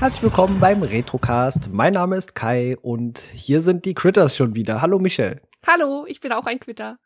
Herzlich 0.00 0.22
willkommen 0.22 0.58
beim 0.60 0.82
Retrocast. 0.82 1.68
Mein 1.72 1.92
Name 1.92 2.16
ist 2.16 2.34
Kai 2.34 2.76
und 2.80 3.18
hier 3.18 3.60
sind 3.60 3.84
die 3.84 3.94
Critters 3.94 4.34
schon 4.34 4.54
wieder. 4.54 4.80
Hallo 4.80 4.98
Michelle. 4.98 5.40
Hallo, 5.66 6.04
ich 6.08 6.20
bin 6.20 6.32
auch 6.32 6.46
ein 6.46 6.58
Quitter. 6.58 6.96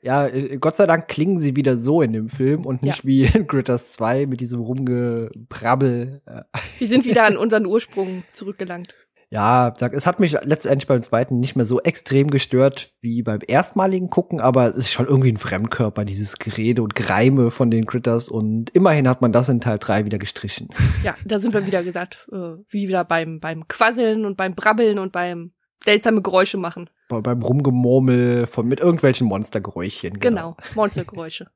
Ja, 0.00 0.26
äh, 0.26 0.56
Gott 0.56 0.76
sei 0.76 0.86
Dank 0.86 1.08
klingen 1.08 1.38
sie 1.38 1.54
wieder 1.56 1.76
so 1.76 2.02
in 2.02 2.12
dem 2.12 2.28
Film 2.28 2.64
und 2.66 2.82
nicht 2.82 2.98
Ja. 2.98 3.04
wie 3.04 3.24
in 3.26 3.46
Critters 3.46 3.92
2 3.92 4.26
mit 4.26 4.40
diesem 4.40 4.60
Rumgebrabbel. 4.60 6.22
Äh, 6.26 6.42
Wir 6.78 6.88
sind 6.88 7.04
wieder 7.04 7.24
an 7.24 7.36
unseren 7.36 7.66
Ursprung 7.66 8.24
zurückgelangt. 8.32 8.94
Ja, 9.32 9.72
sag, 9.78 9.94
es 9.94 10.04
hat 10.06 10.20
mich 10.20 10.32
letztendlich 10.42 10.86
beim 10.86 11.00
zweiten 11.00 11.40
nicht 11.40 11.56
mehr 11.56 11.64
so 11.64 11.80
extrem 11.80 12.28
gestört 12.30 12.90
wie 13.00 13.22
beim 13.22 13.40
erstmaligen 13.46 14.10
Gucken, 14.10 14.42
aber 14.42 14.66
es 14.66 14.76
ist 14.76 14.90
schon 14.90 15.06
irgendwie 15.06 15.32
ein 15.32 15.38
Fremdkörper, 15.38 16.04
dieses 16.04 16.36
Gerede 16.36 16.82
und 16.82 16.94
Greime 16.94 17.50
von 17.50 17.70
den 17.70 17.86
Critters 17.86 18.28
und 18.28 18.68
immerhin 18.70 19.08
hat 19.08 19.22
man 19.22 19.32
das 19.32 19.48
in 19.48 19.60
Teil 19.62 19.78
3 19.78 20.04
wieder 20.04 20.18
gestrichen. 20.18 20.68
Ja, 21.02 21.14
da 21.24 21.40
sind 21.40 21.54
wir 21.54 21.66
wieder 21.66 21.82
gesagt, 21.82 22.28
äh, 22.30 22.36
wie 22.68 22.88
wieder 22.88 23.04
beim, 23.04 23.40
beim 23.40 23.66
Quasseln 23.68 24.26
und 24.26 24.36
beim 24.36 24.54
Brabbeln 24.54 24.98
und 24.98 25.12
beim 25.12 25.52
seltsame 25.82 26.20
Geräusche 26.20 26.58
machen. 26.58 26.90
Bei- 27.08 27.22
beim 27.22 27.40
Rumgemurmel 27.42 28.46
von 28.46 28.68
mit 28.68 28.80
irgendwelchen 28.80 29.26
Monstergeräuschchen. 29.28 30.18
Genau, 30.20 30.58
Monstergeräusche. 30.74 31.46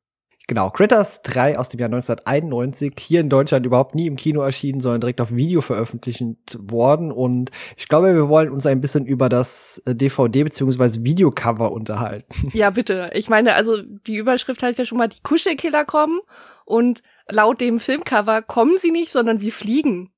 Genau, 0.48 0.70
Critters 0.70 1.23
3 1.23 1.59
aus 1.59 1.70
dem 1.70 1.80
Jahr 1.80 1.88
1991, 1.88 2.92
hier 3.00 3.20
in 3.20 3.28
Deutschland 3.28 3.66
überhaupt 3.66 3.96
nie 3.96 4.06
im 4.06 4.14
Kino 4.14 4.42
erschienen, 4.42 4.78
sondern 4.78 5.00
direkt 5.00 5.20
auf 5.20 5.34
Video 5.34 5.60
veröffentlicht 5.60 6.22
worden. 6.56 7.11
Und 7.11 7.50
ich 7.77 7.89
glaube, 7.89 8.14
wir 8.14 8.28
wollen 8.28 8.50
uns 8.50 8.64
ein 8.64 8.80
bisschen 8.80 9.06
über 9.06 9.28
das 9.28 9.83
äh, 9.86 9.97
DVD 9.97 10.44
bzw. 10.44 11.02
Videocover 11.05 11.72
unterhalten. 11.72 12.27
Ja, 12.56 12.70
bitte. 12.70 13.11
Ich 13.12 13.28
meine, 13.28 13.55
also 13.55 13.83
die 13.83 14.17
Überschrift 14.17 14.62
heißt 14.62 14.78
ja 14.78 14.84
schon 14.84 14.98
mal, 14.98 15.08
die 15.08 15.20
Kuschelkiller 15.22 15.84
kommen 15.84 16.20
und 16.64 17.02
laut 17.28 17.61
dem 17.61 17.80
Filmcover 17.80 18.41
kommen 18.41 18.78
sie 18.78 18.92
nicht, 18.92 19.11
sondern 19.11 19.39
sie 19.39 19.50
fliegen. 19.50 20.11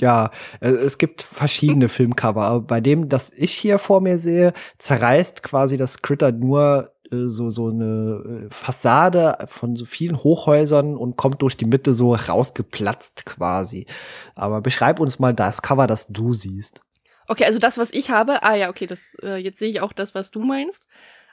Ja, 0.00 0.30
äh, 0.60 0.70
es 0.70 0.98
gibt 0.98 1.22
verschiedene 1.22 1.88
Filmcover, 1.90 2.42
aber 2.42 2.60
bei 2.60 2.80
dem, 2.80 3.08
das 3.08 3.30
ich 3.30 3.52
hier 3.52 3.78
vor 3.78 4.00
mir 4.00 4.18
sehe, 4.18 4.52
zerreißt 4.78 5.42
quasi 5.42 5.76
das 5.76 6.02
Critter 6.02 6.32
nur 6.32 6.92
so 7.10 7.50
so 7.50 7.68
eine 7.68 8.46
äh, 8.46 8.54
Fassade 8.54 9.46
von 9.46 9.76
so 9.76 9.84
vielen 9.84 10.22
Hochhäusern 10.22 10.96
und 10.96 11.16
kommt 11.16 11.42
durch 11.42 11.56
die 11.56 11.64
Mitte 11.64 11.94
so 11.94 12.14
rausgeplatzt 12.14 13.26
quasi. 13.26 13.86
Aber 14.34 14.60
beschreib 14.60 15.00
uns 15.00 15.18
mal 15.18 15.34
das 15.34 15.62
Cover, 15.62 15.86
das 15.86 16.08
du 16.08 16.32
siehst. 16.32 16.80
Okay, 17.28 17.44
also 17.44 17.58
das, 17.58 17.78
was 17.78 17.92
ich 17.92 18.10
habe, 18.10 18.42
ah 18.42 18.54
ja, 18.54 18.68
okay, 18.68 18.86
das, 18.86 19.14
äh, 19.22 19.36
jetzt 19.36 19.58
sehe 19.58 19.68
ich 19.68 19.80
auch 19.80 19.92
das, 19.92 20.14
was 20.14 20.30
du 20.30 20.40
meinst. 20.40 20.86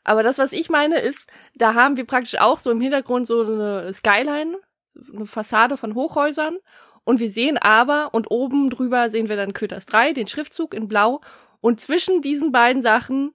Aber 0.03 0.23
das, 0.23 0.37
was 0.37 0.51
ich 0.51 0.69
meine, 0.69 0.99
ist, 0.99 1.31
da 1.55 1.75
haben 1.75 1.97
wir 1.97 2.05
praktisch 2.05 2.39
auch 2.39 2.59
so 2.59 2.71
im 2.71 2.81
Hintergrund 2.81 3.27
so 3.27 3.41
eine 3.41 3.93
Skyline, 3.93 4.57
eine 5.13 5.25
Fassade 5.25 5.77
von 5.77 5.95
Hochhäusern. 5.95 6.57
Und 7.05 7.19
wir 7.19 7.31
sehen 7.31 7.57
aber, 7.57 8.13
und 8.13 8.31
oben 8.31 8.69
drüber 8.69 9.09
sehen 9.09 9.29
wir 9.29 9.35
dann 9.35 9.53
Köters 9.53 9.85
3, 9.85 10.13
den 10.13 10.27
Schriftzug 10.27 10.73
in 10.73 10.87
Blau. 10.87 11.21
Und 11.61 11.79
zwischen 11.79 12.21
diesen 12.21 12.51
beiden 12.51 12.81
Sachen 12.81 13.33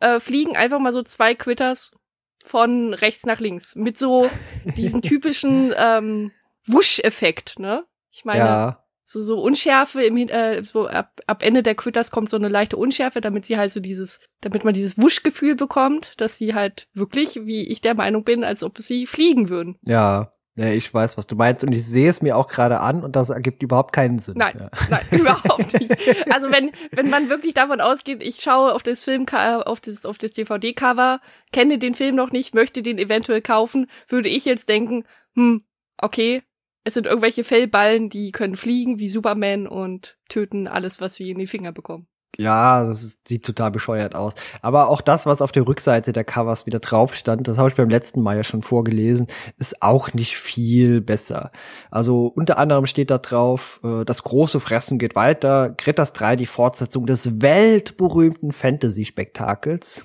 äh, 0.00 0.20
fliegen 0.20 0.56
einfach 0.56 0.78
mal 0.78 0.92
so 0.92 1.02
zwei 1.02 1.34
Quitters 1.34 1.96
von 2.44 2.94
rechts 2.94 3.26
nach 3.26 3.40
links. 3.40 3.74
Mit 3.74 3.98
so 3.98 4.30
diesen 4.64 5.02
typischen 5.02 5.74
ähm, 5.76 6.32
Wusch-Effekt, 6.66 7.58
ne? 7.58 7.84
Ich 8.10 8.24
meine, 8.24 8.38
ja. 8.44 8.84
so 9.04 9.20
so 9.20 9.40
Unschärfe 9.40 10.02
im 10.02 10.16
Hin 10.16 10.28
äh, 10.28 10.64
so 10.64 10.86
ab, 10.86 11.20
ab 11.26 11.42
Ende 11.42 11.62
der 11.62 11.74
Quitters 11.74 12.10
kommt 12.10 12.30
so 12.30 12.36
eine 12.36 12.48
leichte 12.48 12.76
Unschärfe, 12.76 13.20
damit 13.20 13.46
sie 13.46 13.58
halt 13.58 13.72
so 13.72 13.80
dieses, 13.80 14.20
damit 14.40 14.64
man 14.64 14.74
dieses 14.74 14.96
Wuschgefühl 14.96 15.54
bekommt, 15.54 16.20
dass 16.20 16.36
sie 16.36 16.54
halt 16.54 16.88
wirklich, 16.94 17.40
wie 17.44 17.68
ich 17.68 17.80
der 17.80 17.94
Meinung 17.94 18.24
bin, 18.24 18.44
als 18.44 18.62
ob 18.62 18.78
sie 18.78 19.06
fliegen 19.06 19.48
würden. 19.48 19.78
Ja. 19.82 20.30
Ja, 20.56 20.70
ich 20.70 20.92
weiß, 20.92 21.18
was 21.18 21.26
du 21.26 21.36
meinst 21.36 21.64
und 21.64 21.72
ich 21.72 21.84
sehe 21.84 22.08
es 22.08 22.22
mir 22.22 22.34
auch 22.36 22.48
gerade 22.48 22.80
an 22.80 23.04
und 23.04 23.14
das 23.14 23.28
ergibt 23.28 23.62
überhaupt 23.62 23.92
keinen 23.92 24.20
Sinn. 24.20 24.36
Nein, 24.38 24.56
Ja. 24.58 24.70
nein, 24.88 25.04
überhaupt 25.10 25.72
nicht. 25.78 25.94
Also 26.32 26.50
wenn 26.50 26.70
wenn 26.92 27.10
man 27.10 27.28
wirklich 27.28 27.52
davon 27.54 27.80
ausgeht, 27.80 28.22
ich 28.22 28.40
schaue 28.40 28.74
auf 28.74 28.82
das 28.82 29.04
Film 29.04 29.26
auf 29.28 29.80
das 29.80 30.06
auf 30.06 30.16
das 30.16 30.30
DVD 30.30 30.72
Cover, 30.72 31.20
kenne 31.52 31.78
den 31.78 31.94
Film 31.94 32.16
noch 32.16 32.30
nicht, 32.30 32.54
möchte 32.54 32.82
den 32.82 32.98
eventuell 32.98 33.42
kaufen, 33.42 33.86
würde 34.08 34.30
ich 34.30 34.46
jetzt 34.46 34.68
denken, 34.70 35.04
hm, 35.34 35.64
okay, 35.98 36.42
es 36.84 36.94
sind 36.94 37.06
irgendwelche 37.06 37.44
Fellballen, 37.44 38.08
die 38.08 38.32
können 38.32 38.56
fliegen 38.56 38.98
wie 38.98 39.08
Superman 39.08 39.66
und 39.66 40.16
töten 40.28 40.68
alles, 40.68 41.00
was 41.00 41.16
sie 41.16 41.30
in 41.30 41.38
die 41.38 41.46
Finger 41.46 41.72
bekommen. 41.72 42.06
Ja, 42.38 42.84
das 42.84 43.18
sieht 43.26 43.44
total 43.44 43.70
bescheuert 43.70 44.14
aus. 44.14 44.34
Aber 44.60 44.88
auch 44.88 45.00
das, 45.00 45.24
was 45.24 45.40
auf 45.40 45.52
der 45.52 45.66
Rückseite 45.66 46.12
der 46.12 46.24
Covers 46.24 46.66
wieder 46.66 46.80
drauf 46.80 47.14
stand, 47.14 47.48
das 47.48 47.56
habe 47.56 47.70
ich 47.70 47.74
beim 47.74 47.88
letzten 47.88 48.20
Mal 48.20 48.36
ja 48.36 48.44
schon 48.44 48.62
vorgelesen, 48.62 49.26
ist 49.56 49.82
auch 49.82 50.12
nicht 50.12 50.36
viel 50.36 51.00
besser. 51.00 51.50
Also 51.90 52.26
unter 52.26 52.58
anderem 52.58 52.86
steht 52.86 53.10
da 53.10 53.18
drauf, 53.18 53.80
äh, 53.82 54.04
das 54.04 54.22
große 54.22 54.60
Fressen 54.60 54.98
geht 54.98 55.14
weiter, 55.14 55.70
Critters 55.76 56.12
3, 56.12 56.36
die 56.36 56.46
Fortsetzung 56.46 57.06
des 57.06 57.40
weltberühmten 57.40 58.52
Fantasy-Spektakels. 58.52 60.04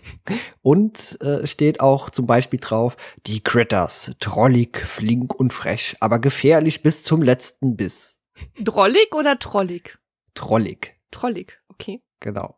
Und 0.61 1.19
äh, 1.21 1.45
steht 1.47 1.81
auch 1.81 2.09
zum 2.09 2.27
Beispiel 2.27 2.59
drauf, 2.59 2.95
die 3.27 3.41
Critters, 3.43 4.15
trollig, 4.19 4.77
flink 4.77 5.33
und 5.33 5.51
frech, 5.51 5.97
aber 5.99 6.19
gefährlich 6.19 6.81
bis 6.81 7.03
zum 7.03 7.21
letzten 7.21 7.75
Biss. 7.75 8.19
Drollig 8.59 9.13
oder 9.13 9.37
trollig? 9.39 9.97
Trollig. 10.33 10.95
Trollig, 11.11 11.61
okay. 11.67 12.01
Genau. 12.21 12.55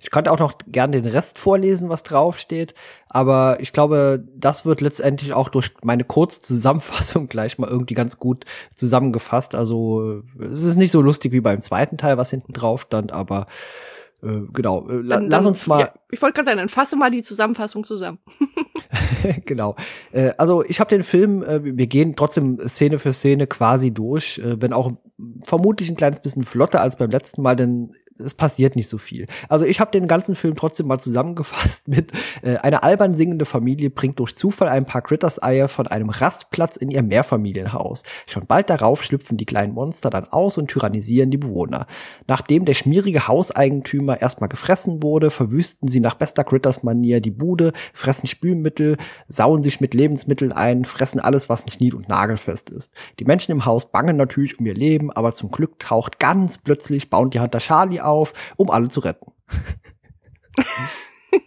Ich 0.00 0.10
könnte 0.10 0.32
auch 0.32 0.38
noch 0.38 0.54
gern 0.68 0.92
den 0.92 1.04
Rest 1.04 1.38
vorlesen, 1.38 1.90
was 1.90 2.02
draufsteht, 2.02 2.72
aber 3.08 3.58
ich 3.60 3.74
glaube, 3.74 4.24
das 4.34 4.64
wird 4.64 4.80
letztendlich 4.80 5.34
auch 5.34 5.50
durch 5.50 5.72
meine 5.84 6.04
kurze 6.04 6.40
Zusammenfassung 6.40 7.26
gleich 7.28 7.58
mal 7.58 7.68
irgendwie 7.68 7.92
ganz 7.94 8.18
gut 8.18 8.46
zusammengefasst. 8.74 9.54
Also 9.54 10.22
es 10.40 10.62
ist 10.62 10.76
nicht 10.76 10.92
so 10.92 11.02
lustig 11.02 11.32
wie 11.32 11.40
beim 11.42 11.60
zweiten 11.60 11.98
Teil, 11.98 12.16
was 12.16 12.30
hinten 12.30 12.54
drauf 12.54 12.82
stand, 12.82 13.12
aber 13.12 13.46
äh, 14.22 14.40
genau. 14.54 14.88
Äh, 14.88 14.94
la 15.02 15.16
Dann- 15.16 15.28
lass 15.28 15.42
dann- 15.42 15.52
uns 15.52 15.66
mal 15.66 15.80
Ja, 15.80 15.92
ich 16.10 16.22
wollte 16.22 16.34
gerade 16.36 16.46
sagen, 16.46 16.58
dann 16.58 16.70
fasse 16.70 16.96
mal 16.96 17.10
die 17.10 17.22
Zusammenfassung 17.22 17.84
zusammen. 17.84 18.18
genau. 19.44 19.76
Äh, 20.12 20.32
also 20.38 20.64
ich 20.64 20.80
habe 20.80 20.88
den 20.88 21.02
Film, 21.04 21.42
äh, 21.42 21.62
wir 21.62 21.86
gehen 21.88 22.16
trotzdem 22.16 22.58
Szene 22.66 22.98
für 22.98 23.12
Szene 23.12 23.46
quasi 23.46 23.90
durch, 23.90 24.38
äh, 24.38 24.60
wenn 24.62 24.72
auch 24.72 24.92
vermutlich 25.42 25.90
ein 25.90 25.96
kleines 25.96 26.20
bisschen 26.22 26.44
flotter 26.44 26.80
als 26.80 26.96
beim 26.96 27.10
letzten 27.10 27.42
Mal, 27.42 27.54
denn 27.56 27.92
es 28.18 28.34
passiert 28.34 28.76
nicht 28.76 28.88
so 28.88 28.98
viel. 28.98 29.26
Also 29.48 29.64
ich 29.64 29.80
habe 29.80 29.90
den 29.90 30.08
ganzen 30.08 30.34
Film 30.34 30.56
trotzdem 30.56 30.86
mal 30.86 30.98
zusammengefasst 30.98 31.88
mit 31.88 32.12
äh, 32.42 32.56
eine 32.56 32.82
albern 32.82 33.16
singende 33.16 33.44
Familie 33.44 33.90
bringt 33.90 34.18
durch 34.18 34.36
Zufall 34.36 34.68
ein 34.68 34.84
paar 34.84 35.02
Critters-Eier 35.02 35.68
von 35.68 35.86
einem 35.86 36.10
Rastplatz 36.10 36.76
in 36.76 36.90
ihr 36.90 37.02
Mehrfamilienhaus. 37.02 38.02
Schon 38.26 38.46
bald 38.46 38.70
darauf 38.70 39.02
schlüpfen 39.02 39.36
die 39.36 39.46
kleinen 39.46 39.74
Monster 39.74 40.10
dann 40.10 40.28
aus 40.28 40.58
und 40.58 40.68
tyrannisieren 40.68 41.30
die 41.30 41.38
Bewohner. 41.38 41.86
Nachdem 42.26 42.64
der 42.64 42.74
schmierige 42.74 43.28
Hauseigentümer 43.28 44.20
erstmal 44.20 44.48
gefressen 44.48 45.02
wurde, 45.02 45.30
verwüsten 45.30 45.88
sie 45.88 46.00
nach 46.00 46.14
bester 46.14 46.44
Critters-Manier 46.44 47.20
die 47.20 47.30
Bude, 47.30 47.72
fressen 47.92 48.26
Spülmittel, 48.26 48.96
sauen 49.28 49.62
sich 49.62 49.80
mit 49.80 49.94
Lebensmitteln 49.94 50.52
ein, 50.52 50.84
fressen 50.84 51.20
alles, 51.20 51.48
was 51.48 51.64
nicht 51.66 51.80
nied- 51.80 51.94
und 51.94 52.08
nagelfest 52.08 52.70
ist. 52.70 52.92
Die 53.18 53.24
Menschen 53.24 53.52
im 53.52 53.64
Haus 53.64 53.90
bangen 53.90 54.16
natürlich 54.16 54.58
um 54.58 54.66
ihr 54.66 54.74
Leben, 54.74 55.10
aber 55.10 55.32
zum 55.34 55.50
Glück 55.50 55.78
taucht 55.78 56.18
ganz 56.18 56.58
plötzlich 56.58 57.10
Bounty 57.10 57.38
Hunter 57.38 57.58
Charlie 57.58 58.00
auf, 58.00 58.07
um 58.56 58.70
alle 58.70 58.88
zu 58.88 59.00
retten. 59.00 59.32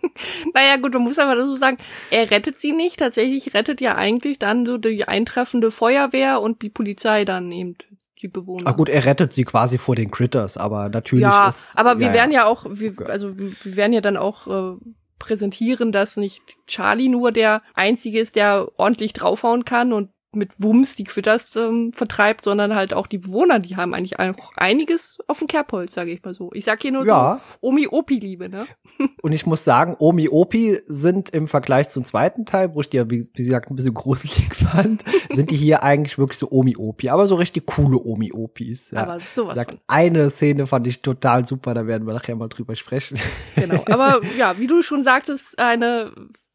Naja, 0.53 0.77
gut, 0.77 0.93
man 0.93 1.03
muss 1.03 1.19
aber 1.19 1.35
dazu 1.35 1.55
sagen, 1.55 1.77
er 2.09 2.29
rettet 2.29 2.59
sie 2.59 2.71
nicht. 2.71 2.99
Tatsächlich 2.99 3.53
rettet 3.53 3.81
ja 3.81 3.95
eigentlich 3.95 4.39
dann 4.39 4.65
so 4.65 4.77
die 4.77 5.07
eintreffende 5.07 5.71
Feuerwehr 5.71 6.41
und 6.41 6.61
die 6.61 6.69
Polizei 6.69 7.25
dann 7.25 7.51
eben 7.51 7.75
die 8.21 8.27
Bewohner. 8.27 8.65
Ach 8.67 8.75
gut, 8.75 8.89
er 8.89 9.05
rettet 9.05 9.33
sie 9.33 9.43
quasi 9.43 9.77
vor 9.77 9.95
den 9.95 10.11
Critters, 10.11 10.57
aber 10.57 10.89
natürlich 10.89 11.23
ja, 11.23 11.47
ist. 11.47 11.77
aber 11.77 11.99
wir 11.99 12.07
ja, 12.07 12.13
werden 12.13 12.31
ja 12.31 12.45
auch, 12.45 12.65
wir, 12.69 12.93
also 13.09 13.37
wir 13.37 13.75
werden 13.75 13.93
ja 13.93 14.01
dann 14.01 14.17
auch 14.17 14.47
äh, 14.47 14.77
präsentieren, 15.17 15.91
dass 15.91 16.17
nicht 16.17 16.41
Charlie 16.67 17.09
nur 17.09 17.31
der 17.31 17.61
Einzige 17.73 18.19
ist, 18.19 18.35
der 18.35 18.67
ordentlich 18.77 19.13
draufhauen 19.13 19.65
kann 19.65 19.93
und 19.93 20.09
mit 20.33 20.51
Wumms 20.59 20.95
die 20.95 21.03
Quitters 21.03 21.55
ähm, 21.55 21.91
vertreibt, 21.93 22.43
sondern 22.43 22.73
halt 22.75 22.93
auch 22.93 23.07
die 23.07 23.17
Bewohner, 23.17 23.59
die 23.59 23.75
haben 23.75 23.93
eigentlich 23.93 24.19
auch 24.19 24.51
einiges 24.57 25.17
auf 25.27 25.39
dem 25.39 25.47
Kerbholz, 25.47 25.93
sage 25.93 26.11
ich 26.11 26.23
mal 26.23 26.33
so. 26.33 26.51
Ich 26.53 26.63
sag 26.65 26.81
hier 26.81 26.91
nur 26.91 27.05
Ja. 27.05 27.41
so 27.61 27.67
Omi-Opi-Liebe, 27.67 28.49
ne? 28.49 28.65
Und 29.21 29.33
ich 29.33 29.45
muss 29.45 29.63
sagen, 29.63 29.95
Omi 29.99 30.29
Opi 30.29 30.79
sind 30.85 31.29
im 31.31 31.47
Vergleich 31.47 31.89
zum 31.89 32.05
zweiten 32.05 32.45
Teil, 32.45 32.73
wo 32.73 32.81
ich 32.81 32.89
die 32.89 32.97
ja, 32.97 33.09
wie, 33.09 33.29
wie 33.33 33.43
gesagt, 33.45 33.69
ein 33.69 33.75
bisschen 33.75 33.93
gruselig 33.93 34.53
fand, 34.55 35.03
sind 35.31 35.51
die 35.51 35.55
hier 35.57 35.83
eigentlich 35.83 36.17
wirklich 36.17 36.37
so 36.39 36.49
Omi 36.51 36.75
Opi, 36.77 37.09
aber 37.09 37.27
so 37.27 37.35
richtig 37.35 37.65
coole 37.65 37.97
Omi 37.97 38.31
Opis. 38.33 38.91
Ja. 38.91 39.03
Aber 39.03 39.19
sowas 39.19 39.55
Sag, 39.55 39.69
von. 39.71 39.79
eine 39.87 40.29
Szene 40.29 40.65
fand 40.67 40.87
ich 40.87 41.01
total 41.01 41.45
super, 41.45 41.73
da 41.73 41.87
werden 41.87 42.07
wir 42.07 42.13
nachher 42.13 42.35
mal 42.35 42.47
drüber 42.47 42.75
sprechen. 42.75 43.19
Genau. 43.55 43.83
Aber 43.87 44.21
ja, 44.37 44.57
wie 44.59 44.67
du 44.67 44.81
schon 44.81 45.03
sagtest, 45.03 45.59
eine, 45.59 46.11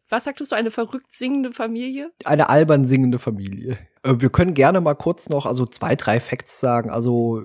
was 0.09 0.25
sagtest 0.25 0.53
du, 0.53 0.57
eine 0.57 0.71
verrückt 0.71 1.13
singende 1.15 1.53
Familie? 1.53 2.13
Eine 2.25 2.49
albern 2.49 2.87
singende 2.87 3.19
Familie. 3.19 3.77
Äh, 4.07 4.15
wir 4.19 4.31
können 4.31 4.55
gerne 4.55 4.81
mal 4.81 4.95
kurz 4.95 5.29
noch, 5.29 5.47
also 5.47 5.67
zwei, 5.67 5.97
drei 5.97 6.21
Facts 6.21 6.61
sagen. 6.61 6.91
Also 6.91 7.43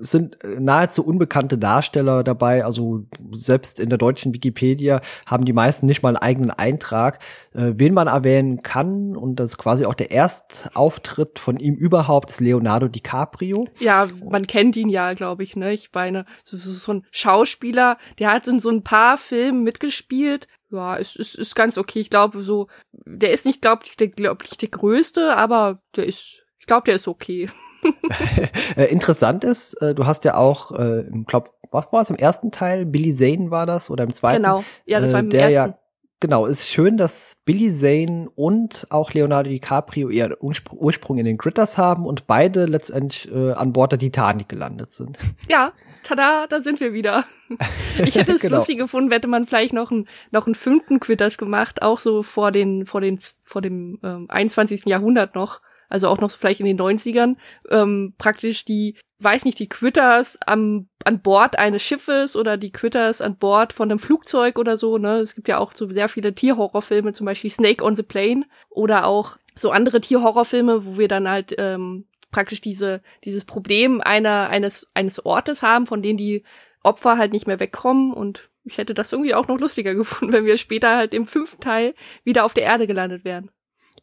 es 0.00 0.10
sind 0.10 0.42
äh, 0.44 0.60
nahezu 0.60 1.04
unbekannte 1.04 1.58
Darsteller 1.58 2.22
dabei. 2.22 2.64
Also 2.64 3.04
selbst 3.32 3.80
in 3.80 3.88
der 3.88 3.98
deutschen 3.98 4.32
Wikipedia 4.32 5.00
haben 5.26 5.44
die 5.44 5.52
meisten 5.52 5.86
nicht 5.86 6.02
mal 6.02 6.10
einen 6.10 6.16
eigenen 6.18 6.50
Eintrag. 6.50 7.18
Äh, 7.54 7.74
wen 7.76 7.94
man 7.94 8.08
erwähnen 8.08 8.62
kann, 8.62 9.16
und 9.16 9.36
das 9.36 9.50
ist 9.50 9.58
quasi 9.58 9.86
auch 9.86 9.94
der 9.94 10.10
Erstauftritt 10.10 11.38
von 11.38 11.58
ihm 11.58 11.74
überhaupt, 11.74 12.30
ist 12.30 12.40
Leonardo 12.40 12.88
DiCaprio. 12.88 13.64
Ja, 13.78 14.08
man 14.28 14.46
kennt 14.46 14.76
ihn 14.76 14.88
ja, 14.88 15.14
glaube 15.14 15.42
ich, 15.42 15.56
ne? 15.56 15.72
Ich 15.72 15.90
meine, 15.94 16.24
so, 16.44 16.56
so, 16.56 16.72
so 16.72 16.92
ein 16.92 17.06
Schauspieler, 17.10 17.96
der 18.18 18.32
hat 18.32 18.48
in 18.48 18.60
so 18.60 18.70
ein 18.70 18.82
paar 18.82 19.18
Filmen 19.18 19.62
mitgespielt 19.62 20.48
ja, 20.74 20.96
ist, 20.96 21.16
ist, 21.16 21.36
ist 21.36 21.54
ganz 21.54 21.78
okay. 21.78 22.00
Ich 22.00 22.10
glaube, 22.10 22.42
so, 22.42 22.66
der 22.92 23.32
ist 23.32 23.46
nicht, 23.46 23.62
glaube 23.62 23.82
ich, 23.84 23.96
der, 23.96 24.08
glaub 24.08 24.42
ich, 24.42 24.56
der 24.56 24.68
größte, 24.68 25.36
aber 25.36 25.78
der 25.96 26.06
ist, 26.06 26.44
ich 26.58 26.66
glaube, 26.66 26.84
der 26.86 26.96
ist 26.96 27.08
okay. 27.08 27.48
äh, 28.76 28.86
interessant 28.86 29.44
ist, 29.44 29.74
äh, 29.82 29.94
du 29.94 30.06
hast 30.06 30.24
ja 30.24 30.36
auch, 30.36 30.72
äh, 30.72 31.02
ich 31.02 31.26
glaube, 31.26 31.50
was 31.70 31.92
war 31.92 32.02
es 32.02 32.10
im 32.10 32.16
ersten 32.16 32.50
Teil? 32.50 32.86
Billy 32.86 33.14
Zane 33.14 33.50
war 33.50 33.66
das 33.66 33.90
oder 33.90 34.04
im 34.04 34.14
zweiten? 34.14 34.42
Genau, 34.42 34.64
ja, 34.86 35.00
das 35.00 35.12
war 35.12 35.20
im 35.20 35.26
äh, 35.26 35.30
der 35.30 35.50
ersten. 35.50 35.70
Ja, 35.70 35.78
genau, 36.24 36.46
ist 36.46 36.66
schön, 36.66 36.96
dass 36.96 37.36
Billy 37.44 37.70
Zane 37.70 38.30
und 38.34 38.86
auch 38.88 39.12
Leonardo 39.12 39.50
DiCaprio 39.50 40.08
ihren 40.08 40.34
Ursprung 40.40 41.18
in 41.18 41.26
den 41.26 41.36
Critters 41.36 41.76
haben 41.76 42.06
und 42.06 42.26
beide 42.26 42.64
letztendlich 42.64 43.30
äh, 43.30 43.52
an 43.52 43.74
Bord 43.74 43.92
der 43.92 43.98
Titanic 43.98 44.48
gelandet 44.48 44.94
sind. 44.94 45.18
Ja, 45.50 45.74
tada, 46.02 46.46
da 46.46 46.62
sind 46.62 46.80
wir 46.80 46.94
wieder. 46.94 47.24
Ich 48.02 48.14
hätte 48.14 48.32
es 48.32 48.40
genau. 48.40 48.56
lustig 48.56 48.78
gefunden, 48.78 49.12
hätte 49.12 49.28
man 49.28 49.44
vielleicht 49.44 49.74
noch 49.74 49.92
einen 49.92 50.08
noch 50.30 50.46
einen 50.46 50.54
fünften 50.54 50.98
Quitters 50.98 51.36
gemacht, 51.36 51.82
auch 51.82 52.00
so 52.00 52.22
vor 52.22 52.50
den 52.52 52.86
vor 52.86 53.02
den 53.02 53.18
vor 53.44 53.60
dem 53.60 54.00
ähm, 54.02 54.26
21. 54.30 54.86
Jahrhundert 54.86 55.34
noch, 55.34 55.60
also 55.88 56.08
auch 56.08 56.20
noch 56.20 56.30
so 56.30 56.38
vielleicht 56.38 56.60
in 56.60 56.66
den 56.66 56.78
90ern, 56.78 57.36
ähm, 57.70 58.14
praktisch 58.18 58.64
die 58.64 58.96
weiß 59.24 59.44
nicht, 59.44 59.58
die 59.58 59.68
Quitters 59.68 60.38
am, 60.46 60.88
an 61.04 61.22
Bord 61.22 61.58
eines 61.58 61.82
Schiffes 61.82 62.36
oder 62.36 62.56
die 62.56 62.72
Quitters 62.72 63.20
an 63.20 63.38
Bord 63.38 63.72
von 63.72 63.90
einem 63.90 63.98
Flugzeug 63.98 64.58
oder 64.58 64.76
so, 64.76 64.98
ne? 64.98 65.16
Es 65.16 65.34
gibt 65.34 65.48
ja 65.48 65.58
auch 65.58 65.72
so 65.72 65.90
sehr 65.90 66.08
viele 66.08 66.34
Tierhorrorfilme, 66.34 67.12
zum 67.12 67.24
Beispiel 67.24 67.50
Snake 67.50 67.82
on 67.82 67.96
the 67.96 68.02
Plane 68.02 68.44
oder 68.70 69.06
auch 69.06 69.38
so 69.54 69.70
andere 69.70 70.00
Tierhorrorfilme, 70.00 70.84
wo 70.84 70.98
wir 70.98 71.08
dann 71.08 71.28
halt 71.28 71.54
ähm, 71.58 72.06
praktisch 72.30 72.60
diese, 72.60 73.00
dieses 73.24 73.44
Problem 73.44 74.00
einer, 74.00 74.48
eines, 74.48 74.88
eines 74.94 75.24
Ortes 75.24 75.62
haben, 75.62 75.86
von 75.86 76.02
denen 76.02 76.18
die 76.18 76.42
Opfer 76.82 77.16
halt 77.16 77.32
nicht 77.32 77.46
mehr 77.46 77.60
wegkommen 77.60 78.12
und 78.12 78.50
ich 78.64 78.78
hätte 78.78 78.94
das 78.94 79.12
irgendwie 79.12 79.34
auch 79.34 79.48
noch 79.48 79.58
lustiger 79.58 79.94
gefunden, 79.94 80.32
wenn 80.32 80.44
wir 80.44 80.58
später 80.58 80.96
halt 80.96 81.14
im 81.14 81.26
fünften 81.26 81.60
Teil 81.60 81.94
wieder 82.24 82.44
auf 82.44 82.54
der 82.54 82.64
Erde 82.64 82.86
gelandet 82.86 83.24
wären. 83.24 83.50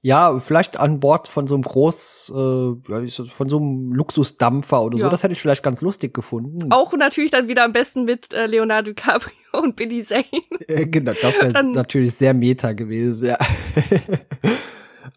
Ja, 0.04 0.40
vielleicht 0.40 0.80
an 0.80 1.00
Bord 1.00 1.28
von 1.28 1.46
so 1.46 1.54
einem 1.54 1.62
Groß, 1.62 2.30
äh, 2.30 3.08
von 3.10 3.50
so 3.50 3.58
einem 3.58 3.94
Luxusdampfer 3.94 4.82
oder 4.82 4.98
ja. 4.98 5.06
so. 5.06 5.12
Das 5.12 5.22
hätte 5.22 5.34
ich 5.34 5.42
vielleicht 5.42 5.62
ganz 5.62 5.82
lustig 5.82 6.14
gefunden. 6.14 6.72
Auch 6.72 6.94
natürlich 6.94 7.30
dann 7.30 7.48
wieder 7.48 7.64
am 7.64 7.72
besten 7.72 8.06
mit 8.06 8.34
äh, 8.34 8.48
Leonardo 8.48 8.92
DiCaprio 8.92 9.32
und 9.62 9.76
Billy 9.76 10.02
Zane. 10.02 10.26
Äh, 10.68 10.88
genau, 10.88 11.14
das 11.22 11.40
wäre 11.40 11.64
natürlich 11.72 12.16
sehr 12.16 12.34
meta 12.34 12.74
gewesen, 12.74 13.28
ja. 13.28 13.38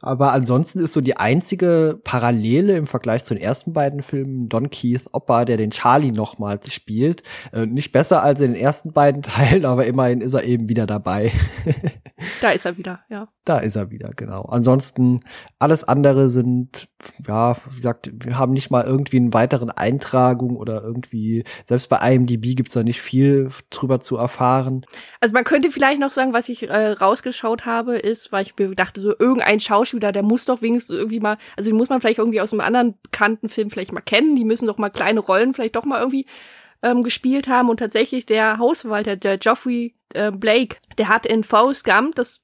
Aber 0.03 0.33
ansonsten 0.33 0.81
ist 0.81 0.93
so 0.93 1.01
die 1.01 1.17
einzige 1.17 1.99
Parallele 2.05 2.77
im 2.77 2.87
Vergleich 2.87 3.25
zu 3.25 3.33
den 3.33 3.43
ersten 3.43 3.73
beiden 3.73 4.03
Filmen 4.03 4.51
Don 4.51 4.69
Keith 4.69 5.09
Oppa, 5.13 5.47
der 5.47 5.57
den 5.57 5.71
Charlie 5.71 6.13
nochmals 6.13 6.71
spielt. 6.71 7.23
Äh, 7.55 7.65
nicht 7.65 7.91
besser 7.91 8.23
als 8.23 8.41
in 8.41 8.53
den 8.53 8.61
ersten 8.61 8.93
beiden 8.93 9.23
Teilen, 9.23 9.65
aber 9.65 9.87
immerhin 9.87 10.21
ist 10.21 10.35
er 10.35 10.45
eben 10.45 10.69
wieder 10.69 10.87
dabei. 10.87 11.33
da 12.43 12.51
ist 12.51 12.67
er 12.67 12.77
wieder, 12.77 13.01
ja. 13.09 13.29
Da 13.45 13.59
ist 13.59 13.77
er 13.77 13.91
wieder, 13.91 14.11
genau. 14.17 14.43
Ansonsten 14.45 15.21
alles 15.59 15.85
andere 15.85 16.31
sind, 16.31 16.89
ja, 17.29 17.55
wie 17.69 17.77
gesagt, 17.77 18.11
wir 18.25 18.39
haben 18.39 18.55
nicht 18.55 18.71
mal 18.71 18.85
irgendwie 18.85 19.19
einen 19.19 19.35
weiteren 19.35 19.71
Eintragung 19.71 20.57
oder 20.57 20.83
irgendwie, 20.83 21.45
selbst 21.69 21.91
bei 21.91 22.15
IMDb 22.15 22.57
gibt's 22.57 22.73
da 22.73 22.83
nicht 22.83 23.03
viel 23.03 23.51
drüber 23.69 24.01
zu 24.01 24.17
erfahren. 24.17 24.87
Also 25.21 25.35
man 25.35 25.45
könnte 25.45 25.71
vielleicht 25.71 26.01
noch 26.01 26.11
sagen, 26.11 26.33
was 26.33 26.49
ich 26.49 26.71
äh, 26.71 26.93
rausgeschaut 26.93 27.67
habe, 27.67 27.99
ist, 27.99 28.33
weil 28.33 28.45
ich 28.45 28.55
mir 28.59 28.75
dachte, 28.75 29.03
so 29.03 29.15
irgendein 29.19 29.61
Schauspieler, 29.61 30.11
der 30.11 30.23
muss 30.23 30.47
doch 30.47 30.63
wenigstens 30.63 30.97
irgendwie 30.97 31.21
mal, 31.21 31.37
also 31.59 31.69
den 31.69 31.77
muss 31.77 31.91
man 31.91 32.01
vielleicht 32.01 32.21
irgendwie 32.21 32.41
aus 32.41 32.53
einem 32.53 32.61
anderen 32.61 32.95
bekannten 33.03 33.51
Film 33.51 33.71
vielleicht 33.71 33.93
mal 33.93 34.01
kennen, 34.01 34.37
die 34.37 34.47
müssen 34.47 34.67
doch 34.67 34.79
mal 34.79 34.89
kleine 34.89 35.21
Rollen 35.21 35.53
vielleicht 35.53 35.77
doch 35.77 35.85
mal 35.85 36.01
irgendwie 36.01 36.25
ähm, 36.83 37.03
gespielt 37.03 37.49
haben 37.49 37.69
und 37.69 37.77
tatsächlich 37.79 38.25
der 38.25 38.59
Hausverwalter, 38.59 39.17
der 39.17 39.37
Geoffrey 39.37 39.95
äh, 40.15 40.31
Blake, 40.31 40.77
der 40.97 41.09
hat 41.09 41.27
in 41.27 41.45
Forrest 41.45 41.85
Gump, 41.85 42.15
das 42.15 42.41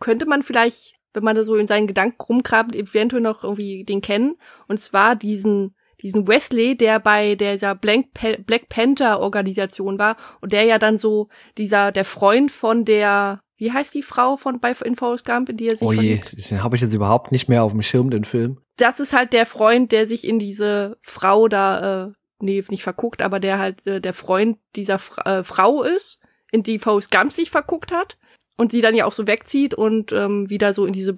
könnte 0.00 0.26
man 0.26 0.42
vielleicht, 0.42 0.94
wenn 1.12 1.24
man 1.24 1.36
da 1.36 1.44
so 1.44 1.56
in 1.56 1.66
seinen 1.66 1.86
Gedanken 1.86 2.20
rumkrabt, 2.20 2.74
eventuell 2.74 3.22
noch 3.22 3.44
irgendwie 3.44 3.84
den 3.84 4.00
kennen. 4.00 4.36
Und 4.66 4.80
zwar 4.80 5.16
diesen 5.16 5.74
diesen 6.02 6.26
Wesley, 6.26 6.76
der 6.76 6.98
bei 6.98 7.36
dieser 7.36 7.74
Black, 7.74 8.06
Black 8.44 8.68
Panther 8.68 9.20
Organisation 9.20 9.98
war 9.98 10.16
und 10.40 10.52
der 10.52 10.64
ja 10.64 10.78
dann 10.78 10.98
so 10.98 11.28
dieser 11.56 11.92
der 11.92 12.04
Freund 12.04 12.50
von 12.50 12.84
der 12.84 13.40
wie 13.56 13.70
heißt 13.70 13.94
die 13.94 14.02
Frau 14.02 14.36
von 14.36 14.58
bei 14.58 14.72
in 14.84 14.96
Forrest 14.96 15.24
Gump, 15.24 15.48
in 15.48 15.56
die 15.56 15.68
er 15.68 15.76
sich 15.76 15.86
Oh 15.86 15.92
je, 15.92 16.20
den 16.50 16.64
habe 16.64 16.74
ich 16.74 16.82
jetzt 16.82 16.94
überhaupt 16.94 17.30
nicht 17.30 17.48
mehr 17.48 17.62
auf 17.62 17.70
dem 17.70 17.82
Schirm 17.82 18.10
den 18.10 18.24
Film. 18.24 18.58
Das 18.76 18.98
ist 18.98 19.12
halt 19.12 19.32
der 19.32 19.46
Freund, 19.46 19.92
der 19.92 20.08
sich 20.08 20.26
in 20.26 20.40
diese 20.40 20.98
Frau 21.00 21.46
da 21.46 22.06
äh, 22.06 22.12
nee, 22.40 22.64
nicht 22.68 22.82
verguckt, 22.82 23.22
aber 23.22 23.38
der 23.38 23.60
halt 23.60 23.86
äh, 23.86 24.00
der 24.00 24.14
Freund 24.14 24.58
dieser 24.74 24.98
Fra 24.98 25.38
äh, 25.38 25.44
Frau 25.44 25.84
ist, 25.84 26.18
in 26.50 26.64
die 26.64 26.80
Forrest 26.80 27.12
Gump 27.12 27.32
sich 27.32 27.52
verguckt 27.52 27.92
hat 27.92 28.18
und 28.62 28.72
sie 28.72 28.80
dann 28.80 28.94
ja 28.94 29.04
auch 29.04 29.12
so 29.12 29.26
wegzieht 29.26 29.74
und 29.74 30.12
ähm, 30.12 30.48
wieder 30.48 30.72
so 30.72 30.86
in 30.86 30.92
diese 30.92 31.16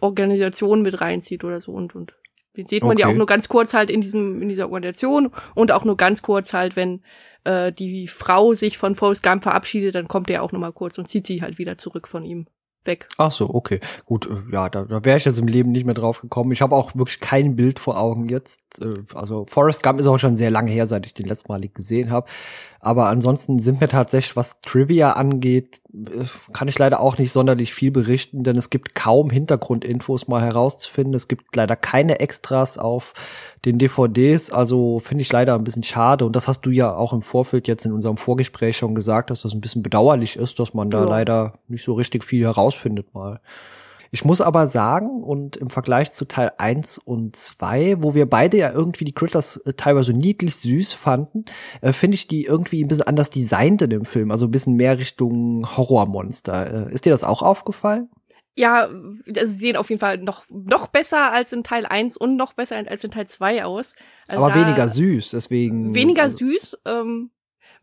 Organisation 0.00 0.82
mit 0.82 1.00
reinzieht 1.00 1.44
oder 1.44 1.60
so 1.60 1.72
und 1.72 1.94
und 1.94 2.14
den 2.56 2.66
sieht 2.66 2.82
man 2.82 2.92
okay. 2.92 3.02
ja 3.02 3.08
auch 3.08 3.14
nur 3.14 3.26
ganz 3.26 3.48
kurz 3.48 3.74
halt 3.74 3.90
in 3.90 4.00
diesem 4.00 4.40
in 4.40 4.48
dieser 4.48 4.64
Organisation 4.64 5.30
und 5.54 5.72
auch 5.72 5.84
nur 5.84 5.96
ganz 5.96 6.22
kurz 6.22 6.54
halt, 6.54 6.74
wenn 6.74 7.02
äh, 7.44 7.70
die 7.70 8.08
Frau 8.08 8.54
sich 8.54 8.78
von 8.78 8.94
Forrest 8.94 9.22
Gump 9.22 9.42
verabschiedet, 9.42 9.94
dann 9.94 10.08
kommt 10.08 10.30
er 10.30 10.42
auch 10.42 10.52
noch 10.52 10.60
mal 10.60 10.72
kurz 10.72 10.96
und 10.98 11.08
zieht 11.08 11.26
sie 11.26 11.42
halt 11.42 11.58
wieder 11.58 11.76
zurück 11.76 12.08
von 12.08 12.24
ihm 12.24 12.46
weg. 12.86 13.08
Ach 13.18 13.32
so, 13.32 13.52
okay. 13.52 13.80
Gut, 14.04 14.26
äh, 14.26 14.52
ja, 14.52 14.68
da, 14.68 14.84
da 14.84 15.04
wäre 15.04 15.18
ich 15.18 15.24
jetzt 15.24 15.38
im 15.38 15.48
Leben 15.48 15.72
nicht 15.72 15.84
mehr 15.84 15.94
drauf 15.94 16.20
gekommen. 16.20 16.52
Ich 16.52 16.62
habe 16.62 16.74
auch 16.74 16.94
wirklich 16.94 17.20
kein 17.20 17.56
Bild 17.56 17.78
vor 17.78 17.98
Augen 17.98 18.28
jetzt. 18.28 18.60
Äh, 18.80 18.94
also 19.14 19.44
Forrest 19.48 19.82
Gump 19.82 20.00
ist 20.00 20.06
auch 20.06 20.18
schon 20.18 20.36
sehr 20.36 20.50
lange 20.50 20.70
her, 20.70 20.86
seit 20.86 21.04
ich 21.06 21.14
den 21.14 21.26
letztmalig 21.26 21.74
gesehen 21.74 22.10
habe. 22.10 22.28
Aber 22.80 23.08
ansonsten 23.08 23.58
sind 23.58 23.80
mir 23.80 23.88
tatsächlich, 23.88 24.36
was 24.36 24.60
Trivia 24.60 25.12
angeht, 25.12 25.80
äh, 25.92 26.24
kann 26.52 26.68
ich 26.68 26.78
leider 26.78 27.00
auch 27.00 27.18
nicht 27.18 27.32
sonderlich 27.32 27.72
viel 27.72 27.90
berichten, 27.90 28.42
denn 28.42 28.56
es 28.56 28.70
gibt 28.70 28.94
kaum 28.94 29.30
Hintergrundinfos 29.30 30.28
mal 30.28 30.42
herauszufinden. 30.42 31.14
Es 31.14 31.28
gibt 31.28 31.56
leider 31.56 31.76
keine 31.76 32.20
Extras 32.20 32.78
auf 32.78 33.14
den 33.64 33.78
DVDs, 33.78 34.50
also 34.50 34.98
finde 34.98 35.22
ich 35.22 35.32
leider 35.32 35.54
ein 35.54 35.64
bisschen 35.64 35.82
schade. 35.82 36.24
Und 36.24 36.36
das 36.36 36.48
hast 36.48 36.62
du 36.62 36.70
ja 36.70 36.94
auch 36.94 37.12
im 37.12 37.22
Vorfeld 37.22 37.66
jetzt 37.68 37.86
in 37.86 37.92
unserem 37.92 38.16
Vorgespräch 38.16 38.76
schon 38.76 38.94
gesagt, 38.94 39.30
dass 39.30 39.42
das 39.42 39.52
ein 39.52 39.60
bisschen 39.60 39.82
bedauerlich 39.82 40.36
ist, 40.36 40.58
dass 40.58 40.74
man 40.74 40.90
da 40.90 41.00
ja. 41.00 41.08
leider 41.08 41.54
nicht 41.68 41.84
so 41.84 41.94
richtig 41.94 42.24
viel 42.24 42.44
herausfindet 42.44 43.14
mal. 43.14 43.40
Ich 44.16 44.24
muss 44.24 44.40
aber 44.40 44.66
sagen, 44.66 45.22
und 45.22 45.58
im 45.58 45.68
Vergleich 45.68 46.10
zu 46.10 46.24
Teil 46.24 46.50
1 46.56 46.96
und 46.96 47.36
2, 47.36 47.96
wo 48.02 48.14
wir 48.14 48.24
beide 48.24 48.56
ja 48.56 48.72
irgendwie 48.72 49.04
die 49.04 49.12
Critters 49.12 49.58
äh, 49.58 49.74
teilweise 49.74 50.14
niedlich 50.14 50.56
süß 50.56 50.94
fanden, 50.94 51.44
äh, 51.82 51.92
finde 51.92 52.14
ich 52.14 52.26
die 52.26 52.46
irgendwie 52.46 52.82
ein 52.82 52.88
bisschen 52.88 53.06
anders 53.06 53.28
designt 53.28 53.82
in 53.82 53.90
dem 53.90 54.06
Film, 54.06 54.30
also 54.30 54.46
ein 54.46 54.50
bisschen 54.50 54.72
mehr 54.72 54.98
Richtung 54.98 55.68
Horrormonster. 55.76 56.88
Äh, 56.88 56.94
ist 56.94 57.04
dir 57.04 57.10
das 57.10 57.24
auch 57.24 57.42
aufgefallen? 57.42 58.08
Ja, 58.56 58.84
also 58.86 59.52
sie 59.52 59.58
sehen 59.58 59.76
auf 59.76 59.90
jeden 59.90 60.00
Fall 60.00 60.16
noch, 60.16 60.46
noch 60.48 60.86
besser 60.86 61.30
als 61.30 61.52
in 61.52 61.62
Teil 61.62 61.84
1 61.84 62.16
und 62.16 62.36
noch 62.36 62.54
besser 62.54 62.76
als 62.88 63.04
in 63.04 63.10
Teil 63.10 63.26
2 63.26 63.66
aus. 63.66 63.96
Also 64.28 64.42
aber 64.42 64.54
weniger 64.54 64.88
süß, 64.88 65.32
deswegen. 65.32 65.94
Weniger 65.94 66.22
also 66.22 66.38
süß. 66.38 66.78
Ähm, 66.86 67.32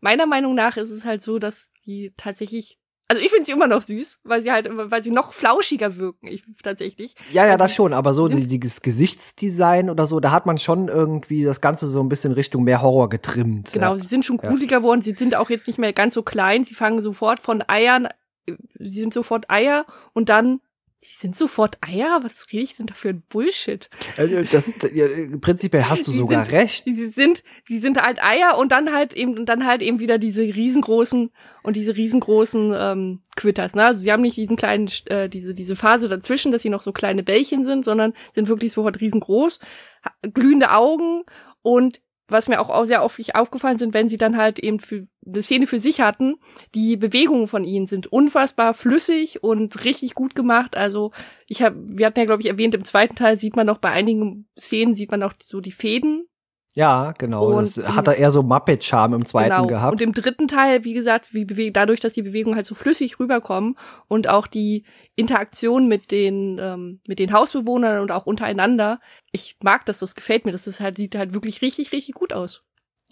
meiner 0.00 0.26
Meinung 0.26 0.56
nach 0.56 0.78
ist 0.78 0.90
es 0.90 1.04
halt 1.04 1.22
so, 1.22 1.38
dass 1.38 1.70
die 1.86 2.12
tatsächlich 2.16 2.80
also 3.08 3.22
ich 3.22 3.30
finde 3.30 3.44
sie 3.44 3.52
immer 3.52 3.66
noch 3.66 3.82
süß, 3.82 4.20
weil 4.24 4.42
sie 4.42 4.50
halt, 4.50 4.68
weil 4.72 5.02
sie 5.02 5.10
noch 5.10 5.32
flauschiger 5.32 5.96
wirken, 5.96 6.26
ich 6.26 6.42
tatsächlich. 6.62 7.14
Ja, 7.32 7.44
ja, 7.44 7.52
also, 7.52 7.64
das 7.64 7.74
schon, 7.74 7.92
aber 7.92 8.14
so 8.14 8.28
die, 8.28 8.46
dieses 8.46 8.80
Gesichtsdesign 8.80 9.90
oder 9.90 10.06
so, 10.06 10.20
da 10.20 10.30
hat 10.30 10.46
man 10.46 10.56
schon 10.56 10.88
irgendwie 10.88 11.44
das 11.44 11.60
Ganze 11.60 11.86
so 11.86 12.00
ein 12.00 12.08
bisschen 12.08 12.32
Richtung 12.32 12.64
mehr 12.64 12.80
Horror 12.80 13.10
getrimmt. 13.10 13.72
Genau, 13.72 13.90
ja. 13.90 13.96
sie 13.98 14.06
sind 14.06 14.24
schon 14.24 14.38
gruseliger 14.38 14.78
geworden, 14.78 15.02
sie 15.02 15.14
sind 15.14 15.34
auch 15.34 15.50
jetzt 15.50 15.66
nicht 15.66 15.78
mehr 15.78 15.92
ganz 15.92 16.14
so 16.14 16.22
klein, 16.22 16.64
sie 16.64 16.74
fangen 16.74 17.02
sofort 17.02 17.40
von 17.40 17.62
Eiern, 17.68 18.08
sie 18.46 19.00
sind 19.00 19.12
sofort 19.12 19.50
Eier 19.50 19.84
und 20.14 20.30
dann 20.30 20.60
Sie 21.04 21.18
sind 21.20 21.36
sofort 21.36 21.76
Eier? 21.82 22.20
Was 22.22 22.46
rede 22.50 22.62
ich 22.62 22.76
denn 22.76 22.86
da 22.86 22.94
für 22.94 23.10
ein 23.10 23.22
Bullshit? 23.28 23.90
Äh, 24.16 24.44
das, 24.50 24.72
ja, 24.94 25.06
prinzipiell 25.38 25.84
hast 25.84 26.06
du 26.06 26.12
sie 26.12 26.18
sogar 26.18 26.46
sind, 26.46 26.54
recht. 26.54 26.84
Sie 26.86 27.10
sind, 27.10 27.42
sie 27.64 27.78
sind 27.78 28.00
halt 28.00 28.24
Eier 28.24 28.56
und 28.56 28.72
dann 28.72 28.90
halt 28.90 29.12
eben, 29.12 29.36
und 29.36 29.46
dann 29.46 29.66
halt 29.66 29.82
eben 29.82 30.00
wieder 30.00 30.16
diese 30.16 30.40
riesengroßen 30.40 31.30
und 31.62 31.76
diese 31.76 31.94
riesengroßen 31.94 32.74
ähm, 32.74 33.20
Quitters. 33.36 33.74
Ne? 33.74 33.84
Also 33.84 34.00
sie 34.00 34.10
haben 34.10 34.22
nicht 34.22 34.38
diesen 34.38 34.56
kleinen, 34.56 34.90
äh, 35.06 35.28
diese 35.28 35.52
diese 35.52 35.76
Phase 35.76 36.08
dazwischen, 36.08 36.52
dass 36.52 36.62
sie 36.62 36.70
noch 36.70 36.82
so 36.82 36.92
kleine 36.92 37.22
Bällchen 37.22 37.66
sind, 37.66 37.84
sondern 37.84 38.14
sind 38.34 38.48
wirklich 38.48 38.72
sofort 38.72 39.00
riesengroß, 39.00 39.58
glühende 40.32 40.70
Augen 40.70 41.24
und 41.60 42.00
was 42.28 42.48
mir 42.48 42.60
auch 42.60 42.84
sehr 42.86 43.04
oft 43.04 43.34
aufgefallen 43.34 43.78
sind, 43.78 43.94
wenn 43.94 44.08
sie 44.08 44.16
dann 44.16 44.36
halt 44.36 44.58
eben 44.58 44.78
für 44.78 45.06
eine 45.26 45.42
Szene 45.42 45.66
für 45.66 45.78
sich 45.78 46.00
hatten, 46.00 46.36
die 46.74 46.96
Bewegungen 46.96 47.48
von 47.48 47.64
ihnen 47.64 47.86
sind 47.86 48.06
unfassbar 48.06 48.74
flüssig 48.74 49.42
und 49.42 49.84
richtig 49.84 50.14
gut 50.14 50.34
gemacht. 50.34 50.76
Also 50.76 51.12
ich 51.46 51.62
habe, 51.62 51.76
wir 51.90 52.06
hatten 52.06 52.18
ja 52.18 52.26
glaube 52.26 52.42
ich 52.42 52.48
erwähnt, 52.48 52.74
im 52.74 52.84
zweiten 52.84 53.14
Teil 53.14 53.38
sieht 53.38 53.56
man 53.56 53.66
noch 53.66 53.78
bei 53.78 53.90
einigen 53.90 54.48
Szenen 54.58 54.94
sieht 54.94 55.10
man 55.10 55.22
auch 55.22 55.34
so 55.42 55.60
die 55.60 55.72
Fäden 55.72 56.26
ja, 56.74 57.12
genau. 57.16 57.46
Und 57.46 57.76
das 57.76 57.88
hat 57.94 58.08
er 58.08 58.16
eher 58.16 58.32
so 58.32 58.42
Muppet-Charme 58.42 59.14
im 59.14 59.26
zweiten 59.26 59.50
genau. 59.50 59.66
gehabt. 59.66 59.92
Und 59.92 60.02
im 60.02 60.12
dritten 60.12 60.48
Teil, 60.48 60.84
wie 60.84 60.94
gesagt, 60.94 61.32
wie 61.32 61.70
dadurch, 61.70 62.00
dass 62.00 62.14
die 62.14 62.22
Bewegungen 62.22 62.56
halt 62.56 62.66
so 62.66 62.74
flüssig 62.74 63.20
rüberkommen 63.20 63.76
und 64.08 64.28
auch 64.28 64.48
die 64.48 64.84
Interaktion 65.14 65.86
mit 65.86 66.10
den 66.10 66.58
ähm, 66.60 67.00
mit 67.06 67.20
den 67.20 67.32
Hausbewohnern 67.32 68.00
und 68.00 68.10
auch 68.10 68.26
untereinander, 68.26 68.98
ich 69.30 69.56
mag 69.62 69.86
das, 69.86 70.00
das 70.00 70.16
gefällt 70.16 70.46
mir, 70.46 70.52
das 70.52 70.66
ist 70.66 70.80
halt 70.80 70.96
sieht 70.96 71.14
halt 71.14 71.32
wirklich 71.32 71.62
richtig 71.62 71.92
richtig 71.92 72.14
gut 72.14 72.32
aus. 72.32 72.64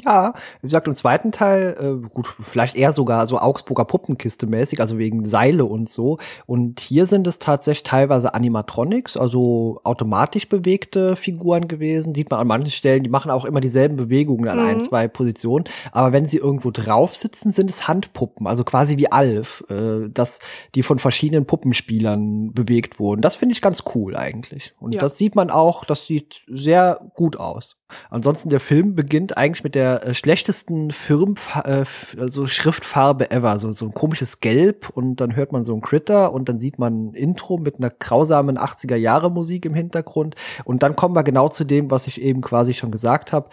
Ja, 0.04 0.32
wie 0.61 0.66
gesagt, 0.66 0.88
im 0.88 0.97
zweiten 0.97 1.30
Teil, 1.30 1.76
äh, 1.80 2.09
gut, 2.09 2.26
vielleicht 2.26 2.76
eher 2.76 2.92
sogar 2.92 3.26
so 3.26 3.38
Augsburger 3.38 3.85
Puppenkiste 3.85 4.47
mäßig, 4.47 4.80
also 4.80 4.99
wegen 4.99 5.25
Seile 5.25 5.64
und 5.64 5.90
so. 5.90 6.18
Und 6.47 6.80
hier 6.80 7.06
sind 7.06 7.26
es 7.26 7.38
tatsächlich 7.38 7.85
teilweise 7.85 8.35
Animatronics, 8.35 9.16
also 9.16 9.80
automatisch 9.85 10.49
bewegte 10.49 11.14
Figuren 11.14 11.68
gewesen. 11.68 12.14
Sieht 12.14 12.30
man 12.30 12.40
an 12.40 12.47
manchen 12.47 12.71
Stellen, 12.71 13.02
die 13.04 13.11
machen 13.11 13.30
auch 13.30 13.44
immer 13.44 13.61
dieselben 13.61 13.97
Bewegungen 13.97 14.49
an 14.49 14.59
mhm. 14.59 14.64
ein, 14.64 14.82
zwei 14.82 15.06
Positionen. 15.09 15.64
Aber 15.92 16.12
wenn 16.12 16.26
sie 16.26 16.38
irgendwo 16.38 16.71
drauf 16.71 17.14
sitzen, 17.14 17.52
sind 17.52 17.71
es 17.71 17.87
Handpuppen, 17.87 18.47
also 18.47 18.64
quasi 18.64 18.97
wie 18.97 19.11
Alf, 19.12 19.64
äh, 19.68 20.09
dass 20.09 20.40
die 20.75 20.82
von 20.82 20.99
verschiedenen 20.99 21.47
Puppenspielern 21.47 22.52
bewegt 22.52 22.99
wurden. 22.99 23.21
Das 23.21 23.37
finde 23.37 23.52
ich 23.52 23.62
ganz 23.62 23.85
cool 23.94 24.16
eigentlich. 24.16 24.75
Und 24.80 24.92
ja. 24.92 25.00
das 25.00 25.16
sieht 25.16 25.37
man 25.37 25.50
auch, 25.50 25.85
das 25.85 26.06
sieht 26.06 26.40
sehr 26.49 27.00
gut 27.14 27.37
aus. 27.37 27.76
Ansonsten 28.11 28.49
der 28.49 28.61
Film 28.61 28.94
beginnt 28.94 29.37
eigentlich 29.37 29.64
mit 29.64 29.75
der 29.75 30.06
äh, 30.06 30.14
schlechtesten 30.14 30.90
Firm 30.90 31.34
äh, 31.64 31.84
so 32.28 32.46
Schriftfarbe 32.46 33.30
ever, 33.30 33.58
so 33.58 33.72
so 33.72 33.87
ein 33.87 33.94
komisches 33.94 34.40
Gelb 34.40 34.90
und 34.90 35.16
dann 35.16 35.37
hört 35.37 35.52
man 35.52 35.64
so 35.64 35.75
ein 35.75 35.80
Critter 35.80 36.32
und 36.32 36.49
dann 36.49 36.61
sieht 36.61 36.78
man 36.78 37.08
ein 37.11 37.14
Intro 37.14 37.58
mit 37.58 37.76
einer 37.76 37.90
grausamen 37.90 38.58
80er 38.58 38.96
Jahre 38.96 39.30
Musik 39.30 39.64
im 39.64 39.75
Hintergrund 39.75 40.37
und 40.64 40.82
dann 40.82 40.96
kommen 40.96 41.14
wir 41.14 41.22
genau 41.22 41.49
zu 41.49 41.64
dem, 41.64 41.90
was 41.90 42.06
ich 42.06 42.20
eben 42.20 42.40
quasi 42.40 42.75
schon 42.75 42.90
gesagt 42.90 43.32
habe. 43.32 43.50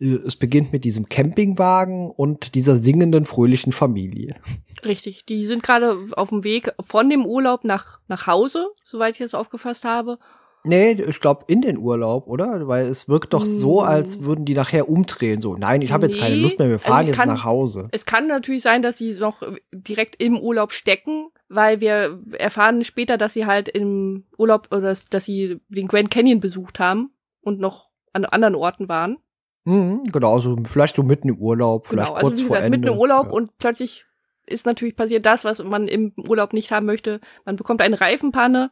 Äh, 0.00 0.18
es 0.26 0.36
beginnt 0.36 0.72
mit 0.72 0.84
diesem 0.84 1.08
Campingwagen 1.08 2.10
und 2.10 2.54
dieser 2.54 2.76
singenden 2.76 3.24
fröhlichen 3.24 3.72
Familie. 3.72 4.36
Richtig, 4.84 5.26
die 5.26 5.44
sind 5.44 5.62
gerade 5.62 5.98
auf 6.16 6.30
dem 6.30 6.44
Weg 6.44 6.72
von 6.80 7.10
dem 7.10 7.26
Urlaub 7.26 7.64
nach 7.64 8.00
nach 8.08 8.26
Hause, 8.26 8.68
soweit 8.82 9.14
ich 9.14 9.20
es 9.20 9.34
aufgefasst 9.34 9.84
habe 9.84 10.18
Nee, 10.62 10.92
ich 10.92 11.20
glaube 11.20 11.44
in 11.48 11.62
den 11.62 11.78
Urlaub, 11.78 12.26
oder? 12.26 12.68
Weil 12.68 12.86
es 12.86 13.08
wirkt 13.08 13.32
doch 13.32 13.44
so, 13.44 13.80
als 13.80 14.16
hm. 14.16 14.24
würden 14.26 14.44
die 14.44 14.54
nachher 14.54 14.88
umdrehen. 14.88 15.40
So, 15.40 15.56
nein, 15.56 15.80
ich 15.80 15.92
habe 15.92 16.06
jetzt 16.06 16.18
keine 16.18 16.36
Lust 16.36 16.58
mehr, 16.58 16.68
wir 16.68 16.78
fahren 16.78 16.98
also 16.98 17.10
jetzt 17.10 17.16
kann, 17.18 17.28
nach 17.28 17.44
Hause. 17.44 17.88
Es 17.92 18.04
kann 18.04 18.26
natürlich 18.26 18.62
sein, 18.62 18.82
dass 18.82 18.98
sie 18.98 19.12
noch 19.14 19.42
direkt 19.72 20.22
im 20.22 20.38
Urlaub 20.38 20.72
stecken, 20.72 21.30
weil 21.48 21.80
wir 21.80 22.20
erfahren 22.32 22.84
später, 22.84 23.16
dass 23.16 23.32
sie 23.32 23.46
halt 23.46 23.68
im 23.68 24.24
Urlaub 24.36 24.68
oder 24.70 24.94
dass 25.10 25.24
sie 25.24 25.60
den 25.68 25.88
Grand 25.88 26.10
Canyon 26.10 26.40
besucht 26.40 26.78
haben 26.78 27.10
und 27.40 27.58
noch 27.58 27.88
an 28.12 28.24
anderen 28.26 28.54
Orten 28.54 28.88
waren. 28.88 29.16
Mhm, 29.64 30.04
genau, 30.12 30.34
also 30.34 30.56
vielleicht 30.64 30.96
so 30.96 31.02
mitten 31.02 31.28
im 31.28 31.38
Urlaub, 31.38 31.86
vielleicht 31.86 32.08
genau, 32.08 32.16
also 32.16 32.28
kurz 32.28 32.38
wie 32.38 32.44
gesagt, 32.44 32.58
vor 32.58 32.64
Ende. 32.64 32.78
mitten 32.78 32.92
im 32.92 32.98
Urlaub 32.98 33.26
ja. 33.26 33.32
und 33.32 33.56
plötzlich 33.58 34.06
ist 34.46 34.66
natürlich 34.66 34.96
passiert 34.96 35.24
das, 35.26 35.44
was 35.44 35.62
man 35.62 35.86
im 35.86 36.12
Urlaub 36.16 36.52
nicht 36.52 36.72
haben 36.72 36.86
möchte. 36.86 37.20
Man 37.44 37.56
bekommt 37.56 37.80
eine 37.80 38.00
Reifenpanne 38.00 38.70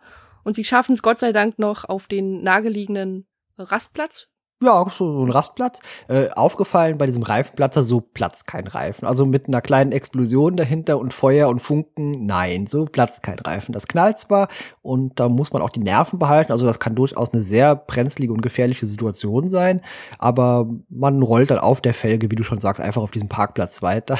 und 0.48 0.54
sie 0.54 0.64
schaffen 0.64 0.94
es 0.94 1.02
Gott 1.02 1.18
sei 1.18 1.32
Dank 1.32 1.58
noch 1.58 1.84
auf 1.84 2.06
den 2.06 2.42
nahegelegenen 2.42 3.26
Rastplatz. 3.58 4.28
Ja, 4.62 4.82
so, 4.88 5.12
so 5.12 5.26
ein 5.26 5.30
Rastplatz. 5.30 5.78
Äh, 6.08 6.30
aufgefallen 6.30 6.96
bei 6.96 7.04
diesem 7.04 7.22
Reifenplatzer, 7.22 7.82
so 7.82 8.00
platzt 8.00 8.46
kein 8.46 8.66
Reifen. 8.66 9.06
Also 9.06 9.26
mit 9.26 9.46
einer 9.46 9.60
kleinen 9.60 9.92
Explosion 9.92 10.56
dahinter 10.56 10.98
und 10.98 11.12
Feuer 11.12 11.50
und 11.50 11.60
Funken, 11.60 12.24
nein, 12.24 12.66
so 12.66 12.86
platzt 12.86 13.22
kein 13.22 13.38
Reifen. 13.38 13.74
Das 13.74 13.86
knallt 13.88 14.18
zwar 14.18 14.48
und 14.80 15.20
da 15.20 15.28
muss 15.28 15.52
man 15.52 15.60
auch 15.60 15.68
die 15.68 15.80
Nerven 15.80 16.18
behalten. 16.18 16.50
Also 16.50 16.64
das 16.64 16.80
kann 16.80 16.94
durchaus 16.94 17.34
eine 17.34 17.42
sehr 17.42 17.76
brenzlige 17.76 18.32
und 18.32 18.40
gefährliche 18.40 18.86
Situation 18.86 19.50
sein. 19.50 19.82
Aber 20.18 20.66
man 20.88 21.22
rollt 21.22 21.50
dann 21.50 21.58
auf 21.58 21.82
der 21.82 21.92
Felge, 21.92 22.30
wie 22.30 22.36
du 22.36 22.42
schon 22.42 22.58
sagst, 22.58 22.80
einfach 22.80 23.02
auf 23.02 23.10
diesem 23.10 23.28
Parkplatz 23.28 23.82
weiter 23.82 24.18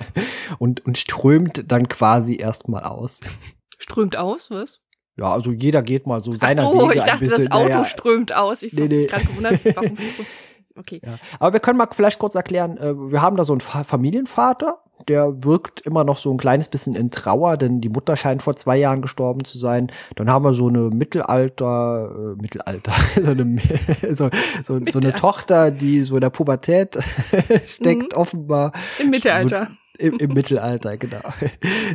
und, 0.58 0.86
und 0.86 0.96
strömt 0.96 1.70
dann 1.70 1.88
quasi 1.88 2.38
erstmal 2.38 2.84
aus. 2.84 3.20
Strömt 3.78 4.16
aus, 4.16 4.50
was? 4.50 4.80
Ja, 5.18 5.32
also 5.32 5.50
jeder 5.50 5.82
geht 5.82 6.06
mal 6.06 6.22
so 6.22 6.34
seiner 6.34 6.62
Ach 6.62 6.72
so, 6.72 6.88
Wege 6.88 7.00
ich 7.00 7.04
dachte, 7.04 7.24
bisschen. 7.24 7.44
das 7.44 7.50
Auto 7.50 7.68
naja, 7.68 7.84
strömt 7.84 8.34
aus. 8.34 8.62
Ich 8.62 8.72
nee, 8.72 8.86
nee. 8.86 9.06
gerade 9.06 9.24
gewundert, 9.24 9.60
warum. 9.74 9.98
Okay. 10.76 11.00
Ja. 11.04 11.18
Aber 11.40 11.52
wir 11.52 11.60
können 11.60 11.76
mal 11.76 11.88
vielleicht 11.90 12.20
kurz 12.20 12.36
erklären, 12.36 12.76
äh, 12.78 12.94
wir 12.94 13.20
haben 13.20 13.36
da 13.36 13.44
so 13.44 13.52
einen 13.52 13.60
Familienvater, 13.60 14.78
der 15.08 15.42
wirkt 15.44 15.80
immer 15.80 16.04
noch 16.04 16.18
so 16.18 16.30
ein 16.30 16.38
kleines 16.38 16.68
bisschen 16.68 16.94
in 16.94 17.10
Trauer, 17.10 17.56
denn 17.56 17.80
die 17.80 17.88
Mutter 17.88 18.16
scheint 18.16 18.44
vor 18.44 18.54
zwei 18.54 18.76
Jahren 18.76 19.02
gestorben 19.02 19.44
zu 19.44 19.58
sein. 19.58 19.90
Dann 20.14 20.30
haben 20.30 20.44
wir 20.44 20.54
so 20.54 20.68
eine 20.68 20.90
Mittelalter, 20.90 22.10
äh, 22.14 22.40
Mittelalter, 22.40 22.92
so 23.16 23.30
eine, 23.30 23.60
so, 24.14 24.30
so, 24.62 24.80
so 24.88 24.98
eine 25.00 25.14
Tochter, 25.14 25.72
die 25.72 26.02
so 26.02 26.14
in 26.14 26.20
der 26.20 26.30
Pubertät 26.30 26.96
steckt, 27.66 28.12
mhm. 28.12 28.18
offenbar. 28.18 28.72
Im 29.00 29.10
Mittelalter. 29.10 29.68
Im, 29.98 30.18
Im, 30.18 30.32
Mittelalter, 30.32 30.96
genau. 30.96 31.22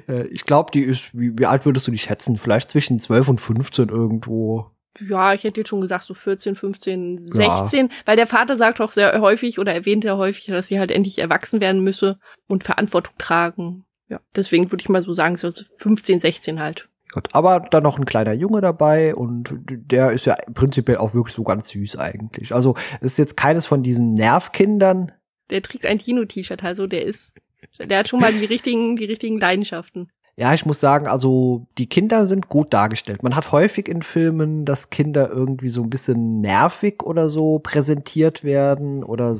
Äh, 0.07 0.27
ich 0.27 0.43
glaube, 0.43 0.71
die 0.73 0.81
ist, 0.81 1.17
wie, 1.17 1.37
wie 1.37 1.45
alt 1.45 1.65
würdest 1.65 1.87
du 1.87 1.91
die 1.91 1.99
schätzen? 1.99 2.37
Vielleicht 2.37 2.71
zwischen 2.71 2.99
12 2.99 3.29
und 3.29 3.39
15 3.39 3.89
irgendwo. 3.89 4.71
Ja, 4.99 5.33
ich 5.33 5.43
hätte 5.43 5.61
jetzt 5.61 5.69
schon 5.69 5.81
gesagt, 5.81 6.03
so 6.03 6.13
14, 6.13 6.55
15, 6.55 7.27
16, 7.31 7.87
ja. 7.87 7.91
weil 8.05 8.15
der 8.15 8.27
Vater 8.27 8.57
sagt 8.57 8.81
auch 8.81 8.91
sehr 8.91 9.21
häufig 9.21 9.59
oder 9.59 9.73
erwähnt 9.73 10.03
ja 10.03 10.17
häufig, 10.17 10.45
dass 10.47 10.67
sie 10.67 10.79
halt 10.79 10.91
endlich 10.91 11.19
erwachsen 11.19 11.61
werden 11.61 11.83
müsse 11.83 12.19
und 12.47 12.63
Verantwortung 12.63 13.13
tragen. 13.17 13.85
Ja, 14.09 14.19
deswegen 14.35 14.71
würde 14.71 14.81
ich 14.81 14.89
mal 14.89 15.01
so 15.01 15.13
sagen, 15.13 15.37
so 15.37 15.49
15, 15.77 16.19
16 16.19 16.59
halt. 16.59 16.89
Gut, 17.11 17.29
aber 17.33 17.59
dann 17.59 17.83
noch 17.83 17.97
ein 17.97 18.05
kleiner 18.05 18.33
Junge 18.33 18.61
dabei 18.61 19.15
und 19.15 19.53
der 19.55 20.11
ist 20.11 20.25
ja 20.25 20.35
prinzipiell 20.53 20.97
auch 20.97 21.13
wirklich 21.13 21.35
so 21.35 21.43
ganz 21.43 21.69
süß 21.69 21.97
eigentlich. 21.97 22.53
Also 22.53 22.75
ist 23.01 23.19
jetzt 23.19 23.37
keines 23.37 23.67
von 23.67 23.83
diesen 23.83 24.15
Nervkindern. 24.15 25.11
Der 25.51 25.61
trägt 25.61 25.85
ein 25.85 25.99
Kino-T-Shirt, 25.99 26.63
also 26.63 26.87
der 26.87 27.05
ist 27.05 27.35
der 27.79 27.99
hat 27.99 28.09
schon 28.09 28.19
mal 28.19 28.33
die 28.33 28.45
richtigen, 28.45 28.95
die 28.95 29.05
richtigen 29.05 29.39
Leidenschaften. 29.39 30.09
Ja, 30.35 30.51
ich 30.55 30.65
muss 30.65 30.79
sagen, 30.79 31.05
also 31.05 31.67
die 31.77 31.85
Kinder 31.85 32.25
sind 32.25 32.49
gut 32.49 32.73
dargestellt. 32.73 33.21
Man 33.21 33.35
hat 33.35 33.51
häufig 33.51 33.87
in 33.87 34.01
Filmen, 34.01 34.65
dass 34.65 34.89
Kinder 34.89 35.29
irgendwie 35.29 35.69
so 35.69 35.83
ein 35.83 35.91
bisschen 35.91 36.39
nervig 36.39 37.03
oder 37.03 37.29
so 37.29 37.59
präsentiert 37.59 38.43
werden 38.43 39.03
oder 39.03 39.37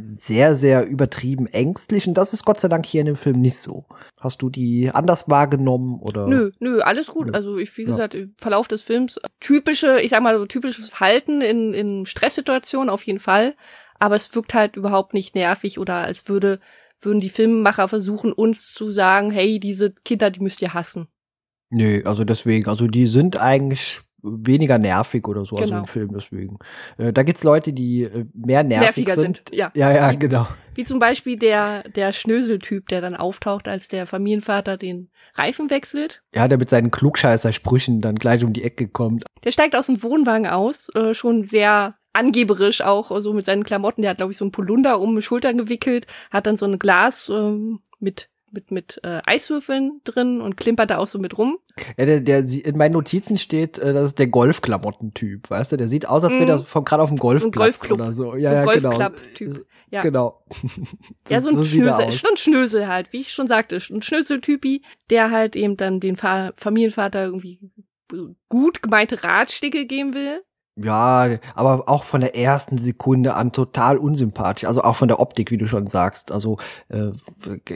sehr, 0.00 0.54
sehr 0.54 0.86
übertrieben 0.86 1.46
ängstlich. 1.46 2.08
Und 2.08 2.14
das 2.14 2.32
ist 2.32 2.46
Gott 2.46 2.58
sei 2.58 2.68
Dank 2.68 2.86
hier 2.86 3.00
in 3.00 3.06
dem 3.06 3.16
Film 3.16 3.42
nicht 3.42 3.58
so. 3.58 3.84
Hast 4.18 4.40
du 4.40 4.48
die 4.48 4.90
anders 4.90 5.28
wahrgenommen 5.28 6.00
oder? 6.00 6.26
Nö, 6.26 6.52
nö, 6.58 6.80
alles 6.80 7.08
gut. 7.08 7.26
Nö. 7.26 7.32
Also 7.34 7.58
ich, 7.58 7.76
wie 7.76 7.84
gesagt, 7.84 8.14
im 8.14 8.34
Verlauf 8.38 8.66
des 8.66 8.80
Films 8.80 9.20
typische, 9.40 10.00
ich 10.00 10.10
sag 10.10 10.22
mal 10.22 10.38
so 10.38 10.46
typisches 10.46 10.88
Verhalten 10.88 11.42
in, 11.42 11.74
in 11.74 12.06
Stresssituationen 12.06 12.88
auf 12.88 13.02
jeden 13.02 13.20
Fall. 13.20 13.54
Aber 13.98 14.16
es 14.16 14.34
wirkt 14.34 14.54
halt 14.54 14.76
überhaupt 14.76 15.12
nicht 15.12 15.34
nervig 15.34 15.78
oder 15.78 15.96
als 15.96 16.28
würde 16.28 16.60
würden 17.04 17.20
die 17.20 17.30
Filmemacher 17.30 17.88
versuchen, 17.88 18.32
uns 18.32 18.72
zu 18.72 18.90
sagen, 18.90 19.30
hey, 19.30 19.60
diese 19.60 19.92
Kinder, 20.04 20.30
die 20.30 20.40
müsst 20.40 20.62
ihr 20.62 20.74
hassen. 20.74 21.08
Nee, 21.70 22.02
also 22.04 22.24
deswegen, 22.24 22.68
also 22.68 22.86
die 22.86 23.06
sind 23.06 23.40
eigentlich 23.40 24.00
weniger 24.24 24.78
nervig 24.78 25.26
oder 25.28 25.44
so, 25.44 25.56
genau. 25.56 25.62
also 25.62 25.76
im 25.76 25.86
Film 25.86 26.10
deswegen. 26.14 26.58
Äh, 26.96 27.12
da 27.12 27.22
gibt's 27.22 27.44
Leute, 27.44 27.72
die 27.72 28.04
äh, 28.04 28.24
mehr 28.32 28.62
nervig 28.62 29.06
Nerviger 29.06 29.14
sind. 29.14 29.42
sind. 29.48 29.56
Ja, 29.56 29.70
ja, 29.74 29.92
ja 29.92 30.12
wie, 30.12 30.18
genau. 30.18 30.48
Wie 30.74 30.84
zum 30.84 30.98
Beispiel 30.98 31.36
der, 31.36 31.82
der 31.90 32.12
Schnöseltyp, 32.12 32.88
der 32.88 33.00
dann 33.00 33.14
auftaucht, 33.14 33.68
als 33.68 33.88
der 33.88 34.06
Familienvater 34.06 34.76
den 34.76 35.10
Reifen 35.34 35.70
wechselt. 35.70 36.22
Ja, 36.34 36.48
der 36.48 36.58
mit 36.58 36.70
seinen 36.70 36.90
Klugscheißer-Sprüchen 36.90 38.00
dann 38.00 38.16
gleich 38.16 38.44
um 38.44 38.52
die 38.52 38.64
Ecke 38.64 38.88
kommt. 38.88 39.24
Der 39.44 39.52
steigt 39.52 39.76
aus 39.76 39.86
dem 39.86 40.02
Wohnwagen 40.02 40.46
aus, 40.46 40.88
äh, 40.94 41.12
schon 41.12 41.42
sehr 41.42 41.96
angeberisch 42.14 42.80
auch 42.80 43.18
so 43.20 43.32
mit 43.32 43.44
seinen 43.44 43.64
Klamotten. 43.64 44.02
Der 44.02 44.10
hat, 44.10 44.18
glaube 44.18 44.32
ich, 44.32 44.38
so 44.38 44.44
ein 44.44 44.52
Polunder 44.52 45.00
um 45.00 45.14
die 45.14 45.22
Schultern 45.22 45.58
gewickelt, 45.58 46.06
hat 46.30 46.46
dann 46.46 46.56
so 46.56 46.66
ein 46.66 46.78
Glas 46.78 47.28
ähm, 47.28 47.80
mit 47.98 48.28
mit 48.54 48.70
mit 48.70 49.00
äh, 49.02 49.20
Eiswürfeln 49.26 50.00
drin 50.04 50.40
und 50.40 50.56
klimpert 50.56 50.90
da 50.90 50.98
auch 50.98 51.08
so 51.08 51.18
mit 51.18 51.36
rum. 51.36 51.58
Ja, 51.98 52.06
der, 52.06 52.20
der 52.20 52.38
in 52.38 52.78
meinen 52.78 52.92
Notizen 52.92 53.36
steht, 53.36 53.78
äh, 53.78 53.92
das 53.92 54.06
ist 54.06 54.18
der 54.18 54.28
Golfklamottentyp, 54.28 55.50
weißt 55.50 55.72
du? 55.72 55.76
Der 55.76 55.88
sieht 55.88 56.08
aus, 56.08 56.24
als 56.24 56.34
wäre 56.36 56.52
er 56.52 56.58
von 56.60 56.84
gerade 56.84 57.02
auf 57.02 57.10
dem 57.10 57.18
Golfplatz 57.18 57.80
so 57.80 57.94
oder 57.94 58.12
so. 58.12 58.36
Ja, 58.36 58.50
so 58.50 58.54
ja, 58.54 58.64
genau. 58.64 58.90
Golfclub-Typ. 58.90 59.66
Ja. 59.90 60.00
Genau. 60.02 60.44
ja, 61.28 61.42
so 61.42 61.48
ein 61.48 61.56
so 61.56 61.64
Schnösel, 61.64 62.12
schon 62.12 62.30
ein 62.30 62.36
Schnösel 62.36 62.88
halt, 62.88 63.12
wie 63.12 63.20
ich 63.20 63.32
schon 63.32 63.48
sagte, 63.48 63.76
ein 63.76 64.02
Schnöseltypi, 64.02 64.82
der 65.10 65.30
halt 65.30 65.56
eben 65.56 65.76
dann 65.76 66.00
den 66.00 66.16
Fa 66.16 66.52
Familienvater 66.56 67.24
irgendwie 67.24 67.58
gut 68.48 68.82
gemeinte 68.82 69.24
Ratschläge 69.24 69.86
geben 69.86 70.14
will 70.14 70.42
ja, 70.76 71.38
aber 71.54 71.88
auch 71.88 72.02
von 72.02 72.20
der 72.20 72.34
ersten 72.36 72.78
Sekunde 72.78 73.34
an 73.34 73.52
total 73.52 73.96
unsympathisch. 73.96 74.64
Also 74.64 74.82
auch 74.82 74.96
von 74.96 75.06
der 75.06 75.20
Optik, 75.20 75.52
wie 75.52 75.58
du 75.58 75.68
schon 75.68 75.86
sagst. 75.86 76.32
Also 76.32 76.58
äh, 76.88 77.12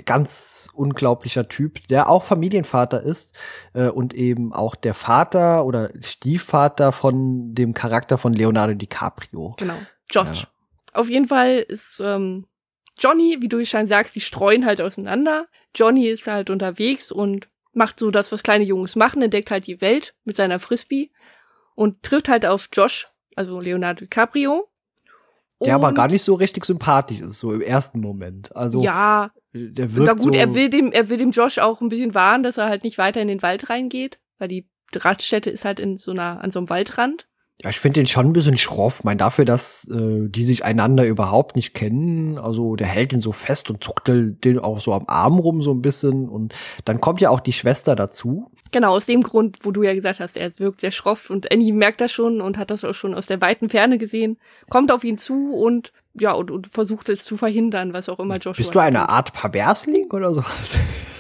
ganz 0.04 0.68
unglaublicher 0.74 1.48
Typ, 1.48 1.86
der 1.88 2.08
auch 2.08 2.24
Familienvater 2.24 3.00
ist 3.00 3.36
äh, 3.74 3.88
und 3.88 4.14
eben 4.14 4.52
auch 4.52 4.74
der 4.74 4.94
Vater 4.94 5.64
oder 5.64 5.90
Stiefvater 6.00 6.90
von 6.90 7.54
dem 7.54 7.72
Charakter 7.72 8.18
von 8.18 8.32
Leonardo 8.32 8.74
DiCaprio. 8.74 9.54
Genau. 9.58 9.78
Josh. 10.10 10.42
Ja. 10.42 10.48
Auf 10.94 11.08
jeden 11.08 11.28
Fall 11.28 11.58
ist 11.68 12.00
ähm, 12.02 12.46
Johnny, 12.98 13.36
wie 13.38 13.48
du 13.48 13.64
schon 13.64 13.86
sagst, 13.86 14.16
die 14.16 14.20
streuen 14.20 14.66
halt 14.66 14.80
auseinander. 14.80 15.46
Johnny 15.72 16.08
ist 16.08 16.26
halt 16.26 16.50
unterwegs 16.50 17.12
und 17.12 17.48
macht 17.72 18.00
so 18.00 18.10
das, 18.10 18.32
was 18.32 18.42
kleine 18.42 18.64
Jungs 18.64 18.96
machen, 18.96 19.22
entdeckt 19.22 19.52
halt 19.52 19.68
die 19.68 19.80
Welt 19.80 20.16
mit 20.24 20.34
seiner 20.34 20.58
Frisbee 20.58 21.12
und 21.78 22.02
trifft 22.02 22.28
halt 22.28 22.44
auf 22.44 22.68
Josh, 22.72 23.06
also 23.36 23.60
Leonardo 23.60 24.00
DiCaprio. 24.00 24.68
Der 25.64 25.76
aber 25.76 25.92
gar 25.92 26.08
nicht 26.08 26.24
so 26.24 26.34
richtig 26.34 26.64
sympathisch 26.64 27.20
ist, 27.20 27.38
so 27.38 27.52
im 27.52 27.60
ersten 27.60 28.00
Moment. 28.00 28.54
Also 28.56 28.82
ja, 28.82 29.30
der 29.52 29.94
wirkt 29.94 30.06
na 30.06 30.12
gut, 30.14 30.34
so, 30.34 30.38
er 30.38 30.54
will 30.54 30.70
dem, 30.70 30.90
er 30.90 31.08
will 31.08 31.18
dem 31.18 31.30
Josh 31.30 31.58
auch 31.58 31.80
ein 31.80 31.88
bisschen 31.88 32.14
warnen, 32.14 32.42
dass 32.42 32.58
er 32.58 32.68
halt 32.68 32.82
nicht 32.82 32.98
weiter 32.98 33.20
in 33.20 33.28
den 33.28 33.42
Wald 33.42 33.70
reingeht, 33.70 34.18
weil 34.38 34.48
die 34.48 34.68
Radstätte 34.92 35.50
ist 35.50 35.64
halt 35.64 35.78
in 35.78 35.98
so 35.98 36.10
einer, 36.10 36.42
an 36.42 36.50
so 36.50 36.58
einem 36.58 36.68
Waldrand. 36.68 37.27
Ja, 37.62 37.70
ich 37.70 37.80
finde 37.80 38.00
den 38.00 38.06
schon 38.06 38.26
ein 38.26 38.32
bisschen 38.32 38.56
schroff. 38.56 39.00
Ich 39.00 39.04
meine, 39.04 39.16
dafür, 39.16 39.44
dass 39.44 39.84
äh, 39.88 40.28
die 40.28 40.44
sich 40.44 40.64
einander 40.64 41.04
überhaupt 41.04 41.56
nicht 41.56 41.74
kennen, 41.74 42.38
also 42.38 42.76
der 42.76 42.86
hält 42.86 43.12
ihn 43.12 43.20
so 43.20 43.32
fest 43.32 43.68
und 43.68 43.82
zuckt 43.82 44.06
den 44.06 44.60
auch 44.60 44.78
so 44.78 44.92
am 44.92 45.06
Arm 45.08 45.40
rum 45.40 45.60
so 45.60 45.72
ein 45.72 45.82
bisschen. 45.82 46.28
Und 46.28 46.54
dann 46.84 47.00
kommt 47.00 47.20
ja 47.20 47.30
auch 47.30 47.40
die 47.40 47.52
Schwester 47.52 47.96
dazu. 47.96 48.52
Genau, 48.70 48.94
aus 48.94 49.06
dem 49.06 49.24
Grund, 49.24 49.56
wo 49.62 49.72
du 49.72 49.82
ja 49.82 49.94
gesagt 49.94 50.20
hast, 50.20 50.36
er 50.36 50.56
wirkt 50.60 50.80
sehr 50.80 50.92
schroff 50.92 51.30
und 51.30 51.50
Annie 51.50 51.72
merkt 51.72 52.00
das 52.00 52.12
schon 52.12 52.40
und 52.40 52.58
hat 52.58 52.70
das 52.70 52.84
auch 52.84 52.94
schon 52.94 53.14
aus 53.14 53.26
der 53.26 53.40
weiten 53.40 53.68
Ferne 53.68 53.98
gesehen, 53.98 54.38
kommt 54.70 54.92
auf 54.92 55.02
ihn 55.02 55.18
zu 55.18 55.52
und 55.52 55.92
ja, 56.20 56.32
und, 56.32 56.50
und 56.50 56.66
versucht 56.68 57.08
es 57.08 57.24
zu 57.24 57.36
verhindern, 57.36 57.92
was 57.92 58.08
auch 58.08 58.18
immer 58.18 58.36
Joshua. 58.36 58.62
Bist 58.62 58.74
du 58.74 58.78
eine 58.78 59.08
Art 59.08 59.32
Perversling 59.32 60.10
oder 60.12 60.32
so? 60.34 60.44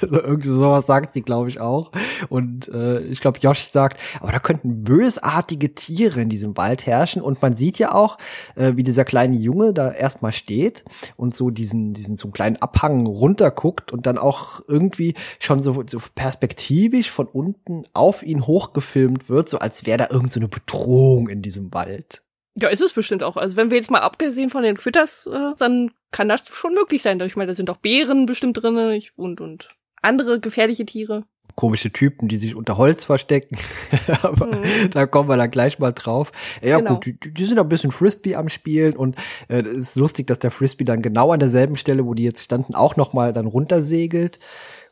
also 0.02 0.20
irgendwie 0.20 0.48
sowas 0.48 0.86
sagt 0.86 1.14
sie, 1.14 1.22
glaube 1.22 1.48
ich, 1.48 1.60
auch. 1.60 1.92
Und 2.28 2.68
äh, 2.68 3.00
ich 3.00 3.20
glaube, 3.20 3.38
Josh 3.40 3.70
sagt, 3.70 4.00
aber 4.20 4.32
da 4.32 4.38
könnten 4.38 4.84
bösartige 4.84 5.74
Tiere 5.74 6.20
in 6.20 6.28
diesem 6.28 6.56
Wald 6.56 6.86
herrschen. 6.86 7.22
Und 7.22 7.40
man 7.42 7.56
sieht 7.56 7.78
ja 7.78 7.92
auch, 7.92 8.18
äh, 8.54 8.72
wie 8.76 8.82
dieser 8.82 9.04
kleine 9.04 9.36
Junge 9.36 9.72
da 9.72 9.90
erstmal 9.90 10.32
steht 10.32 10.84
und 11.16 11.36
so 11.36 11.50
diesen, 11.50 11.92
diesen 11.94 12.16
so 12.16 12.28
einen 12.28 12.32
kleinen 12.32 12.56
Abhang 12.56 13.06
runterguckt 13.06 13.92
und 13.92 14.06
dann 14.06 14.18
auch 14.18 14.60
irgendwie 14.68 15.14
schon 15.38 15.62
so, 15.62 15.84
so 15.88 16.00
perspektivisch 16.14 17.10
von 17.10 17.26
unten 17.26 17.84
auf 17.92 18.22
ihn 18.22 18.46
hochgefilmt 18.46 19.28
wird, 19.28 19.48
so 19.48 19.58
als 19.58 19.86
wäre 19.86 19.98
da 19.98 20.04
irgendeine 20.04 20.28
so 20.28 20.40
eine 20.40 20.48
Bedrohung 20.48 21.28
in 21.28 21.42
diesem 21.42 21.72
Wald. 21.72 22.22
Ja, 22.60 22.68
ist 22.68 22.80
es 22.80 22.92
bestimmt 22.92 23.22
auch. 23.22 23.36
Also 23.36 23.56
wenn 23.56 23.70
wir 23.70 23.76
jetzt 23.76 23.90
mal 23.90 24.00
abgesehen 24.00 24.50
von 24.50 24.62
den 24.62 24.76
Critters, 24.76 25.26
äh, 25.26 25.54
dann 25.58 25.90
kann 26.10 26.28
das 26.28 26.42
schon 26.48 26.74
möglich 26.74 27.02
sein. 27.02 27.20
Ich 27.20 27.36
meine, 27.36 27.48
da 27.48 27.54
sind 27.54 27.70
auch 27.70 27.76
Bären 27.76 28.26
bestimmt 28.26 28.62
drinne 28.62 29.00
und 29.16 29.40
und 29.40 29.68
andere 30.02 30.40
gefährliche 30.40 30.86
Tiere. 30.86 31.24
Komische 31.54 31.90
Typen, 31.90 32.28
die 32.28 32.38
sich 32.38 32.54
unter 32.54 32.76
Holz 32.76 33.04
verstecken. 33.04 33.56
Aber 34.22 34.46
mhm. 34.46 34.90
da 34.90 35.06
kommen 35.06 35.28
wir 35.28 35.36
dann 35.36 35.50
gleich 35.50 35.78
mal 35.78 35.92
drauf. 35.92 36.30
Ja 36.62 36.78
genau. 36.78 36.94
gut, 36.94 37.06
die, 37.06 37.18
die, 37.18 37.44
sind 37.44 37.58
ein 37.58 37.68
bisschen 37.68 37.90
Frisbee 37.90 38.36
am 38.36 38.48
Spielen 38.48 38.94
und 38.94 39.16
äh, 39.48 39.60
es 39.60 39.90
ist 39.90 39.96
lustig, 39.96 40.26
dass 40.26 40.38
der 40.38 40.50
Frisbee 40.50 40.84
dann 40.84 41.02
genau 41.02 41.32
an 41.32 41.40
derselben 41.40 41.76
Stelle, 41.76 42.06
wo 42.06 42.14
die 42.14 42.24
jetzt 42.24 42.42
standen, 42.42 42.74
auch 42.74 42.96
noch 42.96 43.12
mal 43.12 43.32
dann 43.32 43.46
runtersegelt. 43.46 44.38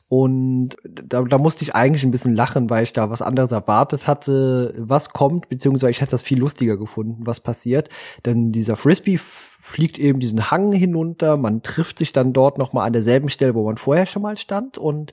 Und 0.09 0.77
da, 0.85 1.23
da 1.23 1.39
musste 1.39 1.65
ich 1.65 1.75
eigentlich 1.75 2.05
ein 2.05 2.13
bisschen 2.13 2.37
lachen, 2.37 2.71
weil 2.71 2.85
ich 2.85 2.93
da 2.93 3.11
was 3.11 3.23
anderes 3.23 3.51
erwartet 3.51 4.07
hatte, 4.07 4.73
was 4.79 5.11
kommt, 5.11 5.49
beziehungsweise 5.49 5.91
ich 5.91 6.01
hätte 6.01 6.13
das 6.13 6.23
viel 6.23 6.39
lustiger 6.39 6.77
gefunden, 6.77 7.27
was 7.27 7.41
passiert. 7.41 7.89
Denn 8.25 8.53
dieser 8.53 8.77
Frisbee 8.77 9.19
fliegt 9.19 9.99
eben 9.99 10.21
diesen 10.21 10.49
Hang 10.49 10.71
hinunter, 10.71 11.37
man 11.37 11.61
trifft 11.63 11.99
sich 11.99 12.13
dann 12.13 12.33
dort 12.33 12.57
nochmal 12.57 12.87
an 12.87 12.93
derselben 12.93 13.29
Stelle, 13.29 13.57
wo 13.57 13.65
man 13.65 13.79
vorher 13.79 14.07
schon 14.07 14.23
mal 14.23 14.37
stand. 14.37 14.79
Und 14.79 15.11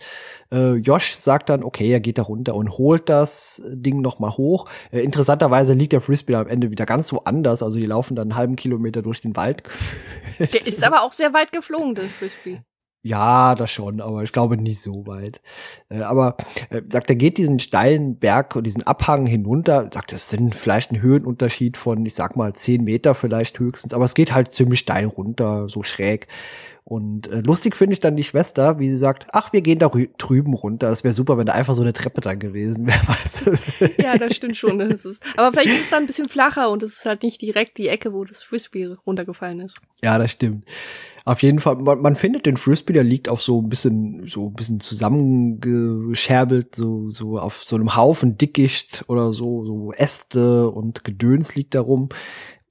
äh, 0.51 0.75
Josh 0.75 1.15
sagt 1.15 1.49
dann, 1.49 1.63
okay, 1.63 1.91
er 1.91 1.99
geht 1.99 2.19
da 2.19 2.21
runter 2.21 2.53
und 2.53 2.77
holt 2.77 3.09
das 3.09 3.63
Ding 3.65 4.01
nochmal 4.01 4.37
hoch. 4.37 4.69
Äh, 4.91 4.99
interessanterweise 4.99 5.73
liegt 5.73 5.93
der 5.93 6.01
Frisbee 6.01 6.35
am 6.35 6.47
Ende 6.47 6.69
wieder 6.69 6.85
ganz 6.85 7.11
woanders, 7.11 7.63
also 7.63 7.79
die 7.79 7.87
laufen 7.87 8.15
dann 8.15 8.29
einen 8.29 8.35
halben 8.35 8.55
Kilometer 8.55 9.01
durch 9.01 9.21
den 9.21 9.35
Wald. 9.35 9.63
Der 10.39 10.67
ist 10.67 10.83
aber 10.83 11.01
auch 11.01 11.13
sehr 11.13 11.33
weit 11.33 11.51
geflogen, 11.51 11.95
der 11.95 12.05
Frisbee. 12.05 12.61
Ja, 13.05 13.53
das 13.55 13.69
schon, 13.69 13.99
aber 13.99 14.23
ich 14.23 14.31
glaube 14.31 14.55
nicht 14.55 14.81
so 14.81 15.05
weit. 15.05 15.41
Äh, 15.89 16.03
aber 16.03 16.37
äh, 16.69 16.81
sagt, 16.89 17.09
er 17.09 17.17
geht 17.17 17.37
diesen 17.37 17.59
steilen 17.59 18.17
Berg 18.17 18.55
und 18.55 18.63
diesen 18.63 18.83
Abhang 18.83 19.25
hinunter, 19.25 19.89
sagt, 19.93 20.13
das 20.13 20.29
sind 20.29 20.55
vielleicht 20.55 20.91
ein 20.91 21.01
Höhenunterschied 21.01 21.75
von, 21.75 22.05
ich 22.05 22.13
sag 22.13 22.37
mal, 22.37 22.53
zehn 22.53 22.85
Meter 22.85 23.13
vielleicht 23.13 23.59
höchstens, 23.59 23.93
aber 23.93 24.05
es 24.05 24.13
geht 24.13 24.33
halt 24.33 24.53
ziemlich 24.53 24.79
steil 24.79 25.07
runter, 25.07 25.67
so 25.67 25.83
schräg. 25.83 26.27
Und 26.85 27.27
äh, 27.27 27.39
lustig 27.39 27.75
finde 27.75 27.93
ich 27.93 28.01
dann 28.01 28.17
die 28.17 28.25
Schwester, 28.25 28.77
wie 28.77 28.89
sie 28.89 28.97
sagt, 28.97 29.27
ach, 29.31 29.53
wir 29.53 29.61
gehen 29.61 29.79
da 29.79 29.89
drüben 30.17 30.53
runter. 30.53 30.89
Das 30.89 31.05
wäre 31.05 31.13
super, 31.13 31.37
wenn 31.37 31.45
da 31.45 31.53
einfach 31.53 31.75
so 31.75 31.81
eine 31.81 31.93
Treppe 31.93 32.19
da 32.19 32.33
gewesen 32.33 32.87
wäre. 32.87 33.91
ja, 33.97 34.17
das 34.17 34.35
stimmt 34.35 34.57
schon. 34.57 34.79
Das 34.79 35.05
ist, 35.05 35.23
aber 35.37 35.53
vielleicht 35.53 35.69
ist 35.69 35.85
es 35.85 35.89
dann 35.89 36.03
ein 36.03 36.07
bisschen 36.07 36.27
flacher 36.27 36.69
und 36.69 36.83
es 36.83 36.95
ist 36.95 37.05
halt 37.05 37.23
nicht 37.23 37.41
direkt 37.41 37.77
die 37.77 37.87
Ecke, 37.87 38.11
wo 38.11 38.25
das 38.25 38.43
Frisbee 38.43 38.95
runtergefallen 39.05 39.61
ist. 39.61 39.77
Ja, 40.03 40.17
das 40.17 40.31
stimmt. 40.31 40.65
Auf 41.25 41.41
jeden 41.41 41.59
Fall, 41.59 41.77
man, 41.77 42.01
man 42.01 42.17
findet 42.17 42.45
den 42.45 42.57
Frisbee, 42.57 42.91
der 42.91 43.05
liegt 43.05 43.29
auf 43.29 43.41
so 43.41 43.61
ein 43.61 43.69
bisschen, 43.69 44.27
so 44.27 44.47
ein 44.47 44.53
bisschen 44.53 44.81
zusammengescherbelt, 44.81 46.75
so, 46.75 47.11
so 47.11 47.39
auf 47.39 47.63
so 47.63 47.77
einem 47.77 47.95
Haufen 47.95 48.37
Dickicht 48.37 49.05
oder 49.07 49.31
so, 49.31 49.63
so 49.63 49.93
Äste 49.93 50.69
und 50.69 51.05
Gedöns 51.05 51.55
liegt 51.55 51.75
da 51.75 51.81
rum. 51.81 52.09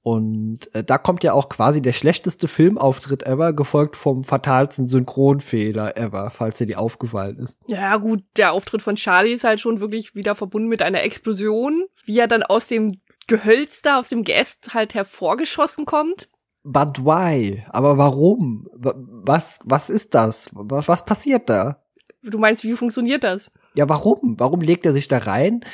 Und 0.03 0.73
äh, 0.75 0.83
da 0.83 0.97
kommt 0.97 1.23
ja 1.23 1.31
auch 1.31 1.47
quasi 1.47 1.81
der 1.81 1.93
schlechteste 1.93 2.49
Filmauftritt 2.49 3.23
ever, 3.23 3.53
gefolgt 3.53 3.95
vom 3.95 4.25
fatalsten 4.25 4.87
Synchronfehler 4.87 5.95
ever, 5.97 6.29
falls 6.29 6.57
dir 6.57 6.67
die 6.67 6.75
aufgefallen 6.75 7.37
ist. 7.37 7.57
Ja, 7.67 7.95
gut, 7.95 8.21
der 8.35 8.51
Auftritt 8.51 8.81
von 8.81 8.97
Charlie 8.97 9.31
ist 9.31 9.45
halt 9.45 9.61
schon 9.61 9.79
wirklich 9.79 10.13
wieder 10.13 10.35
verbunden 10.35 10.67
mit 10.67 10.81
einer 10.81 11.03
Explosion, 11.03 11.85
wie 12.03 12.19
er 12.19 12.27
dann 12.27 12.43
aus 12.43 12.67
dem 12.67 12.99
Gehölz 13.27 13.81
da, 13.81 13.97
aus 13.97 14.09
dem 14.09 14.25
Geäst 14.25 14.73
halt 14.73 14.93
hervorgeschossen 14.93 15.85
kommt. 15.85 16.27
But 16.63 16.99
why? 16.99 17.63
Aber 17.69 17.97
warum? 17.97 18.67
Was, 18.73 19.59
was 19.63 19.89
ist 19.89 20.13
das? 20.13 20.49
Was, 20.51 20.89
was 20.89 21.05
passiert 21.05 21.49
da? 21.49 21.81
Du 22.21 22.37
meinst, 22.37 22.65
wie 22.65 22.73
funktioniert 22.73 23.23
das? 23.23 23.51
Ja, 23.75 23.89
warum? 23.89 24.35
Warum 24.39 24.61
legt 24.61 24.85
er 24.85 24.93
sich 24.93 25.07
da 25.07 25.17
rein? 25.19 25.65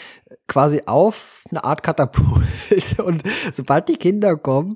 Quasi 0.47 0.83
auf 0.85 1.43
eine 1.49 1.63
Art 1.63 1.83
Katapult. 1.83 2.45
Und 3.03 3.23
sobald 3.51 3.89
die 3.89 3.97
Kinder 3.97 4.37
kommen, 4.37 4.75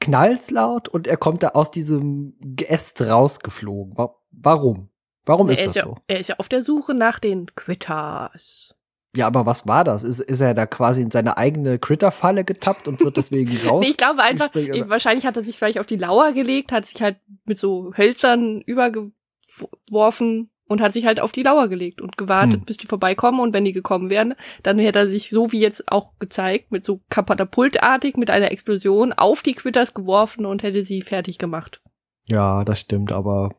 knallt's 0.00 0.50
laut 0.50 0.88
und 0.88 1.06
er 1.06 1.16
kommt 1.16 1.42
da 1.42 1.48
aus 1.48 1.70
diesem 1.70 2.34
Geäst 2.40 3.00
rausgeflogen. 3.00 3.96
Warum? 4.30 4.90
Warum 5.24 5.48
ist, 5.48 5.60
ist 5.60 5.68
das 5.68 5.74
ja, 5.76 5.84
so? 5.84 5.96
Er 6.06 6.20
ist 6.20 6.28
ja 6.28 6.34
auf 6.38 6.48
der 6.48 6.60
Suche 6.62 6.92
nach 6.92 7.18
den 7.18 7.46
Quitters. 7.54 8.76
Ja, 9.16 9.26
aber 9.28 9.46
was 9.46 9.66
war 9.66 9.84
das? 9.84 10.02
Ist, 10.02 10.20
ist 10.20 10.40
er 10.40 10.54
da 10.54 10.66
quasi 10.66 11.00
in 11.00 11.10
seine 11.10 11.38
eigene 11.38 11.78
Critter-Falle 11.78 12.44
getappt 12.44 12.88
und 12.88 13.00
wird 13.00 13.16
deswegen 13.16 13.56
raus? 13.66 13.80
nee, 13.84 13.90
ich 13.90 13.96
glaube 13.96 14.22
einfach, 14.22 14.54
ich, 14.54 14.88
wahrscheinlich 14.88 15.24
hat 15.24 15.36
er 15.36 15.44
sich 15.44 15.56
vielleicht 15.56 15.78
auf 15.78 15.86
die 15.86 15.96
Lauer 15.96 16.32
gelegt, 16.32 16.72
hat 16.72 16.86
sich 16.86 17.00
halt 17.00 17.16
mit 17.44 17.58
so 17.58 17.92
Hölzern 17.96 18.60
übergeworfen 18.60 20.50
und 20.66 20.80
hat 20.80 20.92
sich 20.92 21.06
halt 21.06 21.20
auf 21.20 21.32
die 21.32 21.42
Lauer 21.42 21.68
gelegt 21.68 22.00
und 22.00 22.16
gewartet, 22.16 22.60
hm. 22.60 22.64
bis 22.64 22.76
die 22.76 22.86
vorbeikommen 22.86 23.40
und 23.40 23.52
wenn 23.52 23.64
die 23.64 23.72
gekommen 23.72 24.10
wären, 24.10 24.34
dann 24.62 24.78
hätte 24.78 25.00
er 25.00 25.10
sich 25.10 25.30
so 25.30 25.52
wie 25.52 25.60
jetzt 25.60 25.90
auch 25.90 26.10
gezeigt, 26.18 26.72
mit 26.72 26.84
so 26.84 27.00
katapultartig 27.10 28.16
mit 28.16 28.30
einer 28.30 28.50
Explosion 28.50 29.12
auf 29.12 29.42
die 29.42 29.54
Quitters 29.54 29.94
geworfen 29.94 30.46
und 30.46 30.62
hätte 30.62 30.84
sie 30.84 31.02
fertig 31.02 31.38
gemacht. 31.38 31.82
Ja, 32.28 32.64
das 32.64 32.80
stimmt, 32.80 33.12
aber 33.12 33.54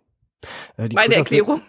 äh, 0.78 0.90
Meine 0.94 1.16
Quitters 1.16 1.18
Erklärung. 1.18 1.62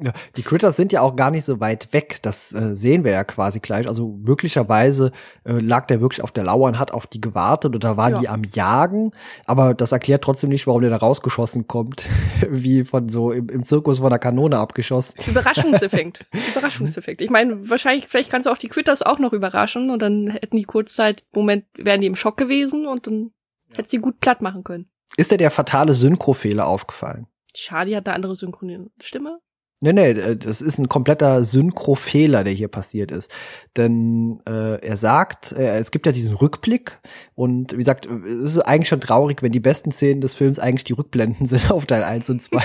Ja, 0.00 0.12
die 0.36 0.42
Critters 0.42 0.76
sind 0.76 0.92
ja 0.92 1.02
auch 1.02 1.16
gar 1.16 1.30
nicht 1.30 1.44
so 1.44 1.60
weit 1.60 1.92
weg. 1.92 2.18
Das 2.22 2.52
äh, 2.52 2.74
sehen 2.74 3.04
wir 3.04 3.12
ja 3.12 3.24
quasi 3.24 3.60
gleich. 3.60 3.86
Also 3.88 4.18
möglicherweise 4.22 5.12
äh, 5.44 5.52
lag 5.52 5.86
der 5.86 6.00
wirklich 6.00 6.22
auf 6.22 6.32
der 6.32 6.44
Lauer 6.44 6.68
und 6.68 6.78
hat 6.78 6.92
auf 6.92 7.06
die 7.06 7.20
gewartet 7.20 7.74
oder 7.74 7.96
war 7.96 8.10
ja. 8.10 8.18
die 8.20 8.28
am 8.28 8.42
Jagen. 8.44 9.12
Aber 9.46 9.74
das 9.74 9.92
erklärt 9.92 10.22
trotzdem 10.22 10.50
nicht, 10.50 10.66
warum 10.66 10.82
der 10.82 10.90
da 10.90 10.96
rausgeschossen 10.96 11.68
kommt, 11.68 12.08
wie 12.48 12.84
von 12.84 13.08
so 13.08 13.32
im, 13.32 13.48
im 13.48 13.64
Zirkus 13.64 13.98
von 14.00 14.10
der 14.10 14.18
Kanone 14.18 14.58
abgeschossen. 14.58 15.14
Überraschungseffekt. 15.26 16.26
Überraschungseffekt. 16.52 17.20
Ich 17.20 17.30
meine, 17.30 17.68
wahrscheinlich, 17.68 18.08
vielleicht 18.08 18.30
kannst 18.30 18.46
du 18.46 18.50
auch 18.50 18.58
die 18.58 18.68
Critters 18.68 19.02
auch 19.02 19.18
noch 19.18 19.32
überraschen 19.32 19.90
und 19.90 20.02
dann 20.02 20.28
hätten 20.28 20.56
die 20.56 20.64
kurzzeit, 20.64 21.24
Moment, 21.32 21.64
wären 21.76 22.00
die 22.00 22.06
im 22.06 22.16
Schock 22.16 22.36
gewesen 22.36 22.86
und 22.86 23.06
dann 23.06 23.30
ja. 23.70 23.78
hättest 23.78 23.92
die 23.92 23.98
gut 23.98 24.20
platt 24.20 24.42
machen 24.42 24.64
können. 24.64 24.88
Ist 25.16 25.30
dir 25.30 25.38
der 25.38 25.50
fatale 25.50 25.94
Synchrofehler 25.94 26.66
aufgefallen? 26.66 27.26
Charlie 27.54 27.96
hat 27.96 28.06
eine 28.06 28.14
andere 28.14 28.36
Synchronstimme. 28.36 29.40
Nee, 29.80 29.92
nee, 29.92 30.10
äh, 30.10 30.36
das 30.36 30.60
ist 30.60 30.78
ein 30.78 30.88
kompletter 30.88 31.44
Synchrofehler, 31.44 32.42
der 32.42 32.52
hier 32.52 32.66
passiert 32.66 33.12
ist. 33.12 33.30
Denn 33.76 34.40
äh, 34.48 34.80
er 34.84 34.96
sagt, 34.96 35.52
äh, 35.52 35.78
es 35.78 35.92
gibt 35.92 36.06
ja 36.06 36.12
diesen 36.12 36.34
Rückblick 36.34 36.98
und 37.34 37.72
wie 37.72 37.78
gesagt, 37.78 38.06
es 38.06 38.56
ist 38.56 38.58
eigentlich 38.58 38.88
schon 38.88 39.00
traurig, 39.00 39.40
wenn 39.42 39.52
die 39.52 39.60
besten 39.60 39.92
Szenen 39.92 40.20
des 40.20 40.34
Films 40.34 40.58
eigentlich 40.58 40.84
die 40.84 40.94
Rückblenden 40.94 41.46
sind 41.48 41.70
auf 41.70 41.86
Teil 41.86 42.02
1 42.02 42.28
und 42.28 42.42
2. 42.42 42.56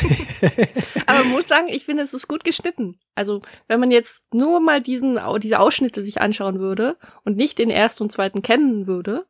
Aber 1.05 1.19
man 1.19 1.31
muss 1.33 1.47
sagen, 1.47 1.67
ich 1.69 1.85
finde, 1.85 2.01
es 2.01 2.13
ist 2.15 2.27
gut 2.27 2.43
geschnitten. 2.43 2.97
Also, 3.13 3.41
wenn 3.67 3.79
man 3.79 3.91
jetzt 3.91 4.33
nur 4.33 4.59
mal 4.59 4.81
diesen, 4.81 5.19
diese 5.41 5.59
Ausschnitte 5.59 6.03
sich 6.03 6.19
anschauen 6.19 6.59
würde 6.59 6.97
und 7.23 7.37
nicht 7.37 7.59
den 7.59 7.69
ersten 7.69 8.03
und 8.03 8.11
zweiten 8.11 8.41
kennen 8.41 8.87
würde, 8.87 9.25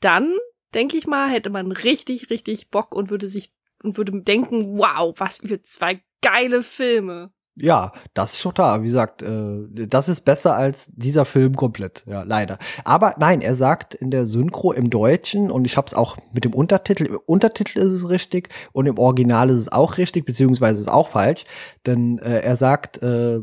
dann, 0.00 0.34
denke 0.74 0.96
ich 0.96 1.06
mal, 1.06 1.30
hätte 1.30 1.50
man 1.50 1.70
richtig, 1.70 2.30
richtig 2.30 2.70
Bock 2.70 2.92
und 2.92 3.10
würde 3.10 3.28
sich 3.28 3.52
und 3.82 3.96
würde 3.96 4.20
denken, 4.22 4.78
wow, 4.78 5.14
was 5.18 5.38
für 5.38 5.62
zwei 5.62 6.00
geile 6.22 6.62
Filme. 6.62 7.30
Ja, 7.56 7.92
das 8.14 8.34
ist 8.34 8.42
total. 8.42 8.80
Wie 8.82 8.86
gesagt, 8.86 9.22
äh, 9.22 9.66
das 9.86 10.08
ist 10.08 10.22
besser 10.22 10.54
als 10.54 10.86
dieser 10.92 11.24
Film 11.24 11.56
komplett. 11.56 12.04
Ja, 12.06 12.22
leider. 12.22 12.58
Aber 12.84 13.14
nein, 13.18 13.42
er 13.42 13.54
sagt 13.54 13.94
in 13.94 14.10
der 14.10 14.24
Synchro 14.24 14.72
im 14.72 14.88
Deutschen 14.88 15.50
und 15.50 15.64
ich 15.66 15.76
habe 15.76 15.86
es 15.86 15.92
auch 15.92 16.16
mit 16.32 16.44
dem 16.44 16.54
Untertitel. 16.54 17.06
Im 17.06 17.18
Untertitel 17.26 17.78
ist 17.80 17.90
es 17.90 18.08
richtig 18.08 18.48
und 18.72 18.86
im 18.86 18.98
Original 18.98 19.50
ist 19.50 19.58
es 19.58 19.72
auch 19.72 19.98
richtig, 19.98 20.24
beziehungsweise 20.24 20.76
ist 20.76 20.86
es 20.86 20.92
auch 20.92 21.08
falsch. 21.08 21.44
Denn 21.86 22.18
äh, 22.20 22.40
er 22.40 22.56
sagt, 22.56 23.02
äh, 23.02 23.40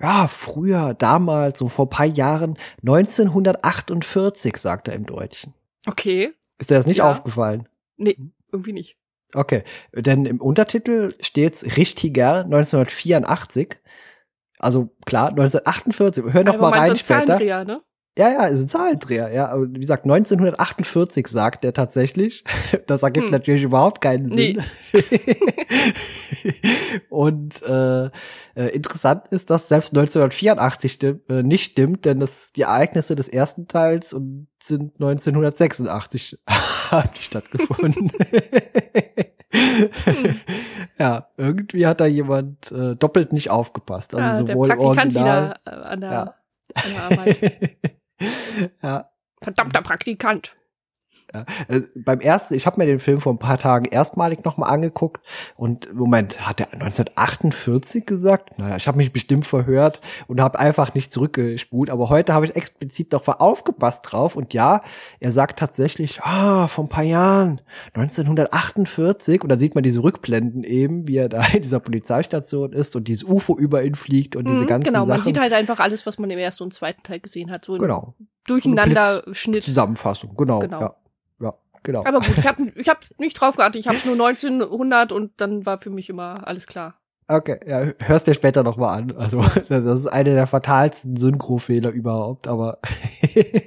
ja, 0.00 0.26
früher, 0.28 0.94
damals, 0.94 1.58
so 1.58 1.68
vor 1.68 1.86
ein 1.86 1.90
paar 1.90 2.06
Jahren, 2.06 2.56
1948, 2.82 4.56
sagt 4.56 4.88
er 4.88 4.94
im 4.94 5.06
Deutschen. 5.06 5.54
Okay. 5.86 6.32
Ist 6.58 6.70
dir 6.70 6.74
das 6.74 6.86
nicht 6.86 6.98
Ja. 6.98 7.10
aufgefallen? 7.10 7.68
Nee, 7.96 8.16
irgendwie 8.52 8.72
nicht. 8.72 8.96
Okay, 9.34 9.62
denn 9.92 10.24
im 10.24 10.40
Untertitel 10.40 11.14
steht's 11.20 11.76
richtiger 11.76 12.44
1984. 12.44 13.76
Also 14.58 14.90
klar, 15.06 15.28
1948. 15.30 16.24
Hör 16.32 16.44
noch 16.44 16.54
Aber 16.54 16.70
mal 16.70 16.78
rein 16.78 16.96
später. 16.96 17.26
Zahlendreher, 17.26 17.64
ne? 17.64 17.82
Ja, 18.18 18.28
ja, 18.32 18.44
ist 18.46 18.60
ein 18.62 18.68
Zahlendreher. 18.68 19.32
Ja, 19.32 19.48
aber 19.50 19.68
wie 19.72 19.78
gesagt, 19.80 20.04
1948 20.04 21.26
sagt 21.28 21.64
er 21.64 21.72
tatsächlich. 21.72 22.44
Das 22.88 23.02
ergibt 23.02 23.26
Hm. 23.26 23.32
natürlich 23.32 23.62
überhaupt 23.62 24.00
keinen 24.00 24.28
Sinn. 24.30 24.62
Und 27.10 27.62
äh, 27.62 28.06
äh, 28.54 28.68
interessant 28.72 29.28
ist, 29.28 29.50
dass 29.50 29.68
selbst 29.68 29.90
1984 29.96 30.92
stimm, 30.92 31.20
äh, 31.28 31.42
nicht 31.42 31.70
stimmt, 31.72 32.04
denn 32.04 32.20
das, 32.20 32.50
die 32.52 32.62
Ereignisse 32.62 33.14
des 33.14 33.28
ersten 33.28 33.68
Teils 33.68 34.12
und 34.12 34.48
sind 34.62 34.94
1986 35.00 36.38
haben 36.90 37.10
die 37.16 37.22
stattgefunden. 37.22 38.10
ja, 40.98 41.28
irgendwie 41.36 41.86
hat 41.86 42.00
da 42.00 42.06
jemand 42.06 42.70
äh, 42.72 42.96
doppelt 42.96 43.32
nicht 43.32 43.50
aufgepasst. 43.50 44.14
Also 44.14 44.26
Ah, 44.26 44.42
der 44.42 44.54
sowohl 44.54 44.70
im 44.70 44.76
Praktikant 44.78 45.16
Original. 45.16 45.54
wieder 45.66 45.86
an 45.86 46.00
der, 46.00 46.10
Ja. 46.12 46.34
an 46.74 46.82
der 46.92 47.02
Arbeit. 47.02 47.76
Ja, 48.82 49.10
Verdammter 49.40 49.82
Praktikant. 49.82 50.56
Ja. 51.34 51.44
Also, 51.68 51.86
beim 51.94 52.20
ersten, 52.20 52.54
ich 52.54 52.66
habe 52.66 52.80
mir 52.80 52.86
den 52.86 53.00
Film 53.00 53.20
vor 53.20 53.32
ein 53.34 53.38
paar 53.38 53.58
Tagen 53.58 53.84
erstmalig 53.84 54.44
nochmal 54.44 54.70
angeguckt 54.70 55.24
und 55.56 55.92
Moment, 55.94 56.46
hat 56.48 56.60
er 56.60 56.72
1948 56.72 58.06
gesagt? 58.06 58.58
Naja, 58.58 58.76
ich 58.76 58.86
habe 58.88 58.96
mich 58.98 59.12
bestimmt 59.12 59.46
verhört 59.46 60.00
und 60.26 60.40
habe 60.40 60.58
einfach 60.58 60.94
nicht 60.94 61.12
zurückgespult, 61.12 61.90
aber 61.90 62.08
heute 62.08 62.32
habe 62.32 62.46
ich 62.46 62.56
explizit 62.56 63.12
noch 63.12 63.26
mal 63.26 63.34
aufgepasst 63.34 64.04
drauf 64.10 64.36
und 64.36 64.54
ja, 64.54 64.82
er 65.20 65.30
sagt 65.32 65.58
tatsächlich, 65.58 66.22
ah, 66.22 66.66
vor 66.68 66.84
ein 66.84 66.88
paar 66.88 67.04
Jahren, 67.04 67.60
1948 67.94 69.42
und 69.42 69.48
dann 69.48 69.58
sieht 69.58 69.74
man 69.74 69.84
diese 69.84 70.02
Rückblenden 70.02 70.64
eben, 70.64 71.06
wie 71.08 71.16
er 71.18 71.28
da 71.28 71.42
in 71.52 71.62
dieser 71.62 71.80
Polizeistation 71.80 72.72
ist 72.72 72.96
und 72.96 73.08
dieses 73.08 73.24
UFO 73.24 73.56
über 73.56 73.82
ihn 73.84 73.94
fliegt 73.94 74.36
und 74.36 74.46
diese 74.48 74.62
Mhm, 74.62 74.66
ganzen 74.66 74.84
genau, 74.92 75.00
man 75.00 75.18
Sachen. 75.18 75.24
sieht 75.24 75.40
halt 75.40 75.52
einfach 75.52 75.78
alles, 75.80 76.06
was 76.06 76.18
man 76.18 76.30
im 76.30 76.38
ersten 76.38 76.64
und 76.64 76.74
zweiten 76.74 77.02
Teil 77.02 77.20
gesehen 77.20 77.50
hat. 77.50 77.64
So 77.64 77.74
ein 77.74 77.80
genau, 77.80 78.14
Durcheinander-Schnitt. 78.46 79.64
Zusammenfassung, 79.64 80.34
genau, 80.36 80.60
Genau. 80.60 80.80
ja. 80.80 80.94
Genau. 81.82 82.04
Aber 82.04 82.20
gut, 82.20 82.36
ich 82.36 82.46
habe 82.46 82.72
ich 82.74 82.88
hab 82.88 83.00
nicht 83.18 83.34
drauf 83.34 83.56
geachtet. 83.56 83.80
Ich 83.80 83.88
habe 83.88 83.98
nur 84.04 84.14
1900 84.28 85.12
und 85.12 85.32
dann 85.38 85.66
war 85.66 85.78
für 85.78 85.90
mich 85.90 86.08
immer 86.08 86.46
alles 86.46 86.66
klar. 86.66 86.94
Okay, 87.30 87.60
ja, 87.66 87.92
hörst 87.98 88.26
dir 88.26 88.32
später 88.32 88.62
noch 88.62 88.78
mal 88.78 88.94
an. 88.94 89.14
Also, 89.16 89.42
das 89.68 90.00
ist 90.00 90.06
einer 90.06 90.34
der 90.34 90.46
fatalsten 90.46 91.16
Synchro-Fehler 91.16 91.90
überhaupt, 91.90 92.48
aber 92.48 92.78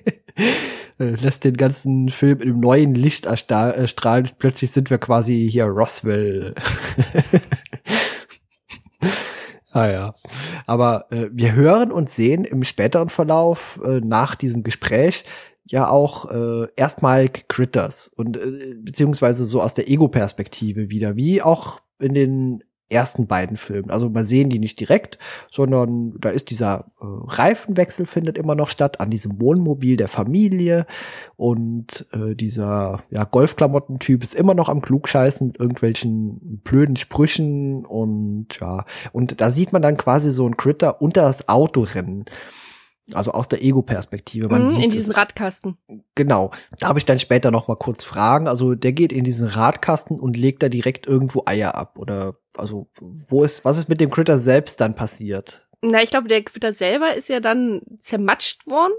lässt 0.98 1.44
den 1.44 1.58
ganzen 1.58 2.10
Film 2.10 2.40
in 2.42 2.50
einem 2.50 2.60
neuen 2.60 2.96
Licht 2.96 3.28
erstra- 3.30 3.74
äh. 3.74 4.34
Plötzlich 4.38 4.72
sind 4.72 4.90
wir 4.90 4.98
quasi 4.98 5.48
hier 5.50 5.66
Roswell. 5.66 6.56
ah 9.72 9.88
ja. 9.88 10.14
Aber 10.66 11.06
äh, 11.12 11.28
wir 11.32 11.54
hören 11.54 11.92
und 11.92 12.10
sehen 12.10 12.46
im 12.46 12.64
späteren 12.64 13.10
Verlauf 13.10 13.80
äh, 13.86 14.00
nach 14.00 14.34
diesem 14.34 14.64
Gespräch 14.64 15.24
ja 15.72 15.90
auch 15.90 16.30
äh, 16.30 16.68
erstmalig 16.76 17.46
Critters 17.48 18.10
und 18.16 18.38
äh, 18.38 18.76
beziehungsweise 18.80 19.46
so 19.46 19.62
aus 19.62 19.74
der 19.74 19.90
Ego-Perspektive 19.90 20.90
wieder, 20.90 21.16
wie 21.16 21.42
auch 21.42 21.82
in 22.00 22.14
den 22.14 22.64
ersten 22.92 23.26
beiden 23.26 23.58
Filmen. 23.58 23.90
Also 23.90 24.10
man 24.10 24.26
sehen 24.26 24.50
die 24.50 24.60
nicht 24.60 24.80
direkt, 24.80 25.18
sondern 25.50 26.14
da 26.20 26.30
ist 26.30 26.50
dieser 26.50 26.92
äh, 27.00 27.06
Reifenwechsel 27.06 28.06
findet 28.06 28.38
immer 28.38 28.54
noch 28.54 28.70
statt 28.70 29.00
an 29.00 29.10
diesem 29.10 29.40
Wohnmobil 29.40 29.96
der 29.96 30.10
Familie 30.10 30.86
und 31.38 32.06
äh, 32.12 32.36
dieser 32.36 33.00
ja, 33.10 33.24
Golfklamottentyp 33.24 34.22
ist 34.24 34.36
immer 34.36 34.54
noch 34.54 34.70
am 34.70 34.82
Klugscheißen 34.82 35.48
mit 35.48 35.60
irgendwelchen 35.60 36.62
blöden 36.64 36.98
Sprüchen 36.98 37.86
und 37.86 38.60
ja, 38.60 38.86
und 39.14 39.40
da 39.40 39.50
sieht 39.50 39.72
man 39.72 39.82
dann 39.82 39.98
quasi 39.98 40.32
so 40.32 40.46
ein 40.46 40.58
Critter 40.58 41.02
unter 41.02 41.22
das 41.22 41.48
Auto 41.48 41.82
rennen. 41.82 42.26
Also 43.14 43.32
aus 43.32 43.48
der 43.48 43.64
Ego-Perspektive. 43.64 44.48
Man 44.48 44.64
Mhm, 44.64 44.70
sieht 44.70 44.84
in 44.84 44.90
es- 44.90 44.96
diesen 44.96 45.12
Radkasten. 45.12 45.78
Genau. 46.16 46.52
Da 46.80 46.88
habe 46.88 47.00
ich 47.00 47.06
dann 47.06 47.20
später 47.20 47.52
noch 47.52 47.68
mal 47.68 47.76
kurz 47.76 48.04
Fragen. 48.04 48.48
Also 48.48 48.76
der 48.76 48.94
geht 48.94 49.12
in 49.12 49.24
diesen 49.24 49.48
Radkasten 49.48 50.20
und 50.20 50.38
legt 50.38 50.64
da 50.64 50.70
direkt 50.70 51.08
irgendwo 51.08 51.44
Eier 51.46 51.76
ab. 51.76 51.98
Oder 51.98 52.36
also 52.56 52.88
wo 53.00 53.44
ist, 53.44 53.66
was 53.66 53.78
ist 53.78 53.90
mit 53.90 54.00
dem 54.02 54.12
Critter 54.12 54.40
selbst 54.40 54.80
dann 54.82 54.96
passiert? 54.96 55.68
Na, 55.82 56.02
ich 56.04 56.12
glaube, 56.12 56.28
der 56.28 56.44
Quitter 56.44 56.74
selber 56.74 57.16
ist 57.16 57.28
ja 57.28 57.40
dann 57.40 57.82
zermatscht 58.00 58.68
worden. 58.68 58.94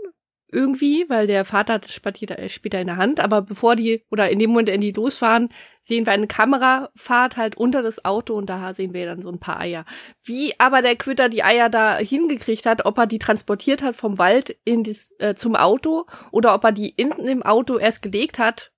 Irgendwie, 0.53 1.07
weil 1.09 1.27
der 1.27 1.47
Vater 1.47 1.75
hat 1.75 1.87
das 1.87 1.95
später, 1.95 2.49
später 2.51 2.79
in 2.79 2.87
der 2.87 2.99
Hand. 2.99 3.21
Aber 3.21 3.41
bevor 3.41 3.75
die, 3.75 4.05
oder 4.11 4.29
in 4.31 4.39
dem 4.39 4.51
Moment, 4.51 4.69
in 4.69 4.83
die 4.83 4.93
losfahren, 4.93 5.49
sehen 5.81 6.05
wir 6.05 6.13
eine 6.13 6.27
Kamerafahrt 6.27 7.39
halt 7.39 7.57
unter 7.57 7.83
das 7.83 8.05
Auto 8.05 8.35
und 8.35 8.51
da 8.51 8.75
sehen 8.75 8.93
wir 8.93 9.07
dann 9.07 9.23
so 9.23 9.31
ein 9.31 9.41
paar 9.41 9.59
Eier. 9.59 9.87
Wie 10.23 10.53
aber 10.61 10.83
der 10.83 10.97
Quitter 10.97 11.31
die 11.31 11.43
Eier 11.43 11.71
da 11.71 11.97
hingekriegt 11.97 12.67
hat, 12.67 12.85
ob 12.85 12.99
er 12.99 13.07
die 13.07 13.19
transportiert 13.19 13.83
hat 13.83 13.97
vom 13.97 14.19
Wald 14.19 14.55
in 14.65 14.85
das, 14.85 15.15
äh, 15.19 15.35
zum 15.35 15.57
Auto 15.57 16.05
oder 16.31 16.55
ob 16.55 16.65
er 16.65 16.73
die 16.73 16.95
hinten 16.99 17.27
im 17.27 17.43
Auto 17.43 17.79
erst 17.79 18.03
gelegt 18.03 18.39
hat, 18.39 18.73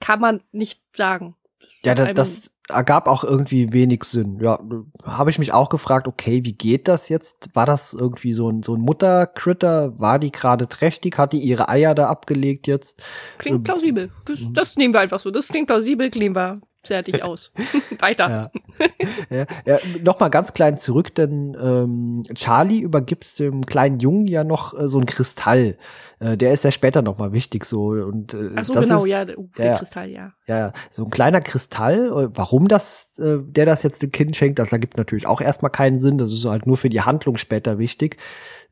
kann 0.00 0.20
man 0.20 0.42
nicht 0.52 0.80
sagen. 0.96 1.36
Ja, 1.84 1.94
da, 1.94 2.12
das 2.14 2.50
ergab 2.70 3.08
auch 3.08 3.24
irgendwie 3.24 3.72
wenig 3.72 4.04
Sinn. 4.04 4.38
Ja, 4.40 4.58
habe 5.04 5.30
ich 5.30 5.38
mich 5.38 5.52
auch 5.52 5.68
gefragt, 5.68 6.08
okay, 6.08 6.44
wie 6.44 6.52
geht 6.52 6.88
das 6.88 7.08
jetzt? 7.08 7.48
War 7.54 7.66
das 7.66 7.92
irgendwie 7.92 8.32
so 8.32 8.48
ein, 8.50 8.62
so 8.62 8.74
ein 8.74 8.80
Muttercritter? 8.80 9.98
War 9.98 10.18
die 10.18 10.32
gerade 10.32 10.68
trächtig? 10.68 11.18
Hat 11.18 11.32
die 11.32 11.40
ihre 11.40 11.68
Eier 11.68 11.94
da 11.94 12.08
abgelegt 12.08 12.66
jetzt? 12.66 13.02
Klingt 13.38 13.58
Ähm, 13.58 13.62
plausibel. 13.64 14.10
Das, 14.24 14.38
das 14.52 14.76
nehmen 14.76 14.94
wir 14.94 15.00
einfach 15.00 15.20
so. 15.20 15.30
Das 15.30 15.48
klingt 15.48 15.66
plausibel, 15.66 16.10
kleben 16.10 16.34
wir 16.34 16.60
fertig 16.84 17.22
aus. 17.22 17.52
Weiter. 17.98 18.50
Ja. 18.80 18.86
ja, 19.30 19.46
ja, 19.66 19.78
noch 20.02 20.20
mal 20.20 20.28
ganz 20.28 20.54
klein 20.54 20.78
zurück, 20.78 21.14
denn 21.14 21.56
ähm, 21.60 22.22
Charlie 22.34 22.80
übergibt 22.80 23.38
dem 23.38 23.66
kleinen 23.66 24.00
Jungen 24.00 24.26
ja 24.26 24.44
noch 24.44 24.78
äh, 24.78 24.88
so 24.88 24.98
einen 24.98 25.06
Kristall. 25.06 25.76
Äh, 26.18 26.36
der 26.36 26.52
ist 26.52 26.64
ja 26.64 26.70
später 26.70 27.02
noch 27.02 27.18
mal 27.18 27.32
wichtig 27.32 27.64
so 27.64 27.88
und 27.88 28.34
äh, 28.34 28.50
Ach 28.56 28.64
so, 28.64 28.74
das 28.74 28.84
genau, 28.84 29.04
ist, 29.04 29.10
ja, 29.10 29.24
der, 29.24 29.38
uh, 29.38 29.48
der 29.58 29.66
ja. 29.66 29.78
Kristall, 29.78 30.10
ja. 30.10 30.32
ja 30.46 30.72
so 30.90 31.04
ein 31.04 31.10
kleiner 31.10 31.40
Kristall. 31.40 32.06
Äh, 32.06 32.28
Warum 32.34 32.68
das 32.68 33.18
äh, 33.18 33.38
der 33.42 33.66
das 33.66 33.82
jetzt 33.82 34.02
dem 34.02 34.12
Kind 34.12 34.36
schenkt, 34.36 34.58
das 34.58 34.72
ergibt 34.72 34.96
natürlich 34.96 35.26
auch 35.26 35.40
erstmal 35.40 35.70
keinen 35.70 36.00
Sinn. 36.00 36.18
Das 36.18 36.32
ist 36.32 36.44
halt 36.44 36.66
nur 36.66 36.76
für 36.76 36.88
die 36.88 37.02
Handlung 37.02 37.36
später 37.36 37.78
wichtig. 37.78 38.16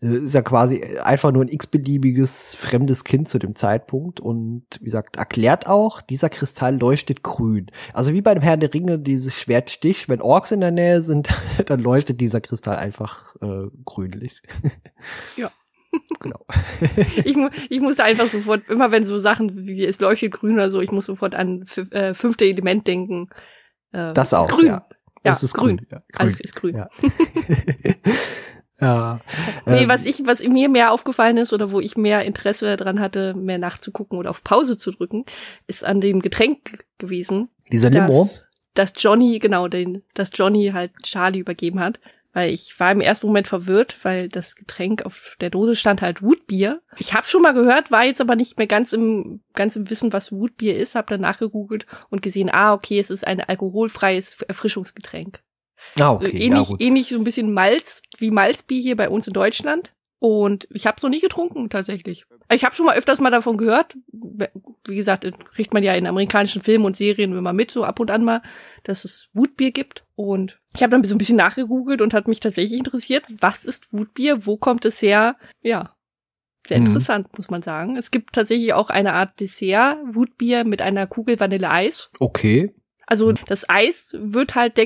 Ist 0.01 0.35
ja 0.35 0.43
quasi 0.43 0.85
einfach 1.03 1.33
nur 1.33 1.43
ein 1.45 1.49
x-beliebiges 1.49 2.55
fremdes 2.55 3.03
Kind 3.03 3.29
zu 3.29 3.41
dem 3.41 3.57
Zeitpunkt 3.57 4.21
und 4.21 4.65
wie 4.81 4.85
gesagt 4.85 5.17
erklärt 5.17 5.67
auch, 5.67 6.01
dieser 6.01 6.29
Kristall 6.29 6.79
leuchtet 6.79 7.25
grün. 7.25 7.71
Also 7.93 8.13
wie 8.13 8.23
bei 8.23 8.33
dem 8.33 8.43
Herrn 8.43 8.61
der 8.61 8.73
Ringe 8.73 8.99
dieses 9.01 9.35
Schwertstich, 9.35 10.09
wenn 10.09 10.21
Orks 10.21 10.53
in 10.53 10.61
der 10.61 10.71
Nähe 10.71 11.03
sind, 11.03 11.29
dann 11.67 11.81
leuchtet 11.81 12.21
dieser 12.21 12.41
Kristall 12.41 12.77
einfach 12.77 13.35
äh, 13.43 13.67
grünlich. 13.85 14.41
Ja. 15.37 15.51
genau. 16.21 16.45
Ich, 17.25 17.35
mu 17.35 17.49
ich 17.69 17.81
musste 17.81 18.05
einfach 18.05 18.27
sofort, 18.27 18.69
immer 18.69 18.93
wenn 18.93 19.05
so 19.05 19.19
Sachen 19.19 19.67
wie 19.67 19.85
es 19.85 19.99
leuchtet 20.01 20.33
grün 20.33 20.55
oder 20.55 20.71
so, 20.71 20.81
ich 20.81 20.93
muss 20.93 21.07
sofort 21.07 21.35
an 21.35 21.65
äh, 21.91 22.15
fünfte 22.15 22.45
Element 22.45 22.87
denken. 22.87 23.31
Äh, 23.93 24.13
Das 24.13 24.29
ist 24.29 24.35
auch. 24.35 24.49
Grün. 24.49 24.67
Ja, 24.67 24.87
Ja, 25.25 25.33
das 25.33 25.43
ist 25.43 25.55
grün. 25.55 25.79
grün. 25.79 25.87
Ja, 25.91 25.99
grün. 25.99 26.21
Alles 26.21 26.41
ist 26.41 26.55
grün. 26.55 26.77
Ja. 26.77 26.89
ja. 28.81 29.21
Nee, 29.67 29.83
Ähm, 29.83 29.89
was 29.89 30.05
ich, 30.05 30.27
was 30.27 30.43
mir 30.43 30.69
mehr 30.69 30.93
aufgefallen 30.93 31.37
ist 31.37 31.53
oder 31.53 31.73
wo 31.73 31.81
ich 31.81 31.97
mehr 31.97 32.25
Interesse 32.25 32.77
daran 32.77 33.01
hatte, 33.01 33.35
mehr 33.35 33.59
nachzugucken 33.59 34.19
oder 34.19 34.31
auf 34.31 34.45
Pause 34.45 34.79
zu 34.79 34.93
drücken, 34.93 35.25
ist 35.67 35.85
an 35.85 36.01
dem 36.01 36.21
Getränk 36.23 36.85
gewesen. 36.99 37.49
Dieser 37.73 37.91
Limo. 37.91 38.25
dass, 38.75 38.93
dass 38.93 39.03
Johnny, 39.03 39.39
genau, 39.39 39.69
den, 39.69 40.03
dass 40.15 40.31
Johnny 40.33 40.71
halt 40.73 40.93
Charlie 41.03 41.41
übergeben 41.41 41.81
hat. 41.81 41.99
Weil 42.35 42.53
ich 42.53 42.79
war 42.79 42.93
im 42.93 43.01
ersten 43.01 43.27
Moment 43.27 43.49
verwirrt, 43.49 43.97
weil 44.05 44.29
das 44.29 44.55
Getränk 44.55 45.05
auf 45.05 45.35
der 45.41 45.49
Dose 45.49 45.75
stand 45.75 46.03
halt 46.03 46.23
Wutbier. 46.23 46.83
Ich 46.99 47.15
habe 47.15 47.27
schon 47.27 47.43
mal 47.43 47.55
gehört, 47.55 47.91
war 47.91 48.05
jetzt 48.05 48.21
aber 48.21 48.37
nicht 48.37 48.59
mehr 48.59 48.67
ganz 48.67 48.93
im, 48.93 49.41
ganz 49.55 49.77
im 49.77 49.89
Wissen, 49.89 50.13
was 50.13 50.31
Wutbier 50.31 50.77
ist, 50.77 50.95
habe 50.95 51.09
dann 51.09 51.23
nachgegoogelt 51.23 51.87
und 52.11 52.21
gesehen, 52.21 52.51
ah, 52.53 52.75
okay, 52.75 53.01
es 53.01 53.11
ist 53.11 53.27
ein 53.27 53.41
alkoholfreies 53.41 54.43
Erfrischungsgetränk. 54.43 55.41
Ah, 55.99 56.13
okay. 56.13 56.31
Äh, 56.31 56.45
ähnlich, 56.45 56.69
ja, 56.69 56.77
ähnlich 56.79 57.09
so 57.09 57.17
ein 57.17 57.25
bisschen 57.25 57.53
Malz, 57.53 58.03
wie 58.19 58.31
Malzbier 58.31 58.81
hier 58.81 58.97
bei 58.97 59.09
uns 59.09 59.27
in 59.27 59.33
Deutschland. 59.33 59.93
Und 60.21 60.67
ich 60.73 60.87
habe 60.87 60.97
es 60.97 61.03
noch 61.03 61.11
nie 61.11 61.21
getrunken, 61.21 61.71
tatsächlich. 61.71 62.27
Ich 62.51 62.65
habe 62.65 62.75
schon 62.75 62.87
mal 62.87 62.97
öfters 62.97 63.21
mal 63.21 63.31
davon 63.31 63.57
gehört. 63.57 63.97
Wie 64.13 64.97
gesagt, 64.97 65.25
kriegt 65.53 65.73
man 65.73 65.85
ja 65.85 65.95
in 65.95 66.09
amerikanischen 66.09 66.61
Filmen 66.61 66.87
und 66.87 66.97
Serien 66.97 67.37
immer 67.37 67.53
mit, 67.53 67.71
so 67.71 67.85
ab 67.85 68.01
und 68.01 68.11
an 68.11 68.25
mal, 68.25 68.43
dass 68.83 69.05
es 69.05 69.29
Wutbier 69.33 69.71
gibt. 69.71 70.05
Und 70.17 70.59
ich 70.75 70.83
habe 70.83 70.91
dann 70.91 71.05
so 71.05 71.15
ein 71.15 71.19
bisschen 71.19 71.37
nachgegoogelt 71.37 72.03
und 72.03 72.15
hat 72.15 72.27
mich 72.27 72.41
tatsächlich 72.41 72.79
interessiert, 72.79 73.25
was 73.41 73.65
ist 73.65 73.93
Wutbier, 73.93 74.45
wo 74.45 74.57
kommt 74.57 74.85
es 74.85 75.01
her? 75.01 75.37
Ja, 75.63 75.95
sehr 76.67 76.81
mhm. 76.81 76.87
interessant, 76.87 77.29
mhm. 77.29 77.35
muss 77.37 77.51
man 77.51 77.63
sagen. 77.63 77.97
Es 77.97 78.11
gibt 78.11 78.35
tatsächlich 78.35 78.73
auch 78.73 78.91
eine 78.91 79.13
Art 79.13 79.39
Dessert, 79.39 79.99
Wutbier 80.05 80.65
mit 80.65 80.83
einer 80.83 81.07
Kugel 81.07 81.39
Vanilleeis. 81.39 82.11
Okay. 82.19 82.75
Also 83.07 83.33
das 83.33 83.69
Eis 83.71 84.17
wird 84.19 84.55
halt, 84.55 84.77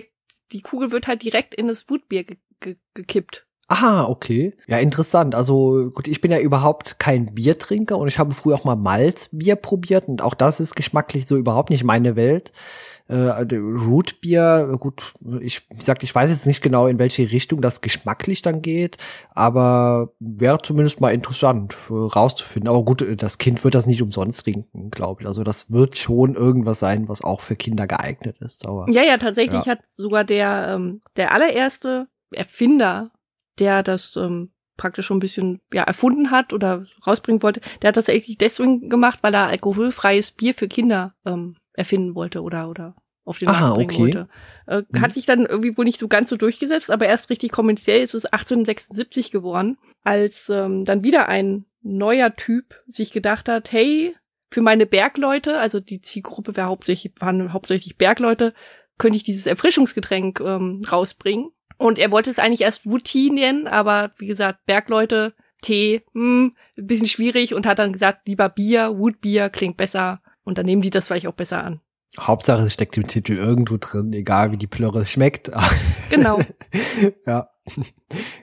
die 0.52 0.62
Kugel 0.62 0.92
wird 0.92 1.06
halt 1.06 1.22
direkt 1.22 1.54
in 1.54 1.68
das 1.68 1.88
Wutbier 1.88 2.24
ge 2.24 2.36
ge 2.60 2.76
gekippt. 2.94 3.46
Ah, 3.68 4.04
okay. 4.04 4.54
Ja, 4.66 4.78
interessant. 4.78 5.34
Also 5.34 5.90
gut, 5.94 6.06
ich 6.06 6.20
bin 6.20 6.30
ja 6.30 6.38
überhaupt 6.38 6.98
kein 6.98 7.34
Biertrinker 7.34 7.96
und 7.96 8.08
ich 8.08 8.18
habe 8.18 8.34
früher 8.34 8.56
auch 8.56 8.64
mal 8.64 8.76
Malzbier 8.76 9.56
probiert 9.56 10.08
und 10.08 10.20
auch 10.20 10.34
das 10.34 10.60
ist 10.60 10.74
geschmacklich 10.74 11.26
so 11.26 11.36
überhaupt 11.36 11.70
nicht 11.70 11.84
meine 11.84 12.16
Welt. 12.16 12.52
Äh, 13.12 13.56
Rootbier, 13.56 14.76
gut, 14.80 15.12
ich 15.40 15.68
wie 15.70 15.78
gesagt, 15.78 16.02
ich 16.02 16.14
weiß 16.14 16.30
jetzt 16.30 16.46
nicht 16.46 16.62
genau, 16.62 16.86
in 16.86 16.98
welche 16.98 17.30
Richtung 17.30 17.60
das 17.60 17.80
geschmacklich 17.80 18.42
dann 18.42 18.62
geht, 18.62 18.96
aber 19.34 20.12
wäre 20.18 20.60
zumindest 20.62 21.00
mal 21.00 21.12
interessant 21.12 21.74
für, 21.74 22.12
rauszufinden. 22.12 22.68
Aber 22.68 22.84
gut, 22.84 23.04
das 23.22 23.38
Kind 23.38 23.62
wird 23.64 23.74
das 23.74 23.86
nicht 23.86 24.02
umsonst 24.02 24.44
trinken, 24.44 24.90
glaube 24.90 25.22
ich. 25.22 25.26
Also 25.26 25.44
das 25.44 25.70
wird 25.70 25.98
schon 25.98 26.34
irgendwas 26.34 26.80
sein, 26.80 27.08
was 27.08 27.22
auch 27.22 27.40
für 27.40 27.56
Kinder 27.56 27.86
geeignet 27.86 28.38
ist. 28.40 28.66
Aber, 28.66 28.86
ja, 28.90 29.02
ja, 29.02 29.18
tatsächlich 29.18 29.64
ja. 29.66 29.72
hat 29.72 29.80
sogar 29.92 30.24
der, 30.24 30.74
ähm, 30.74 31.02
der 31.16 31.32
allererste 31.32 32.08
Erfinder 32.32 33.10
der 33.58 33.82
das 33.82 34.16
ähm, 34.16 34.50
praktisch 34.76 35.06
schon 35.06 35.18
ein 35.18 35.20
bisschen 35.20 35.60
ja 35.72 35.82
erfunden 35.82 36.30
hat 36.30 36.52
oder 36.52 36.84
rausbringen 37.06 37.42
wollte, 37.42 37.60
der 37.80 37.88
hat 37.88 37.96
das 37.96 38.08
eigentlich 38.08 38.38
deswegen 38.38 38.88
gemacht, 38.88 39.20
weil 39.22 39.34
er 39.34 39.48
alkoholfreies 39.48 40.32
Bier 40.32 40.54
für 40.54 40.68
Kinder 40.68 41.14
ähm, 41.24 41.56
erfinden 41.74 42.14
wollte 42.14 42.42
oder 42.42 42.68
oder 42.68 42.94
auf 43.24 43.38
den 43.38 43.46
Markt 43.46 43.74
bringen 43.76 43.90
okay. 43.90 43.98
wollte. 43.98 44.28
Äh, 44.66 44.82
mhm. 44.88 45.00
Hat 45.00 45.12
sich 45.12 45.26
dann 45.26 45.46
irgendwie 45.46 45.76
wohl 45.76 45.84
nicht 45.84 46.00
so 46.00 46.08
ganz 46.08 46.28
so 46.28 46.36
durchgesetzt, 46.36 46.90
aber 46.90 47.06
erst 47.06 47.30
richtig 47.30 47.52
kommerziell 47.52 48.02
ist 48.02 48.14
es 48.14 48.26
1876 48.26 49.30
geworden, 49.30 49.78
als 50.02 50.48
ähm, 50.48 50.84
dann 50.84 51.04
wieder 51.04 51.28
ein 51.28 51.66
neuer 51.82 52.34
Typ 52.34 52.80
sich 52.86 53.12
gedacht 53.12 53.48
hat, 53.48 53.72
hey, 53.72 54.14
für 54.50 54.62
meine 54.62 54.86
Bergleute, 54.86 55.58
also 55.58 55.80
die 55.80 56.00
Zielgruppe 56.00 56.56
wäre 56.56 56.68
hauptsächlich, 56.68 57.14
waren 57.20 57.52
hauptsächlich 57.52 57.96
Bergleute, 57.96 58.54
könnte 58.98 59.16
ich 59.16 59.24
dieses 59.24 59.46
Erfrischungsgetränk 59.46 60.40
ähm, 60.40 60.82
rausbringen. 60.90 61.50
Und 61.78 61.98
er 61.98 62.10
wollte 62.12 62.30
es 62.30 62.38
eigentlich 62.38 62.60
erst 62.60 62.86
Wuti 62.86 63.30
nennen, 63.30 63.66
aber 63.66 64.12
wie 64.18 64.26
gesagt, 64.26 64.64
Bergleute, 64.66 65.34
Tee, 65.62 66.00
hm, 66.12 66.54
ein 66.76 66.86
bisschen 66.86 67.06
schwierig 67.06 67.54
und 67.54 67.66
hat 67.66 67.78
dann 67.78 67.92
gesagt, 67.92 68.28
lieber 68.28 68.48
Bier, 68.48 68.98
Woodbier 68.98 69.48
klingt 69.48 69.76
besser. 69.76 70.20
Und 70.44 70.58
dann 70.58 70.66
nehmen 70.66 70.82
die 70.82 70.90
das 70.90 71.06
vielleicht 71.06 71.28
auch 71.28 71.34
besser 71.34 71.64
an. 71.64 71.80
Hauptsache, 72.18 72.66
es 72.66 72.74
steckt 72.74 72.96
im 72.98 73.06
Titel 73.06 73.36
irgendwo 73.36 73.78
drin, 73.78 74.12
egal 74.12 74.52
wie 74.52 74.58
die 74.58 74.66
Plörre 74.66 75.06
schmeckt. 75.06 75.50
Genau. 76.10 76.40
ja. 77.26 77.48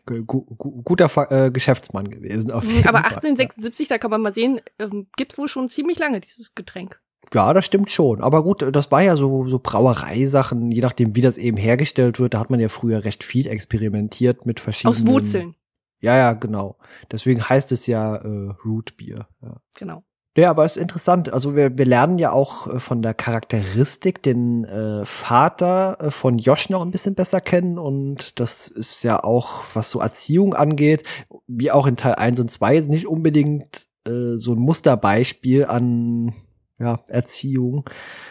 Guter 0.06 1.32
äh, 1.32 1.52
Geschäftsmann 1.52 2.10
gewesen. 2.10 2.52
Auf 2.52 2.64
mhm, 2.64 2.76
jeden 2.78 2.88
Aber 2.88 3.00
1876, 3.00 3.88
Fall. 3.88 3.96
da 3.96 4.02
kann 4.02 4.12
man 4.12 4.22
mal 4.22 4.34
sehen, 4.34 4.60
ähm, 4.80 5.08
gibt's 5.18 5.38
wohl 5.38 5.48
schon 5.48 5.70
ziemlich 5.70 6.00
lange 6.00 6.20
dieses 6.20 6.56
Getränk. 6.56 7.00
Ja, 7.34 7.54
das 7.54 7.66
stimmt 7.66 7.92
schon. 7.92 8.22
Aber 8.22 8.44
gut, 8.44 8.66
das 8.76 8.92
war 8.92 9.04
ja 9.04 9.16
so, 9.16 9.48
so 9.48 9.60
Brauereisachen, 9.60 10.72
je 10.72 10.82
nachdem, 10.82 11.16
wie 11.16 11.22
das 11.22 11.38
eben 11.38 11.58
hergestellt 11.58 12.20
wird. 12.20 12.34
Da 12.34 12.40
hat 12.40 12.50
man 12.50 12.60
ja 12.60 12.70
früher 12.70 13.04
recht 13.04 13.24
viel 13.24 13.46
experimentiert 13.46 14.46
mit 14.46 14.60
verschiedenen. 14.60 14.96
Aus 14.96 15.06
Wurzeln. 15.06 15.56
Ja, 16.02 16.18
ja, 16.18 16.34
genau. 16.34 16.78
Deswegen 17.12 17.48
heißt 17.48 17.72
es 17.72 17.86
ja 17.86 18.16
äh, 18.16 18.54
Rootbier. 18.66 19.28
Ja. 19.42 19.62
Genau. 19.78 20.04
Ja, 20.38 20.52
aber 20.52 20.64
es 20.64 20.76
ist 20.76 20.82
interessant. 20.82 21.34
Also 21.34 21.56
wir, 21.56 21.78
wir 21.78 21.86
lernen 21.86 22.20
ja 22.20 22.32
auch 22.32 22.68
äh, 22.68 22.80
von 22.80 23.02
der 23.02 23.14
Charakteristik 23.14 24.22
den 24.22 24.64
äh, 24.64 25.04
Vater 25.06 25.98
äh, 26.00 26.12
von 26.12 26.38
Josh 26.38 26.70
noch 26.70 26.82
ein 26.82 26.92
bisschen 26.92 27.16
besser 27.16 27.42
kennen 27.42 27.78
und 27.78 28.40
das 28.40 28.68
ist 28.68 29.04
ja 29.04 29.24
auch, 29.24 29.64
was 29.74 29.90
so 29.90 30.00
Erziehung 30.00 30.54
angeht, 30.54 31.04
wie 31.48 31.72
auch 31.72 31.88
in 31.88 31.98
Teil 31.98 32.16
1 32.16 32.40
und 32.40 32.52
2, 32.52 32.78
ist 32.78 32.90
nicht 32.90 33.08
unbedingt 33.08 33.88
äh, 34.08 34.36
so 34.36 34.54
ein 34.54 34.60
Musterbeispiel 34.60 35.66
an 35.66 36.34
ja, 36.80 37.00
Erziehung. 37.08 37.90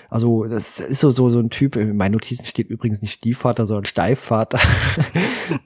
Also 0.08 0.44
das 0.44 0.80
ist 0.80 1.00
so, 1.00 1.10
so, 1.10 1.30
so 1.30 1.40
ein 1.40 1.50
Typ, 1.50 1.76
in 1.76 1.96
meinen 1.96 2.12
Notizen 2.12 2.46
steht 2.46 2.70
übrigens 2.70 3.02
nicht 3.02 3.12
Stiefvater, 3.12 3.66
sondern 3.66 3.84
Steifvater. 3.84 4.60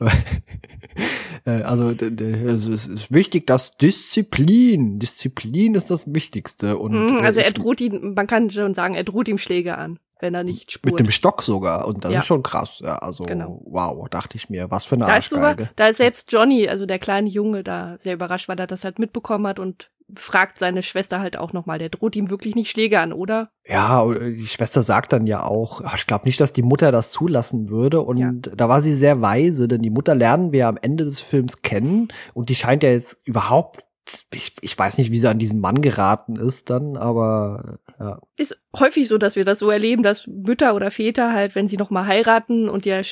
Äh, 1.45 1.63
also 1.63 1.91
es 1.91 2.67
ist 2.67 3.13
wichtig, 3.13 3.47
dass 3.47 3.77
Disziplin, 3.77 4.99
Disziplin 4.99 5.75
ist 5.75 5.91
das 5.91 6.13
Wichtigste. 6.15 6.79
Und, 6.79 6.93
mhm, 6.93 7.19
also 7.23 7.41
er 7.41 7.51
droht 7.53 7.81
ihm, 7.81 8.15
man 8.15 8.27
kann 8.27 8.51
schon 8.51 8.75
sagen, 8.75 8.95
er 8.95 9.05
droht 9.05 9.29
ihm 9.29 9.39
Schläge 9.39 9.77
an, 9.77 9.99
wenn 10.21 10.35
er 10.35 10.45
nicht 10.45 10.71
spurt. 10.71 10.93
Mit 10.93 11.01
dem 11.01 11.11
Stock 11.11 11.43
sogar 11.43 11.87
und 11.89 12.05
das 12.05 12.13
ja. 12.13 12.21
ist 12.21 12.27
schon 12.27 12.43
krass. 12.43 12.81
Ja, 12.85 12.99
also 12.99 13.25
genau. 13.25 13.61
wow, 13.65 14.09
dachte 14.09 14.37
ich 14.37 14.51
mir, 14.51 14.71
was 14.71 14.85
für 14.85 14.95
eine 14.95 15.07
da 15.07 15.17
Ist 15.17 15.31
sogar, 15.31 15.57
da 15.77 15.89
ist 15.89 15.97
selbst 15.97 16.31
Johnny, 16.31 16.69
also 16.69 16.87
der 16.87 16.99
kleine 16.99 17.29
Junge, 17.29 17.65
da 17.65 17.97
sehr 17.99 18.15
überrascht, 18.15 18.49
weil 18.49 18.59
er 18.59 18.67
das 18.67 18.85
halt 18.85 18.99
mitbekommen 18.99 19.47
hat 19.47 19.59
und 19.59 19.91
fragt 20.17 20.59
seine 20.59 20.83
Schwester 20.83 21.21
halt 21.21 21.37
auch 21.37 21.53
nochmal, 21.53 21.79
der 21.79 21.89
droht 21.89 22.17
ihm 22.17 22.31
wirklich 22.31 22.55
nicht 22.55 22.71
Schläge 22.71 23.01
an, 23.01 23.13
oder? 23.13 23.51
Ja, 23.67 24.07
die 24.13 24.47
Schwester 24.47 24.83
sagt 24.83 25.13
dann 25.13 25.27
ja 25.27 25.45
auch, 25.45 25.83
ich 25.95 26.07
glaube 26.07 26.27
nicht, 26.27 26.41
dass 26.41 26.53
die 26.53 26.63
Mutter 26.63 26.93
das 26.93 27.11
zulassen 27.11 27.69
würde. 27.69 28.01
Und 28.01 28.19
ja. 28.19 28.33
da 28.33 28.69
war 28.69 28.83
sie 28.83 28.95
sehr 28.95 29.21
weise, 29.21 29.69
denn 29.69 29.83
die 29.83 29.91
Mutter 29.91 30.15
lernen 30.15 30.53
wir 30.53 30.69
am 30.69 30.79
Ende 30.81 31.05
des 31.05 31.21
Films 31.21 31.63
kennen 31.63 32.09
und 32.35 32.49
die 32.49 32.55
scheint 32.55 32.83
ja 32.83 32.91
jetzt 32.91 33.19
überhaupt 33.25 33.85
ich, 34.33 34.55
ich 34.61 34.77
weiß 34.77 34.99
nicht, 34.99 35.11
wie 35.11 35.19
sie 35.19 35.29
an 35.29 35.39
diesen 35.39 35.61
Mann 35.61 35.81
geraten 35.81 36.37
ist 36.37 36.71
dann, 36.71 36.97
aber 36.97 37.79
ja. 38.01 38.21
Ist 38.37 38.59
häufig 38.77 39.07
so, 39.09 39.17
dass 39.17 39.37
wir 39.37 39.45
das 39.45 39.61
so 39.61 39.71
erleben, 39.71 40.03
dass 40.03 40.27
Mütter 40.27 40.75
oder 40.75 40.91
Väter 40.91 41.33
halt, 41.33 41.55
wenn 41.55 41.69
sie 41.69 41.77
noch 41.77 41.91
mal 41.91 42.07
heiraten 42.07 42.69
und 42.69 42.85
der, 42.85 43.05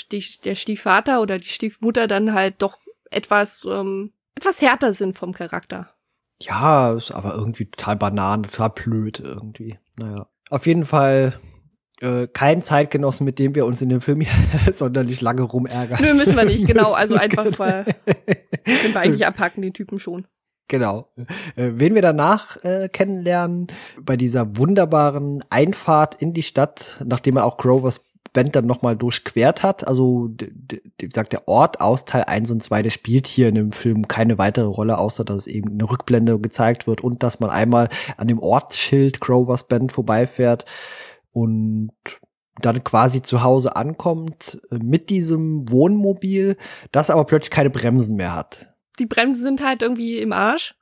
der 0.44 0.54
Stiefvater 0.56 1.22
oder 1.22 1.38
die 1.38 1.48
Stiefmutter 1.48 2.08
dann 2.08 2.34
halt 2.34 2.56
doch 2.58 2.78
etwas 3.10 3.64
ähm, 3.64 4.12
etwas 4.34 4.62
härter 4.62 4.94
sind 4.94 5.18
vom 5.18 5.32
Charakter. 5.32 5.94
Ja, 6.42 6.92
ist 6.92 7.10
aber 7.10 7.34
irgendwie 7.34 7.66
total 7.66 7.96
banan, 7.96 8.44
total 8.44 8.70
blöd 8.70 9.20
irgendwie. 9.20 9.78
Naja. 9.98 10.26
Auf 10.48 10.66
jeden 10.66 10.84
Fall 10.84 11.34
äh, 12.00 12.26
kein 12.28 12.62
Zeitgenossen, 12.62 13.24
mit 13.24 13.38
dem 13.38 13.54
wir 13.54 13.66
uns 13.66 13.82
in 13.82 13.90
dem 13.90 14.00
Film 14.00 14.24
sonderlich 14.74 15.20
lange 15.20 15.42
rumärgern. 15.42 16.02
Nö, 16.02 16.14
müssen 16.14 16.36
wir 16.36 16.44
nicht, 16.44 16.66
genau. 16.66 16.92
Also 16.92 17.14
einfach 17.14 17.56
mal 17.58 17.84
können 18.64 18.94
wir 18.94 19.00
eigentlich 19.00 19.26
abhacken, 19.26 19.62
den 19.62 19.74
Typen 19.74 19.98
schon. 19.98 20.26
Genau. 20.68 21.08
Äh, 21.56 21.72
wen 21.74 21.94
wir 21.94 22.02
danach 22.02 22.56
äh, 22.64 22.88
kennenlernen, 22.88 23.66
bei 24.00 24.16
dieser 24.16 24.56
wunderbaren 24.56 25.44
Einfahrt 25.50 26.14
in 26.22 26.32
die 26.32 26.44
Stadt, 26.44 27.04
nachdem 27.04 27.34
man 27.34 27.42
auch 27.42 27.56
Grovers 27.56 28.04
Band 28.32 28.54
dann 28.54 28.66
nochmal 28.66 28.96
durchquert 28.96 29.62
hat. 29.62 29.86
Also, 29.86 30.30
wie 30.38 31.06
gesagt, 31.06 31.32
der 31.32 31.48
Ort 31.48 31.80
aus 31.80 32.04
Teil 32.04 32.24
1 32.24 32.50
und 32.50 32.62
2, 32.62 32.82
der 32.82 32.90
spielt 32.90 33.26
hier 33.26 33.48
in 33.48 33.54
dem 33.54 33.72
Film 33.72 34.08
keine 34.08 34.38
weitere 34.38 34.66
Rolle, 34.66 34.98
außer 34.98 35.24
dass 35.24 35.38
es 35.38 35.46
eben 35.46 35.70
eine 35.70 35.90
Rückblende 35.90 36.38
gezeigt 36.38 36.86
wird 36.86 37.00
und 37.00 37.22
dass 37.22 37.40
man 37.40 37.50
einmal 37.50 37.88
an 38.16 38.28
dem 38.28 38.38
Ortsschild 38.38 39.20
Grovers 39.20 39.68
Band 39.68 39.92
vorbeifährt 39.92 40.64
und 41.32 41.92
dann 42.60 42.84
quasi 42.84 43.22
zu 43.22 43.42
Hause 43.42 43.76
ankommt 43.76 44.60
äh, 44.70 44.76
mit 44.76 45.10
diesem 45.10 45.70
Wohnmobil, 45.70 46.56
das 46.92 47.10
aber 47.10 47.24
plötzlich 47.24 47.50
keine 47.50 47.70
Bremsen 47.70 48.16
mehr 48.16 48.34
hat. 48.34 48.74
Die 48.98 49.06
Bremsen 49.06 49.42
sind 49.42 49.64
halt 49.64 49.82
irgendwie 49.82 50.18
im 50.18 50.32
Arsch 50.32 50.74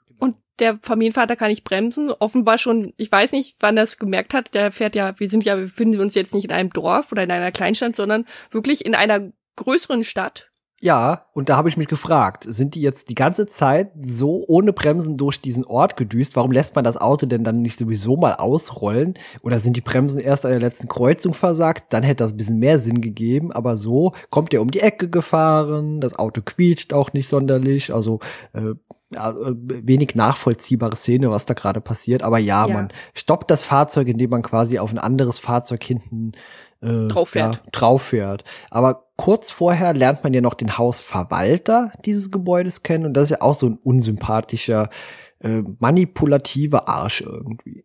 der 0.59 0.79
Familienvater 0.83 1.37
kann 1.37 1.49
nicht 1.49 1.65
bremsen. 1.65 2.11
Offenbar 2.11 2.59
schon, 2.59 2.93
ich 2.97 3.11
weiß 3.11 3.33
nicht, 3.33 3.57
wann 3.61 3.77
er 3.77 3.85
es 3.85 3.99
gemerkt 3.99 4.35
hat. 4.35 4.55
Der 4.55 4.73
fährt 4.73 4.95
ja, 4.95 5.19
wir 5.19 5.29
sind 5.29 5.45
ja, 5.45 5.57
wir 5.57 5.65
befinden 5.65 6.01
uns 6.01 6.15
jetzt 6.15 6.35
nicht 6.35 6.45
in 6.45 6.53
einem 6.53 6.71
Dorf 6.71 7.13
oder 7.13 7.23
in 7.23 7.31
einer 7.31 7.53
Kleinstadt, 7.53 7.97
sondern 7.97 8.25
wirklich 8.51 8.85
in 8.85 8.95
einer 8.95 9.33
größeren 9.57 10.05
Stadt. 10.05 10.48
Ja, 10.81 11.25
und 11.33 11.49
da 11.49 11.57
habe 11.57 11.69
ich 11.69 11.77
mich 11.77 11.89
gefragt, 11.89 12.45
sind 12.47 12.77
die 12.77 12.81
jetzt 12.81 13.09
die 13.09 13.17
ganze 13.17 13.47
Zeit 13.47 13.91
so 14.01 14.45
ohne 14.47 14.73
Bremsen 14.73 15.17
durch 15.17 15.41
diesen 15.41 15.65
Ort 15.65 15.97
gedüst? 15.97 16.37
Warum 16.37 16.53
lässt 16.53 16.77
man 16.77 16.85
das 16.85 16.97
Auto 16.97 17.27
denn 17.27 17.43
dann 17.43 17.63
nicht 17.63 17.81
sowieso 17.81 18.17
mal 18.17 18.35
ausrollen? 18.35 19.15
Oder 19.43 19.59
sind 19.59 19.77
die 19.77 19.81
Bremsen 19.81 20.21
erst 20.21 20.45
an 20.45 20.53
der 20.53 20.61
letzten 20.61 20.87
Kreuzung 20.87 21.35
versagt? 21.35 21.93
Dann 21.93 22.05
hätte 22.05 22.23
das 22.23 22.33
ein 22.33 22.37
bisschen 22.37 22.61
mehr 22.61 22.79
Sinn 22.79 23.01
gegeben. 23.01 23.51
Aber 23.51 23.77
so 23.77 24.13
kommt 24.31 24.55
er 24.55 24.63
um 24.63 24.71
die 24.71 24.79
Ecke 24.79 25.11
gefahren, 25.11 26.01
das 26.01 26.17
Auto 26.17 26.43
quietscht 26.43 26.93
auch 26.93 27.13
nicht 27.13 27.29
sonderlich. 27.29 27.93
Also 27.93 28.21
äh, 28.53 28.75
also, 29.17 29.55
wenig 29.57 30.15
nachvollziehbare 30.15 30.95
Szene, 30.95 31.31
was 31.31 31.47
da 31.47 31.55
gerade 31.55 31.81
passiert. 31.81 32.23
Aber 32.23 32.39
ja, 32.39 32.67
ja, 32.67 32.73
man 32.73 32.89
stoppt 33.15 33.51
das 33.51 33.65
Fahrzeug, 33.65 34.07
indem 34.07 34.31
man 34.31 34.43
quasi 34.43 34.79
auf 34.79 34.93
ein 34.93 34.99
anderes 34.99 35.39
Fahrzeug 35.39 35.83
hinten 35.83 36.33
äh, 36.81 37.09
drauf 37.09 37.31
fährt. 37.31 37.57
Ja, 37.57 37.63
drauf 37.73 38.03
fährt. 38.03 38.45
Aber 38.71 39.09
kurz 39.17 39.51
vorher 39.51 39.95
lernt 39.95 40.23
man 40.25 40.33
ja 40.33 40.41
noch 40.41 40.55
den 40.55 40.79
Hausverwalter 40.79 41.93
dieses 42.05 42.31
Gebäudes 42.31 42.83
kennen 42.83 43.07
und 43.07 43.15
das 43.15 43.25
ist 43.25 43.31
ja 43.31 43.41
auch 43.43 43.55
so 43.55 43.67
ein 43.67 43.79
unsympathischer, 43.83 44.91
äh, 45.41 45.63
manipulativer 45.79 46.89
Arsch 46.89 47.21
irgendwie. 47.21 47.85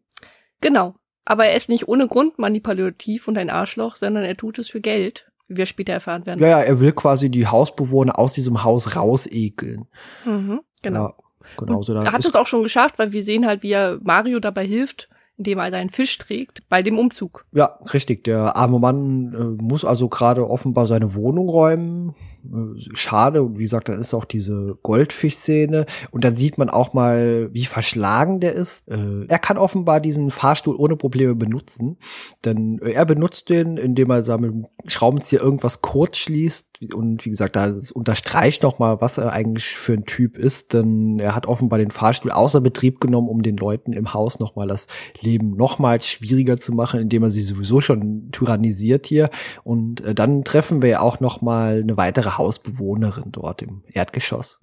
Genau. 0.62 0.96
Aber 1.26 1.46
er 1.46 1.56
ist 1.56 1.70
nicht 1.70 1.88
ohne 1.88 2.08
Grund 2.08 2.38
manipulativ 2.38 3.28
und 3.28 3.38
ein 3.38 3.50
Arschloch, 3.50 3.96
sondern 3.96 4.24
er 4.24 4.36
tut 4.36 4.60
es 4.60 4.70
für 4.70 4.82
Geld, 4.82 5.32
wie 5.48 5.58
wir 5.58 5.66
später 5.66 5.94
erfahren 5.94 6.26
werden. 6.26 6.42
Ja, 6.42 6.50
ja, 6.50 6.60
er 6.60 6.80
will 6.80 6.92
quasi 6.92 7.30
die 7.30 7.48
Hausbewohner 7.48 8.20
aus 8.20 8.34
diesem 8.34 8.64
Haus 8.64 8.96
rausekeln. 8.96 9.88
Mhm. 10.26 10.62
Genau. 10.82 11.06
Ja, 11.06 11.14
genau 11.58 11.82
so 11.82 11.94
er 11.96 12.12
hat 12.12 12.26
es 12.26 12.36
auch 12.36 12.48
schon 12.48 12.64
geschafft, 12.64 13.00
weil 13.00 13.14
wir 13.14 13.24
sehen 13.24 13.46
halt, 13.46 13.64
wie 13.64 13.72
er 13.72 14.00
Mario 14.04 14.40
dabei 14.40 14.66
hilft, 14.66 15.10
indem 15.44 15.60
er 15.60 15.72
seinen 15.72 15.90
Fisch 15.90 16.18
trägt 16.18 16.64
bei 16.70 16.82
dem 16.82 16.98
Umzug. 16.98 17.46
Ja, 17.52 17.78
richtig. 17.94 18.24
Der 18.24 18.56
arme 18.56 18.80
Mann 18.80 19.34
äh, 19.34 19.62
muss 19.62 19.84
also 19.84 20.08
gerade 20.08 20.50
offenbar 20.50 20.88
seine 20.88 21.16
Wohnung 21.16 21.50
räumen. 21.50 22.16
Äh, 22.46 22.80
schade. 22.96 23.44
Und 23.44 23.58
wie 23.58 23.64
gesagt, 23.64 23.90
dann 23.90 24.00
ist 24.00 24.14
auch 24.14 24.24
diese 24.24 24.78
Goldfischszene. 24.82 25.86
Und 26.12 26.24
dann 26.24 26.38
sieht 26.38 26.58
man 26.58 26.70
auch 26.70 26.94
mal, 26.94 27.50
wie 27.54 27.66
verschlagen 27.66 28.40
der 28.40 28.54
ist. 28.54 28.90
Äh, 28.90 29.26
er 29.28 29.40
kann 29.40 29.58
offenbar 29.58 30.00
diesen 30.00 30.32
Fahrstuhl 30.32 30.78
ohne 30.78 30.96
Probleme 30.96 31.36
benutzen. 31.36 31.98
Denn 32.46 32.80
äh, 32.80 32.92
er 32.92 33.06
benutzt 33.06 33.50
den, 33.50 33.76
indem 33.76 34.12
er 34.12 34.38
mit 34.38 34.52
dem 34.52 34.66
Schraubenzieher 34.88 35.42
irgendwas 35.42 35.82
kurz 35.82 36.18
schließt. 36.18 36.73
Und 36.92 37.26
wie 37.26 37.30
gesagt, 37.30 37.56
da 37.56 37.72
unterstreicht 37.94 38.64
noch 38.64 38.80
mal, 38.80 39.00
was 39.02 39.18
er 39.18 39.32
eigentlich 39.32 39.76
für 39.76 39.94
ein 39.94 40.06
Typ 40.06 40.38
ist. 40.38 40.74
Denn 40.74 41.20
er 41.20 41.36
hat 41.36 41.46
offenbar 41.46 41.78
den 41.80 41.92
Fahrstuhl 41.92 42.32
außer 42.32 42.62
Betrieb 42.62 43.00
genommen, 43.00 43.30
um 43.30 43.44
den 43.44 43.58
Leuten 43.58 43.94
im 43.94 44.14
Haus 44.14 44.40
noch 44.40 44.56
mal 44.56 44.68
das 44.68 44.88
Leben 45.22 45.56
noch 45.56 45.78
mal 45.78 46.02
schwieriger 46.02 46.58
zu 46.58 46.72
machen, 46.72 47.00
indem 47.00 47.24
er 47.24 47.30
sie 47.30 47.44
sowieso 47.44 47.82
schon 47.82 48.32
tyrannisiert 48.32 49.06
hier. 49.06 49.30
Und 49.64 50.02
äh, 50.02 50.16
dann 50.16 50.44
treffen 50.44 50.82
wir 50.82 50.90
ja 50.90 51.00
auch 51.02 51.20
noch 51.20 51.42
mal 51.42 51.82
eine 51.82 51.98
weitere 51.98 52.32
Hausbewohnerin 52.32 53.32
dort 53.32 53.62
im 53.62 53.84
Erdgeschoss. 53.88 54.60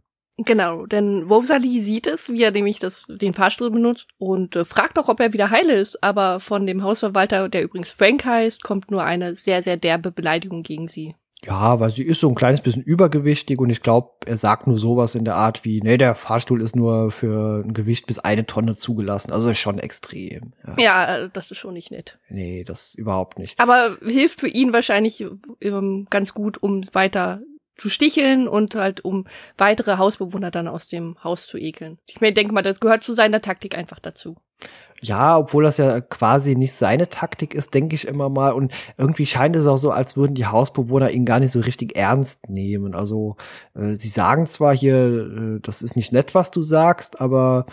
Genau, 0.46 0.86
denn 0.86 1.28
Wovsali 1.28 1.80
sieht 1.80 2.06
es, 2.06 2.30
wie 2.30 2.42
er 2.42 2.50
nämlich 2.50 2.78
das, 2.78 3.04
den 3.08 3.34
Fahrstuhl 3.34 3.70
benutzt 3.70 4.08
und 4.16 4.56
äh, 4.56 4.64
fragt 4.64 4.98
auch, 4.98 5.10
ob 5.10 5.20
er 5.20 5.34
wieder 5.34 5.50
heile 5.50 5.74
ist, 5.74 6.02
aber 6.02 6.40
von 6.40 6.64
dem 6.64 6.82
Hausverwalter, 6.82 7.50
der 7.50 7.62
übrigens 7.62 7.92
Frank 7.92 8.24
heißt, 8.24 8.62
kommt 8.62 8.90
nur 8.90 9.04
eine 9.04 9.34
sehr, 9.34 9.62
sehr 9.62 9.76
derbe 9.76 10.10
Beleidigung 10.10 10.62
gegen 10.62 10.88
sie. 10.88 11.14
Ja, 11.46 11.80
weil 11.80 11.90
sie 11.90 12.02
ist 12.02 12.20
so 12.20 12.28
ein 12.28 12.34
kleines 12.34 12.60
bisschen 12.60 12.82
übergewichtig 12.82 13.58
und 13.60 13.70
ich 13.70 13.82
glaube, 13.82 14.10
er 14.26 14.36
sagt 14.36 14.66
nur 14.66 14.78
sowas 14.78 15.14
in 15.14 15.24
der 15.24 15.36
Art 15.36 15.64
wie, 15.64 15.80
nee, 15.80 15.96
der 15.96 16.14
Fahrstuhl 16.14 16.60
ist 16.60 16.76
nur 16.76 17.10
für 17.10 17.64
ein 17.64 17.72
Gewicht 17.72 18.06
bis 18.06 18.18
eine 18.18 18.46
Tonne 18.46 18.76
zugelassen. 18.76 19.32
Also 19.32 19.52
schon 19.54 19.78
extrem. 19.78 20.52
Ja, 20.66 20.74
ja 20.78 21.28
das 21.28 21.50
ist 21.50 21.58
schon 21.58 21.74
nicht 21.74 21.90
nett. 21.90 22.18
Nee, 22.28 22.64
das 22.64 22.94
überhaupt 22.94 23.38
nicht. 23.38 23.58
Aber 23.58 23.96
hilft 24.02 24.40
für 24.40 24.48
ihn 24.48 24.72
wahrscheinlich 24.72 25.24
ähm, 25.60 26.06
ganz 26.10 26.34
gut, 26.34 26.62
um 26.62 26.82
weiter 26.92 27.40
zu 27.80 27.88
sticheln 27.88 28.46
und 28.46 28.74
halt 28.74 29.04
um 29.04 29.26
weitere 29.56 29.96
Hausbewohner 29.96 30.50
dann 30.50 30.68
aus 30.68 30.88
dem 30.88 31.16
Haus 31.24 31.46
zu 31.46 31.58
ekeln. 31.58 31.98
Ich 32.06 32.20
mir 32.20 32.32
denke 32.32 32.52
mal, 32.52 32.62
das 32.62 32.80
gehört 32.80 33.02
zu 33.02 33.14
seiner 33.14 33.40
Taktik 33.40 33.76
einfach 33.76 33.98
dazu. 33.98 34.36
Ja, 35.02 35.38
obwohl 35.38 35.64
das 35.64 35.78
ja 35.78 36.02
quasi 36.02 36.54
nicht 36.54 36.74
seine 36.74 37.08
Taktik 37.08 37.54
ist, 37.54 37.72
denke 37.72 37.94
ich 37.94 38.06
immer 38.06 38.28
mal. 38.28 38.52
Und 38.52 38.72
irgendwie 38.98 39.24
scheint 39.24 39.56
es 39.56 39.66
auch 39.66 39.78
so, 39.78 39.90
als 39.90 40.16
würden 40.16 40.34
die 40.34 40.44
Hausbewohner 40.44 41.10
ihn 41.10 41.24
gar 41.24 41.40
nicht 41.40 41.52
so 41.52 41.60
richtig 41.60 41.96
ernst 41.96 42.50
nehmen. 42.50 42.94
Also 42.94 43.36
äh, 43.74 43.94
sie 43.94 44.08
sagen 44.08 44.44
zwar 44.44 44.76
hier, 44.76 44.96
äh, 44.96 45.60
das 45.62 45.80
ist 45.80 45.96
nicht 45.96 46.12
nett, 46.12 46.34
was 46.34 46.50
du 46.50 46.60
sagst, 46.60 47.18
aber 47.20 47.64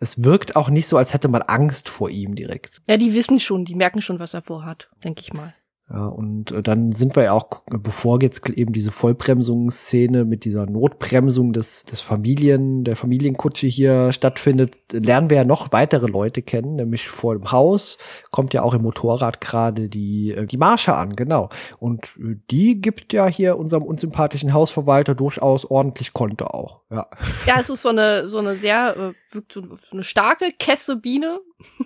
es 0.00 0.24
wirkt 0.24 0.56
auch 0.56 0.68
nicht 0.68 0.88
so, 0.88 0.96
als 0.96 1.14
hätte 1.14 1.28
man 1.28 1.42
Angst 1.42 1.88
vor 1.88 2.10
ihm 2.10 2.34
direkt. 2.34 2.82
Ja, 2.88 2.96
die 2.96 3.14
wissen 3.14 3.38
schon, 3.38 3.64
die 3.64 3.76
merken 3.76 4.02
schon, 4.02 4.18
was 4.18 4.34
er 4.34 4.42
vorhat, 4.42 4.90
denke 5.04 5.20
ich 5.20 5.32
mal. 5.32 5.54
Ja, 5.92 6.06
und 6.06 6.52
äh, 6.52 6.62
dann 6.62 6.92
sind 6.92 7.16
wir 7.16 7.24
ja 7.24 7.32
auch, 7.32 7.64
bevor 7.66 8.22
jetzt 8.22 8.48
eben 8.48 8.72
diese 8.72 8.90
Vollbremsungsszene 8.90 10.24
mit 10.24 10.46
dieser 10.46 10.64
Notbremsung 10.64 11.52
des, 11.52 11.84
des 11.84 12.00
Familien, 12.00 12.84
der 12.84 12.96
Familienkutsche 12.96 13.66
hier 13.66 14.10
stattfindet, 14.12 14.74
lernen 14.90 15.28
wir 15.28 15.36
ja 15.36 15.44
noch 15.44 15.70
weitere 15.72 16.06
Leute 16.06 16.40
kennen, 16.40 16.76
nämlich 16.76 17.08
vor 17.08 17.34
dem 17.34 17.52
Haus 17.52 17.98
kommt 18.30 18.54
ja 18.54 18.62
auch 18.62 18.72
im 18.72 18.82
Motorrad 18.82 19.42
gerade 19.42 19.90
die, 19.90 20.32
äh, 20.32 20.46
die 20.46 20.56
Marsche 20.56 20.94
an, 20.94 21.14
genau. 21.14 21.50
Und 21.78 22.04
äh, 22.18 22.36
die 22.50 22.80
gibt 22.80 23.12
ja 23.12 23.26
hier 23.26 23.58
unserem 23.58 23.82
unsympathischen 23.82 24.54
Hausverwalter 24.54 25.14
durchaus 25.14 25.66
ordentlich 25.66 26.14
Konto 26.14 26.46
auch, 26.46 26.80
ja. 26.92 27.06
Ja, 27.46 27.60
es 27.60 27.70
ist 27.70 27.82
so 27.82 27.88
eine, 27.88 28.28
so 28.28 28.38
eine 28.38 28.56
sehr, 28.56 29.14
so 29.50 29.62
eine 29.90 30.04
starke 30.04 30.50
Kessebiene. 30.58 31.40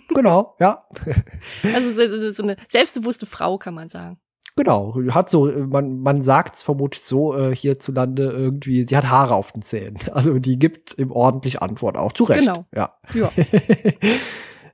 Genau, 0.09 0.57
ja. 0.59 0.87
Also 1.75 1.91
so 2.33 2.43
eine 2.43 2.57
selbstbewusste 2.69 3.27
Frau, 3.27 3.59
kann 3.59 3.75
man 3.75 3.89
sagen. 3.89 4.19
Genau, 4.59 4.97
hat 5.11 5.29
so, 5.29 5.45
man, 5.45 6.01
man 6.01 6.23
sagt 6.23 6.55
es 6.55 6.63
vermutlich 6.63 7.03
so 7.03 7.37
äh, 7.37 7.55
hierzulande 7.55 8.31
irgendwie, 8.31 8.87
sie 8.89 8.97
hat 8.97 9.11
Haare 9.11 9.35
auf 9.35 9.53
den 9.53 9.61
Zähnen. 9.61 9.99
Also 10.13 10.39
die 10.39 10.59
gibt 10.59 10.99
ihm 10.99 11.13
ordentlich 11.13 11.61
Antwort 11.61 11.99
auch. 11.99 12.13
Zu 12.13 12.25
Recht. 12.25 12.41
Genau. 12.41 12.65
Ja. 12.75 12.95
Ja. 13.13 13.31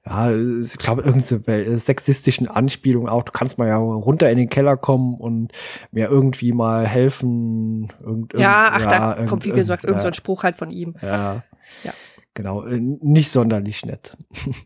ja, 0.05 0.33
ich 0.33 0.79
glaube, 0.79 1.03
irgendeine 1.03 1.79
sexistischen 1.79 2.49
Anspielung 2.49 3.09
auch. 3.09 3.23
Du 3.23 3.33
kannst 3.33 3.59
mal 3.59 3.69
ja 3.69 3.77
runter 3.77 4.31
in 4.31 4.39
den 4.39 4.49
Keller 4.49 4.77
kommen 4.77 5.15
und 5.15 5.53
mir 5.93 6.09
irgendwie 6.09 6.53
mal 6.53 6.87
helfen. 6.87 7.93
Irgend, 8.03 8.35
ja, 8.35 8.71
ach, 8.73 8.81
ja, 8.81 9.15
da 9.15 9.27
kommt, 9.27 9.45
wie 9.45 9.51
gesagt, 9.51 9.85
irgendein 9.85 10.13
so 10.13 10.17
Spruch 10.17 10.43
halt 10.43 10.57
von 10.57 10.71
ihm. 10.71 10.95
Ja. 11.03 11.45
Ja. 11.85 11.93
Genau, 12.35 12.65
äh, 12.65 12.79
nicht 12.81 13.31
sonderlich 13.31 13.85
nett. 13.87 14.17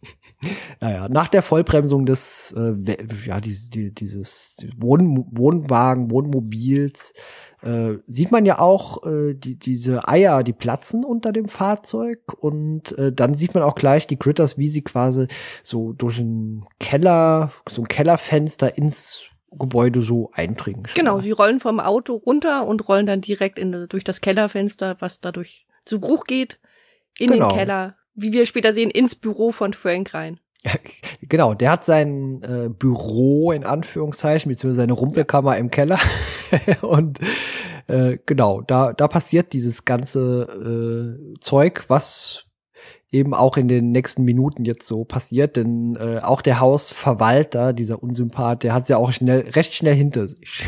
naja, 0.80 1.08
nach 1.08 1.28
der 1.28 1.42
Vollbremsung 1.42 2.06
des, 2.06 2.54
äh, 2.56 2.96
ja, 3.24 3.40
dieses, 3.40 3.70
dieses 3.70 4.56
Wohn 4.76 5.26
Wohnwagen, 5.30 6.10
Wohnmobils, 6.10 7.14
äh, 7.62 7.94
sieht 8.06 8.32
man 8.32 8.44
ja 8.44 8.58
auch 8.58 9.04
äh, 9.06 9.34
die, 9.34 9.58
diese 9.58 10.08
Eier, 10.08 10.42
die 10.42 10.52
platzen 10.52 11.04
unter 11.04 11.32
dem 11.32 11.48
Fahrzeug 11.48 12.20
und 12.38 12.96
äh, 12.98 13.12
dann 13.12 13.34
sieht 13.34 13.54
man 13.54 13.62
auch 13.62 13.74
gleich 13.74 14.06
die 14.06 14.18
Critters, 14.18 14.58
wie 14.58 14.68
sie 14.68 14.82
quasi 14.82 15.26
so 15.62 15.92
durch 15.92 16.18
einen 16.18 16.64
Keller, 16.78 17.52
so 17.68 17.82
ein 17.82 17.88
Kellerfenster 17.88 18.76
ins 18.76 19.30
Gebäude 19.50 20.02
so 20.02 20.30
eindringen. 20.32 20.86
Genau, 20.94 21.20
sie 21.20 21.30
rollen 21.30 21.60
vom 21.60 21.80
Auto 21.80 22.14
runter 22.14 22.66
und 22.66 22.86
rollen 22.88 23.06
dann 23.06 23.20
direkt 23.20 23.58
in, 23.58 23.86
durch 23.88 24.04
das 24.04 24.20
Kellerfenster, 24.20 24.96
was 25.00 25.20
dadurch 25.20 25.66
zu 25.84 26.00
Bruch 26.00 26.24
geht 26.24 26.58
in 27.18 27.30
genau. 27.30 27.48
den 27.48 27.56
Keller, 27.56 27.95
wie 28.16 28.32
wir 28.32 28.46
später 28.46 28.74
sehen, 28.74 28.90
ins 28.90 29.14
Büro 29.14 29.52
von 29.52 29.72
Frank 29.72 30.14
rein. 30.14 30.40
Genau, 31.22 31.54
der 31.54 31.70
hat 31.72 31.84
sein 31.84 32.42
äh, 32.42 32.68
Büro 32.68 33.50
in 33.50 33.64
Anführungszeichen, 33.64 34.48
beziehungsweise 34.48 34.82
seine 34.82 34.92
Rumpelkammer 34.92 35.56
im 35.56 35.70
Keller. 35.70 35.98
und 36.82 37.18
äh, 37.88 38.18
genau, 38.26 38.60
da, 38.60 38.92
da 38.92 39.08
passiert 39.08 39.52
dieses 39.52 39.84
ganze 39.84 41.18
äh, 41.34 41.40
Zeug, 41.40 41.84
was 41.88 42.44
eben 43.10 43.34
auch 43.34 43.56
in 43.56 43.68
den 43.68 43.92
nächsten 43.92 44.24
Minuten 44.24 44.64
jetzt 44.64 44.86
so 44.86 45.04
passiert, 45.04 45.56
denn 45.56 45.96
äh, 45.96 46.20
auch 46.22 46.42
der 46.42 46.60
Hausverwalter, 46.60 47.72
dieser 47.72 48.02
Unsympath, 48.02 48.62
der 48.62 48.74
hat 48.74 48.88
ja 48.88 48.98
auch 48.98 49.12
schnell, 49.12 49.48
recht 49.50 49.74
schnell 49.74 49.94
hinter 49.94 50.28
sich. 50.28 50.64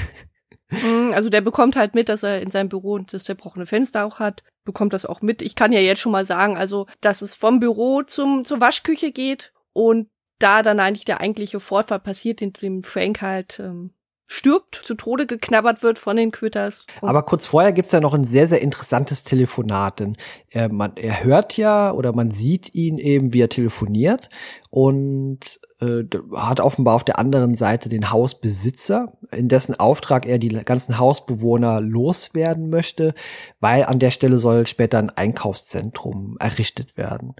Mhm, 0.70 1.12
also 1.14 1.30
der 1.30 1.40
bekommt 1.40 1.76
halt 1.76 1.94
mit, 1.94 2.08
dass 2.08 2.22
er 2.22 2.42
in 2.42 2.50
seinem 2.50 2.68
Büro 2.68 2.98
das 2.98 3.24
zerbrochene 3.24 3.66
Fenster 3.66 4.04
auch 4.04 4.18
hat, 4.18 4.42
bekommt 4.64 4.92
das 4.92 5.06
auch 5.06 5.22
mit. 5.22 5.42
Ich 5.42 5.54
kann 5.54 5.72
ja 5.72 5.80
jetzt 5.80 6.00
schon 6.00 6.12
mal 6.12 6.26
sagen, 6.26 6.56
also, 6.56 6.86
dass 7.00 7.22
es 7.22 7.34
vom 7.34 7.60
Büro 7.60 8.02
zum, 8.02 8.44
zur 8.44 8.60
Waschküche 8.60 9.12
geht 9.12 9.52
und 9.72 10.08
da 10.38 10.62
dann 10.62 10.80
eigentlich 10.80 11.04
der 11.04 11.20
eigentliche 11.20 11.60
Vorfall 11.60 12.00
passiert, 12.00 12.42
in 12.42 12.52
dem 12.52 12.82
Frank 12.82 13.22
halt 13.22 13.58
ähm, 13.58 13.92
stirbt, 14.26 14.82
zu 14.84 14.94
Tode 14.94 15.26
geknabbert 15.26 15.82
wird 15.82 15.98
von 15.98 16.16
den 16.16 16.30
Quitters. 16.30 16.86
Aber 17.00 17.22
kurz 17.22 17.46
vorher 17.46 17.72
gibt's 17.72 17.92
ja 17.92 18.00
noch 18.00 18.14
ein 18.14 18.24
sehr, 18.24 18.46
sehr 18.46 18.60
interessantes 18.60 19.24
Telefonat, 19.24 20.00
denn 20.00 20.16
er, 20.50 20.70
man, 20.70 20.96
er 20.96 21.24
hört 21.24 21.56
ja 21.56 21.92
oder 21.92 22.12
man 22.12 22.30
sieht 22.30 22.74
ihn 22.74 22.98
eben, 22.98 23.32
wie 23.32 23.40
er 23.40 23.48
telefoniert 23.48 24.28
und 24.70 25.58
äh, 25.80 26.04
hat 26.36 26.60
offenbar 26.60 26.94
auf 26.94 27.04
der 27.04 27.18
anderen 27.18 27.54
Seite 27.56 27.88
den 27.88 28.10
Hausbesitzer, 28.10 29.12
in 29.30 29.48
dessen 29.48 29.78
Auftrag 29.78 30.26
er 30.26 30.38
die 30.38 30.48
ganzen 30.48 30.98
Hausbewohner 30.98 31.80
loswerden 31.80 32.70
möchte, 32.70 33.14
weil 33.60 33.84
an 33.84 33.98
der 33.98 34.10
Stelle 34.10 34.38
soll 34.38 34.66
später 34.66 34.98
ein 34.98 35.10
Einkaufszentrum 35.10 36.36
errichtet 36.40 36.96
werden. 36.96 37.34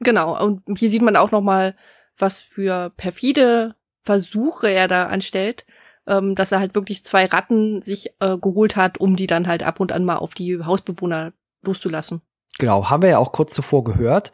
Genau, 0.00 0.42
und 0.42 0.62
hier 0.78 0.90
sieht 0.90 1.02
man 1.02 1.16
auch 1.16 1.30
noch 1.30 1.42
mal, 1.42 1.74
was 2.18 2.40
für 2.40 2.90
perfide 2.96 3.74
Versuche 4.02 4.70
er 4.70 4.88
da 4.88 5.06
anstellt 5.06 5.66
ähm, 6.06 6.34
dass 6.34 6.52
er 6.52 6.60
halt 6.60 6.74
wirklich 6.74 7.04
zwei 7.04 7.26
Ratten 7.26 7.82
sich 7.82 8.10
äh, 8.20 8.38
geholt 8.38 8.76
hat, 8.76 8.98
um 8.98 9.16
die 9.16 9.26
dann 9.26 9.46
halt 9.46 9.62
ab 9.62 9.80
und 9.80 9.92
an 9.92 10.04
mal 10.04 10.16
auf 10.16 10.34
die 10.34 10.62
Hausbewohner 10.62 11.32
loszulassen. 11.62 12.22
Genau, 12.58 12.88
haben 12.88 13.02
wir 13.02 13.10
ja 13.10 13.18
auch 13.18 13.32
kurz 13.32 13.54
zuvor 13.54 13.84
gehört. 13.84 14.32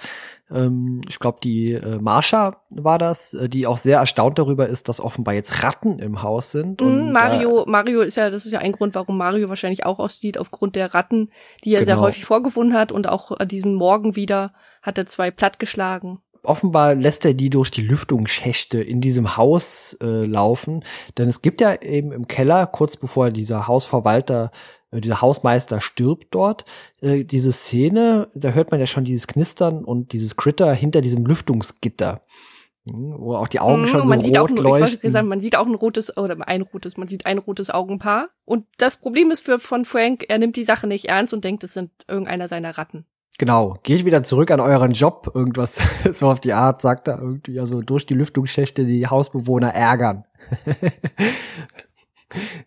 Ähm, 0.52 1.00
ich 1.08 1.18
glaube, 1.18 1.38
die 1.42 1.72
äh, 1.72 1.98
Marsha 1.98 2.56
war 2.70 2.98
das, 2.98 3.34
äh, 3.34 3.48
die 3.48 3.66
auch 3.66 3.76
sehr 3.76 3.98
erstaunt 3.98 4.38
darüber 4.38 4.68
ist, 4.68 4.88
dass 4.88 5.00
offenbar 5.00 5.34
jetzt 5.34 5.62
Ratten 5.62 5.98
im 5.98 6.22
Haus 6.22 6.52
sind. 6.52 6.80
Mm, 6.80 6.84
und, 6.84 7.12
Mario, 7.12 7.64
äh, 7.64 7.70
Mario 7.70 8.02
ist 8.02 8.16
ja, 8.16 8.30
das 8.30 8.46
ist 8.46 8.52
ja 8.52 8.60
ein 8.60 8.72
Grund, 8.72 8.94
warum 8.94 9.16
Mario 9.16 9.48
wahrscheinlich 9.48 9.86
auch 9.86 9.98
aussieht, 9.98 10.38
aufgrund 10.38 10.76
der 10.76 10.94
Ratten, 10.94 11.30
die 11.64 11.74
er 11.74 11.80
genau. 11.80 11.94
sehr 11.94 12.00
häufig 12.00 12.24
vorgefunden 12.24 12.76
hat 12.76 12.92
und 12.92 13.08
auch 13.08 13.32
an 13.32 13.48
diesem 13.48 13.74
Morgen 13.74 14.14
wieder 14.14 14.52
hat 14.82 14.98
er 14.98 15.06
zwei 15.06 15.30
plattgeschlagen 15.30 16.18
offenbar 16.44 16.96
lässt 16.96 17.24
er 17.24 17.34
die 17.34 17.50
durch 17.50 17.70
die 17.70 17.82
Lüftungsschächte 17.82 18.82
in 18.82 19.00
diesem 19.00 19.36
Haus 19.36 19.96
äh, 20.02 20.26
laufen. 20.26 20.84
Denn 21.16 21.28
es 21.28 21.40
gibt 21.40 21.60
ja 21.60 21.80
eben 21.80 22.10
im 22.10 22.26
Keller, 22.26 22.66
kurz 22.66 22.96
bevor 22.96 23.30
dieser 23.30 23.68
Hausverwalter, 23.68 24.50
dieser 25.00 25.20
Hausmeister 25.20 25.80
stirbt 25.80 26.34
dort, 26.34 26.64
äh, 27.00 27.24
diese 27.24 27.52
Szene, 27.52 28.28
da 28.34 28.50
hört 28.50 28.70
man 28.70 28.80
ja 28.80 28.86
schon 28.86 29.04
dieses 29.04 29.26
Knistern 29.26 29.84
und 29.84 30.12
dieses 30.12 30.36
Critter 30.36 30.74
hinter 30.74 31.00
diesem 31.00 31.24
Lüftungsgitter. 31.24 32.20
Hm, 32.90 33.14
wo 33.18 33.36
auch 33.36 33.48
die 33.48 33.60
Augen 33.60 33.82
mm, 33.82 33.86
schon 33.86 34.08
man 34.08 34.20
so 34.20 34.26
sieht 34.26 34.38
rot 34.38 34.50
auch, 34.50 34.62
leuchten. 34.62 35.10
Sagen, 35.10 35.28
man 35.28 35.40
sieht 35.40 35.56
auch 35.56 35.66
ein 35.66 35.74
rotes, 35.74 36.16
oder 36.16 36.36
ein 36.46 36.62
rotes, 36.62 36.96
man 36.96 37.08
sieht 37.08 37.26
ein 37.26 37.38
rotes 37.38 37.70
Augenpaar. 37.70 38.30
Und 38.44 38.66
das 38.76 38.96
Problem 38.96 39.30
ist 39.30 39.40
für 39.40 39.58
von 39.58 39.84
Frank, 39.84 40.24
er 40.28 40.38
nimmt 40.38 40.56
die 40.56 40.64
Sache 40.64 40.86
nicht 40.86 41.06
ernst 41.06 41.32
und 41.32 41.44
denkt, 41.44 41.64
es 41.64 41.74
sind 41.74 41.90
irgendeiner 42.08 42.48
seiner 42.48 42.76
Ratten. 42.76 43.06
Genau, 43.38 43.78
gehe 43.82 43.96
ich 43.96 44.04
wieder 44.04 44.22
zurück 44.22 44.50
an 44.50 44.60
euren 44.60 44.92
Job, 44.92 45.30
irgendwas 45.34 45.78
so 46.12 46.28
auf 46.28 46.40
die 46.40 46.52
Art, 46.52 46.82
sagt 46.82 47.08
er 47.08 47.18
irgendwie, 47.18 47.58
also 47.60 47.82
durch 47.82 48.04
die 48.04 48.14
Lüftungsschächte 48.14 48.84
die 48.84 49.06
Hausbewohner 49.06 49.74
ärgern. 49.74 50.24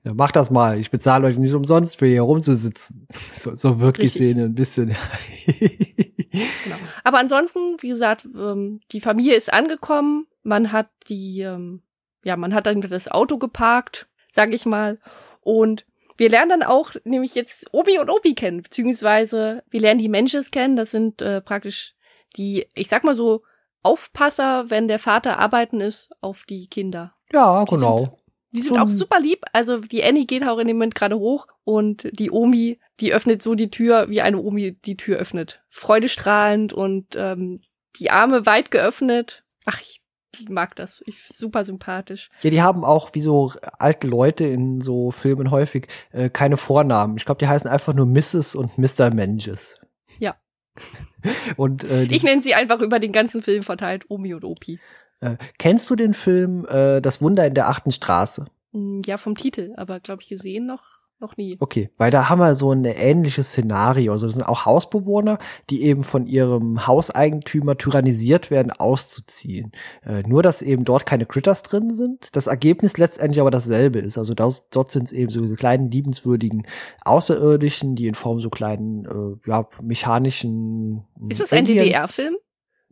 ja, 0.04 0.14
macht 0.14 0.36
das 0.36 0.50
mal, 0.52 0.80
ich 0.80 0.92
bezahle 0.92 1.28
euch 1.28 1.38
nicht 1.38 1.54
umsonst 1.54 1.98
für 1.98 2.08
hier 2.08 2.22
rumzusitzen. 2.22 3.08
So, 3.38 3.56
so 3.56 3.92
die 3.92 4.08
Szene 4.08 4.46
ein 4.46 4.56
bisschen. 4.56 4.96
genau. 5.46 6.76
Aber 7.04 7.20
ansonsten, 7.20 7.78
wie 7.80 7.90
gesagt, 7.90 8.26
ähm, 8.26 8.80
die 8.92 9.02
Familie 9.02 9.36
ist 9.36 9.54
angekommen, 9.54 10.26
man 10.44 10.72
hat 10.72 10.90
die, 11.08 11.42
ähm, 11.42 11.84
ja, 12.24 12.36
man 12.38 12.54
hat 12.54 12.66
dann 12.66 12.82
das 12.82 13.08
Auto 13.08 13.38
geparkt, 13.38 14.08
sag 14.32 14.54
ich 14.54 14.66
mal, 14.66 15.00
und 15.42 15.86
wir 16.18 16.30
lernen 16.30 16.50
dann 16.50 16.64
auch 16.64 16.92
nämlich 17.04 17.36
jetzt 17.36 17.68
Obi 17.72 18.00
und 18.00 18.10
Obi 18.10 18.36
kennen, 18.36 18.62
beziehungsweise 18.62 19.64
wir 19.70 19.82
lernen 19.82 20.00
die 20.00 20.10
Menschen 20.10 20.44
kennen. 20.50 20.76
Das 20.76 20.92
sind 20.92 21.22
äh, 21.22 21.42
praktisch 21.42 21.94
die, 22.38 22.68
ich 22.74 22.88
sag 22.88 23.04
mal 23.04 23.16
so, 23.16 23.44
Aufpasser, 23.84 24.70
wenn 24.70 24.88
der 24.88 24.98
Vater 24.98 25.38
arbeiten 25.38 25.80
ist, 25.80 26.10
auf 26.20 26.46
die 26.46 26.68
Kinder. 26.68 27.14
Ja, 27.32 27.64
die 27.66 27.76
genau. 27.76 28.00
Sind, 28.00 28.14
die 28.56 28.62
sind 28.62 28.80
auch 28.80 28.88
super 28.88 29.20
lieb. 29.20 29.44
Also 29.54 29.80
die 29.80 30.04
Annie 30.04 30.26
geht 30.26 30.48
auch 30.48 30.58
in 30.58 30.68
dem 30.68 30.78
Moment 30.78 30.96
gerade 30.96 31.18
hoch 31.18 31.48
und 31.64 32.08
die 32.18 32.32
Omi, 32.32 32.80
die 33.00 33.14
öffnet 33.14 33.42
so 33.42 33.56
die 33.56 33.70
Tür, 33.70 34.10
wie 34.10 34.22
eine 34.22 34.40
Omi 34.40 34.78
die 34.86 34.98
Tür 34.98 35.18
öffnet. 35.18 35.62
Freudestrahlend 35.70 36.74
und 36.74 37.16
ähm, 37.16 37.62
die 38.00 38.12
Arme 38.12 38.46
weit 38.46 38.72
geöffnet. 38.72 39.44
Ach, 39.66 39.82
ich 39.82 40.02
mag 40.50 40.76
das. 40.76 41.04
Ich 41.06 41.24
super 41.28 41.66
sympathisch. 41.66 42.30
Ja, 42.42 42.50
die 42.50 42.62
haben 42.62 42.84
auch 42.84 43.10
wie 43.14 43.22
so 43.22 43.52
alte 43.80 44.08
Leute 44.08 44.46
in 44.46 44.82
so 44.82 45.12
Filmen 45.12 45.52
häufig 45.52 45.88
äh, 46.12 46.30
keine 46.30 46.58
Vornamen. 46.58 47.18
Ich 47.18 47.26
glaube, 47.26 47.40
die 47.40 47.48
heißen 47.48 47.70
einfach 47.70 47.94
nur 47.94 48.06
Mrs. 48.06 48.56
und 48.56 48.78
Mr. 48.78 49.14
Menges. 49.14 49.76
Ja. 50.20 50.36
und 51.58 51.84
äh, 51.84 52.04
ich 52.04 52.24
nenne 52.24 52.42
sie 52.42 52.54
einfach 52.54 52.80
über 52.80 53.00
den 53.00 53.12
ganzen 53.12 53.42
Film 53.42 53.64
verteilt 53.64 54.06
Omi 54.10 54.34
und 54.34 54.44
Opi. 54.44 54.80
Äh, 55.20 55.38
kennst 55.58 55.90
du 55.90 55.96
den 55.96 56.14
Film 56.14 56.66
äh, 56.66 57.02
Das 57.02 57.22
Wunder 57.22 57.46
in 57.46 57.54
der 57.54 57.70
achten 57.70 57.92
Straße? 57.92 58.46
Hm, 58.74 59.02
ja, 59.06 59.18
vom 59.18 59.36
Titel, 59.36 59.74
aber 59.78 60.00
glaube 60.00 60.22
ich 60.22 60.28
gesehen 60.28 60.66
noch 60.66 61.06
noch 61.20 61.38
nie. 61.38 61.58
Okay, 61.60 61.90
weil 61.98 62.12
da 62.12 62.30
haben 62.30 62.40
wir 62.40 62.56
so 62.56 62.72
ein 62.72 62.84
ähnliches 62.84 63.50
Szenario. 63.50 64.12
Also 64.12 64.26
das 64.26 64.36
sind 64.36 64.44
auch 64.44 64.66
Hausbewohner, 64.66 65.38
die 65.70 65.84
eben 65.84 66.04
von 66.04 66.28
ihrem 66.28 66.86
Hauseigentümer 66.88 67.78
tyrannisiert 67.78 68.52
werden, 68.52 68.72
auszuziehen. 68.72 69.72
Äh, 70.06 70.24
nur, 70.24 70.44
dass 70.44 70.62
eben 70.62 70.84
dort 70.84 71.06
keine 71.06 71.26
Critters 71.26 71.64
drin 71.64 71.94
sind. 71.94 72.36
Das 72.36 72.48
Ergebnis 72.48 72.98
letztendlich 72.98 73.40
aber 73.40 73.52
dasselbe 73.52 74.00
ist. 74.00 74.18
Also 74.18 74.34
das, 74.34 74.70
dort 74.70 74.92
sind 74.92 75.06
es 75.06 75.12
eben 75.14 75.32
so 75.32 75.42
diese 75.42 75.56
kleinen, 75.56 75.90
liebenswürdigen 75.90 76.68
Außerirdischen, 77.06 77.96
die 77.96 78.08
in 78.08 78.16
Form 78.16 78.40
so 78.40 78.50
kleinen, 78.50 79.06
äh, 79.06 79.50
ja, 79.50 79.68
mechanischen. 79.82 81.06
Ist 81.30 81.40
das 81.40 81.54
ein 81.54 81.66
DDR-Film? 81.66 82.36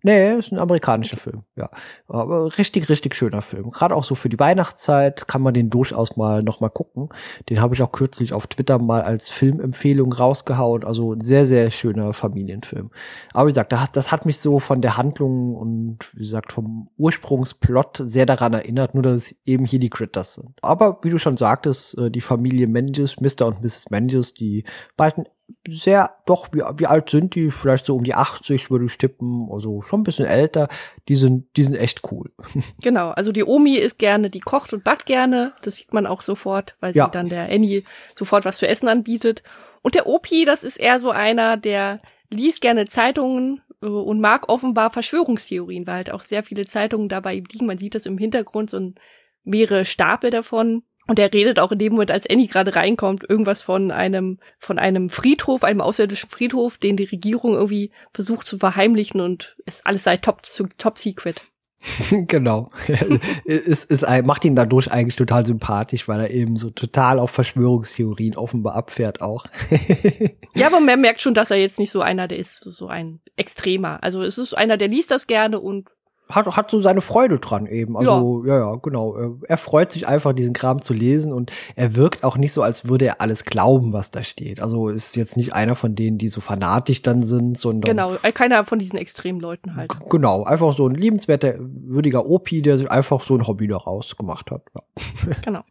Nee, 0.06 0.34
ist 0.36 0.52
ein 0.52 0.60
amerikanischer 0.60 1.16
Film, 1.16 1.44
ja. 1.56 1.70
Aber 2.10 2.58
richtig, 2.58 2.90
richtig 2.90 3.16
schöner 3.16 3.42
Film. 3.42 3.72
Gerade 3.72 3.96
auch 3.96 4.04
so 4.04 4.16
für 4.16 4.28
die 4.28 4.38
Weihnachtszeit 4.38 5.30
kann 5.30 5.42
man 5.42 5.54
den 5.54 5.70
durchaus 5.70 6.18
mal 6.18 6.44
noch 6.44 6.60
mal 6.60 6.70
gucken. 6.70 7.08
Den 7.50 7.62
habe 7.62 7.74
ich 7.74 7.82
auch 7.82 7.94
kürzlich 7.94 8.34
auf 8.34 8.48
Twitter 8.48 8.80
mal 8.80 9.02
als 9.02 9.30
Filmempfehlung 9.30 10.12
rausgehauen. 10.12 10.84
Also 10.84 11.14
ein 11.14 11.22
sehr, 11.22 11.46
sehr 11.46 11.72
schöner 11.72 12.14
Familienfilm. 12.14 12.92
Aber 13.34 13.48
wie 13.48 13.52
gesagt, 13.52 13.72
das 13.94 14.12
hat 14.12 14.26
mich 14.26 14.40
so 14.40 14.60
von 14.60 14.82
der 14.82 14.98
Handlung 14.98 15.56
und 15.56 16.00
wie 16.14 16.24
gesagt 16.24 16.52
vom 16.52 16.90
Ursprungsplot 16.98 18.02
sehr 18.04 18.26
daran 18.26 18.52
erinnert, 18.52 18.96
nur 18.96 19.04
dass 19.04 19.16
es 19.16 19.36
eben 19.46 19.64
hier 19.64 19.80
die 19.80 19.90
Critters 19.90 20.34
sind. 20.34 20.60
Aber 20.62 21.00
wie 21.04 21.12
du 21.12 21.18
schon 21.18 21.38
sagtest, 21.38 21.98
äh, 21.98 22.12
die 22.12 22.20
Familie 22.20 22.68
Menges, 22.68 23.22
Mr. 23.22 23.48
und 23.48 23.62
Mrs. 23.62 23.90
Menges, 23.90 24.34
die 24.34 24.66
beiden 24.98 25.30
sehr, 25.68 26.18
doch, 26.26 26.50
wie, 26.52 26.62
wie 26.78 26.88
alt 26.88 27.10
sind 27.10 27.36
die? 27.36 27.52
Vielleicht 27.52 27.86
so 27.86 27.96
um 27.96 28.04
die 28.04 28.16
80 28.16 28.70
würde 28.70 28.86
ich 28.86 28.98
tippen, 28.98 29.50
also 29.52 29.82
schon 29.82 30.02
ein 30.02 30.04
bisschen 30.04 30.26
älter. 30.26 30.68
Die 31.08 31.16
sind, 31.16 31.56
die 31.56 31.64
sind 31.64 31.76
echt 31.76 32.02
cool. 32.12 32.32
Genau, 32.82 33.10
also 33.10 33.32
die 33.32 33.44
Omi 33.44 33.76
ist 33.76 33.98
gerne, 34.00 34.30
die 34.30 34.40
kocht 34.40 34.74
und 34.74 34.84
backt 34.84 35.06
gerne. 35.06 35.54
Das 35.64 35.76
sieht 35.78 35.94
man 35.94 36.06
auch 36.06 36.22
sofort, 36.22 36.76
weil 36.80 36.94
sie 36.94 37.00
ja. 37.00 37.08
dann 37.08 37.30
der 37.30 37.50
Annie 37.50 37.84
sofort 38.16 38.46
was 38.46 38.58
zu 38.58 38.68
essen 38.68 38.88
anbietet. 38.88 39.44
Und 39.82 39.96
der 39.96 40.08
Opi, 40.08 40.46
das 40.46 40.64
ist 40.64 40.78
eher 40.78 41.00
so 41.00 41.12
einer, 41.12 41.58
der 41.58 42.02
liest 42.30 42.62
gerne 42.62 42.86
Zeitungen 42.86 43.62
äh, 43.82 43.86
und 43.86 44.20
mag 44.20 44.50
offenbar 44.50 44.90
Verschwörungstheorien, 44.90 45.88
weil 45.88 45.96
halt 45.96 46.12
auch 46.12 46.22
sehr 46.22 46.44
viele 46.44 46.66
Zeitungen 46.66 47.10
dabei 47.10 47.36
liegen. 47.36 47.66
Man 47.66 47.78
sieht 47.78 47.96
das 47.96 48.06
im 48.06 48.18
Hintergrund, 48.18 48.70
so 48.70 48.78
ein 48.78 48.96
mehrere 49.44 49.86
Stapel 49.86 50.30
davon. 50.30 50.84
Und 51.08 51.20
er 51.20 51.34
redet 51.34 51.60
auch 51.60 51.72
in 51.72 51.80
dem 51.80 51.94
Moment, 51.94 52.12
als 52.12 52.30
Annie 52.30 52.48
gerade 52.48 52.76
reinkommt, 52.76 53.30
irgendwas 53.30 53.62
von 53.62 53.92
einem, 53.92 54.40
von 54.58 54.80
einem 54.80 55.10
Friedhof, 55.10 55.64
einem 55.64 55.82
außerirdischen 55.82 56.30
Friedhof, 56.30 56.78
den 56.78 56.96
die 56.96 57.04
Regierung 57.04 57.54
irgendwie 57.54 57.92
versucht 58.14 58.48
zu 58.48 58.58
verheimlichen 58.58 59.20
und 59.20 59.58
es 59.66 59.86
alles 59.86 60.04
sei 60.04 60.18
top, 60.18 60.44
top 60.78 60.98
secret. 60.98 61.44
genau. 62.28 62.70
es, 63.46 63.86
es 63.86 64.02
macht 64.24 64.46
ihn 64.46 64.56
dadurch 64.56 64.92
eigentlich 64.92 65.16
total 65.16 65.46
sympathisch, 65.46 66.08
weil 66.08 66.22
er 66.22 66.30
eben 66.32 66.56
so 66.56 66.70
total 66.70 67.20
auf 67.20 67.32
Verschwörungstheorien 67.32 68.36
offenbar 68.36 68.76
abfährt 68.76 69.22
auch. 69.22 69.46
ja, 70.56 70.68
aber 70.68 70.80
man 70.80 71.02
merkt 71.02 71.22
schon, 71.22 71.34
dass 71.34 71.52
er 71.52 71.58
jetzt 71.58 71.80
nicht 71.80 71.92
so 71.92 72.02
einer, 72.02 72.28
der 72.28 72.40
ist 72.40 72.64
so 72.64 72.88
ein 72.88 73.20
Extremer. 73.36 74.02
Also 74.02 74.22
es 74.22 74.38
ist 74.38 74.54
einer, 74.54 74.78
der 74.78 74.88
liest 74.88 75.12
das 75.12 75.28
gerne 75.28 75.60
und 75.60 75.90
hat, 76.30 76.46
hat 76.58 76.72
so 76.72 76.82
seine 76.82 77.02
Freude 77.02 77.40
dran 77.40 77.66
eben. 77.66 77.98
Also, 77.98 78.44
ja, 78.46 78.58
ja, 78.58 78.60
ja 78.72 78.76
genau. 78.76 79.38
Er 79.44 79.58
freut 79.58 79.92
sich 79.92 80.08
einfach, 80.08 80.34
diesen 80.34 80.54
Kram 80.54 80.82
zu 80.82 80.94
lesen 80.94 81.34
und 81.34 81.52
er 81.76 81.96
wirkt 81.96 82.24
auch 82.24 82.38
nicht 82.38 82.54
so, 82.54 82.62
als 82.64 82.88
würde 82.88 83.06
er 83.06 83.22
alles 83.22 83.46
glauben, 83.46 83.94
was 83.94 84.12
da 84.12 84.24
steht. 84.24 84.62
Also 84.62 84.90
ist 84.90 85.16
jetzt 85.16 85.38
nicht 85.38 85.54
einer 85.54 85.76
von 85.76 85.96
denen, 85.96 86.18
die 86.18 86.30
so 86.30 86.42
fanatisch 86.42 87.02
dann 87.02 87.24
sind, 87.24 87.60
sondern. 87.60 87.96
Genau, 87.96 88.16
äh, 88.24 88.32
keiner 88.32 88.66
von 88.66 88.80
diesen 88.80 88.98
extremen 88.98 89.40
Leuten 89.40 89.76
halt. 89.76 89.92
Genau, 90.10 90.44
einfach 90.44 90.74
so 90.74 90.88
ein 90.88 90.96
liebenswerter, 90.96 91.56
würdiger 91.60 92.26
Opi, 92.26 92.62
der 92.62 92.78
sich 92.78 92.90
einfach 92.90 93.22
so 93.22 93.36
ein 93.36 93.48
Hobby 93.48 93.68
daraus 93.68 94.16
gemacht 94.18 94.52
hat. 94.52 94.64
Ja. 94.76 94.82
Genau. 95.44 95.62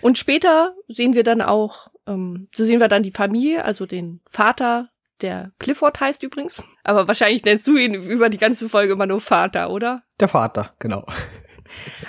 Und 0.00 0.18
später 0.18 0.74
sehen 0.88 1.14
wir 1.14 1.22
dann 1.22 1.42
auch, 1.42 1.88
ähm, 2.06 2.48
so 2.54 2.64
sehen 2.64 2.80
wir 2.80 2.88
dann 2.88 3.02
die 3.02 3.10
Familie, 3.10 3.64
also 3.64 3.86
den 3.86 4.20
Vater, 4.28 4.88
der 5.22 5.52
Clifford 5.58 6.00
heißt 6.00 6.22
übrigens. 6.22 6.64
Aber 6.84 7.08
wahrscheinlich 7.08 7.44
nennst 7.44 7.66
du 7.66 7.76
ihn 7.76 7.94
über 7.94 8.28
die 8.28 8.38
ganze 8.38 8.68
Folge 8.68 8.92
immer 8.92 9.06
nur 9.06 9.20
Vater, 9.20 9.70
oder? 9.70 10.02
Der 10.20 10.28
Vater, 10.28 10.74
genau. 10.78 11.06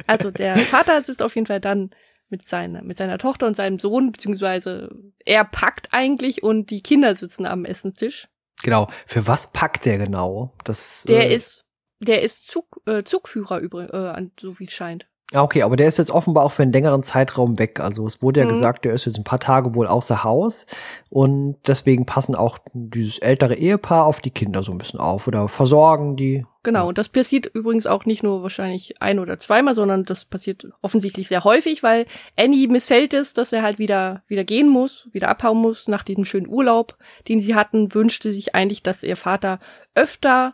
Also 0.07 0.31
der 0.31 0.57
Vater 0.57 1.01
sitzt 1.03 1.21
auf 1.21 1.35
jeden 1.35 1.47
Fall 1.47 1.61
dann 1.61 1.91
mit 2.29 2.43
seiner, 2.45 2.81
mit 2.81 2.97
seiner 2.97 3.17
Tochter 3.19 3.47
und 3.47 3.55
seinem 3.55 3.79
Sohn, 3.79 4.11
beziehungsweise 4.11 4.89
er 5.23 5.45
packt 5.45 5.89
eigentlich 5.91 6.41
und 6.41 6.71
die 6.71 6.81
Kinder 6.81 7.15
sitzen 7.15 7.45
am 7.45 7.63
Essenstisch. 7.63 8.27
Genau. 8.63 8.87
Für 9.05 9.27
was 9.27 9.51
packt 9.51 9.85
der 9.85 9.97
genau? 9.99 10.53
Das, 10.63 11.03
der 11.03 11.29
äh, 11.29 11.35
ist, 11.35 11.65
der 11.99 12.23
ist 12.23 12.49
Zug, 12.49 12.81
äh, 12.85 13.03
Zugführer 13.03 13.59
übrigens, 13.59 13.91
äh, 13.93 14.29
so 14.39 14.59
wie 14.59 14.65
es 14.65 14.73
scheint. 14.73 15.07
Ja, 15.33 15.41
okay, 15.41 15.63
aber 15.63 15.75
der 15.75 15.87
ist 15.87 15.97
jetzt 15.97 16.11
offenbar 16.11 16.45
auch 16.45 16.51
für 16.51 16.61
einen 16.61 16.71
längeren 16.71 17.01
Zeitraum 17.01 17.57
weg. 17.57 17.79
Also 17.79 18.05
es 18.05 18.21
wurde 18.21 18.41
ja 18.41 18.45
mhm. 18.45 18.51
gesagt, 18.51 18.85
der 18.85 18.93
ist 18.93 19.05
jetzt 19.05 19.17
ein 19.17 19.23
paar 19.23 19.39
Tage 19.39 19.73
wohl 19.73 19.87
außer 19.87 20.23
Haus 20.23 20.67
und 21.09 21.57
deswegen 21.65 22.05
passen 22.05 22.35
auch 22.35 22.59
dieses 22.71 23.17
ältere 23.17 23.55
Ehepaar 23.55 24.05
auf 24.05 24.21
die 24.21 24.29
Kinder 24.29 24.61
so 24.61 24.71
ein 24.71 24.77
bisschen 24.77 24.99
auf 24.99 25.27
oder 25.27 25.47
versorgen 25.47 26.15
die. 26.15 26.45
Genau, 26.61 26.87
und 26.87 26.99
das 26.99 27.09
passiert 27.09 27.47
übrigens 27.47 27.87
auch 27.87 28.05
nicht 28.05 28.21
nur 28.21 28.43
wahrscheinlich 28.43 29.01
ein 29.01 29.17
oder 29.17 29.39
zweimal, 29.39 29.73
sondern 29.73 30.05
das 30.05 30.25
passiert 30.25 30.67
offensichtlich 30.83 31.27
sehr 31.27 31.43
häufig, 31.43 31.81
weil 31.81 32.05
Annie 32.37 32.67
missfällt 32.67 33.15
es, 33.15 33.33
dass 33.33 33.51
er 33.53 33.63
halt 33.63 33.79
wieder, 33.79 34.21
wieder 34.27 34.43
gehen 34.43 34.69
muss, 34.69 35.09
wieder 35.13 35.29
abhauen 35.29 35.57
muss 35.57 35.87
nach 35.87 36.03
diesem 36.03 36.25
schönen 36.25 36.47
Urlaub, 36.47 36.95
den 37.27 37.41
sie 37.41 37.55
hatten, 37.55 37.95
wünschte 37.95 38.31
sich 38.31 38.53
eigentlich, 38.53 38.83
dass 38.83 39.01
ihr 39.01 39.17
Vater 39.17 39.59
öfter 39.95 40.53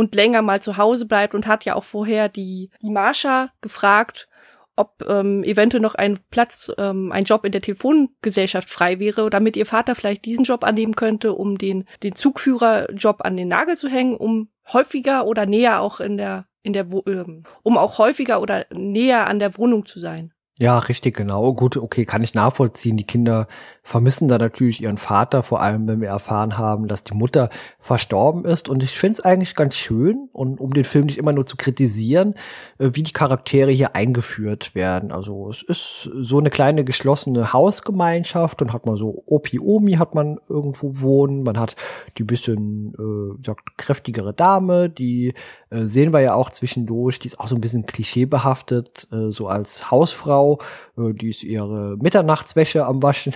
und 0.00 0.14
länger 0.14 0.40
mal 0.40 0.62
zu 0.62 0.78
Hause 0.78 1.04
bleibt 1.04 1.34
und 1.34 1.46
hat 1.46 1.66
ja 1.66 1.74
auch 1.74 1.84
vorher 1.84 2.30
die, 2.30 2.70
die 2.80 2.88
Marsha 2.88 3.50
gefragt, 3.60 4.28
ob 4.74 5.04
ähm, 5.06 5.44
eventuell 5.44 5.82
noch 5.82 5.94
ein 5.94 6.20
Platz, 6.30 6.72
ähm, 6.78 7.12
ein 7.12 7.24
Job 7.24 7.44
in 7.44 7.52
der 7.52 7.60
Telefongesellschaft 7.60 8.70
frei 8.70 8.98
wäre, 8.98 9.28
damit 9.28 9.58
ihr 9.58 9.66
Vater 9.66 9.94
vielleicht 9.94 10.24
diesen 10.24 10.44
Job 10.44 10.64
annehmen 10.64 10.96
könnte, 10.96 11.34
um 11.34 11.58
den, 11.58 11.84
den 12.02 12.14
Zugführerjob 12.14 13.20
an 13.20 13.36
den 13.36 13.48
Nagel 13.48 13.76
zu 13.76 13.88
hängen, 13.88 14.16
um 14.16 14.48
häufiger 14.72 15.26
oder 15.26 15.44
näher 15.44 15.82
auch 15.82 16.00
in 16.00 16.16
der, 16.16 16.46
in 16.62 16.72
der, 16.72 16.86
ähm, 17.06 17.42
um 17.62 17.76
auch 17.76 17.98
häufiger 17.98 18.40
oder 18.40 18.64
näher 18.72 19.26
an 19.26 19.38
der 19.38 19.58
Wohnung 19.58 19.84
zu 19.84 20.00
sein. 20.00 20.32
Ja, 20.62 20.78
richtig, 20.78 21.16
genau. 21.16 21.54
Gut, 21.54 21.78
okay, 21.78 22.04
kann 22.04 22.22
ich 22.22 22.34
nachvollziehen. 22.34 22.98
Die 22.98 23.06
Kinder 23.06 23.48
vermissen 23.82 24.28
da 24.28 24.36
natürlich 24.36 24.82
ihren 24.82 24.98
Vater, 24.98 25.42
vor 25.42 25.62
allem 25.62 25.88
wenn 25.88 26.02
wir 26.02 26.08
erfahren 26.08 26.58
haben, 26.58 26.86
dass 26.86 27.02
die 27.02 27.14
Mutter 27.14 27.48
verstorben 27.78 28.44
ist. 28.44 28.68
Und 28.68 28.82
ich 28.82 28.98
finde 28.98 29.14
es 29.14 29.20
eigentlich 29.24 29.54
ganz 29.54 29.74
schön, 29.74 30.28
und 30.34 30.60
um 30.60 30.74
den 30.74 30.84
Film 30.84 31.06
nicht 31.06 31.16
immer 31.16 31.32
nur 31.32 31.46
zu 31.46 31.56
kritisieren, 31.56 32.34
äh, 32.78 32.90
wie 32.92 33.02
die 33.02 33.14
Charaktere 33.14 33.70
hier 33.70 33.96
eingeführt 33.96 34.74
werden. 34.74 35.12
Also 35.12 35.48
es 35.48 35.62
ist 35.62 36.10
so 36.14 36.38
eine 36.38 36.50
kleine 36.50 36.84
geschlossene 36.84 37.54
Hausgemeinschaft 37.54 38.60
und 38.60 38.74
hat 38.74 38.84
man 38.84 38.96
so 38.96 39.22
Opi 39.24 39.58
Omi 39.58 39.92
hat 39.92 40.14
man 40.14 40.40
irgendwo 40.46 41.00
wohnen. 41.00 41.42
Man 41.42 41.58
hat 41.58 41.74
die 42.18 42.24
bisschen 42.24 42.92
äh, 42.98 43.46
sagt, 43.46 43.78
kräftigere 43.78 44.34
Dame, 44.34 44.90
die 44.90 45.32
äh, 45.70 45.84
sehen 45.84 46.12
wir 46.12 46.20
ja 46.20 46.34
auch 46.34 46.50
zwischendurch, 46.50 47.18
die 47.18 47.28
ist 47.28 47.40
auch 47.40 47.48
so 47.48 47.54
ein 47.54 47.62
bisschen 47.62 47.86
klischeebehaftet, 47.86 49.08
äh, 49.10 49.30
so 49.30 49.48
als 49.48 49.90
Hausfrau 49.90 50.49
Frau, 50.50 51.08
äh, 51.08 51.14
die 51.14 51.30
ist 51.30 51.44
ihre 51.44 51.96
Mitternachtswäsche 52.00 52.84
am 52.84 53.02
Waschen. 53.02 53.32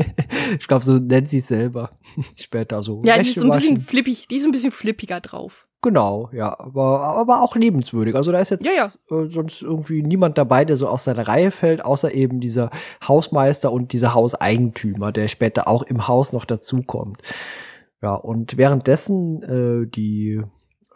ich 0.58 0.66
glaube, 0.66 0.84
so 0.84 0.94
nennt 0.94 1.30
sie 1.30 1.38
es 1.38 1.48
selber. 1.48 1.90
Später 2.36 2.82
so. 2.82 3.02
Ja, 3.04 3.14
Wäsche 3.14 3.24
die 3.24 3.28
ist 3.30 3.34
so 3.36 3.42
ein 3.42 3.50
bisschen 3.50 3.76
waschen. 3.76 3.86
flippig, 3.86 4.28
die 4.28 4.36
ist 4.36 4.44
ein 4.44 4.52
bisschen 4.52 4.72
flippiger 4.72 5.20
drauf. 5.20 5.66
Genau, 5.82 6.30
ja, 6.32 6.58
aber, 6.58 7.00
aber 7.00 7.42
auch 7.42 7.54
liebenswürdig. 7.54 8.16
Also 8.16 8.32
da 8.32 8.40
ist 8.40 8.50
jetzt 8.50 8.64
Ja, 8.64 8.72
ja. 8.72 8.86
Äh, 9.16 9.30
sonst 9.30 9.62
irgendwie 9.62 10.02
niemand 10.02 10.36
dabei, 10.36 10.64
der 10.64 10.76
so 10.76 10.88
aus 10.88 11.04
seiner 11.04 11.28
Reihe 11.28 11.50
fällt, 11.50 11.84
außer 11.84 12.12
eben 12.12 12.40
dieser 12.40 12.70
Hausmeister 13.06 13.70
und 13.70 13.92
dieser 13.92 14.14
Hauseigentümer, 14.14 15.12
der 15.12 15.28
später 15.28 15.68
auch 15.68 15.82
im 15.82 16.08
Haus 16.08 16.32
noch 16.32 16.44
dazukommt. 16.44 17.22
Ja, 18.02 18.14
und 18.14 18.56
währenddessen 18.56 19.42
äh, 19.42 19.86
die 19.86 20.42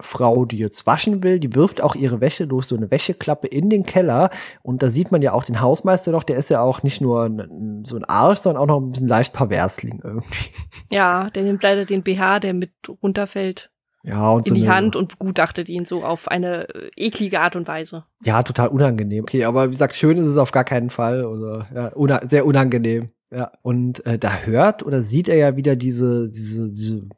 Frau, 0.03 0.45
die 0.45 0.59
jetzt 0.59 0.87
waschen 0.87 1.23
will, 1.23 1.39
die 1.41 1.55
wirft 1.55 1.83
auch 1.83 1.95
ihre 1.95 2.21
Wäsche 2.21 2.47
durch 2.47 2.67
so 2.67 2.77
eine 2.77 2.91
Wäscheklappe 2.91 3.47
in 3.47 3.71
den 3.71 3.85
Keller. 3.85 4.31
Und 4.63 4.83
da 4.83 4.89
sieht 4.89 5.13
man 5.13 5.23
ja 5.23 5.33
auch 5.33 5.45
den 5.45 5.61
Hausmeister 5.61 6.13
noch, 6.13 6.23
der 6.23 6.37
ist 6.37 6.51
ja 6.51 6.61
auch 6.61 6.83
nicht 6.83 7.01
nur 7.01 7.25
ein, 7.25 7.85
so 7.87 7.97
ein 7.97 8.05
Arsch, 8.05 8.41
sondern 8.41 8.63
auch 8.63 8.67
noch 8.67 8.81
ein 8.81 8.91
bisschen 8.91 9.09
leicht 9.09 9.33
perversling 9.33 10.01
irgendwie. 10.03 10.51
Ja, 10.91 11.31
der 11.31 11.43
nimmt 11.45 11.63
leider 11.63 11.85
den 11.85 12.03
BH, 12.03 12.41
der 12.41 12.55
mit 12.55 12.73
runterfällt, 13.03 13.71
Ja, 14.03 14.31
und 14.31 14.47
in 14.47 14.51
so 14.51 14.55
die 14.55 14.67
eine, 14.67 14.75
Hand 14.75 14.97
und 14.97 15.19
begutachtet 15.19 15.69
ihn 15.69 15.85
so 15.85 16.05
auf 16.05 16.29
eine 16.29 16.69
äh, 16.75 16.91
eklige 16.97 17.41
Art 17.41 17.57
und 17.57 17.69
Weise. 17.69 18.05
Ja, 18.25 18.43
total 18.43 18.69
unangenehm. 18.69 19.25
Okay, 19.25 19.45
aber 19.45 19.69
wie 19.69 19.73
gesagt, 19.73 19.95
schön 19.95 20.19
ist 20.19 20.27
es 20.27 20.37
auf 20.37 20.51
gar 20.53 20.65
keinen 20.65 20.91
Fall. 20.91 21.25
Oder 21.25 21.67
ja, 21.75 21.93
una 21.95 22.21
sehr 22.29 22.47
unangenehm. 22.47 23.09
Ja, 23.33 23.53
und 23.63 24.05
äh, 24.07 24.19
da 24.19 24.39
hört 24.39 24.83
oder 24.83 25.03
sieht 25.03 25.29
er 25.29 25.37
ja 25.37 25.57
wieder 25.57 25.77
diese, 25.77 26.31
diese, 26.33 26.73
diese, 26.73 27.09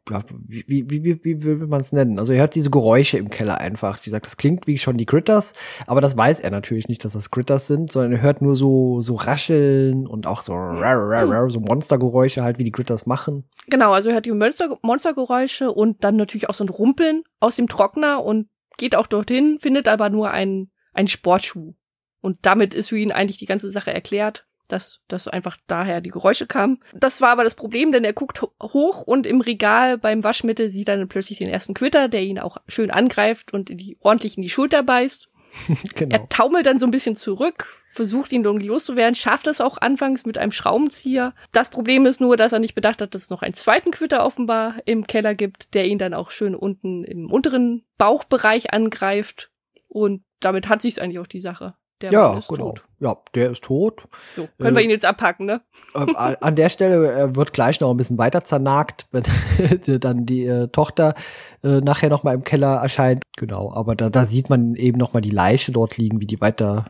wie, 0.46 0.64
wie, 0.68 1.04
wie, 1.04 1.24
wie 1.24 1.42
will 1.42 1.66
man 1.66 1.80
es 1.80 1.90
nennen? 1.90 2.18
Also 2.18 2.34
er 2.34 2.40
hört 2.40 2.54
diese 2.54 2.68
Geräusche 2.68 3.16
im 3.16 3.30
Keller 3.30 3.56
einfach. 3.56 3.98
Wie 4.00 4.04
gesagt, 4.04 4.26
das 4.26 4.36
klingt 4.36 4.66
wie 4.66 4.76
schon 4.76 4.98
die 4.98 5.06
Critters, 5.06 5.54
aber 5.86 6.02
das 6.02 6.14
weiß 6.14 6.40
er 6.40 6.50
natürlich 6.50 6.86
nicht, 6.86 7.02
dass 7.02 7.14
das 7.14 7.30
Critters 7.30 7.66
sind, 7.66 7.90
sondern 7.90 8.12
er 8.12 8.20
hört 8.20 8.42
nur 8.42 8.56
so, 8.56 9.00
so 9.00 9.14
Rascheln 9.14 10.06
und 10.06 10.26
auch 10.26 10.42
so, 10.42 10.52
rar, 10.52 10.98
rar, 10.98 11.30
rar, 11.30 11.48
so 11.48 11.60
Monstergeräusche 11.60 12.42
halt, 12.42 12.58
wie 12.58 12.64
die 12.64 12.72
Critters 12.72 13.06
machen. 13.06 13.48
Genau, 13.68 13.92
also 13.92 14.10
er 14.10 14.16
hört 14.16 14.26
die 14.26 14.32
Monster 14.32 14.78
Monstergeräusche 14.82 15.72
und 15.72 16.04
dann 16.04 16.16
natürlich 16.16 16.50
auch 16.50 16.54
so 16.54 16.64
ein 16.64 16.68
Rumpeln 16.68 17.22
aus 17.40 17.56
dem 17.56 17.68
Trockner 17.68 18.22
und 18.22 18.48
geht 18.76 18.96
auch 18.96 19.06
dorthin, 19.06 19.58
findet 19.60 19.88
aber 19.88 20.10
nur 20.10 20.30
einen, 20.30 20.70
einen 20.92 21.08
Sportschuh. 21.08 21.72
Und 22.20 22.38
damit 22.42 22.74
ist 22.74 22.90
für 22.90 22.98
ihn 22.98 23.12
eigentlich 23.12 23.38
die 23.38 23.46
ganze 23.46 23.70
Sache 23.70 23.94
erklärt, 23.94 24.46
dass, 24.68 25.00
dass 25.08 25.28
einfach 25.28 25.56
daher 25.66 26.00
die 26.00 26.10
Geräusche 26.10 26.46
kamen. 26.46 26.80
Das 26.94 27.20
war 27.20 27.30
aber 27.30 27.44
das 27.44 27.54
Problem, 27.54 27.92
denn 27.92 28.04
er 28.04 28.12
guckt 28.12 28.42
ho- 28.42 28.52
hoch 28.62 29.02
und 29.02 29.26
im 29.26 29.40
Regal 29.40 29.98
beim 29.98 30.24
Waschmittel 30.24 30.70
sieht 30.70 30.88
er 30.88 30.96
dann 30.96 31.08
plötzlich 31.08 31.38
den 31.38 31.48
ersten 31.48 31.74
Quitter, 31.74 32.08
der 32.08 32.22
ihn 32.22 32.38
auch 32.38 32.56
schön 32.68 32.90
angreift 32.90 33.52
und 33.52 33.70
in 33.70 33.76
die, 33.76 33.96
ordentlich 34.00 34.36
in 34.36 34.42
die 34.42 34.50
Schulter 34.50 34.82
beißt. 34.82 35.28
genau. 35.94 36.16
Er 36.16 36.28
taumelt 36.28 36.64
dann 36.64 36.78
so 36.78 36.86
ein 36.86 36.90
bisschen 36.90 37.14
zurück, 37.16 37.82
versucht 37.90 38.32
ihn 38.32 38.42
irgendwie 38.44 38.68
loszuwerden, 38.68 39.14
schafft 39.14 39.46
es 39.46 39.60
auch 39.60 39.76
anfangs 39.76 40.24
mit 40.24 40.38
einem 40.38 40.52
Schraubenzieher. 40.52 41.34
Das 41.52 41.68
Problem 41.68 42.06
ist 42.06 42.22
nur, 42.22 42.38
dass 42.38 42.52
er 42.54 42.58
nicht 42.58 42.74
bedacht 42.74 43.02
hat, 43.02 43.14
dass 43.14 43.24
es 43.24 43.30
noch 43.30 43.42
einen 43.42 43.52
zweiten 43.54 43.90
Quitter 43.90 44.24
offenbar 44.24 44.76
im 44.86 45.06
Keller 45.06 45.34
gibt, 45.34 45.74
der 45.74 45.84
ihn 45.86 45.98
dann 45.98 46.14
auch 46.14 46.30
schön 46.30 46.54
unten 46.54 47.04
im 47.04 47.30
unteren 47.30 47.84
Bauchbereich 47.98 48.72
angreift. 48.72 49.50
Und 49.88 50.22
damit 50.40 50.70
hat 50.70 50.80
sich's 50.80 50.98
eigentlich 50.98 51.18
auch 51.18 51.26
die 51.26 51.40
Sache. 51.40 51.74
Der 52.02 52.12
Ja, 52.12 52.28
Mann 52.30 52.38
ist 52.38 52.48
genau. 52.48 52.70
tot. 52.72 52.84
Ja, 53.00 53.16
der 53.34 53.50
ist 53.50 53.64
tot. 53.64 54.04
So, 54.36 54.48
können 54.58 54.76
wir 54.76 54.80
Äh, 54.82 54.84
ihn 54.84 54.90
jetzt 54.90 55.04
abpacken, 55.04 55.44
ne? 55.46 55.60
ähm, 55.96 56.14
an 56.16 56.54
der 56.54 56.68
Stelle 56.68 57.12
äh, 57.12 57.34
wird 57.34 57.52
gleich 57.52 57.80
noch 57.80 57.90
ein 57.90 57.96
bisschen 57.96 58.18
weiter 58.18 58.44
zernagt, 58.44 59.06
wenn 59.10 59.24
dann 60.00 60.24
die 60.26 60.44
äh, 60.46 60.68
Tochter 60.68 61.14
äh, 61.64 61.80
nachher 61.80 62.10
noch 62.10 62.22
mal 62.22 62.34
im 62.34 62.44
Keller 62.44 62.76
erscheint. 62.76 63.24
Genau, 63.36 63.72
aber 63.72 63.96
da, 63.96 64.08
da 64.10 64.24
sieht 64.24 64.50
man 64.50 64.74
eben 64.76 64.98
noch 64.98 65.12
mal 65.14 65.20
die 65.20 65.30
Leiche 65.30 65.72
dort 65.72 65.96
liegen, 65.96 66.20
wie 66.20 66.26
die 66.26 66.40
weiter, 66.40 66.84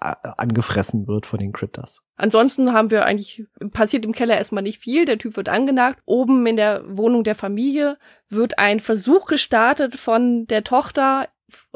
a- 0.00 0.16
angefressen 0.36 1.06
wird 1.06 1.24
von 1.24 1.38
den 1.38 1.52
Critters. 1.52 2.02
Ansonsten 2.16 2.72
haben 2.74 2.90
wir 2.90 3.04
eigentlich, 3.06 3.44
passiert 3.72 4.04
im 4.04 4.12
Keller 4.12 4.36
erstmal 4.36 4.62
nicht 4.62 4.80
viel. 4.80 5.06
Der 5.06 5.18
Typ 5.18 5.36
wird 5.36 5.48
angenagt. 5.48 6.00
Oben 6.04 6.46
in 6.46 6.56
der 6.56 6.82
Wohnung 6.86 7.24
der 7.24 7.34
Familie 7.34 7.96
wird 8.28 8.58
ein 8.58 8.80
Versuch 8.80 9.24
gestartet 9.26 9.96
von 9.96 10.46
der 10.46 10.62
Tochter, 10.62 11.28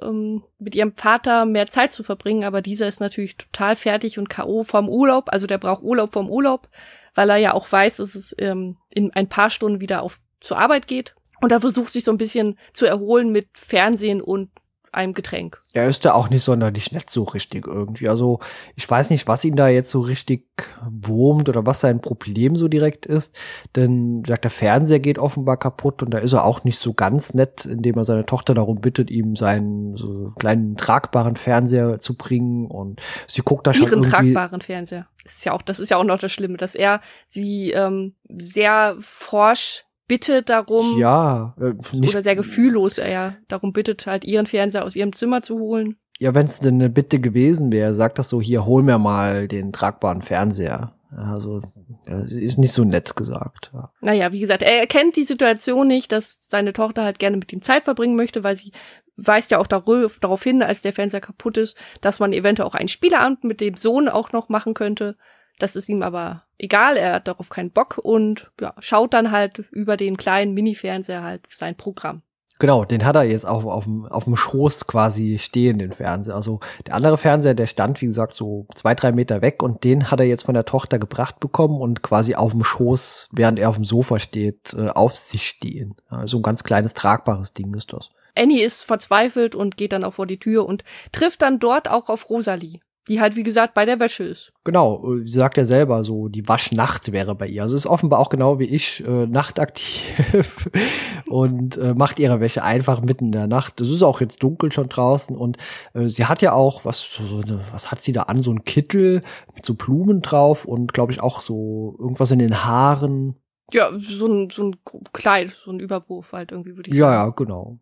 ähm, 0.03 0.43
mit 0.59 0.75
ihrem 0.75 0.95
Vater 0.95 1.45
mehr 1.45 1.67
Zeit 1.67 1.93
zu 1.93 2.03
verbringen. 2.03 2.45
Aber 2.45 2.63
dieser 2.63 2.89
ist 2.89 3.01
natürlich 3.01 3.37
total 3.37 3.77
fertig 3.77 4.19
und 4.19 4.29
K.O. 4.29 4.65
vom 4.65 4.89
Urlaub. 4.89 5.27
Also 5.29 5.47
der 5.47 5.59
braucht 5.59 5.83
Urlaub 5.83 6.13
vom 6.13 6.31
Urlaub, 6.31 6.69
weil 7.15 7.31
er 7.31 7.37
ja 7.37 7.55
auch 7.55 7.71
weiß, 7.71 7.97
dass 7.97 8.15
es 8.15 8.35
ähm, 8.39 8.77
in 8.91 9.13
ein 9.13 9.29
paar 9.29 9.51
Stunden 9.51 9.81
wieder 9.81 10.03
auf 10.03 10.19
zur 10.41 10.59
Arbeit 10.59 10.87
geht. 10.87 11.15
Und 11.41 11.53
er 11.53 11.61
versucht 11.61 11.93
sich 11.93 12.05
so 12.05 12.11
ein 12.11 12.19
bisschen 12.19 12.59
zu 12.73 12.87
erholen 12.87 13.31
mit 13.31 13.49
Fernsehen 13.55 14.23
und 14.23 14.51
einem 14.97 15.15
Getränk. 15.15 15.61
Er 15.73 15.89
ist 15.89 16.05
da 16.05 16.15
auch 16.15 16.31
nicht 16.31 16.43
sonderlich 16.43 16.91
nett 16.93 17.11
so 17.11 17.23
richtig 17.23 17.67
irgendwie. 17.67 18.09
Also 18.09 18.41
ich 18.75 18.89
weiß 18.89 19.11
nicht, 19.11 19.29
was 19.29 19.45
ihn 19.45 19.57
da 19.57 19.69
jetzt 19.69 19.91
so 19.91 20.01
richtig 20.01 20.47
wurmt 20.89 21.49
oder 21.49 21.67
was 21.67 21.81
sein 21.81 22.01
Problem 22.01 22.57
so 22.57 22.69
direkt 22.69 23.07
ist. 23.07 23.37
Denn 23.77 24.19
wie 24.19 24.23
gesagt, 24.23 24.45
der 24.45 24.51
Fernseher 24.51 25.01
geht 25.01 25.19
offenbar 25.19 25.57
kaputt 25.57 26.03
und 26.03 26.11
da 26.11 26.19
ist 26.19 26.33
er 26.33 26.45
auch 26.45 26.65
nicht 26.65 26.81
so 26.81 26.95
ganz 26.95 27.35
nett, 27.35 27.67
indem 27.67 27.97
er 27.97 28.05
seine 28.05 28.27
Tochter 28.27 28.55
darum 28.55 28.81
bittet, 28.81 29.11
ihm 29.11 29.37
seinen 29.37 29.97
so 29.97 30.33
kleinen 30.39 30.77
tragbaren 30.77 31.37
Fernseher 31.37 31.99
zu 32.01 32.17
bringen. 32.17 32.67
Und 32.67 33.01
sie 33.27 33.43
guckt 33.43 33.67
da 33.67 33.75
schon 33.75 33.85
ihren 33.85 34.03
irgendwie. 34.03 34.11
tragbaren 34.11 34.61
Fernseher. 34.61 35.07
Das 35.23 35.35
ist 35.35 35.45
ja 35.45 35.53
auch, 35.53 35.63
das 35.63 35.79
ist 35.79 35.91
ja 35.91 35.97
auch 35.97 36.05
noch 36.05 36.19
das 36.19 36.33
Schlimme, 36.33 36.57
dass 36.57 36.75
er 36.75 37.01
sie 37.29 37.73
ähm, 37.73 38.15
sehr 38.29 38.97
forsch 39.01 39.86
bittet 40.07 40.49
darum 40.49 40.99
Ja, 40.99 41.55
äh, 41.61 41.73
nicht, 41.97 42.15
oder 42.15 42.23
sehr 42.23 42.37
gefühllos 42.37 42.99
er 42.99 43.37
darum 43.49 43.73
bittet, 43.73 44.07
halt 44.07 44.25
ihren 44.25 44.47
Fernseher 44.47 44.85
aus 44.85 44.97
ihrem 44.97 45.15
Zimmer 45.15 45.43
zu 45.43 45.59
holen. 45.59 45.97
ja, 46.19 46.35
wenn 46.35 46.47
es 46.47 46.61
denn 46.61 46.75
eine 46.75 46.91
Bitte 46.91 47.21
gewesen 47.21 47.73
wäre, 47.73 47.95
sagt 47.95 48.19
das 48.19 48.31
so, 48.31 48.41
hier, 48.41 48.65
hol 48.65 48.83
mir 48.83 48.99
mal 48.99 49.49
den 49.49 49.73
tragbaren 49.73 50.23
Fernseher. 50.23 50.93
Also, 51.17 51.63
ja, 52.09 52.21
ist 52.29 52.59
nicht 52.59 52.73
so 52.73 52.85
nett 52.85 53.17
gesagt. 53.17 53.71
Ja. 53.73 53.91
Naja, 54.01 54.33
wie 54.33 54.41
gesagt, 54.41 54.63
er 54.63 54.81
erkennt 54.81 55.17
die 55.17 55.25
Situation 55.25 55.87
nicht, 55.89 56.13
dass 56.13 56.39
seine 56.41 56.73
Tochter 56.73 57.05
halt 57.05 57.19
gerne 57.19 57.37
mit 57.37 57.53
ihm 57.53 57.63
Zeit 57.63 57.85
verbringen 57.85 58.17
möchte, 58.17 58.45
weil 58.45 58.57
sie 58.57 58.73
weist 59.17 59.51
ja 59.51 59.59
auch 59.59 59.67
darauf 59.67 60.43
hin, 60.43 60.63
als 60.63 60.83
der 60.83 60.93
Fernseher 60.93 61.21
kaputt 61.21 61.57
ist, 61.57 61.77
dass 62.01 62.19
man 62.19 62.33
eventuell 62.33 62.69
auch 62.69 62.75
einen 62.75 62.89
Spieleabend 62.89 63.45
mit 63.45 63.61
dem 63.61 63.77
Sohn 63.77 64.09
auch 64.09 64.33
noch 64.33 64.49
machen 64.49 64.75
könnte. 64.75 65.17
Das 65.59 65.75
ist 65.75 65.89
ihm 65.89 66.03
aber 66.03 66.46
egal, 66.59 66.97
er 66.97 67.15
hat 67.15 67.29
darauf 67.29 67.49
keinen 67.49 67.71
Bock 67.71 67.99
und 67.99 68.51
ja, 68.61 68.75
schaut 68.79 69.15
dann 69.15 69.31
halt 69.31 69.59
über 69.71 69.97
den 69.97 70.17
kleinen 70.17 70.55
Mini-Fernseher 70.55 71.23
halt 71.23 71.43
sein 71.51 71.77
Programm. 71.77 72.23
Genau, 72.59 72.87
den 72.87 73.05
hat 73.05 73.17
er 73.17 73.25
jetzt 73.25 73.47
auf, 73.47 73.67
auf, 73.67 73.85
dem, 73.85 74.07
auf 74.07 74.25
dem 74.25 74.35
Schoß 74.35 74.87
quasi 74.87 75.39
stehen, 75.39 75.79
den 75.79 75.93
Fernseher. 75.93 76.35
Also 76.35 76.61
der 76.87 76.95
andere 76.95 77.19
Fernseher, 77.19 77.53
der 77.53 77.67
stand, 77.67 78.01
wie 78.01 78.07
gesagt, 78.07 78.35
so 78.35 78.67
zwei, 78.75 78.95
drei 78.95 79.13
Meter 79.13 79.43
weg 79.43 79.63
und 79.63 79.85
den 79.85 80.11
hat 80.11 80.21
er 80.21 80.27
jetzt 80.27 80.45
von 80.45 80.55
der 80.55 80.65
Tochter 80.65 80.99
gebracht 80.99 81.39
bekommen 81.39 81.79
und 81.79 82.03
quasi 82.03 82.35
auf 82.35 82.53
dem 82.53 82.65
Schoß, 82.65 83.29
während 83.33 83.59
er 83.59 83.69
auf 83.69 83.75
dem 83.75 83.85
Sofa 83.85 84.19
steht, 84.19 84.73
äh, 84.73 84.89
auf 84.89 85.17
sich 85.17 85.47
stehen. 85.47 85.97
Also 86.09 86.39
ein 86.39 86.43
ganz 86.43 86.65
kleines, 86.65 86.95
tragbares 86.95 87.53
Ding 87.53 87.75
ist 87.75 87.93
das. 87.93 88.09
Annie 88.35 88.65
ist 88.65 88.85
verzweifelt 88.85 89.55
und 89.55 89.77
geht 89.77 89.93
dann 89.93 90.05
auch 90.05 90.15
vor 90.15 90.27
die 90.27 90.39
Tür 90.39 90.67
und 90.67 90.83
trifft 91.13 91.43
dann 91.43 91.59
dort 91.59 91.89
auch 91.91 92.09
auf 92.09 92.31
Rosalie, 92.31 92.81
die 93.09 93.21
halt, 93.21 93.37
wie 93.37 93.43
gesagt, 93.43 93.75
bei 93.75 93.85
der 93.85 94.01
Wäsche 94.01 94.25
ist. 94.25 94.53
Genau, 94.65 95.15
äh, 95.15 95.21
sie 95.27 95.39
sagt 95.39 95.57
ja 95.57 95.65
selber 95.65 96.03
so, 96.05 96.29
die 96.29 96.49
Waschnacht 96.49 97.13
wäre 97.13 97.35
bei 97.35 97.47
ihr. 97.47 97.63
Also 97.63 97.77
ist 97.77 97.87
offenbar 97.87 98.19
auch 98.19 98.29
genau 98.31 98.59
wie 98.59 98.65
ich 98.65 99.05
äh, 99.07 99.27
nachtaktiv 99.27 100.69
und 101.29 101.77
äh, 101.77 101.95
macht 101.95 102.19
ihre 102.19 102.41
Wäsche 102.41 102.63
einfach 102.63 103.01
mitten 103.03 103.27
in 103.27 103.33
der 103.33 103.47
Nacht. 103.47 103.81
Es 103.81 103.89
ist 103.89 104.03
auch 104.03 104.21
jetzt 104.21 104.43
dunkel 104.43 104.73
schon 104.73 104.89
draußen 104.89 105.37
und 105.37 105.57
äh, 105.95 106.07
sie 106.09 106.27
hat 106.27 106.43
ja 106.43 106.53
auch, 106.53 106.85
was, 106.85 107.01
so, 107.01 107.41
eine, 107.45 107.61
was 107.73 107.91
hat 107.91 108.01
sie 108.01 108.13
da 108.13 108.23
an? 108.23 108.43
So 108.43 108.53
ein 108.53 108.65
Kittel 108.65 109.23
mit 109.55 109.65
so 109.65 109.75
Blumen 109.75 110.23
drauf 110.23 110.65
und 110.65 110.93
glaube 110.93 111.13
ich 111.13 111.21
auch 111.21 111.41
so 111.41 111.97
irgendwas 111.99 112.31
in 112.31 112.39
den 112.39 112.65
Haaren. 112.65 113.37
Ja, 113.73 113.91
so 113.99 114.27
ein, 114.27 114.51
so 114.51 114.65
ein 114.65 114.77
Kleid, 115.13 115.55
so 115.65 115.71
ein 115.71 115.81
Überwurf 115.81 116.33
halt 116.33 116.53
irgendwie, 116.53 116.77
würde 116.77 116.91
ich 116.91 116.97
Ja, 116.97 117.13
sagen. 117.13 117.29
ja, 117.29 117.35
genau. 117.35 117.79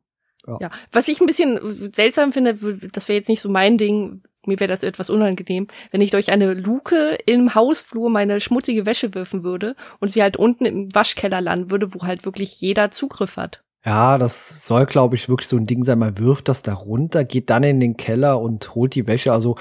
Ja, 0.61 0.69
was 0.93 1.09
ich 1.09 1.23
ein 1.23 1.27
bisschen 1.27 1.91
seltsam 1.95 2.31
finde, 2.35 2.55
das 2.93 3.09
wäre 3.09 3.17
jetzt 3.17 3.31
nicht 3.31 3.41
so 3.41 3.49
mein 3.49 3.79
Ding, 3.79 4.23
mir 4.47 4.61
wäre 4.61 4.69
das 4.69 4.83
etwas 4.83 5.11
unangenehm, 5.11 5.67
wenn 5.91 6.01
ich 6.01 6.11
durch 6.11 6.31
eine 6.33 6.55
Luke 6.55 7.19
im 7.27 7.55
Hausflur 7.55 8.11
meine 8.11 8.41
schmutzige 8.41 8.87
Wäsche 8.87 9.15
werfen 9.15 9.43
würde 9.43 9.77
und 10.01 10.13
sie 10.13 10.23
halt 10.23 10.37
unten 10.37 10.65
im 10.65 10.95
Waschkeller 10.95 11.41
landen 11.41 11.71
würde, 11.71 11.95
wo 11.95 12.03
halt 12.03 12.25
wirklich 12.25 12.61
jeder 12.61 12.91
Zugriff 12.91 13.37
hat. 13.37 13.63
Ja, 13.87 14.17
das 14.17 14.67
soll, 14.67 14.87
glaube 14.87 15.15
ich, 15.15 15.29
wirklich 15.29 15.49
so 15.49 15.59
ein 15.59 15.67
Ding 15.67 15.85
sein. 15.85 15.99
Man 15.99 16.19
wirft 16.19 16.49
das 16.49 16.63
da 16.63 16.73
runter, 16.73 17.25
geht 17.25 17.51
dann 17.51 17.63
in 17.65 17.81
den 17.81 17.99
Keller 17.99 18.41
und 18.41 18.75
holt 18.75 18.95
die 18.95 19.07
Wäsche. 19.07 19.31
Also 19.31 19.57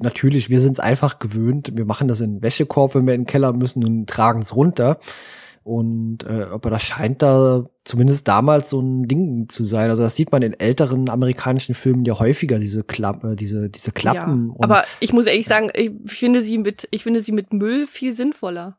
natürlich, 0.00 0.48
wir 0.48 0.62
sind 0.62 0.74
es 0.74 0.80
einfach 0.80 1.18
gewöhnt. 1.18 1.72
Wir 1.74 1.84
machen 1.84 2.08
das 2.08 2.22
in 2.22 2.36
den 2.36 2.42
Wäschekorb, 2.42 2.94
wenn 2.94 3.06
wir 3.06 3.12
in 3.12 3.22
den 3.22 3.26
Keller 3.26 3.52
müssen 3.52 3.84
und 3.84 4.08
tragen 4.08 4.40
es 4.40 4.56
runter. 4.56 4.98
Und 5.64 6.24
äh, 6.24 6.46
aber 6.50 6.70
das 6.70 6.82
scheint 6.82 7.20
da 7.20 7.66
zumindest 7.88 8.28
damals 8.28 8.68
so 8.68 8.80
ein 8.80 9.08
Ding 9.08 9.48
zu 9.48 9.64
sein. 9.64 9.88
Also 9.90 10.02
das 10.02 10.14
sieht 10.14 10.30
man 10.30 10.42
in 10.42 10.52
älteren 10.52 11.08
amerikanischen 11.08 11.74
Filmen 11.74 12.04
ja 12.04 12.18
häufiger, 12.18 12.58
diese 12.58 12.84
Klappe, 12.84 13.34
diese, 13.34 13.70
diese 13.70 13.92
Klappen. 13.92 14.50
Ja, 14.50 14.56
aber 14.64 14.84
ich 15.00 15.12
muss 15.14 15.26
ehrlich 15.26 15.46
sagen, 15.46 15.70
ich 15.74 15.92
finde 16.04 16.42
sie 16.42 16.58
mit, 16.58 16.86
ich 16.90 17.02
finde 17.02 17.22
sie 17.22 17.32
mit 17.32 17.52
Müll 17.52 17.86
viel 17.86 18.12
sinnvoller. 18.12 18.78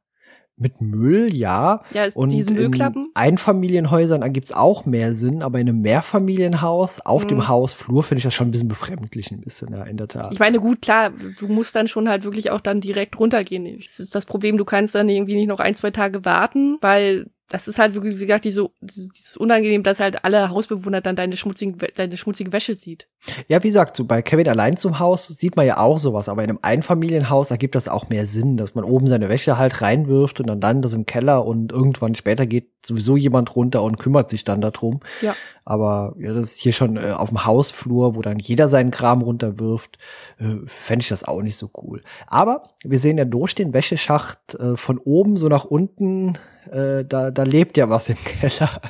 Mit 0.62 0.82
Müll, 0.82 1.34
ja. 1.34 1.84
Ja, 1.94 2.08
und 2.14 2.32
diese 2.34 2.52
Müllklappen. 2.54 3.06
In 3.06 3.12
Einfamilienhäusern 3.16 4.32
gibt's 4.34 4.52
auch 4.52 4.86
mehr 4.86 5.14
Sinn, 5.14 5.42
aber 5.42 5.60
in 5.60 5.70
einem 5.70 5.82
Mehrfamilienhaus 5.82 7.00
auf 7.00 7.24
Mhm. 7.24 7.30
dem 7.30 7.48
Hausflur 7.48 8.04
finde 8.04 8.20
ich 8.20 8.24
das 8.26 8.34
schon 8.34 8.50
ein 8.50 8.52
bisschen 8.52 8.68
befremdlich, 8.68 9.32
ein 9.32 9.42
bisschen, 9.42 9.72
ja, 9.74 9.84
in 9.84 9.98
der 9.98 10.10
Tat. 10.10 10.32
Ich 10.32 10.40
meine, 10.40 10.60
gut, 10.60 10.82
klar, 10.82 11.12
du 11.12 11.48
musst 11.48 11.76
dann 11.76 11.88
schon 11.88 12.10
halt 12.10 12.26
wirklich 12.26 12.52
auch 12.52 12.62
dann 12.62 12.82
direkt 12.82 13.20
runtergehen. 13.20 13.80
Das 13.84 14.00
ist 14.00 14.14
das 14.14 14.26
Problem, 14.26 14.58
du 14.58 14.66
kannst 14.66 14.96
dann 14.96 15.10
irgendwie 15.10 15.36
nicht 15.36 15.48
noch 15.48 15.60
ein, 15.62 15.76
zwei 15.76 15.92
Tage 15.92 16.26
warten, 16.26 16.78
weil 16.82 17.28
das 17.50 17.68
ist 17.68 17.80
halt 17.80 17.96
wirklich, 17.96 18.16
wie 18.16 18.28
gesagt, 18.28 18.46
die 18.46 18.52
so, 18.52 18.72
dieses 18.80 19.36
unangenehm, 19.36 19.82
dass 19.82 20.00
halt 20.00 20.24
alle 20.24 20.50
Hausbewohner 20.50 21.02
dann 21.02 21.16
deine 21.16 21.36
schmutzigen, 21.36 21.78
deine 21.96 22.16
schmutzige 22.16 22.54
Wäsche 22.54 22.76
sieht. 22.76 23.08
Ja, 23.48 23.62
wie 23.64 23.68
gesagt, 23.68 23.96
so 23.96 24.06
bei 24.06 24.22
Kevin 24.22 24.48
allein 24.48 24.78
zum 24.78 25.00
Haus 25.00 25.28
sieht 25.28 25.56
man 25.56 25.66
ja 25.66 25.78
auch 25.78 25.98
sowas, 25.98 26.30
aber 26.30 26.44
in 26.44 26.52
einem 26.52 26.60
Einfamilienhaus 26.62 27.50
ergibt 27.50 27.74
das 27.74 27.88
auch 27.88 28.08
mehr 28.10 28.28
Sinn, 28.28 28.56
dass 28.56 28.76
man 28.76 28.84
oben 28.84 29.08
seine 29.08 29.30
Wäsche 29.30 29.58
halt 29.58 29.82
reinwirft 29.82 30.40
und 30.40 30.48
dann 30.48 30.62
landet 30.62 30.86
das 30.86 30.94
im 30.94 31.08
Keller 31.08 31.46
und 31.46 31.72
irgendwann 31.72 32.14
später 32.14 32.46
geht 32.46 32.70
sowieso 32.86 33.18
jemand 33.18 33.56
runter 33.56 33.84
und 33.84 34.00
kümmert 34.00 34.30
sich 34.30 34.44
dann 34.44 34.62
darum. 34.62 35.00
Ja. 35.22 35.36
Aber 35.66 36.16
ja, 36.20 36.34
das 36.34 36.52
ist 36.52 36.60
hier 36.60 36.74
schon 36.74 36.98
äh, 36.98 37.12
auf 37.12 37.30
dem 37.30 37.46
Hausflur, 37.46 38.16
wo 38.16 38.22
dann 38.22 38.40
jeder 38.40 38.68
seinen 38.68 38.92
Kram 38.92 39.22
runterwirft, 39.22 39.98
äh, 40.40 40.66
fände 40.66 41.04
ich 41.04 41.10
das 41.10 41.24
auch 41.24 41.42
nicht 41.42 41.58
so 41.58 41.70
cool. 41.82 42.02
Aber 42.28 42.64
wir 42.84 43.00
sehen 43.00 43.18
ja 43.18 43.26
durch 43.26 43.54
den 43.54 43.74
Wäscheschacht 43.74 44.56
äh, 44.56 44.78
von 44.78 44.98
oben 44.98 45.36
so 45.38 45.48
nach 45.48 45.66
unten, 45.66 46.38
äh, 46.72 47.06
da, 47.06 47.32
da 47.32 47.44
lebt 47.44 47.78
ja 47.78 47.90
was 47.90 48.10
im 48.10 48.18
Keller. 48.24 48.82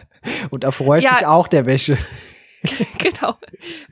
Und 0.50 0.64
da 0.64 0.72
freut 0.72 1.04
Ja. 1.04 1.16
sich 1.16 1.26
auch 1.26 1.48
der 1.48 1.66
Wäsche. 1.66 1.98
genau. 2.98 3.36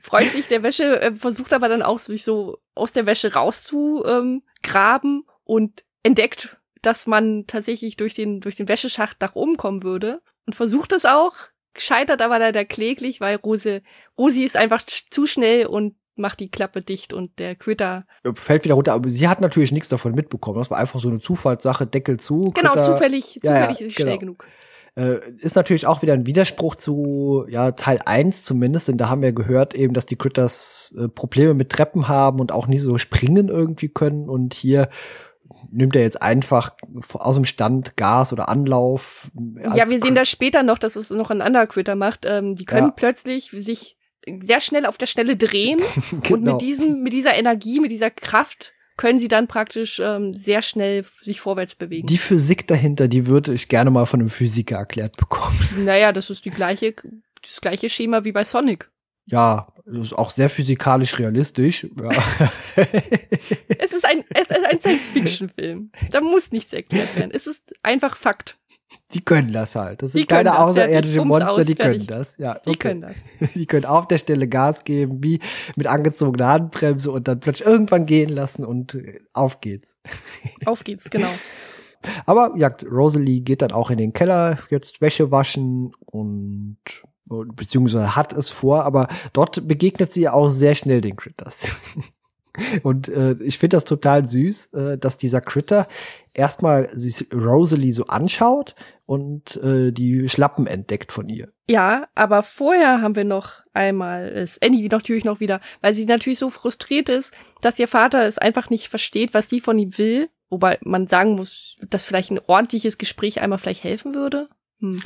Freut 0.00 0.30
sich 0.30 0.46
der 0.48 0.62
Wäsche, 0.62 1.00
äh, 1.00 1.12
versucht 1.14 1.52
aber 1.52 1.68
dann 1.68 1.82
auch 1.82 1.98
sich 1.98 2.22
so 2.22 2.58
aus 2.74 2.92
der 2.92 3.06
Wäsche 3.06 3.32
rauszugraben 3.32 4.34
ähm, 4.34 4.42
graben 4.62 5.24
und 5.44 5.84
entdeckt, 6.02 6.58
dass 6.82 7.06
man 7.06 7.46
tatsächlich 7.46 7.96
durch 7.96 8.14
den, 8.14 8.40
durch 8.40 8.56
den 8.56 8.68
Wäscheschacht 8.68 9.20
nach 9.20 9.34
oben 9.34 9.56
kommen 9.56 9.82
würde 9.82 10.20
und 10.46 10.54
versucht 10.54 10.92
es 10.92 11.06
auch, 11.06 11.34
scheitert 11.76 12.20
aber 12.20 12.38
leider 12.38 12.64
kläglich, 12.64 13.20
weil 13.20 13.36
Rose, 13.36 13.82
Rosi 14.18 14.44
ist 14.44 14.56
einfach 14.56 14.82
zu 14.82 15.26
schnell 15.26 15.66
und 15.66 15.94
macht 16.18 16.40
die 16.40 16.50
Klappe 16.50 16.82
dicht 16.82 17.12
und 17.12 17.38
der 17.38 17.54
Köter, 17.54 18.04
fällt 18.34 18.64
wieder 18.64 18.74
runter, 18.74 18.92
aber 18.94 19.08
sie 19.08 19.28
hat 19.28 19.40
natürlich 19.40 19.72
nichts 19.72 19.88
davon 19.88 20.14
mitbekommen. 20.14 20.58
Das 20.58 20.70
war 20.70 20.78
einfach 20.78 21.00
so 21.00 21.08
eine 21.08 21.20
Zufallssache, 21.20 21.86
Deckel 21.86 22.18
zu. 22.18 22.50
genau, 22.54 22.72
Kritter, 22.72 22.84
zufällig, 22.84 23.40
Ja, 23.42 23.52
ja, 23.54 23.60
zufällig 23.60 23.80
ist 23.80 23.96
sie 23.96 24.02
schnell 24.02 24.18
genau. 24.18 24.34
genug. 24.34 24.44
Äh, 24.96 25.20
ist 25.38 25.54
natürlich 25.54 25.86
auch 25.86 26.02
wieder 26.02 26.12
ein 26.14 26.26
Widerspruch 26.26 26.74
zu 26.74 27.44
ja, 27.48 27.70
Teil 27.72 28.00
1 28.04 28.42
zumindest, 28.42 28.88
denn 28.88 28.96
da 28.96 29.08
haben 29.08 29.22
wir 29.22 29.32
gehört 29.32 29.74
eben, 29.74 29.94
dass 29.94 30.06
die 30.06 30.16
Critters 30.16 30.92
äh, 30.98 31.08
Probleme 31.08 31.54
mit 31.54 31.70
Treppen 31.70 32.08
haben 32.08 32.40
und 32.40 32.50
auch 32.50 32.66
nie 32.66 32.78
so 32.78 32.98
springen 32.98 33.48
irgendwie 33.48 33.88
können 33.88 34.28
und 34.28 34.54
hier 34.54 34.88
nimmt 35.70 35.94
er 35.96 36.02
jetzt 36.02 36.22
einfach 36.22 36.72
aus 37.12 37.34
dem 37.34 37.44
Stand 37.44 37.96
Gas 37.96 38.32
oder 38.32 38.48
Anlauf. 38.48 39.30
Ja, 39.76 39.88
wir 39.90 40.00
sehen 40.00 40.14
das 40.14 40.28
später 40.28 40.62
noch, 40.62 40.78
dass 40.78 40.96
es 40.96 41.10
noch 41.10 41.30
ein 41.30 41.42
anderer 41.42 41.66
Critter 41.66 41.94
macht. 41.94 42.24
Ähm, 42.26 42.54
die 42.54 42.64
können 42.64 42.88
Ja. 42.88 42.92
plötzlich 42.96 43.50
sich 43.50 43.97
sehr 44.40 44.60
schnell 44.60 44.86
auf 44.86 44.98
der 44.98 45.06
Stelle 45.06 45.36
drehen 45.36 45.80
Und 46.12 46.22
genau. 46.22 46.52
mit 46.52 46.62
diesem, 46.62 47.02
mit 47.02 47.12
dieser 47.12 47.34
Energie, 47.34 47.80
mit 47.80 47.90
dieser 47.90 48.10
Kraft 48.10 48.72
können 48.96 49.18
sie 49.18 49.28
dann 49.28 49.46
praktisch 49.46 50.00
ähm, 50.00 50.34
sehr 50.34 50.60
schnell 50.60 51.04
sich 51.22 51.40
vorwärts 51.40 51.76
bewegen. 51.76 52.06
Die 52.06 52.18
Physik 52.18 52.66
dahinter, 52.66 53.08
die 53.08 53.26
würde 53.26 53.54
ich 53.54 53.68
gerne 53.68 53.90
mal 53.90 54.06
von 54.06 54.20
einem 54.20 54.30
Physiker 54.30 54.76
erklärt 54.76 55.16
bekommen. 55.16 55.58
naja, 55.84 56.12
das 56.12 56.30
ist 56.30 56.44
die 56.44 56.50
gleiche, 56.50 56.94
das 57.40 57.60
gleiche 57.60 57.88
Schema 57.88 58.24
wie 58.24 58.32
bei 58.32 58.44
Sonic. 58.44 58.90
Ja, 59.26 59.72
das 59.84 59.98
ist 59.98 60.12
auch 60.14 60.30
sehr 60.30 60.48
physikalisch 60.48 61.18
realistisch. 61.18 61.86
Ja. 62.00 62.10
Es 63.80 63.92
ist 63.92 64.04
ein, 64.04 64.24
es 64.34 64.42
ist 64.42 64.64
ein 64.64 64.80
Science-Fiction-Film. 64.80 65.92
Da 66.10 66.20
muss 66.20 66.52
nichts 66.52 66.72
erklärt 66.72 67.16
werden. 67.16 67.30
Es 67.32 67.46
ist 67.46 67.74
einfach 67.82 68.16
Fakt. 68.16 68.58
Die 69.14 69.22
können 69.22 69.52
das 69.52 69.74
halt. 69.74 70.02
Das 70.02 70.12
Die 70.12 70.18
sind 70.18 70.28
keine 70.28 70.50
können 70.50 70.56
das, 70.56 70.68
außerirdische 70.68 71.14
fertig, 71.14 71.16
Bums 71.16 71.44
Monster, 71.44 71.64
die 71.64 71.74
können 71.74 72.06
das. 72.06 72.36
Ja, 72.36 72.54
Die 72.54 72.70
okay. 72.70 72.78
können 72.78 73.00
das. 73.00 73.24
Die 73.54 73.66
können 73.66 73.86
auf 73.86 74.06
der 74.06 74.18
Stelle 74.18 74.48
Gas 74.48 74.84
geben, 74.84 75.22
wie 75.22 75.40
mit 75.76 75.86
angezogener 75.86 76.48
Handbremse 76.48 77.10
und 77.10 77.26
dann 77.26 77.40
plötzlich 77.40 77.66
irgendwann 77.66 78.04
gehen 78.04 78.28
lassen 78.28 78.64
und 78.64 78.94
äh, 78.94 79.20
auf 79.32 79.60
geht's. 79.60 79.96
Auf 80.66 80.84
geht's, 80.84 81.08
genau. 81.08 81.28
Aber 82.26 82.52
ja, 82.56 82.68
Rosalie 82.90 83.40
geht 83.40 83.62
dann 83.62 83.72
auch 83.72 83.90
in 83.90 83.98
den 83.98 84.12
Keller, 84.12 84.58
jetzt 84.70 85.00
Wäsche 85.00 85.30
waschen 85.30 85.92
und 86.06 86.78
beziehungsweise 87.28 88.16
hat 88.16 88.32
es 88.32 88.50
vor, 88.50 88.84
aber 88.84 89.08
dort 89.32 89.66
begegnet 89.66 90.12
sie 90.12 90.28
auch 90.28 90.48
sehr 90.48 90.74
schnell 90.74 91.00
den 91.00 91.16
Critters. 91.16 91.68
Und 92.82 93.08
äh, 93.08 93.34
ich 93.42 93.58
finde 93.58 93.76
das 93.76 93.84
total 93.84 94.26
süß, 94.26 94.72
äh, 94.72 94.98
dass 94.98 95.18
dieser 95.18 95.40
Critter 95.40 95.88
erstmal 96.34 96.88
sich 96.90 97.26
Rosalie 97.32 97.92
so 97.92 98.06
anschaut 98.06 98.74
und 99.06 99.56
äh, 99.62 99.90
die 99.92 100.28
Schlappen 100.28 100.66
entdeckt 100.66 101.12
von 101.12 101.28
ihr. 101.28 101.48
Ja, 101.68 102.08
aber 102.14 102.42
vorher 102.42 103.02
haben 103.02 103.16
wir 103.16 103.24
noch 103.24 103.62
einmal 103.72 104.28
ist 104.28 104.64
Annie 104.64 104.88
natürlich 104.88 105.24
noch 105.24 105.40
wieder, 105.40 105.60
weil 105.80 105.94
sie 105.94 106.06
natürlich 106.06 106.38
so 106.38 106.50
frustriert 106.50 107.08
ist, 107.08 107.34
dass 107.60 107.78
ihr 107.78 107.88
Vater 107.88 108.26
es 108.26 108.38
einfach 108.38 108.70
nicht 108.70 108.88
versteht, 108.88 109.34
was 109.34 109.48
sie 109.48 109.60
von 109.60 109.78
ihm 109.78 109.96
will. 109.98 110.28
Wobei 110.50 110.78
man 110.82 111.08
sagen 111.08 111.34
muss, 111.34 111.76
dass 111.90 112.04
vielleicht 112.04 112.30
ein 112.30 112.40
ordentliches 112.46 112.96
Gespräch 112.96 113.40
einmal 113.40 113.58
vielleicht 113.58 113.84
helfen 113.84 114.14
würde. 114.14 114.48
Hm. 114.80 115.02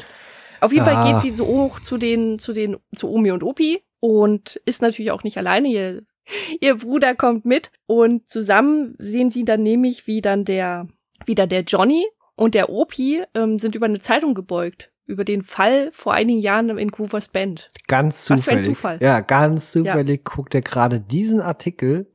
Auf 0.61 0.73
jeden 0.73 0.87
Ja. 0.87 1.03
Fall 1.03 1.13
geht 1.13 1.23
sie 1.23 1.37
so 1.37 1.47
hoch 1.47 1.81
zu 1.81 1.99
den, 1.99 2.39
zu 2.39 2.53
den, 2.53 2.77
zu 2.95 3.11
Omi 3.11 3.33
und 3.33 3.43
Opi 3.43 3.83
und 3.99 4.61
ist 4.65 4.83
natürlich 4.83 5.11
auch 5.11 5.25
nicht 5.25 5.37
alleine. 5.39 5.67
Ihr, 5.69 6.03
ihr 6.61 6.77
Bruder 6.77 7.15
kommt 7.15 7.45
mit 7.45 7.71
und 7.87 8.29
zusammen 8.29 8.95
sehen 8.99 9.31
sie 9.31 9.45
dann 9.45 9.63
nämlich, 9.63 10.07
wie 10.07 10.21
dann 10.21 10.45
der, 10.45 10.89
wieder 11.27 11.47
der 11.47 11.63
Johnny 11.63 12.05
und 12.35 12.55
der 12.55 12.71
Opi 12.71 13.25
ähm, 13.35 13.59
sind 13.59 13.75
über 13.75 13.87
eine 13.87 14.01
Zeitung 14.01 14.35
gebeugt. 14.35 14.91
Über 15.05 15.25
den 15.25 15.43
Fall 15.43 15.91
vor 15.93 16.15
einigen 16.15 16.39
Jahren 16.39 16.79
in 16.79 16.93
Coopers 16.93 17.29
Band. 17.29 17.69
Ganz 17.89 18.31
Was 18.31 18.45
für 18.45 18.53
ein 18.53 18.59
zufällig. 18.59 18.65
Zufall. 18.65 18.99
Ja, 19.01 19.21
ganz 19.21 19.73
zufällig 19.73 20.25
guckt 20.25 20.55
er 20.55 20.61
gerade 20.61 21.01
diesen 21.01 21.41
Artikel. 21.41 22.09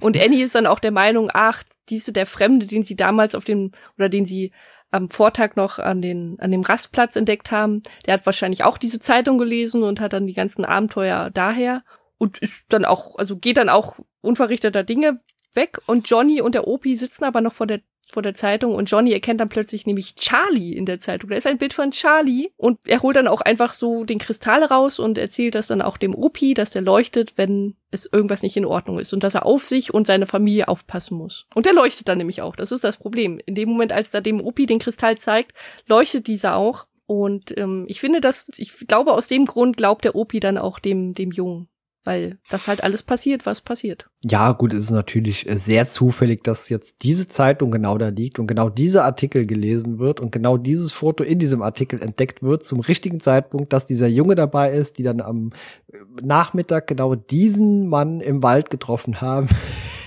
Und 0.00 0.16
Annie 0.20 0.44
ist 0.44 0.54
dann 0.54 0.66
auch 0.66 0.80
der 0.80 0.92
Meinung, 0.92 1.30
ach, 1.32 1.62
diese 1.90 2.12
der 2.12 2.24
Fremde, 2.24 2.66
den 2.66 2.84
sie 2.84 2.96
damals 2.96 3.34
auf 3.34 3.44
dem, 3.44 3.72
oder 3.98 4.08
den 4.08 4.24
sie 4.24 4.52
am 4.90 5.10
Vortag 5.10 5.56
noch 5.56 5.78
an 5.78 6.00
den, 6.00 6.36
an 6.38 6.52
dem 6.52 6.62
Rastplatz 6.62 7.16
entdeckt 7.16 7.50
haben, 7.50 7.82
der 8.06 8.14
hat 8.14 8.26
wahrscheinlich 8.26 8.64
auch 8.64 8.78
diese 8.78 9.00
Zeitung 9.00 9.38
gelesen 9.38 9.82
und 9.82 10.00
hat 10.00 10.14
dann 10.14 10.26
die 10.26 10.34
ganzen 10.34 10.64
Abenteuer 10.64 11.30
daher 11.30 11.82
und 12.24 12.38
ist 12.38 12.64
dann 12.70 12.84
auch, 12.84 13.16
also 13.16 13.36
geht 13.36 13.58
dann 13.58 13.68
auch 13.68 13.96
unverrichteter 14.22 14.82
Dinge 14.82 15.20
weg 15.52 15.78
und 15.86 16.08
Johnny 16.08 16.40
und 16.40 16.54
der 16.54 16.66
Opi 16.66 16.96
sitzen 16.96 17.24
aber 17.24 17.40
noch 17.40 17.52
vor 17.52 17.66
der 17.66 17.80
vor 18.12 18.22
der 18.22 18.34
Zeitung 18.34 18.74
und 18.74 18.90
Johnny 18.90 19.12
erkennt 19.12 19.40
dann 19.40 19.48
plötzlich 19.48 19.86
nämlich 19.86 20.14
Charlie 20.14 20.74
in 20.74 20.86
der 20.86 21.00
Zeitung. 21.00 21.30
Da 21.30 21.36
ist 21.36 21.46
ein 21.46 21.58
Bild 21.58 21.74
von 21.74 21.90
Charlie 21.90 22.50
und 22.56 22.78
er 22.86 23.02
holt 23.02 23.16
dann 23.16 23.26
auch 23.26 23.40
einfach 23.40 23.72
so 23.72 24.04
den 24.04 24.18
Kristall 24.18 24.62
raus 24.62 24.98
und 24.98 25.18
erzählt 25.18 25.54
das 25.54 25.68
dann 25.68 25.82
auch 25.82 25.96
dem 25.96 26.14
Opi, 26.14 26.54
dass 26.54 26.70
der 26.70 26.82
leuchtet, 26.82 27.36
wenn 27.36 27.76
es 27.90 28.08
irgendwas 28.10 28.42
nicht 28.42 28.56
in 28.56 28.66
Ordnung 28.66 28.98
ist 28.98 29.12
und 29.14 29.24
dass 29.24 29.34
er 29.34 29.46
auf 29.46 29.64
sich 29.64 29.92
und 29.92 30.06
seine 30.06 30.26
Familie 30.26 30.68
aufpassen 30.68 31.16
muss. 31.16 31.46
Und 31.54 31.66
der 31.66 31.72
leuchtet 31.72 32.08
dann 32.08 32.18
nämlich 32.18 32.42
auch. 32.42 32.56
Das 32.56 32.72
ist 32.72 32.84
das 32.84 32.98
Problem. 32.98 33.40
In 33.46 33.54
dem 33.54 33.68
Moment, 33.68 33.92
als 33.92 34.10
da 34.10 34.20
dem 34.20 34.40
Opi 34.40 34.66
den 34.66 34.78
Kristall 34.78 35.18
zeigt, 35.18 35.52
leuchtet 35.88 36.26
dieser 36.26 36.56
auch. 36.56 36.86
Und 37.06 37.56
ähm, 37.58 37.84
ich 37.88 38.00
finde, 38.00 38.20
dass 38.20 38.50
ich 38.56 38.72
glaube, 38.86 39.12
aus 39.12 39.28
dem 39.28 39.44
Grund 39.44 39.76
glaubt 39.76 40.04
der 40.04 40.14
Opi 40.14 40.40
dann 40.40 40.56
auch 40.56 40.78
dem 40.78 41.14
dem 41.14 41.32
Jungen, 41.32 41.68
weil 42.04 42.38
das 42.50 42.68
halt 42.68 42.82
alles 42.84 43.02
passiert, 43.02 43.46
was 43.46 43.60
passiert. 43.60 44.08
Ja, 44.22 44.52
gut, 44.52 44.72
es 44.72 44.80
ist 44.80 44.90
natürlich 44.90 45.48
äh, 45.48 45.58
sehr 45.58 45.88
zufällig, 45.88 46.44
dass 46.44 46.68
jetzt 46.68 47.02
diese 47.02 47.28
Zeitung 47.28 47.70
genau 47.70 47.98
da 47.98 48.08
liegt 48.08 48.38
und 48.38 48.46
genau 48.46 48.68
dieser 48.68 49.04
Artikel 49.04 49.46
gelesen 49.46 49.98
wird 49.98 50.20
und 50.20 50.30
genau 50.30 50.56
dieses 50.58 50.92
Foto 50.92 51.24
in 51.24 51.38
diesem 51.38 51.62
Artikel 51.62 52.02
entdeckt 52.02 52.42
wird 52.42 52.66
zum 52.66 52.80
richtigen 52.80 53.20
Zeitpunkt, 53.20 53.72
dass 53.72 53.86
dieser 53.86 54.06
Junge 54.06 54.34
dabei 54.34 54.72
ist, 54.72 54.98
die 54.98 55.02
dann 55.02 55.20
am 55.20 55.50
äh, 55.92 55.96
Nachmittag 56.22 56.86
genau 56.86 57.14
diesen 57.14 57.88
Mann 57.88 58.20
im 58.20 58.42
Wald 58.42 58.70
getroffen 58.70 59.20
haben. 59.20 59.48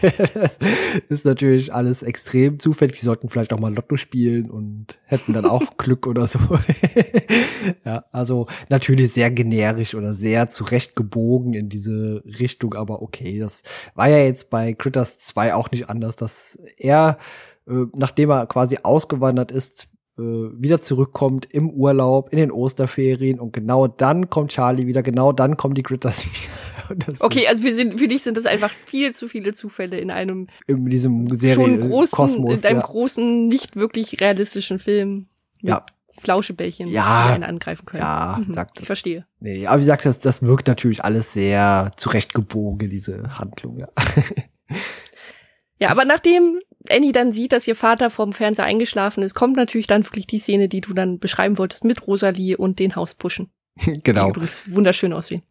das 0.02 0.58
ist 1.10 1.26
natürlich 1.26 1.74
alles 1.74 2.04
extrem 2.04 2.60
zufällig. 2.60 3.00
Die 3.00 3.06
sollten 3.06 3.30
vielleicht 3.30 3.54
auch 3.54 3.60
mal 3.60 3.74
Lotto 3.74 3.98
spielen 3.98 4.50
und 4.50 4.98
hätten 5.06 5.34
dann 5.34 5.46
auch 5.46 5.64
Glück 5.78 6.08
oder 6.08 6.28
so. 6.28 6.40
ja, 7.86 8.06
also 8.12 8.48
natürlich 8.70 9.14
sehr 9.14 9.32
generisch 9.32 9.96
oder 9.96 10.14
sehr 10.14 10.50
zurechtgebogen 10.50 11.54
in 11.54 11.70
diese 11.70 12.24
Richtung, 12.26 12.74
aber 12.74 13.02
okay, 13.02 13.40
das 13.40 13.64
war 13.96 14.10
ja 14.10 14.20
jetzt 14.20 14.50
bei 14.50 14.74
Critters 14.74 15.18
2 15.20 15.54
auch 15.54 15.72
nicht 15.72 15.90
anders, 15.90 16.16
dass 16.16 16.58
er, 16.78 17.18
äh, 17.68 17.86
nachdem 17.96 18.30
er 18.30 18.46
quasi 18.48 18.80
ausgewandert 18.84 19.52
ist, 19.52 19.88
wieder 20.22 20.82
zurückkommt 20.82 21.48
im 21.52 21.70
Urlaub, 21.70 22.30
in 22.32 22.38
den 22.40 22.52
Osterferien 22.52 23.40
und 23.40 23.54
genau 23.54 23.88
dann 23.88 24.30
kommt 24.30 24.52
Charlie 24.52 24.88
wieder, 24.88 25.04
genau 25.04 25.32
dann 25.32 25.58
kommen 25.58 25.76
die 25.76 25.84
Critters 25.84 26.26
wieder. 26.90 27.14
Okay, 27.20 27.48
also 27.48 27.62
für, 27.62 27.76
für 27.98 28.08
dich 28.08 28.24
sind 28.24 28.38
das 28.38 28.46
einfach 28.46 28.72
viel 28.86 29.14
zu 29.14 29.28
viele 29.28 29.54
Zufälle 29.54 30.00
in 30.00 30.10
einem 30.10 30.48
in 30.68 30.86
diesem 30.86 31.28
schon 31.28 31.36
Serie 31.38 31.80
großen, 31.80 32.16
Kosmos. 32.16 32.60
in 32.62 32.66
einem 32.66 32.78
ja. 32.80 32.86
großen, 32.86 33.48
nicht 33.48 33.76
wirklich 33.76 34.20
realistischen 34.22 34.80
Film 34.80 35.28
Ja. 35.62 35.86
Flauschebällchen, 36.20 36.88
Ja. 36.88 37.28
die 37.28 37.34
einen 37.34 37.44
angreifen 37.44 37.86
können. 37.86 38.02
Ja, 38.02 38.42
Mhm, 38.44 38.54
sagt 38.54 38.72
ich 38.78 38.80
das. 38.82 38.88
verstehe. 38.88 39.26
Nee, 39.40 39.68
aber 39.68 39.78
wie 39.78 39.84
gesagt, 39.84 40.06
das, 40.06 40.20
das 40.20 40.42
wirkt 40.42 40.68
natürlich 40.68 41.04
alles 41.04 41.32
sehr 41.34 41.92
zurechtgebogen, 41.98 42.90
diese 42.90 43.38
Handlung, 43.38 43.78
ja. 43.78 43.90
Ja, 45.80 45.90
aber 45.90 46.06
nachdem 46.06 46.60
Annie 46.92 47.12
dann 47.12 47.34
sieht, 47.34 47.52
dass 47.52 47.68
ihr 47.68 47.76
Vater 47.76 48.10
vom 48.10 48.34
Fernseher 48.34 48.66
eingeschlafen 48.66 49.24
ist, 49.24 49.34
kommt 49.34 49.56
natürlich 49.56 49.88
dann 49.88 50.06
wirklich 50.06 50.28
die 50.28 50.40
Szene, 50.40 50.68
die 50.68 50.82
du 50.82 50.94
dann 50.94 51.20
beschreiben 51.20 51.58
wolltest, 51.58 51.84
mit 51.84 52.08
Rosalie 52.08 52.58
und 52.58 52.80
den 52.80 52.96
Hauspushen. 52.96 53.50
genau. 54.04 54.26
Die 54.26 54.30
übrigens 54.32 54.72
wunderschön 54.72 55.14
aussehen. 55.14 55.44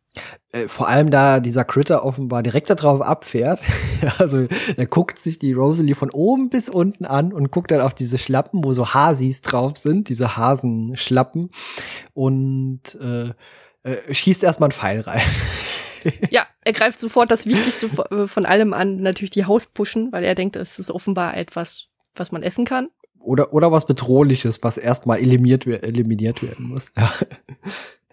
Äh, 0.52 0.68
vor 0.68 0.88
allem 0.88 1.10
da 1.10 1.40
dieser 1.40 1.64
Critter 1.64 2.04
offenbar 2.04 2.42
direkt 2.42 2.70
darauf 2.70 3.02
abfährt. 3.02 3.60
also 4.18 4.46
er 4.76 4.86
guckt 4.86 5.18
sich 5.18 5.38
die 5.38 5.52
Rosalie 5.52 5.94
von 5.94 6.10
oben 6.10 6.48
bis 6.48 6.68
unten 6.68 7.04
an 7.04 7.32
und 7.32 7.50
guckt 7.50 7.70
dann 7.70 7.80
auf 7.80 7.94
diese 7.94 8.18
Schlappen, 8.18 8.64
wo 8.64 8.72
so 8.72 8.94
Hasis 8.94 9.42
drauf 9.42 9.76
sind, 9.76 10.08
diese 10.08 10.36
Hasenschlappen 10.36 11.50
und 12.14 12.80
äh, 13.00 13.32
äh, 13.82 14.14
schießt 14.14 14.42
erstmal 14.42 14.68
einen 14.68 14.78
Pfeil 14.78 15.00
rein. 15.00 15.20
ja, 16.30 16.46
er 16.62 16.72
greift 16.72 16.98
sofort 16.98 17.30
das 17.30 17.46
Wichtigste 17.46 17.86
äh, 18.10 18.26
von 18.26 18.46
allem 18.46 18.72
an, 18.72 18.96
natürlich 18.96 19.30
die 19.30 19.44
Hauspushen, 19.44 20.12
weil 20.12 20.24
er 20.24 20.34
denkt, 20.34 20.56
es 20.56 20.78
ist 20.78 20.90
offenbar 20.90 21.36
etwas, 21.36 21.88
was 22.14 22.32
man 22.32 22.42
essen 22.42 22.64
kann. 22.64 22.88
Oder, 23.18 23.52
oder 23.52 23.72
was 23.72 23.86
Bedrohliches, 23.86 24.62
was 24.62 24.78
erstmal 24.78 25.18
eliminiert, 25.18 25.66
eliminiert 25.66 26.42
werden 26.42 26.68
muss. 26.68 26.92
Ja. 26.96 27.12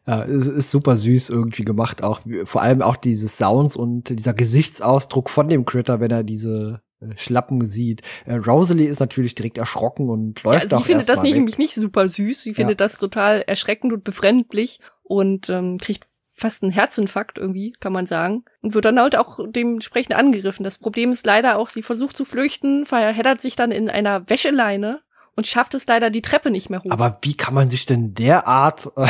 Ja, 0.05 0.25
es 0.25 0.47
ist 0.47 0.69
super 0.69 0.97
süß 0.97 1.29
irgendwie 1.29 1.63
gemacht, 1.63 2.03
auch 2.03 2.19
vor 2.43 2.61
allem 2.61 2.81
auch 2.81 2.97
diese 2.97 3.29
Sounds 3.29 3.77
und 3.77 4.09
dieser 4.09 4.33
Gesichtsausdruck 4.33 5.29
von 5.29 5.47
dem 5.47 5.63
Critter, 5.63 6.01
wenn 6.01 6.11
er 6.11 6.25
diese 6.25 6.81
äh, 6.99 7.13
Schlappen 7.15 7.63
sieht. 7.65 8.01
Äh, 8.25 8.35
Rosalie 8.35 8.87
ist 8.87 8.99
natürlich 8.99 9.33
direkt 9.33 9.57
erschrocken 9.57 10.09
und 10.09 10.43
läuft 10.43 10.71
ja, 10.71 10.77
sie 10.77 10.83
findet 10.83 11.07
das 11.07 11.21
nicht, 11.21 11.35
nämlich 11.35 11.57
nicht 11.57 11.75
super 11.75 12.09
süß. 12.09 12.43
Sie 12.43 12.53
findet 12.53 12.81
ja. 12.81 12.87
das 12.87 12.99
total 12.99 13.43
erschreckend 13.47 13.93
und 13.93 14.03
befremdlich 14.03 14.79
und 15.03 15.49
ähm, 15.49 15.77
kriegt 15.77 16.05
fast 16.43 16.61
einen 16.61 16.73
Herzinfarkt 16.73 17.37
irgendwie, 17.37 17.71
kann 17.79 17.93
man 17.93 18.05
sagen. 18.05 18.43
Und 18.61 18.73
wird 18.73 18.83
dann 18.83 18.99
halt 18.99 19.15
auch 19.15 19.39
dementsprechend 19.47 20.13
angegriffen. 20.13 20.63
Das 20.63 20.77
Problem 20.77 21.11
ist 21.13 21.25
leider 21.25 21.57
auch, 21.57 21.69
sie 21.69 21.81
versucht 21.81 22.17
zu 22.17 22.25
flüchten, 22.25 22.85
verheddert 22.85 23.39
sich 23.39 23.55
dann 23.55 23.71
in 23.71 23.89
einer 23.89 24.29
Wäscheleine 24.29 24.99
und 25.37 25.47
schafft 25.47 25.73
es 25.73 25.87
leider 25.87 26.09
die 26.09 26.21
Treppe 26.21 26.51
nicht 26.51 26.69
mehr 26.69 26.83
hoch. 26.83 26.91
Aber 26.91 27.17
wie 27.21 27.35
kann 27.35 27.53
man 27.53 27.69
sich 27.69 27.85
denn 27.85 28.13
derart 28.13 28.91
äh, 28.97 29.07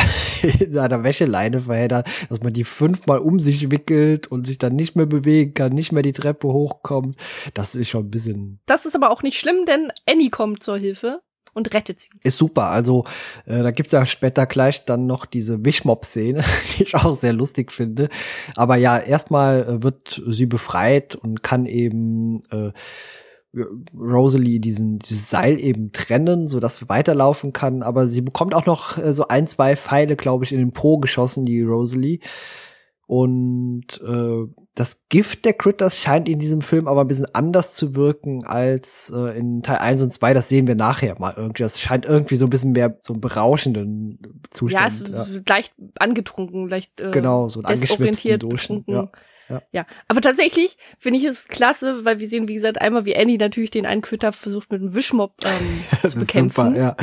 in 0.64 0.78
einer 0.78 1.02
Wäscheleine 1.02 1.62
verheddern, 1.62 2.04
dass 2.28 2.40
man 2.40 2.52
die 2.52 2.62
fünfmal 2.62 3.18
um 3.18 3.40
sich 3.40 3.70
wickelt 3.72 4.28
und 4.28 4.46
sich 4.46 4.58
dann 4.58 4.76
nicht 4.76 4.94
mehr 4.94 5.06
bewegen 5.06 5.54
kann, 5.54 5.72
nicht 5.72 5.90
mehr 5.90 6.04
die 6.04 6.12
Treppe 6.12 6.46
hochkommt? 6.46 7.16
Das 7.52 7.74
ist 7.74 7.88
schon 7.88 8.06
ein 8.06 8.10
bisschen. 8.10 8.60
Das 8.66 8.86
ist 8.86 8.94
aber 8.94 9.10
auch 9.10 9.24
nicht 9.24 9.40
schlimm, 9.40 9.64
denn 9.66 9.90
Annie 10.08 10.30
kommt 10.30 10.62
zur 10.62 10.78
Hilfe 10.78 11.20
und 11.54 11.72
rettet 11.72 12.00
sie. 12.00 12.10
Ist 12.22 12.38
super. 12.38 12.66
Also 12.66 13.04
äh, 13.46 13.62
da 13.62 13.70
gibt's 13.70 13.92
ja 13.92 14.04
später 14.06 14.46
gleich 14.46 14.84
dann 14.84 15.06
noch 15.06 15.24
diese 15.24 15.64
Wischmob-Szene, 15.64 16.44
die 16.78 16.82
ich 16.82 16.94
auch 16.94 17.18
sehr 17.18 17.32
lustig 17.32 17.72
finde. 17.72 18.08
Aber 18.56 18.76
ja, 18.76 18.98
erstmal 18.98 19.62
äh, 19.62 19.82
wird 19.82 20.20
sie 20.26 20.46
befreit 20.46 21.14
und 21.14 21.42
kann 21.42 21.66
eben 21.66 22.42
äh, 22.50 22.72
Rosalie 23.96 24.58
diesen 24.58 24.98
dieses 24.98 25.30
Seil 25.30 25.60
eben 25.60 25.92
trennen, 25.92 26.48
so 26.48 26.58
dass 26.60 26.88
weiterlaufen 26.88 27.52
kann. 27.52 27.82
Aber 27.82 28.08
sie 28.08 28.20
bekommt 28.20 28.54
auch 28.54 28.66
noch 28.66 28.98
äh, 28.98 29.12
so 29.14 29.28
ein, 29.28 29.46
zwei 29.46 29.76
Pfeile, 29.76 30.16
glaube 30.16 30.44
ich, 30.44 30.52
in 30.52 30.58
den 30.58 30.72
Po 30.72 30.98
geschossen, 30.98 31.44
die 31.44 31.62
Rosalie. 31.62 32.18
Und 33.06 34.00
äh, 34.04 34.46
das 34.74 35.02
Gift 35.08 35.44
der 35.44 35.52
Critters 35.52 35.96
scheint 35.96 36.28
in 36.28 36.40
diesem 36.40 36.60
Film 36.60 36.88
aber 36.88 37.02
ein 37.02 37.06
bisschen 37.06 37.32
anders 37.32 37.74
zu 37.74 37.94
wirken 37.94 38.44
als 38.44 39.12
äh, 39.14 39.38
in 39.38 39.62
Teil 39.62 39.78
1 39.78 40.02
und 40.02 40.12
2. 40.12 40.34
Das 40.34 40.48
sehen 40.48 40.66
wir 40.66 40.74
nachher 40.74 41.16
mal 41.20 41.34
irgendwie. 41.36 41.62
Das 41.62 41.80
scheint 41.80 42.06
irgendwie 42.06 42.36
so 42.36 42.46
ein 42.46 42.50
bisschen 42.50 42.72
mehr 42.72 42.98
so 43.00 43.12
einen 43.12 43.20
berauschenden 43.20 44.42
Zustand. 44.50 44.82
Ja, 44.82 44.88
es 44.88 45.28
ist 45.28 45.36
ja. 45.36 45.42
leicht 45.48 45.74
angetrunken, 45.98 46.68
leicht 46.68 47.00
äh, 47.00 47.12
genau, 47.12 47.48
so 47.48 47.62
ein 47.62 47.66
desorientiert 47.66 48.48
betrunken. 48.48 48.94
Ja. 48.94 49.10
Ja. 49.48 49.62
ja, 49.72 49.86
aber 50.08 50.22
tatsächlich 50.22 50.78
finde 50.98 51.18
ich 51.18 51.24
es 51.26 51.48
klasse, 51.48 52.04
weil 52.04 52.18
wir 52.18 52.28
sehen, 52.30 52.48
wie 52.48 52.54
gesagt, 52.54 52.80
einmal 52.80 53.04
wie 53.04 53.14
Annie 53.14 53.36
natürlich 53.36 53.70
den 53.70 53.84
einen 53.84 54.00
Quitter 54.00 54.32
versucht 54.32 54.72
mit 54.72 54.80
einem 54.80 54.94
Wischmob 54.94 55.34
ähm, 55.44 55.84
zu 56.10 56.18
bekämpfen. 56.18 56.74
Super, 56.74 56.78
ja. 56.78 56.96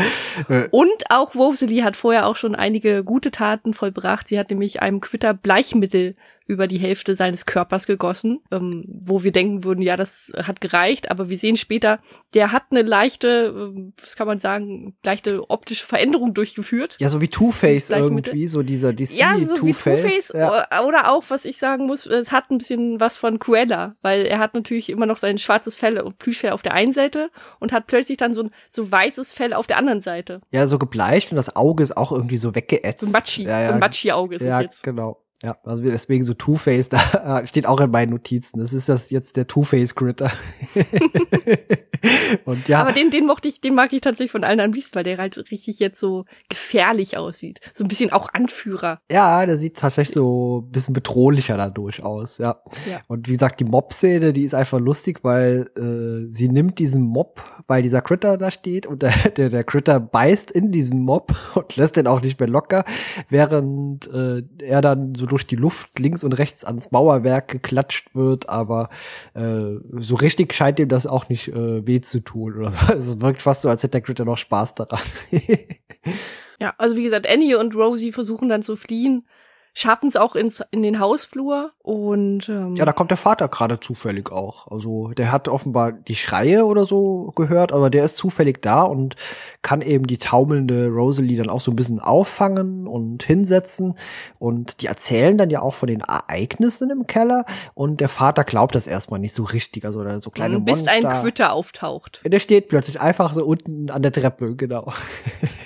Äh. 0.50 0.68
Und 0.72 1.04
auch 1.10 1.36
Rosalie 1.36 1.84
hat 1.84 1.96
vorher 1.96 2.26
auch 2.26 2.36
schon 2.36 2.56
einige 2.56 3.04
gute 3.04 3.30
Taten 3.30 3.74
vollbracht. 3.74 4.28
Sie 4.28 4.40
hat 4.40 4.50
nämlich 4.50 4.82
einem 4.82 5.02
Quitter 5.02 5.34
Bleichmittel 5.36 6.16
über 6.52 6.68
die 6.68 6.78
Hälfte 6.78 7.16
seines 7.16 7.46
Körpers 7.46 7.88
gegossen, 7.88 8.42
ähm, 8.52 8.84
wo 8.88 9.24
wir 9.24 9.32
denken 9.32 9.64
würden, 9.64 9.82
ja, 9.82 9.96
das 9.96 10.34
hat 10.36 10.60
gereicht, 10.60 11.10
aber 11.10 11.30
wir 11.30 11.38
sehen 11.38 11.56
später, 11.56 12.00
der 12.34 12.52
hat 12.52 12.64
eine 12.72 12.82
leichte, 12.82 13.74
äh, 13.74 13.92
was 14.02 14.18
kann 14.18 14.28
man 14.28 14.40
sagen, 14.40 14.96
leichte 15.04 15.50
optische 15.50 15.86
Veränderung 15.86 16.34
durchgeführt. 16.34 16.98
Ja, 17.00 17.08
so 17.08 17.22
wie 17.22 17.30
Two-Face 17.30 17.90
irgendwie, 17.90 18.48
so 18.48 18.64
dieser 18.64 18.92
DC 18.92 19.18
Ja, 19.18 19.40
so 19.40 19.56
Two 19.56 19.68
wie 19.68 19.74
Two-Face 19.74 20.34
ja. 20.36 20.84
oder 20.84 21.10
auch, 21.10 21.24
was 21.30 21.46
ich 21.46 21.58
sagen 21.58 21.88
muss, 21.88 22.06
es 22.06 22.34
hat 22.34 22.52
ein 22.52 22.58
bisschen 22.58 23.00
was 23.00 23.18
von 23.18 23.40
Cruella, 23.40 23.96
weil 24.02 24.26
er 24.26 24.40
hat 24.40 24.54
natürlich 24.54 24.90
immer 24.90 25.06
noch 25.06 25.18
sein 25.18 25.38
schwarzes 25.38 25.78
Fell, 25.78 26.04
Plüschfell 26.20 26.52
auf 26.52 26.64
der 26.64 26.74
einen 26.74 26.92
Seite 26.92 27.30
und 27.62 27.72
hat 27.72 27.88
plötzlich 27.88 28.18
dann 28.18 28.34
so 28.34 28.44
ein 28.44 28.52
so 28.68 28.92
weißes 28.92 29.32
Fell 29.32 29.54
auf 29.54 29.68
der 29.68 29.78
anderen 29.78 30.02
Seite. 30.02 30.42
Ja, 30.52 30.68
so 30.68 30.78
gebleicht 30.78 31.32
und 31.32 31.38
das 31.38 31.56
Auge 31.56 31.82
ist 31.82 31.96
auch 31.96 32.12
irgendwie 32.12 32.38
so 32.38 32.54
weggeätzt. 32.56 33.00
So 33.00 33.06
ein 33.06 33.14
Matschi, 33.14 33.44
ja, 33.44 33.62
ja. 33.62 33.68
so 33.68 33.74
ein 33.74 33.80
Matschi-Auge 33.80 34.36
ist 34.36 34.44
ja, 34.44 34.58
es 34.58 34.64
jetzt. 34.64 34.84
genau. 34.84 35.18
Ja, 35.44 35.58
also 35.64 35.82
deswegen 35.82 36.24
so 36.24 36.36
Two-Face, 36.36 36.90
da 36.90 37.46
steht 37.48 37.66
auch 37.66 37.80
in 37.80 37.90
meinen 37.90 38.12
Notizen. 38.12 38.60
Das 38.60 38.74
ist 38.74 38.90
das 38.90 39.10
jetzt 39.10 39.38
der 39.38 39.48
Two-Face-Critter. 39.48 40.32
und 42.46 42.68
ja. 42.68 42.82
Aber 42.82 42.92
den, 42.92 43.10
den 43.10 43.26
mochte 43.26 43.48
ich, 43.48 43.60
den 43.60 43.74
mag 43.74 43.92
ich 43.92 44.02
tatsächlich 44.02 44.32
von 44.32 44.44
allen 44.44 44.60
am 44.60 44.72
liebsten, 44.72 44.96
weil 44.96 45.04
der 45.04 45.18
halt 45.18 45.38
richtig 45.52 45.80
jetzt 45.80 46.00
so 46.00 46.26
gefährlich 46.50 47.18
aussieht. 47.18 47.60
So 47.74 47.84
ein 47.84 47.88
bisschen 47.88 48.12
auch 48.12 48.30
Anführer. 48.34 49.00
Ja, 49.12 49.44
der 49.46 49.58
sieht 49.58 49.78
tatsächlich 49.78 50.14
so 50.14 50.64
ein 50.64 50.72
bisschen 50.72 50.94
bedrohlicher 50.94 51.58
dadurch 51.58 52.04
aus, 52.04 52.38
ja. 52.38 52.62
ja. 52.90 53.02
Und 53.08 53.28
wie 53.28 53.34
gesagt, 53.34 53.60
die 53.60 53.66
Mob-Szene, 53.66 54.34
die 54.34 54.44
ist 54.44 54.54
einfach 54.54 54.80
lustig, 54.80 55.24
weil 55.24 55.70
äh, 55.76 56.32
sie 56.32 56.50
nimmt 56.50 56.78
diesen 56.78 57.02
Mob, 57.02 57.44
weil 57.66 57.82
dieser 57.82 58.02
Critter 58.02 58.38
da 58.38 58.52
steht 58.52 58.86
und 58.86 59.02
der, 59.02 59.14
der, 59.36 59.50
der 59.50 59.64
Critter 59.64 60.00
beißt 60.00 60.52
in 60.52 60.72
diesen 60.72 61.02
Mob 61.02 61.34
und 61.56 61.76
lässt 61.78 61.96
den 61.96 62.06
auch 62.06 62.22
nicht 62.22 62.40
mehr 62.40 62.50
locker, 62.50 62.86
während 63.30 64.08
äh, 64.08 64.44
er 64.60 64.82
dann 64.82 65.16
so 65.16 65.31
durch 65.32 65.48
die 65.48 65.56
Luft 65.56 65.98
links 66.00 66.24
und 66.24 66.34
rechts 66.34 66.64
ans 66.64 66.92
Mauerwerk 66.92 67.48
geklatscht 67.48 68.14
wird, 68.14 68.50
aber 68.50 68.90
äh, 69.34 69.76
so 69.92 70.16
richtig 70.16 70.54
scheint 70.54 70.80
ihm 70.80 70.90
das 70.90 71.08
auch 71.08 71.30
nicht 71.30 71.48
äh, 71.48 71.86
weh 71.86 72.02
zu 72.02 72.20
tun 72.20 72.58
oder 72.58 72.72
so. 72.72 72.94
Es 73.02 73.22
wirkt 73.22 73.42
fast 73.42 73.62
so, 73.62 73.70
als 73.70 73.84
hätte 73.84 73.94
der 73.94 74.02
Critter 74.02 74.26
noch 74.26 74.38
Spaß 74.38 74.76
daran. 74.76 75.02
ja, 76.60 76.74
also 76.78 76.98
wie 76.98 77.04
gesagt, 77.04 77.28
Annie 77.28 77.58
und 77.58 77.76
Rosie 77.76 78.12
versuchen 78.12 78.50
dann 78.50 78.64
zu 78.64 78.76
fliehen 78.76 79.26
schaffen 79.74 80.10
es 80.10 80.18
auch 80.18 80.36
ins, 80.36 80.62
in 80.72 80.84
den 80.84 81.00
Hausflur 81.00 81.72
und 81.78 82.50
ähm, 82.50 82.76
ja, 82.76 82.84
da 82.84 82.92
kommt 82.92 83.10
der 83.10 83.18
Vater 83.18 83.48
gerade 83.48 83.80
zufällig 83.80 84.30
auch. 84.32 84.68
Also 84.68 85.10
der 85.10 85.32
hat 85.32 85.48
offenbar 85.48 85.94
die 85.94 86.16
Schreie 86.16 86.66
oder 86.66 86.86
so 86.86 87.32
gehört, 87.36 87.72
aber 87.72 87.90
der 87.90 88.04
ist 88.04 88.18
zufällig 88.18 88.62
da 88.62 88.82
und 88.84 89.16
kann 89.62 89.82
eben 89.82 90.08
die 90.08 90.18
taumelnde 90.18 90.90
Rosalie 90.90 91.38
dann 91.38 91.50
auch 91.50 91.62
so 91.62 91.72
ein 91.72 91.78
bisschen 91.78 92.00
auffangen 92.00 92.86
und 92.86 93.24
hinsetzen 93.24 93.96
und 94.40 94.82
die 94.82 94.88
erzählen 94.88 95.38
dann 95.38 95.50
ja 95.50 95.62
auch 95.62 95.74
von 95.74 95.88
den 95.88 96.02
Ereignissen 96.02 96.90
im 96.90 97.08
Keller 97.08 97.46
und 97.74 98.02
der 98.02 98.10
Vater 98.10 98.44
glaubt 98.44 98.76
das 98.76 98.88
erstmal 98.88 99.20
nicht 99.20 99.34
so 99.34 99.44
richtig, 99.44 99.86
also 99.86 100.04
da 100.04 100.20
so 100.20 100.32
kleine 100.32 100.60
Bis 100.60 100.84
Monster. 100.84 100.92
ein 100.92 101.22
Quitter 101.22 101.54
auftaucht. 101.54 102.22
Der 102.26 102.40
steht 102.40 102.68
plötzlich 102.68 103.00
einfach 103.00 103.34
so 103.34 103.46
unten 103.46 103.90
an 103.90 104.02
der 104.02 104.12
Treppe, 104.12 104.56
genau. 104.58 104.92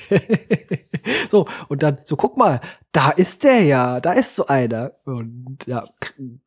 so 1.31 1.47
und 1.69 1.81
dann 1.81 1.97
so 2.03 2.15
guck 2.15 2.37
mal, 2.37 2.61
da 2.95 3.09
ist 3.09 3.43
der 3.43 3.61
ja, 3.61 3.99
da 3.99 4.13
ist 4.13 4.37
so 4.37 4.47
einer. 4.47 4.93
Und 5.03 5.57
ja, 5.65 5.83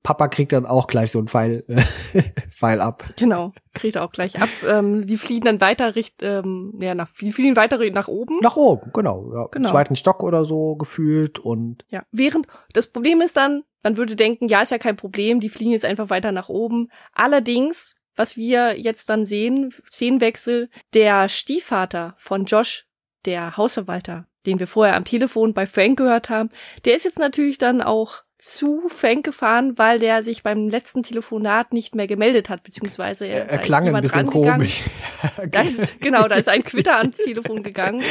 Papa 0.02 0.28
kriegt 0.28 0.52
dann 0.52 0.64
auch 0.64 0.86
gleich 0.86 1.10
so 1.10 1.18
einen 1.18 1.28
Pfeil, 1.28 1.62
äh, 1.68 2.22
Pfeil 2.50 2.80
ab. 2.80 3.04
Genau, 3.16 3.52
kriegt 3.74 3.96
er 3.96 4.04
auch 4.04 4.12
gleich 4.12 4.40
ab. 4.40 4.48
Ähm, 4.66 5.04
die 5.04 5.18
fliehen 5.18 5.44
dann 5.44 5.60
weiter 5.60 5.94
richt, 5.94 6.22
ähm, 6.22 6.78
ja, 6.80 6.94
nach, 6.94 7.12
die 7.20 7.32
fliehen 7.32 7.56
weiter 7.56 7.78
nach 7.90 8.08
oben. 8.08 8.38
Nach 8.40 8.56
oben, 8.56 8.90
genau, 8.94 9.30
ja. 9.34 9.46
Genau. 9.50 9.68
Im 9.68 9.70
zweiten 9.70 9.96
Stock 9.96 10.22
oder 10.22 10.46
so 10.46 10.76
gefühlt 10.76 11.38
und. 11.38 11.84
Ja, 11.90 12.04
während, 12.12 12.46
das 12.72 12.86
Problem 12.86 13.20
ist 13.20 13.36
dann, 13.36 13.64
man 13.82 13.98
würde 13.98 14.16
denken, 14.16 14.48
ja, 14.48 14.62
ist 14.62 14.72
ja 14.72 14.78
kein 14.78 14.96
Problem, 14.96 15.40
die 15.40 15.50
fliegen 15.50 15.72
jetzt 15.72 15.84
einfach 15.84 16.08
weiter 16.08 16.32
nach 16.32 16.48
oben. 16.48 16.88
Allerdings, 17.12 17.94
was 18.16 18.36
wir 18.38 18.80
jetzt 18.80 19.10
dann 19.10 19.26
sehen, 19.26 19.74
Szenenwechsel, 19.92 20.70
der 20.94 21.28
Stiefvater 21.28 22.14
von 22.16 22.46
Josh, 22.46 22.86
der 23.26 23.58
Hausverwalter, 23.58 24.27
den 24.48 24.58
wir 24.58 24.66
vorher 24.66 24.96
am 24.96 25.04
Telefon 25.04 25.54
bei 25.54 25.66
Frank 25.66 25.98
gehört 25.98 26.30
haben, 26.30 26.50
der 26.84 26.96
ist 26.96 27.04
jetzt 27.04 27.18
natürlich 27.18 27.58
dann 27.58 27.82
auch 27.82 28.22
zu 28.38 28.88
Frank 28.88 29.24
gefahren, 29.24 29.76
weil 29.78 29.98
der 29.98 30.22
sich 30.22 30.44
beim 30.44 30.68
letzten 30.68 31.02
Telefonat 31.02 31.72
nicht 31.72 31.94
mehr 31.94 32.06
gemeldet 32.06 32.48
hat, 32.48 32.62
beziehungsweise 32.62 33.26
er, 33.26 33.48
er 33.48 33.58
klang 33.58 33.94
ein 33.94 34.00
bisschen 34.02 34.26
komisch. 34.26 34.84
da 35.50 35.60
ist, 35.60 36.00
genau, 36.00 36.28
da 36.28 36.36
ist 36.36 36.48
ein 36.48 36.62
Quitter 36.62 36.98
ans 36.98 37.18
Telefon 37.18 37.62
gegangen 37.62 38.02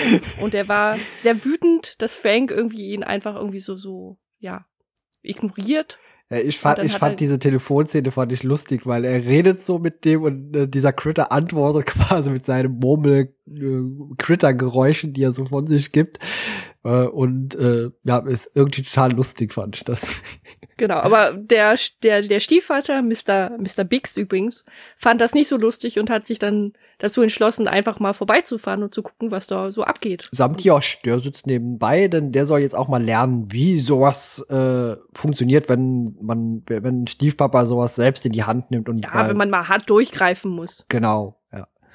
und 0.42 0.54
er 0.54 0.68
war 0.68 0.98
sehr 1.22 1.44
wütend, 1.46 2.02
dass 2.02 2.16
Frank 2.16 2.52
irgendwie 2.52 2.92
ihn 2.92 3.04
einfach 3.04 3.36
irgendwie 3.36 3.60
so, 3.60 3.78
so, 3.78 4.18
ja, 4.40 4.66
ignoriert. 5.22 5.98
Ich 6.30 6.60
fand, 6.60 6.80
ich 6.80 6.92
fand 6.92 7.22
diese 7.22 7.40
Telefonszene 7.40 8.12
fand 8.12 8.34
ich 8.34 8.44
lustig, 8.44 8.86
weil 8.86 9.06
er 9.06 9.26
redet 9.26 9.66
so 9.66 9.80
mit 9.80 10.04
dem 10.04 10.24
und 10.24 10.56
äh, 10.56 10.68
dieser 10.68 10.92
Critter 10.92 11.32
antwortet 11.32 11.86
quasi 11.94 12.32
mit 12.32 12.46
seinem 12.46 12.80
Murmel 12.80 13.34
äh, 13.48 14.16
Critter-Geräuschen, 14.18 15.14
die 15.14 15.24
er 15.24 15.32
so 15.32 15.46
von 15.46 15.68
sich 15.68 15.94
gibt. 15.94 16.20
Äh, 16.88 17.08
und 17.08 17.54
äh, 17.56 17.90
ja, 18.06 18.20
ist 18.20 18.52
irgendwie 18.54 18.84
total 18.84 19.12
lustig, 19.12 19.54
fand 19.54 19.76
ich 19.76 19.84
das. 19.84 20.08
Genau, 20.80 20.98
aber 20.98 21.34
der, 21.34 21.76
der, 22.04 22.22
der 22.22 22.40
Stiefvater, 22.40 23.02
Mr. 23.02 23.58
Mr. 23.58 23.84
Biggs 23.84 24.16
übrigens, 24.16 24.64
fand 24.96 25.20
das 25.20 25.34
nicht 25.34 25.48
so 25.48 25.58
lustig 25.58 25.98
und 25.98 26.12
hat 26.12 26.28
sich 26.28 26.38
dann 26.38 26.74
dazu 27.00 27.24
entschlossen, 27.24 27.68
einfach 27.68 28.00
mal 28.00 28.14
vorbeizufahren 28.14 28.84
und 28.84 28.94
zu 28.94 29.02
gucken, 29.02 29.32
was 29.32 29.48
da 29.48 29.72
so 29.72 29.84
abgeht. 29.84 30.30
Samt 30.32 30.64
Josh, 30.64 31.00
der 31.04 31.18
sitzt 31.18 31.48
nebenbei, 31.48 32.08
denn 32.08 32.32
der 32.32 32.46
soll 32.46 32.60
jetzt 32.60 32.76
auch 32.76 32.88
mal 32.90 33.02
lernen, 33.02 33.52
wie 33.52 33.80
sowas 33.80 34.40
äh, 34.52 34.96
funktioniert, 35.14 35.68
wenn 35.68 36.16
man, 36.22 36.62
wenn 36.68 37.08
Stiefpapa 37.08 37.66
sowas 37.66 37.96
selbst 37.96 38.28
in 38.28 38.34
die 38.34 38.44
Hand 38.44 38.70
nimmt 38.70 38.88
und 38.88 39.04
Ja, 39.04 39.28
wenn 39.28 39.38
man 39.38 39.50
mal 39.50 39.68
hart 39.68 39.90
durchgreifen 39.90 40.52
muss. 40.52 40.86
genau, 40.90 41.37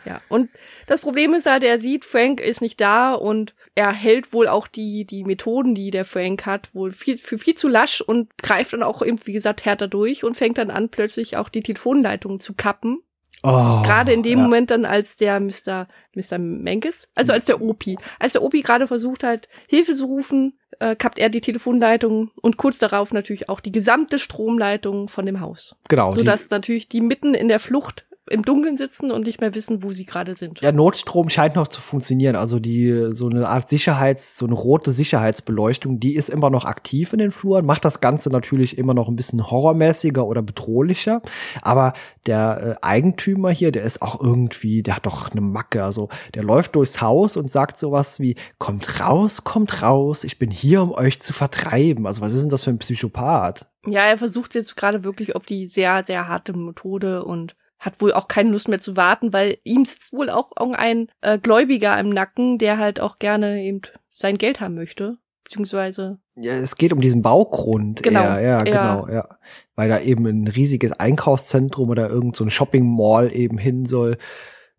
ja. 0.04 0.20
Und 0.28 0.50
das 0.86 1.00
Problem 1.00 1.34
ist 1.34 1.46
halt, 1.46 1.64
er 1.64 1.80
sieht, 1.80 2.04
Frank 2.04 2.40
ist 2.40 2.60
nicht 2.60 2.80
da 2.80 3.14
und 3.14 3.54
er 3.74 3.92
hält 3.92 4.32
wohl 4.32 4.48
auch 4.48 4.66
die, 4.66 5.04
die 5.04 5.24
Methoden, 5.24 5.74
die 5.74 5.90
der 5.90 6.04
Frank 6.04 6.44
hat, 6.46 6.74
wohl 6.74 6.92
viel, 6.92 7.18
für 7.18 7.38
viel 7.38 7.54
zu 7.54 7.68
lasch 7.68 8.00
und 8.00 8.36
greift 8.38 8.72
dann 8.72 8.82
auch 8.82 9.02
eben, 9.02 9.18
wie 9.24 9.32
gesagt, 9.32 9.64
härter 9.64 9.88
durch 9.88 10.24
und 10.24 10.36
fängt 10.36 10.58
dann 10.58 10.70
an, 10.70 10.88
plötzlich 10.88 11.36
auch 11.36 11.48
die 11.48 11.62
Telefonleitungen 11.62 12.40
zu 12.40 12.54
kappen. 12.54 12.98
Oh, 13.44 13.82
Gerade 13.82 14.12
in 14.12 14.22
dem 14.22 14.38
ja. 14.38 14.44
Moment 14.44 14.70
dann, 14.70 14.84
als 14.84 15.16
der 15.16 15.40
Mr. 15.40 15.88
Mr. 16.14 16.38
Menkes, 16.38 17.08
also 17.16 17.32
als 17.32 17.44
der 17.46 17.60
Opi, 17.60 17.96
als 18.20 18.34
der 18.34 18.42
Opi 18.42 18.60
gerade 18.62 18.86
versucht 18.86 19.24
hat, 19.24 19.48
Hilfe 19.68 19.94
zu 19.96 20.04
rufen, 20.04 20.58
äh, 20.78 20.94
kappt 20.94 21.18
er 21.18 21.28
die 21.28 21.40
Telefonleitung 21.40 22.30
und 22.40 22.56
kurz 22.56 22.78
darauf 22.78 23.12
natürlich 23.12 23.48
auch 23.48 23.58
die 23.58 23.72
gesamte 23.72 24.20
Stromleitung 24.20 25.08
von 25.08 25.26
dem 25.26 25.40
Haus. 25.40 25.74
Genau. 25.88 26.12
die- 26.12 26.20
Sodass 26.20 26.50
natürlich 26.50 26.88
die 26.88 27.00
mitten 27.00 27.34
in 27.34 27.48
der 27.48 27.58
Flucht 27.58 28.06
im 28.30 28.44
Dunkeln 28.44 28.76
sitzen 28.76 29.10
und 29.10 29.26
nicht 29.26 29.40
mehr 29.40 29.54
wissen, 29.54 29.82
wo 29.82 29.90
sie 29.90 30.04
gerade 30.04 30.36
sind. 30.36 30.60
Ja, 30.60 30.70
Notstrom 30.70 31.28
scheint 31.28 31.56
noch 31.56 31.66
zu 31.66 31.80
funktionieren. 31.80 32.36
Also 32.36 32.60
die 32.60 33.08
so 33.12 33.28
eine 33.28 33.48
Art 33.48 33.68
Sicherheits, 33.68 34.38
so 34.38 34.46
eine 34.46 34.54
rote 34.54 34.92
Sicherheitsbeleuchtung, 34.92 35.98
die 35.98 36.14
ist 36.14 36.30
immer 36.30 36.48
noch 36.48 36.64
aktiv 36.64 37.12
in 37.12 37.18
den 37.18 37.32
Fluren, 37.32 37.66
macht 37.66 37.84
das 37.84 38.00
Ganze 38.00 38.30
natürlich 38.30 38.78
immer 38.78 38.94
noch 38.94 39.08
ein 39.08 39.16
bisschen 39.16 39.50
horrormäßiger 39.50 40.24
oder 40.24 40.40
bedrohlicher. 40.40 41.20
Aber 41.62 41.94
der 42.26 42.76
äh, 42.80 42.86
Eigentümer 42.86 43.50
hier, 43.50 43.72
der 43.72 43.82
ist 43.82 44.02
auch 44.02 44.20
irgendwie, 44.20 44.84
der 44.84 44.96
hat 44.96 45.06
doch 45.06 45.32
eine 45.32 45.40
Macke. 45.40 45.82
Also 45.82 46.08
der 46.34 46.44
läuft 46.44 46.76
durchs 46.76 47.00
Haus 47.00 47.36
und 47.36 47.50
sagt 47.50 47.78
sowas 47.78 48.20
wie: 48.20 48.36
Kommt 48.58 49.00
raus, 49.00 49.42
kommt 49.42 49.82
raus, 49.82 50.22
ich 50.22 50.38
bin 50.38 50.50
hier, 50.52 50.82
um 50.82 50.92
euch 50.92 51.20
zu 51.20 51.32
vertreiben. 51.32 52.06
Also 52.06 52.22
was 52.22 52.34
ist 52.34 52.42
denn 52.42 52.50
das 52.50 52.64
für 52.64 52.70
ein 52.70 52.78
Psychopath? 52.78 53.66
Ja, 53.84 54.02
er 54.02 54.16
versucht 54.16 54.54
jetzt 54.54 54.76
gerade 54.76 55.02
wirklich 55.02 55.34
auf 55.34 55.44
die 55.44 55.66
sehr, 55.66 56.04
sehr 56.06 56.28
harte 56.28 56.52
Methode 56.52 57.24
und 57.24 57.56
hat 57.82 58.00
wohl 58.00 58.12
auch 58.12 58.28
keine 58.28 58.50
Lust 58.50 58.68
mehr 58.68 58.78
zu 58.78 58.96
warten, 58.96 59.32
weil 59.32 59.58
ihm 59.64 59.84
sitzt 59.84 60.12
wohl 60.12 60.30
auch 60.30 60.52
ein 60.56 61.08
äh, 61.20 61.38
Gläubiger 61.38 61.98
im 61.98 62.10
Nacken, 62.10 62.56
der 62.58 62.78
halt 62.78 63.00
auch 63.00 63.18
gerne 63.18 63.60
eben 63.62 63.82
sein 64.14 64.38
Geld 64.38 64.60
haben 64.60 64.76
möchte. 64.76 65.18
Beziehungsweise, 65.42 66.18
Ja, 66.36 66.52
es 66.52 66.76
geht 66.76 66.92
um 66.92 67.00
diesen 67.00 67.22
Baugrund. 67.22 68.02
Genau, 68.04 68.22
eher, 68.22 68.40
ja, 68.40 68.58
ja. 68.58 68.62
genau, 68.62 69.08
ja. 69.12 69.28
Weil 69.74 69.88
da 69.88 70.00
eben 70.00 70.24
ein 70.26 70.46
riesiges 70.46 70.92
Einkaufszentrum 70.92 71.90
oder 71.90 72.08
irgend 72.08 72.36
so 72.36 72.44
ein 72.44 72.50
Shopping 72.50 72.86
Mall 72.86 73.34
eben 73.34 73.58
hin 73.58 73.84
soll. 73.84 74.16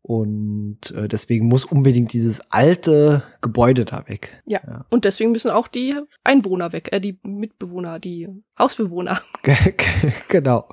Und 0.02 0.92
äh, 0.92 1.08
deswegen 1.08 1.48
muss 1.48 1.64
unbedingt 1.66 2.12
dieses 2.12 2.42
alte 2.52 3.24
Gebäude 3.42 3.86
da 3.86 4.08
weg. 4.08 4.42
ja. 4.46 4.60
Ja. 4.66 4.86
Und 4.90 5.06
deswegen 5.06 5.32
müssen 5.32 5.52
auch 5.52 5.68
die 5.68 5.96
Einwohner 6.24 6.72
weg, 6.74 6.90
äh, 6.92 7.00
die 7.00 7.20
Mitbewohner, 7.24 8.00
die 8.00 8.28
Hausbewohner. 8.58 9.20
genau. 10.28 10.68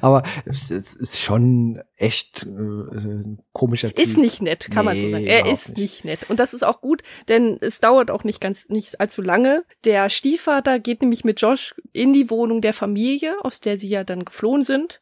Aber 0.00 0.22
es, 0.44 0.70
ist 0.70 1.20
schon 1.20 1.82
echt 1.96 2.44
äh, 2.44 2.48
ein 2.48 3.42
komischer 3.52 3.88
Ist 3.96 4.14
Typ. 4.14 4.22
nicht 4.22 4.42
nett, 4.42 4.70
kann 4.70 4.84
man 4.84 4.96
so 4.96 5.06
Nee, 5.06 5.12
sagen. 5.12 5.26
Er 5.26 5.46
ist 5.46 5.76
nicht 5.76 6.04
nett. 6.04 6.30
Und 6.30 6.38
das 6.38 6.54
ist 6.54 6.62
auch 6.62 6.80
gut, 6.80 7.02
denn 7.28 7.58
es 7.60 7.80
dauert 7.80 8.12
auch 8.12 8.22
nicht 8.22 8.40
ganz, 8.40 8.68
nicht 8.68 9.00
allzu 9.00 9.22
lange. 9.22 9.64
Der 9.84 10.08
Stiefvater 10.08 10.78
geht 10.78 11.02
nämlich 11.02 11.24
mit 11.24 11.40
Josh 11.40 11.74
in 11.92 12.12
die 12.12 12.30
Wohnung 12.30 12.60
der 12.60 12.72
Familie, 12.72 13.36
aus 13.42 13.60
der 13.60 13.76
sie 13.76 13.88
ja 13.88 14.04
dann 14.04 14.24
geflohen 14.24 14.62
sind. 14.62 15.00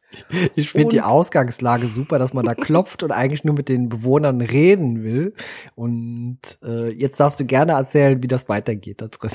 Ich 0.55 0.71
finde 0.71 0.89
die 0.89 1.01
Ausgangslage 1.01 1.87
super, 1.87 2.17
dass 2.17 2.33
man 2.33 2.45
da 2.45 2.55
klopft 2.55 3.03
und 3.03 3.11
eigentlich 3.11 3.43
nur 3.43 3.53
mit 3.53 3.69
den 3.69 3.89
Bewohnern 3.89 4.41
reden 4.41 5.03
will. 5.03 5.35
Und 5.75 6.39
äh, 6.63 6.89
jetzt 6.89 7.19
darfst 7.19 7.39
du 7.39 7.45
gerne 7.45 7.73
erzählen, 7.73 8.23
wie 8.23 8.27
das 8.27 8.49
weitergeht 8.49 9.01
da 9.01 9.07
drin. 9.07 9.31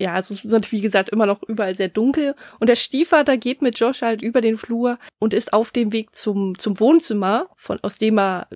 Ja, 0.00 0.14
also 0.14 0.32
es 0.32 0.46
ist 0.46 0.72
wie 0.72 0.80
gesagt, 0.80 1.10
immer 1.10 1.26
noch 1.26 1.42
überall 1.42 1.74
sehr 1.74 1.88
dunkel. 1.88 2.34
Und 2.58 2.68
der 2.70 2.76
Stiefvater 2.76 3.36
geht 3.36 3.60
mit 3.60 3.78
Josh 3.78 4.00
halt 4.00 4.22
über 4.22 4.40
den 4.40 4.56
Flur 4.56 4.98
und 5.18 5.34
ist 5.34 5.52
auf 5.52 5.72
dem 5.72 5.92
Weg 5.92 6.16
zum, 6.16 6.58
zum 6.58 6.80
Wohnzimmer, 6.80 7.50
von, 7.56 7.78
aus 7.82 7.98
dem 7.98 8.18
er 8.18 8.48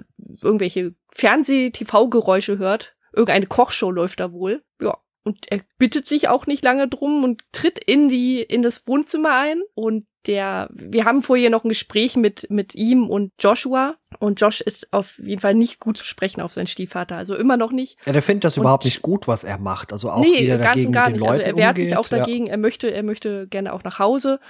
irgendwelche 0.43 0.95
Fernseh-TV-Geräusche 1.13 2.57
hört. 2.57 2.97
Irgendeine 3.13 3.47
Kochshow 3.47 3.91
läuft 3.91 4.21
da 4.21 4.33
wohl. 4.33 4.65
Ja. 4.81 4.97
Und 5.25 5.51
er 5.51 5.61
bittet 5.79 6.07
sich 6.07 6.29
auch 6.29 6.47
nicht 6.47 6.63
lange 6.63 6.87
drum 6.87 7.25
und 7.25 7.43
tritt 7.53 7.79
in 7.79 8.09
die, 8.11 8.43
in 8.43 8.63
das 8.63 8.87
Wohnzimmer 8.87 9.35
ein. 9.35 9.63
Und 9.75 10.05
der, 10.27 10.69
wir 10.73 11.07
haben 11.07 11.23
vorher 11.23 11.49
noch 11.49 11.65
ein 11.65 11.71
Gespräch 11.71 12.17
mit, 12.17 12.47
mit 12.51 12.75
ihm 12.75 13.09
und 13.09 13.33
Joshua. 13.41 13.95
Und 14.19 14.41
Josh 14.41 14.61
ist 14.61 14.93
auf 14.93 15.19
jeden 15.19 15.41
Fall 15.41 15.55
nicht 15.55 15.81
gut 15.81 15.97
zu 15.97 16.05
sprechen 16.05 16.43
auf 16.43 16.53
seinen 16.53 16.67
Stiefvater. 16.67 17.17
Also 17.17 17.35
immer 17.37 17.57
noch 17.57 17.73
nicht. 17.73 17.97
Ja, 18.05 18.13
der 18.13 18.21
findet 18.23 18.45
das 18.45 18.59
Und- 18.59 18.63
überhaupt 18.65 18.85
nicht 18.85 19.01
gut, 19.03 19.27
was 19.27 19.45
er 19.45 19.59
macht. 19.59 19.93
Also 19.93 20.11
auch 20.11 20.21
nee, 20.21 20.41
wie 20.41 20.47
er 20.47 20.59
ganz 20.59 20.75
dagegen 20.75 20.87
und 20.89 20.93
gar 20.93 21.09
nicht. 21.09 21.23
Also 21.23 21.33
Leuten 21.33 21.41
er 21.51 21.57
wehrt 21.57 21.69
umgeht. 21.77 21.89
sich 21.89 21.97
auch 21.97 22.09
dagegen. 22.09 22.47
Er 22.47 22.59
möchte, 22.59 22.93
er 22.93 23.03
möchte 23.03 23.49
gerne 23.49 23.73
auch 23.73 23.83
nach 23.83 23.99
Hause. 23.99 24.41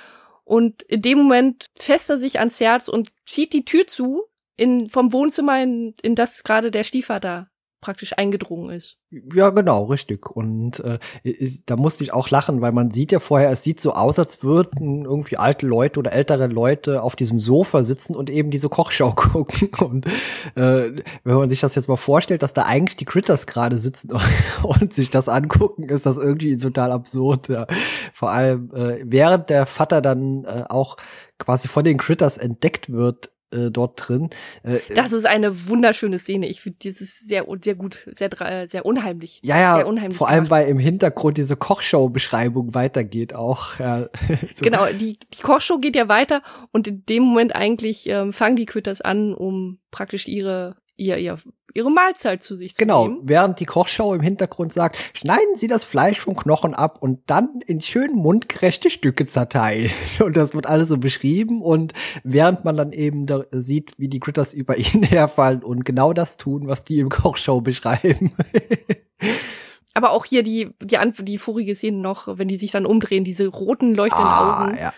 Und 0.45 0.83
in 0.83 1.03
dem 1.03 1.19
Moment 1.19 1.67
fässt 1.77 2.11
er 2.11 2.19
sich 2.19 2.41
ans 2.41 2.59
Herz 2.61 2.89
und 2.89 3.11
zieht 3.27 3.53
die 3.53 3.65
Tür 3.65 3.87
zu 3.87 4.25
in, 4.57 4.89
vom 4.89 5.13
Wohnzimmer, 5.13 5.63
in, 5.63 5.95
in 6.03 6.15
das 6.17 6.43
gerade 6.45 6.71
der 6.71 6.85
Stiefvater 6.85 7.49
praktisch 7.85 8.17
eingedrungen 8.17 8.71
ist. 8.71 8.99
Ja. 9.11 9.51
genau, 9.51 9.85
richtig. 9.85 10.31
Und 10.31 10.81
äh, 10.81 10.99
da 11.67 11.77
musste 11.77 12.03
ich 12.03 12.13
auch 12.13 12.31
lachen, 12.31 12.63
weil 12.63 12.73
man 12.73 12.91
sieht 12.91 13.13
ja 13.13 13.21
vorher, 13.21 13.51
es 13.51 13.63
sieht 13.63 13.81
so 13.81 13.93
aus, 13.93 14.19
als 14.19 14.43
würden 14.43 15.05
irgendwie 15.05 15.37
alte 15.37 15.67
Leute 15.67 16.01
oder 16.01 16.13
ältere 16.13 16.47
Leute 16.47 17.03
auf 17.03 17.15
diesem 17.15 17.41
Sofa 17.41 17.83
sitzen 17.83 18.17
und 18.17 18.31
eben 18.31 18.51
diese 18.51 18.71
Kochschau 18.71 19.13
gucken. 19.15 19.69
Und 19.79 20.07
äh, 20.57 21.03
wenn 21.25 21.37
man 21.37 21.51
sich 21.51 21.61
das 21.61 21.75
jetzt 21.75 21.89
mal 21.89 21.97
vorstellt, 21.97 22.43
dass 22.43 22.55
da 22.55 22.63
eigentlich 22.63 22.97
die 22.97 23.05
Critters 23.05 23.47
gerade 23.47 23.77
sitzen 23.77 24.13
und 24.63 24.95
sich 24.95 25.11
das 25.11 25.29
angucken, 25.29 25.91
ist 25.91 26.07
das 26.07 26.17
irgendwie 26.17 26.57
total 26.57 26.91
absurd. 26.91 27.49
Ja. 27.49 27.67
Vor 28.15 28.31
allem, 28.31 28.71
äh, 28.75 29.01
während 29.05 29.51
der 29.51 29.67
Vater 29.67 30.01
dann 30.01 30.45
äh, 30.45 30.65
auch 30.69 30.97
quasi 31.39 31.69
von 31.69 31.85
den 31.85 31.99
Critters 31.99 32.39
entdeckt 32.39 32.91
wird, 32.91 33.31
äh, 33.55 33.71
dort 33.71 34.09
drin. 34.09 34.31
Äh, 34.63 34.79
Das 34.95 35.13
ist 35.13 35.27
eine 35.27 35.69
wunderschöne 35.69 36.19
Szene. 36.19 36.49
Ich 36.49 36.61
finde 36.61 36.79
dieses 36.81 37.19
sehr, 37.21 37.47
sehr 37.63 37.75
gut, 37.75 38.07
sehr, 38.13 38.31
äh, 38.41 38.69
sehr 38.69 38.85
unheimlich. 38.85 39.41
Ja, 39.43 39.59
ja, 39.59 39.75
sehr 39.77 39.87
unheimlich 39.87 40.17
vor 40.19 40.29
allem, 40.29 40.45
gemacht. 40.45 40.51
weil 40.51 40.69
im 40.69 40.79
Hintergrund 40.79 41.37
diese 41.37 41.57
Kochshow-Beschreibung 41.57 42.75
weitergeht 42.75 43.35
auch. 43.35 43.79
Ja. 43.79 44.07
So. 44.55 44.63
Genau, 44.63 44.87
die, 44.87 45.19
die 45.19 45.43
Kochshow 45.43 45.79
geht 45.79 45.97
ja 45.97 46.09
weiter 46.09 46.43
und 46.73 46.87
in 46.87 47.05
dem 47.07 47.23
Moment 47.25 47.55
eigentlich 47.57 48.09
ähm, 48.09 48.33
fangen 48.33 48.57
die 48.57 48.67
Critters 48.67 49.01
an, 49.01 49.35
um 49.35 49.79
praktisch 49.91 50.29
ihre, 50.29 50.77
ihr, 50.97 51.19
ihr, 51.19 51.39
ihre 51.75 51.91
Mahlzeit 51.91 52.43
zu 52.43 52.55
sich 52.57 52.75
zu 52.75 52.79
Genau, 52.83 53.09
nehmen. 53.09 53.21
während 53.25 53.59
die 53.61 53.65
Kochshow 53.65 54.15
im 54.15 54.21
Hintergrund 54.21 54.73
sagt, 54.73 54.97
schneiden 55.15 55.57
Sie 55.57 55.67
das 55.67 55.85
Fleisch 55.85 56.21
vom 56.21 56.37
Knochen 56.37 56.75
ab 56.75 56.99
und 57.03 57.21
dann 57.27 57.61
in 57.67 57.81
schön 57.81 58.13
mundgerechte 58.15 58.91
Stücke 58.91 59.27
zerteilen. 59.27 59.91
Und 60.25 60.37
das 60.37 60.55
wird 60.55 60.67
alles 60.67 60.89
so 60.89 60.97
beschrieben 60.99 61.63
und 61.63 61.93
während 62.23 62.65
man 62.65 62.77
dann 62.77 62.93
eben 62.93 63.27
da 63.27 63.45
sieht, 63.51 63.93
wie 63.99 64.09
die 64.09 64.21
Critters 64.21 64.53
über 64.55 64.77
ihn 64.79 65.03
herfallen 65.03 65.63
und 65.65 65.85
genau 65.85 66.13
das 66.13 66.37
tun, 66.37 66.67
was 66.69 66.85
die 66.85 67.01
im 67.01 67.09
Kochshow 67.09 67.61
beschreiben. 67.61 68.33
Aber 69.95 70.11
auch 70.11 70.25
hier 70.25 70.43
die, 70.43 70.71
die, 70.83 70.99
die 71.23 71.39
vorige 71.39 71.75
Szene 71.77 71.99
noch, 71.99 72.39
wenn 72.39 72.49
die 72.49 72.57
sich 72.59 72.73
dann 72.73 72.85
umdrehen, 72.87 73.23
diese 73.25 73.47
roten 73.47 73.95
leuchtenden 73.95 74.29
Augen, 74.29 74.75
Ah, 74.75 74.81
ja. 74.81 74.93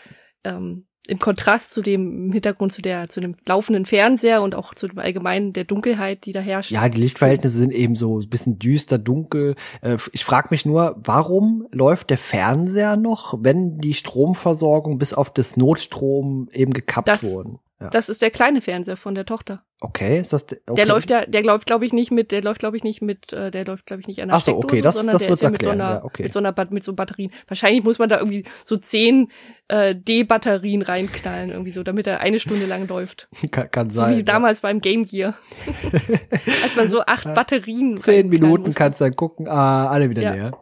ähm, 0.45 0.87
im 1.09 1.19
Kontrast 1.19 1.73
zu 1.73 1.83
dem 1.83 2.33
Hintergrund 2.33 2.73
zu 2.73 2.83
der, 2.83 3.09
zu 3.09 3.21
dem 3.21 3.35
laufenden 3.47 3.87
Fernseher 3.87 4.43
und 4.43 4.55
auch 4.55 4.75
zu 4.75 4.89
dem 4.89 4.99
allgemeinen 4.99 5.53
der 5.53 5.65
Dunkelheit, 5.65 6.25
die 6.27 6.33
da 6.33 6.41
herrscht. 6.41 6.71
Ja, 6.71 6.89
die 6.89 7.01
Lichtverhältnisse 7.01 7.57
sind 7.59 7.73
eben 7.73 7.97
so 7.97 8.19
ein 8.21 8.29
bisschen 8.29 8.59
düster, 8.59 8.99
dunkel. 8.99 9.55
Äh, 9.83 9.97
Ich 10.13 10.25
frage 10.25 10.49
mich 10.51 10.65
nur, 10.67 10.97
warum 11.03 11.67
läuft 11.71 12.11
der 12.11 12.19
Fernseher 12.19 12.97
noch, 12.97 13.39
wenn 13.41 13.79
die 13.79 13.95
Stromversorgung 13.95 14.99
bis 14.99 15.15
auf 15.15 15.31
das 15.33 15.57
Notstrom 15.57 16.49
eben 16.53 16.73
gekappt 16.73 17.09
Das- 17.09 17.23
wurden? 17.23 17.59
Ja. 17.79 17.91
Das 17.91 18.09
ist 18.09 18.23
der 18.23 18.31
kleine 18.31 18.63
Fernseher 18.63 18.97
von 18.97 19.15
der 19.15 19.27
Tochter. 19.27 19.63
Okay, 19.81 20.19
ist 20.19 20.33
das 20.33 20.47
de- 20.47 20.59
okay. 20.67 20.77
Der 20.77 20.87
läuft 20.87 21.11
ja, 21.11 21.27
der 21.27 21.43
läuft, 21.43 21.67
glaube 21.67 21.85
ich, 21.85 21.93
nicht 21.93 22.11
mit, 22.11 22.33
der 22.33 22.43
läuft, 22.43 22.61
glaube 22.61 22.79
ich, 22.79 22.83
nicht 22.83 23.03
mit, 23.03 23.35
äh, 23.35 23.51
der 23.51 23.67
läuft, 23.67 23.85
glaube 23.85 24.01
ich, 24.01 24.07
nicht 24.09 24.23
an 24.23 24.29
der 24.29 24.37
Ach 24.39 24.41
so, 24.41 24.53
Steckdose, 24.53 24.67
okay, 24.73 24.81
das- 24.81 24.95
sondern 24.95 25.13
das 25.13 25.21
der 25.23 25.29
wird's 25.29 25.41
ist 25.41 25.45
ja 25.45 25.51
mit 25.51 25.63
so 25.63 25.69
einer, 25.69 25.91
ja, 25.91 26.05
okay. 26.05 26.23
mit 26.23 26.33
so 26.33 26.39
einer, 26.39 26.53
Bat- 26.53 26.71
mit 26.71 26.85
so 26.85 26.95
Batterien. 26.95 27.31
Wahrscheinlich 27.47 27.85
muss 27.85 27.99
man 27.99 28.09
da 28.09 28.17
irgendwie 28.19 28.45
so 28.65 28.79
zehn 28.79 29.31
äh, 29.69 29.95
D-Batterien 29.95 30.81
reinknallen, 30.81 31.51
irgendwie 31.51 31.71
so, 31.73 31.83
damit 31.83 32.07
er 32.07 32.21
eine 32.21 32.41
Stunde 32.41 32.65
lang 32.65 32.89
läuft. 32.89 33.29
kann, 33.51 33.71
kann 33.71 33.91
So 33.91 34.01
sein. 34.01 34.15
wie 34.15 34.19
ja. 34.19 34.23
damals 34.23 34.61
beim 34.61 34.81
Game 34.81 35.05
Gear. 35.05 35.35
Als 36.63 36.77
man 36.77 36.89
so 36.89 37.03
acht 37.03 37.33
Batterien 37.35 37.99
Zehn 37.99 38.29
Minuten 38.31 38.73
kannst 38.75 39.01
du 39.01 39.05
dann 39.05 39.17
gucken, 39.17 39.49
ah, 39.49 39.89
alle 39.89 40.09
wieder 40.09 40.23
leer. 40.33 40.53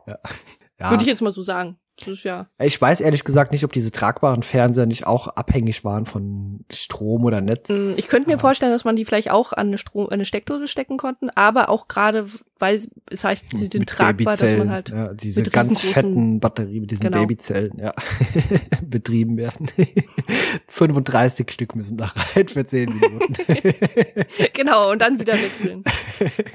Ja. 0.80 0.90
Würde 0.90 1.02
ich 1.02 1.08
jetzt 1.08 1.22
mal 1.22 1.32
so 1.32 1.42
sagen. 1.42 1.78
Ja. 2.24 2.48
Ich 2.58 2.80
weiß 2.80 3.00
ehrlich 3.00 3.22
gesagt 3.24 3.52
nicht, 3.52 3.64
ob 3.64 3.72
diese 3.72 3.92
tragbaren 3.92 4.42
Fernseher 4.42 4.86
nicht 4.86 5.06
auch 5.06 5.28
abhängig 5.28 5.84
waren 5.84 6.06
von 6.06 6.64
Strom 6.72 7.24
oder 7.24 7.40
Netz. 7.40 7.68
Mm, 7.68 7.94
Ich 7.96 8.08
könnte 8.08 8.28
mir 8.28 8.38
vorstellen, 8.38 8.72
dass 8.72 8.84
man 8.84 8.96
die 8.96 9.04
vielleicht 9.04 9.30
auch 9.30 9.52
an 9.52 9.68
eine, 9.68 9.78
Strom, 9.78 10.08
eine 10.08 10.24
Steckdose 10.24 10.66
stecken 10.66 10.96
konnten, 10.96 11.30
aber 11.30 11.68
auch 11.68 11.86
gerade, 11.86 12.26
weil 12.58 12.82
es 13.10 13.22
heißt, 13.24 13.46
sie 13.54 13.68
sind 13.72 13.88
tragbar, 13.88 14.36
dass 14.36 14.58
man 14.58 14.70
halt 14.70 14.88
ja, 14.88 15.14
diese 15.14 15.42
mit 15.42 15.52
ganz 15.52 15.80
fetten 15.80 16.40
Batterien 16.40 16.80
mit 16.80 16.90
diesen 16.90 17.04
Genau. 17.04 17.18
Babyzellen, 17.20 17.78
ja, 17.78 17.94
betrieben 18.82 19.36
werden. 19.36 19.70
35 20.68 21.50
Stück 21.50 21.74
müssen 21.76 21.96
da 21.96 22.06
rein 22.34 22.48
für 22.48 22.66
10 22.66 22.88
Minuten. 22.98 23.34
genau 24.52 24.90
und 24.90 25.00
dann 25.00 25.18
wieder 25.18 25.34
wechseln. 25.34 25.84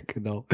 genau. 0.08 0.46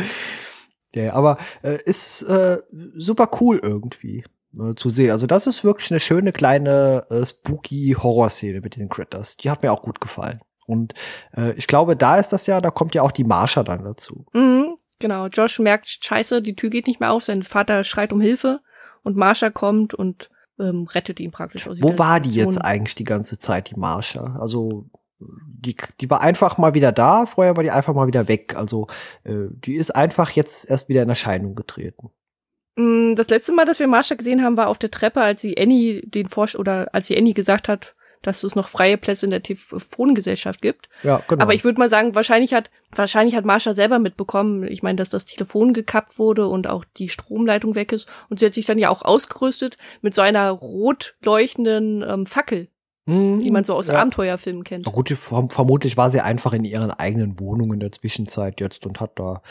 Ja, 0.94 1.14
aber 1.14 1.38
äh, 1.62 1.78
ist 1.86 2.22
äh, 2.24 2.60
super 2.96 3.30
cool 3.42 3.60
irgendwie 3.62 4.24
äh, 4.60 4.76
zu 4.76 4.90
sehen. 4.90 5.12
Also 5.12 5.28
das 5.28 5.48
ist 5.48 5.64
wirklich 5.64 5.92
eine 5.92 6.00
schöne 6.00 6.32
kleine 6.32 7.06
äh, 7.10 7.26
spooky 7.26 7.96
Horrorszene 7.98 8.62
mit 8.62 8.76
den 8.76 8.90
Critters. 8.90 9.38
Die 9.38 9.50
hat 9.50 9.64
mir 9.64 9.72
auch 9.72 9.82
gut 9.82 10.02
gefallen. 10.02 10.42
Und 10.66 10.94
äh, 11.36 11.54
ich 11.54 11.68
glaube, 11.68 11.96
da 11.96 12.18
ist 12.18 12.30
das 12.30 12.48
ja, 12.48 12.62
da 12.62 12.72
kommt 12.72 12.96
ja 12.96 13.02
auch 13.04 13.12
die 13.12 13.24
Marsha 13.24 13.64
dann 13.64 13.84
dazu. 13.84 14.26
Mhm, 14.34 14.76
genau. 15.00 15.28
Josh 15.28 15.60
merkt, 15.60 15.88
scheiße, 15.88 16.42
die 16.42 16.56
Tür 16.56 16.70
geht 16.70 16.88
nicht 16.88 17.00
mehr 17.00 17.12
auf, 17.12 17.24
sein 17.24 17.44
Vater 17.44 17.84
schreit 17.84 18.14
um 18.14 18.22
Hilfe 18.22 18.62
und 19.04 19.16
Marsha 19.16 19.50
kommt 19.50 19.94
und 19.94 20.30
ähm, 20.60 20.88
rettet 20.90 21.20
ihn 21.20 21.32
praktisch 21.32 21.68
aus 21.68 21.82
Wo 21.82 21.98
war 21.98 22.20
die 22.20 22.32
jetzt 22.32 22.58
eigentlich 22.58 22.96
die 22.96 23.04
ganze 23.04 23.40
Zeit, 23.40 23.70
die 23.70 23.80
Marsha? 23.80 24.38
Also 24.40 24.90
die, 25.20 25.76
die 26.00 26.10
war 26.10 26.22
einfach 26.22 26.58
mal 26.58 26.74
wieder 26.74 26.92
da, 26.92 27.26
vorher 27.26 27.56
war 27.56 27.64
die 27.64 27.72
einfach 27.72 27.94
mal 27.94 28.08
wieder 28.08 28.28
weg. 28.28 28.56
Also 28.56 28.88
äh, 29.24 29.48
die 29.52 29.76
ist 29.76 29.96
einfach 29.96 30.32
jetzt 30.32 30.70
erst 30.70 30.90
wieder 30.90 31.04
in 31.04 31.10
Erscheinung 31.10 31.56
getreten. 31.56 32.10
Mm, 32.76 33.16
Das 33.16 33.30
letzte 33.30 33.54
Mal, 33.54 33.66
dass 33.66 33.80
wir 33.80 33.88
Marsha 33.88 34.16
gesehen 34.16 34.44
haben, 34.44 34.58
war 34.58 34.68
auf 34.68 34.78
der 34.80 34.92
Treppe, 34.92 35.22
als 35.22 35.42
sie 35.42 35.58
Annie 35.58 36.02
den 36.06 36.28
Forsch 36.28 36.56
oder 36.56 36.94
als 36.94 37.08
sie 37.08 37.18
Annie 37.18 37.34
gesagt 37.34 37.68
hat, 37.68 37.96
dass 38.22 38.44
es 38.44 38.56
noch 38.56 38.70
freie 38.70 38.98
Plätze 38.98 39.28
in 39.28 39.30
der 39.30 39.44
Telefongesellschaft 39.44 40.60
gibt. 40.62 40.90
Ja, 41.04 41.22
genau. 41.28 41.44
Aber 41.44 41.54
ich 41.54 41.64
würde 41.64 41.78
mal 41.80 41.92
sagen, 41.92 42.16
wahrscheinlich 42.16 42.54
hat 42.56 42.72
wahrscheinlich 42.92 43.36
hat 43.36 43.46
Marsha 43.46 43.74
selber 43.76 44.00
mitbekommen. 44.00 44.64
Ich 44.68 44.82
meine, 44.82 44.96
dass 44.96 45.12
das 45.12 45.26
Telefon 45.26 45.74
gekappt 45.74 46.18
wurde 46.18 46.48
und 46.48 46.66
auch 46.68 46.86
die 46.98 47.10
Stromleitung 47.10 47.76
weg 47.76 47.92
ist. 47.92 48.08
Und 48.30 48.40
sie 48.40 48.48
hat 48.48 48.56
sich 48.56 48.66
dann 48.66 48.80
ja 48.80 48.90
auch 48.90 49.04
ausgerüstet 49.04 49.78
mit 50.02 50.16
so 50.16 50.22
einer 50.24 50.50
rot 50.50 51.16
leuchtenden 51.24 52.04
ähm, 52.08 52.26
Fackel, 52.26 52.68
Mhm, 53.08 53.38
die 53.40 53.52
man 53.52 53.64
so 53.64 53.76
aus 53.76 53.90
ja. 53.90 54.02
Abenteuerfilmen 54.02 54.64
kennt. 54.64 54.88
Na 54.88 54.92
gut, 54.92 55.10
verm 55.10 55.52
vermutlich 55.52 55.96
war 55.96 56.10
sie 56.10 56.22
einfach 56.22 56.54
in 56.54 56.66
ihren 56.66 56.90
eigenen 56.90 57.40
Wohnungen 57.40 57.74
in 57.74 57.80
der 57.80 57.92
Zwischenzeit 57.92 58.60
jetzt 58.60 58.88
und 58.88 59.00
hat 59.00 59.20
da 59.20 59.44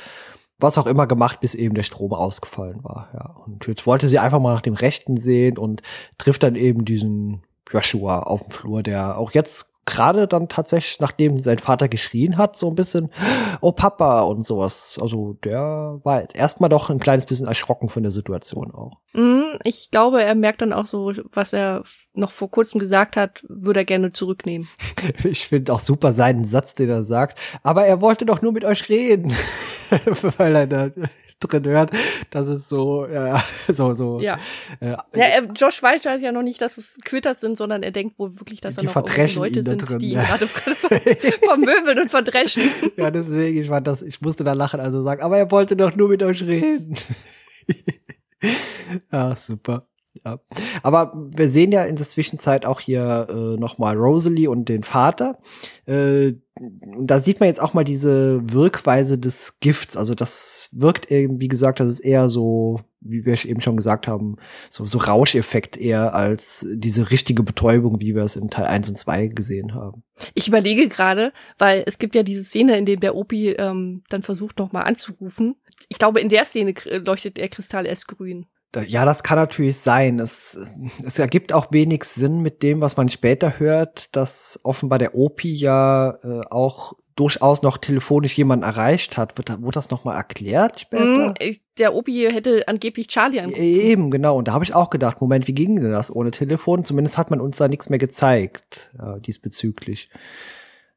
was 0.59 0.79
auch 0.79 0.87
immer 0.87 1.07
gemacht, 1.07 1.41
bis 1.41 1.55
eben 1.55 1.75
der 1.75 1.83
Strom 1.83 2.13
ausgefallen 2.13 2.83
war. 2.83 3.11
Ja. 3.13 3.37
Und 3.45 3.67
jetzt 3.67 3.87
wollte 3.87 4.09
sie 4.09 4.19
einfach 4.19 4.41
mal 4.41 4.55
nach 4.55 4.63
dem 4.63 4.75
Rechten 4.75 5.17
sehen 5.17 5.59
und 5.59 5.83
trifft 6.19 6.43
dann 6.43 6.55
eben 6.55 6.85
diesen 6.85 7.43
Joshua 7.71 8.21
auf 8.21 8.43
dem 8.43 8.51
Flur, 8.51 8.83
der 8.83 9.19
auch 9.19 9.33
jetzt 9.33 9.74
gerade 9.87 10.27
dann 10.27 10.49
tatsächlich, 10.49 11.01
nachdem 11.01 11.39
sein 11.41 11.59
Vater 11.59 11.89
geschrien 11.89 12.37
hat, 12.37 12.57
so 12.59 12.69
ein 12.69 12.75
bisschen, 12.75 13.11
oh 13.61 13.73
Papa 13.73 14.23
und 14.23 14.45
sowas. 14.47 14.99
Also 15.01 15.35
der 15.45 16.01
war 16.03 16.23
jetzt 16.23 16.37
erstmal 16.37 16.71
doch 16.71 16.91
ein 16.91 16.99
kleines 16.99 17.27
bisschen 17.27 17.47
erschrocken 17.47 17.89
von 17.89 18.03
der 18.03 18.13
Situation 18.13 18.73
auch. 18.73 18.99
Mm, 19.13 19.59
Ich 19.65 19.91
glaube, 19.91 20.23
er 20.23 20.35
merkt 20.35 20.63
dann 20.63 20.73
auch 20.73 20.87
so, 20.87 21.13
was 21.33 21.53
er 21.53 21.83
noch 22.15 22.31
vor 22.33 22.51
kurzem 22.51 22.79
gesagt 22.81 23.17
hat, 23.17 23.45
würde 23.49 23.81
er 23.81 23.85
gerne 23.85 24.13
zurücknehmen. 24.13 24.69
Ich 25.25 25.49
finde 25.49 25.73
auch 25.73 25.81
super 25.81 26.13
seinen 26.13 26.45
Satz, 26.47 26.75
den 26.75 26.89
er 26.89 27.03
sagt. 27.03 27.39
Aber 27.63 27.85
er 27.87 28.01
wollte 28.01 28.25
doch 28.27 28.43
nur 28.43 28.53
mit 28.53 28.65
euch 28.65 28.89
reden. 28.89 29.35
Weil 30.39 30.57
er 30.57 30.67
da 30.67 30.91
drin 31.47 31.65
hört, 31.67 31.91
dass 32.31 32.47
es 32.49 32.69
so, 32.69 33.07
ja, 33.07 33.43
so, 33.73 33.93
so. 33.95 34.21
Ja. 34.21 34.39
Äh, 34.81 34.91
Ja, 34.91 35.05
er, 35.15 35.45
Josh 35.55 35.83
weiß 35.83 36.07
halt 36.07 36.23
ja 36.23 36.33
noch 36.33 36.43
nicht, 36.43 36.61
dass 36.61 36.79
es 36.79 36.97
Quitters 37.05 37.41
sind, 37.41 37.59
sondern 37.59 37.83
er 37.83 37.91
denkt 37.91 38.19
wohl 38.19 38.39
wirklich, 38.39 38.61
dass 38.61 38.77
Die 38.77 38.87
da 38.87 39.01
noch 39.01 39.35
Leute 39.37 39.61
ihn 39.61 39.65
sind, 39.65 39.79
drin, 39.79 39.99
die 39.99 40.11
ihn 40.11 40.17
ja. 40.17 40.25
gerade 40.25 40.47
vermöbeln 41.45 41.99
und 42.01 42.11
verdreschen. 42.11 42.63
ja, 42.97 43.11
deswegen, 43.11 43.61
ich 43.61 43.69
fand 43.69 43.87
das, 43.87 44.03
ich 44.03 44.21
musste 44.21 44.45
da 44.45 44.53
lachen, 44.53 44.81
also 44.81 45.03
sagen, 45.03 45.23
aber 45.23 45.39
er 45.39 45.51
wollte 45.51 45.77
doch 45.77 45.95
nur 45.95 46.09
mit 46.09 46.23
euch 46.23 46.43
reden. 46.43 46.97
ja, 49.13 49.37
super. 49.37 49.87
Ja. 50.25 50.39
Aber 50.83 51.13
wir 51.35 51.49
sehen 51.51 51.71
ja 51.73 51.83
in 51.83 51.97
der 51.97 52.07
Zwischenzeit 52.09 52.65
auch 52.65 52.81
hier 52.81 53.27
äh, 53.29 53.61
nochmal 53.61 53.97
Rosalie 53.97 54.49
und 54.51 54.69
den 54.69 54.83
Vater. 54.83 55.39
Äh, 55.87 56.33
da 57.01 57.21
sieht 57.21 57.41
man 57.41 57.49
jetzt 57.49 57.61
auch 57.61 57.75
mal 57.75 57.85
diese 57.85 58.41
Wirkweise 58.51 59.19
des 59.19 59.59
Gifts. 59.61 59.97
Also 59.97 60.15
das 60.15 60.69
wirkt 60.73 61.11
eben, 61.11 61.41
wie 61.41 61.49
gesagt, 61.49 61.81
das 61.81 61.89
ist 61.89 62.01
eher 62.01 62.31
so, 62.31 62.81
wie 63.01 63.25
wir 63.27 63.45
eben 63.45 63.61
schon 63.61 63.77
gesagt 63.77 64.07
haben, 64.07 64.37
so, 64.71 64.87
so 64.87 64.99
Rauscheffekt 64.99 65.77
eher 65.77 66.15
als 66.15 66.65
diese 66.73 67.11
richtige 67.11 67.43
Betäubung, 67.43 68.01
wie 68.01 68.15
wir 68.15 68.23
es 68.23 68.37
in 68.37 68.49
Teil 68.49 68.67
1 68.67 68.89
und 68.89 68.97
2 68.99 69.27
gesehen 69.27 69.75
haben. 69.75 70.05
Ich 70.35 70.47
überlege 70.49 70.89
gerade, 70.89 71.33
weil 71.59 71.83
es 71.87 71.99
gibt 71.99 72.15
ja 72.15 72.23
diese 72.23 72.45
Szene, 72.45 72.79
in 72.79 72.87
dem 72.87 73.01
der 73.01 73.17
Opi 73.17 73.51
ähm, 73.51 74.05
dann 74.09 74.23
versucht, 74.23 74.59
nochmal 74.59 74.85
anzurufen. 74.85 75.57
Ich 75.89 75.99
glaube, 75.99 76.21
in 76.21 76.29
der 76.31 76.45
Szene 76.45 76.73
k- 76.73 76.99
leuchtet 76.99 77.37
der 77.37 77.49
Kristall 77.49 77.85
erst 77.85 78.07
grün. 78.09 78.47
Ja, 78.83 79.05
das 79.05 79.23
kann 79.23 79.39
natürlich 79.39 79.79
sein. 79.79 80.19
Es, 80.19 80.59
es 81.05 81.19
ergibt 81.19 81.53
auch 81.53 81.71
wenig 81.73 82.05
Sinn 82.05 82.41
mit 82.43 82.63
dem, 82.63 82.81
was 82.81 82.97
man 82.97 83.09
später 83.09 83.59
hört, 83.59 84.15
dass 84.17 84.59
offenbar 84.63 84.99
der 84.99 85.15
Opi 85.15 85.53
ja 85.55 86.19
äh, 86.23 86.41
auch 86.51 86.95
durchaus 87.17 87.63
noch 87.63 87.79
telefonisch 87.79 88.37
jemanden 88.37 88.65
erreicht 88.65 89.17
hat. 89.17 89.39
Wird, 89.39 89.49
da- 89.49 89.63
wurde 89.63 89.75
das 89.75 89.91
nochmal 89.91 90.17
erklärt 90.17 90.81
später? 90.81 91.31
Mm, 91.31 91.35
ich- 91.39 91.61
Der 91.79 91.95
Opi 91.95 92.29
hätte 92.31 92.67
angeblich 92.67 93.07
Charlie 93.09 93.39
angerufen. 93.41 93.63
Eben, 93.63 94.11
genau. 94.11 94.37
Und 94.37 94.49
da 94.49 94.53
habe 94.53 94.65
ich 94.65 94.75
auch 94.75 94.91
gedacht, 94.91 95.21
Moment, 95.21 95.47
wie 95.47 95.55
ging 95.55 95.77
denn 95.81 95.93
das 95.93 96.15
ohne 96.15 96.31
Telefon? 96.33 96.85
Zumindest 96.85 97.17
hat 97.19 97.31
man 97.31 97.41
uns 97.41 97.57
da 97.59 97.69
nichts 97.69 97.89
mehr 97.89 97.99
gezeigt 98.01 98.91
äh, 98.99 99.21
diesbezüglich. 99.21 100.09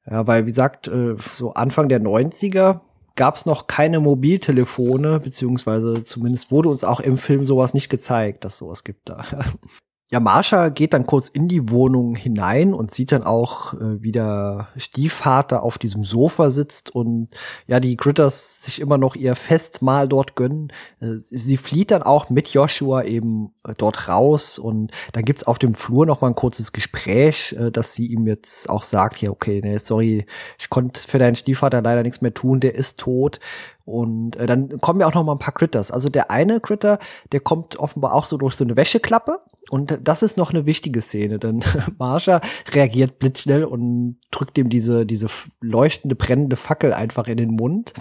Ja, 0.09 0.25
weil, 0.25 0.45
wie 0.45 0.51
gesagt, 0.51 0.87
äh, 0.87 1.15
so 1.33 1.53
Anfang 1.53 1.89
der 1.89 1.99
90er 2.01 2.79
gab 3.17 3.35
es 3.35 3.45
noch 3.45 3.67
keine 3.67 3.99
Mobiltelefone, 3.99 5.19
beziehungsweise 5.19 6.05
zumindest 6.05 6.51
wurde 6.51 6.69
uns 6.69 6.85
auch 6.85 7.01
im 7.01 7.17
Film 7.17 7.45
sowas 7.45 7.73
nicht 7.73 7.89
gezeigt, 7.89 8.45
dass 8.45 8.57
sowas 8.57 8.85
gibt 8.85 9.09
da. 9.09 9.25
Ja, 10.09 10.21
Marsha 10.21 10.69
geht 10.69 10.93
dann 10.93 11.05
kurz 11.05 11.27
in 11.27 11.49
die 11.49 11.69
Wohnung 11.69 12.15
hinein 12.15 12.73
und 12.73 12.93
sieht 12.93 13.11
dann 13.11 13.23
auch, 13.23 13.73
äh, 13.73 14.01
wie 14.01 14.13
der 14.13 14.69
Stiefvater 14.77 15.63
auf 15.63 15.77
diesem 15.77 16.05
Sofa 16.05 16.49
sitzt 16.49 16.89
und 16.95 17.27
ja, 17.67 17.81
die 17.81 17.97
Critters 17.97 18.63
sich 18.63 18.79
immer 18.79 18.97
noch 18.97 19.17
ihr 19.17 19.35
Festmahl 19.35 20.07
dort 20.07 20.37
gönnen. 20.37 20.71
Äh, 21.01 21.15
sie 21.19 21.57
flieht 21.57 21.91
dann 21.91 22.03
auch 22.03 22.29
mit 22.29 22.47
Joshua 22.47 23.03
eben 23.03 23.53
äh, 23.67 23.73
dort 23.77 24.07
raus 24.07 24.57
und 24.59 24.91
dann 25.11 25.25
gibt's 25.25 25.43
auf 25.43 25.59
dem 25.59 25.73
Flur 25.73 26.05
noch 26.05 26.21
mal 26.21 26.29
ein 26.29 26.35
kurzes 26.35 26.71
Gespräch, 26.71 27.53
äh, 27.59 27.69
dass 27.69 27.93
sie 27.93 28.05
ihm 28.05 28.27
jetzt 28.27 28.69
auch 28.69 28.83
sagt, 28.83 29.21
ja, 29.21 29.29
okay, 29.29 29.59
nee, 29.61 29.77
sorry, 29.77 30.25
ich 30.57 30.69
konnte 30.69 31.01
für 31.01 31.19
deinen 31.19 31.35
Stiefvater 31.35 31.81
leider 31.81 32.03
nichts 32.03 32.21
mehr 32.21 32.33
tun, 32.33 32.61
der 32.61 32.75
ist 32.75 32.97
tot. 32.97 33.41
Und 33.87 34.35
äh, 34.35 34.45
dann 34.45 34.67
kommen 34.81 34.99
ja 34.99 35.07
auch 35.07 35.13
noch 35.13 35.23
mal 35.23 35.31
ein 35.31 35.39
paar 35.39 35.53
Critters. 35.53 35.91
Also 35.91 36.09
der 36.09 36.29
eine 36.29 36.59
Critter, 36.59 36.99
der 37.31 37.39
kommt 37.39 37.79
offenbar 37.79 38.13
auch 38.13 38.25
so 38.25 38.35
durch 38.35 38.55
so 38.55 38.65
eine 38.65 38.75
Wäscheklappe. 38.75 39.39
Und 39.69 39.97
das 40.03 40.23
ist 40.23 40.35
noch 40.35 40.49
eine 40.49 40.65
wichtige 40.65 41.01
Szene, 41.01 41.39
denn 41.39 41.63
Marsha 41.97 42.41
reagiert 42.73 43.17
blitzschnell 43.17 43.63
und 43.63 44.19
drückt 44.29 44.57
ihm 44.57 44.69
diese, 44.69 45.05
diese 45.05 45.27
leuchtende, 45.61 46.17
brennende 46.17 46.57
Fackel 46.57 46.91
einfach 46.91 47.27
in 47.27 47.37
den 47.37 47.51
Mund. 47.51 47.93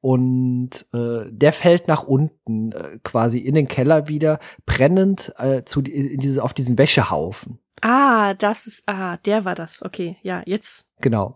Und 0.00 0.86
äh, 0.94 1.30
der 1.30 1.52
fällt 1.52 1.86
nach 1.86 2.04
unten, 2.04 2.72
äh, 2.72 2.98
quasi 3.04 3.38
in 3.38 3.54
den 3.54 3.68
Keller 3.68 4.08
wieder, 4.08 4.38
brennend 4.64 5.34
äh, 5.36 5.64
zu, 5.64 5.82
in 5.82 6.18
diese, 6.18 6.42
auf 6.42 6.54
diesen 6.54 6.78
Wäschehaufen. 6.78 7.58
Ah, 7.82 8.32
das 8.32 8.66
ist, 8.66 8.84
ah, 8.86 9.18
der 9.18 9.44
war 9.44 9.54
das. 9.54 9.82
Okay, 9.82 10.16
ja, 10.22 10.42
jetzt. 10.46 10.88
Genau. 11.02 11.34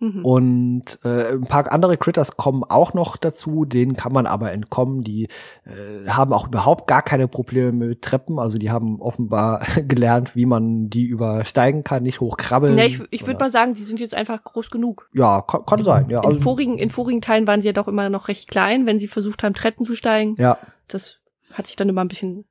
Mhm. 0.00 0.24
Und 0.24 0.98
äh, 1.04 1.32
ein 1.32 1.42
paar 1.46 1.70
andere 1.70 1.96
Critters 1.96 2.36
kommen 2.36 2.64
auch 2.64 2.94
noch 2.94 3.16
dazu, 3.16 3.64
denen 3.64 3.94
kann 3.94 4.12
man 4.12 4.26
aber 4.26 4.52
entkommen. 4.52 5.02
Die 5.02 5.28
äh, 5.64 6.08
haben 6.08 6.32
auch 6.32 6.48
überhaupt 6.48 6.86
gar 6.86 7.02
keine 7.02 7.28
Probleme 7.28 7.72
mit 7.72 8.02
Treppen. 8.02 8.38
Also 8.38 8.58
die 8.58 8.70
haben 8.70 9.00
offenbar 9.00 9.64
gelernt, 9.88 10.34
wie 10.34 10.46
man 10.46 10.90
die 10.90 11.06
übersteigen 11.06 11.84
kann, 11.84 12.02
nicht 12.02 12.20
hochkrabbeln. 12.20 12.76
Ja, 12.76 12.84
ich 12.84 13.00
ich 13.10 13.26
würde 13.26 13.40
mal 13.40 13.50
sagen, 13.50 13.74
die 13.74 13.82
sind 13.82 14.00
jetzt 14.00 14.14
einfach 14.14 14.42
groß 14.42 14.70
genug. 14.70 15.08
Ja, 15.14 15.42
kann, 15.42 15.64
kann 15.64 15.84
sein. 15.84 16.08
Ja, 16.10 16.20
In 16.20 16.26
also, 16.26 16.40
vorigen, 16.40 16.78
in 16.78 16.90
vorigen 16.90 17.20
Teilen 17.20 17.46
waren 17.46 17.60
sie 17.60 17.68
ja 17.68 17.72
doch 17.72 17.88
immer 17.88 18.08
noch 18.10 18.28
recht 18.28 18.50
klein, 18.50 18.86
wenn 18.86 18.98
sie 18.98 19.08
versucht 19.08 19.42
haben, 19.42 19.54
Treppen 19.54 19.86
zu 19.86 19.94
steigen. 19.94 20.34
ja. 20.38 20.58
Das 20.86 21.20
hat 21.50 21.66
sich 21.66 21.76
dann 21.76 21.88
immer 21.88 22.04
ein 22.04 22.08
bisschen 22.08 22.44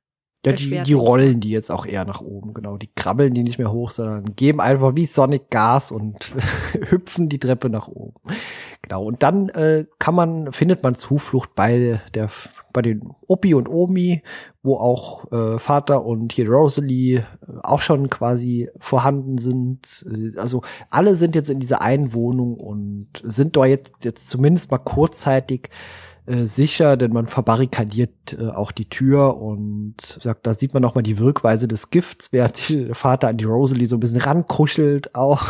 Ja, 0.46 0.52
die, 0.52 0.82
die 0.82 0.92
rollen 0.92 1.40
die 1.40 1.50
jetzt 1.50 1.70
auch 1.70 1.86
eher 1.86 2.04
nach 2.04 2.20
oben, 2.20 2.54
genau. 2.54 2.76
Die 2.76 2.90
krabbeln 2.94 3.34
die 3.34 3.42
nicht 3.42 3.58
mehr 3.58 3.72
hoch, 3.72 3.90
sondern 3.90 4.36
geben 4.36 4.60
einfach 4.60 4.94
wie 4.96 5.06
Sonic 5.06 5.50
Gas 5.50 5.90
und 5.90 6.32
hüpfen 6.90 7.28
die 7.28 7.38
Treppe 7.38 7.70
nach 7.70 7.88
oben. 7.88 8.20
Genau. 8.82 9.04
Und 9.04 9.22
dann 9.22 9.48
äh, 9.50 9.86
kann 9.98 10.14
man, 10.14 10.52
findet 10.52 10.82
man 10.82 10.94
Zuflucht 10.94 11.54
bei 11.54 12.00
der, 12.14 12.28
bei 12.72 12.82
den 12.82 13.10
Opi 13.26 13.54
und 13.54 13.68
Omi, 13.68 14.22
wo 14.62 14.76
auch 14.76 15.30
äh, 15.32 15.58
Vater 15.58 16.04
und 16.04 16.32
hier 16.32 16.48
Rosalie 16.50 17.18
äh, 17.18 17.24
auch 17.62 17.80
schon 17.80 18.10
quasi 18.10 18.68
vorhanden 18.78 19.38
sind. 19.38 19.80
Äh, 20.06 20.38
Also 20.38 20.62
alle 20.90 21.16
sind 21.16 21.34
jetzt 21.34 21.48
in 21.48 21.60
dieser 21.60 21.80
einen 21.80 22.12
Wohnung 22.12 22.54
und 22.54 23.08
sind 23.22 23.56
dort 23.56 23.68
jetzt, 23.68 24.04
jetzt 24.04 24.28
zumindest 24.28 24.70
mal 24.70 24.78
kurzzeitig 24.78 25.70
äh, 26.26 26.44
sicher, 26.44 26.96
denn 26.96 27.12
man 27.12 27.26
verbarrikadiert 27.26 28.36
äh, 28.38 28.48
auch 28.48 28.72
die 28.72 28.88
Tür 28.88 29.36
und 29.36 29.96
sagt, 30.00 30.46
da 30.46 30.54
sieht 30.54 30.72
man 30.72 30.82
noch 30.82 30.94
mal 30.94 31.02
die 31.02 31.18
Wirkweise 31.18 31.68
des 31.68 31.90
Gifts, 31.90 32.32
während 32.32 32.68
der 32.68 32.94
Vater 32.94 33.28
an 33.28 33.36
die 33.36 33.44
Rosalie 33.44 33.86
so 33.86 33.96
ein 33.96 34.00
bisschen 34.00 34.20
rankuschelt 34.20 35.14
auch. 35.14 35.44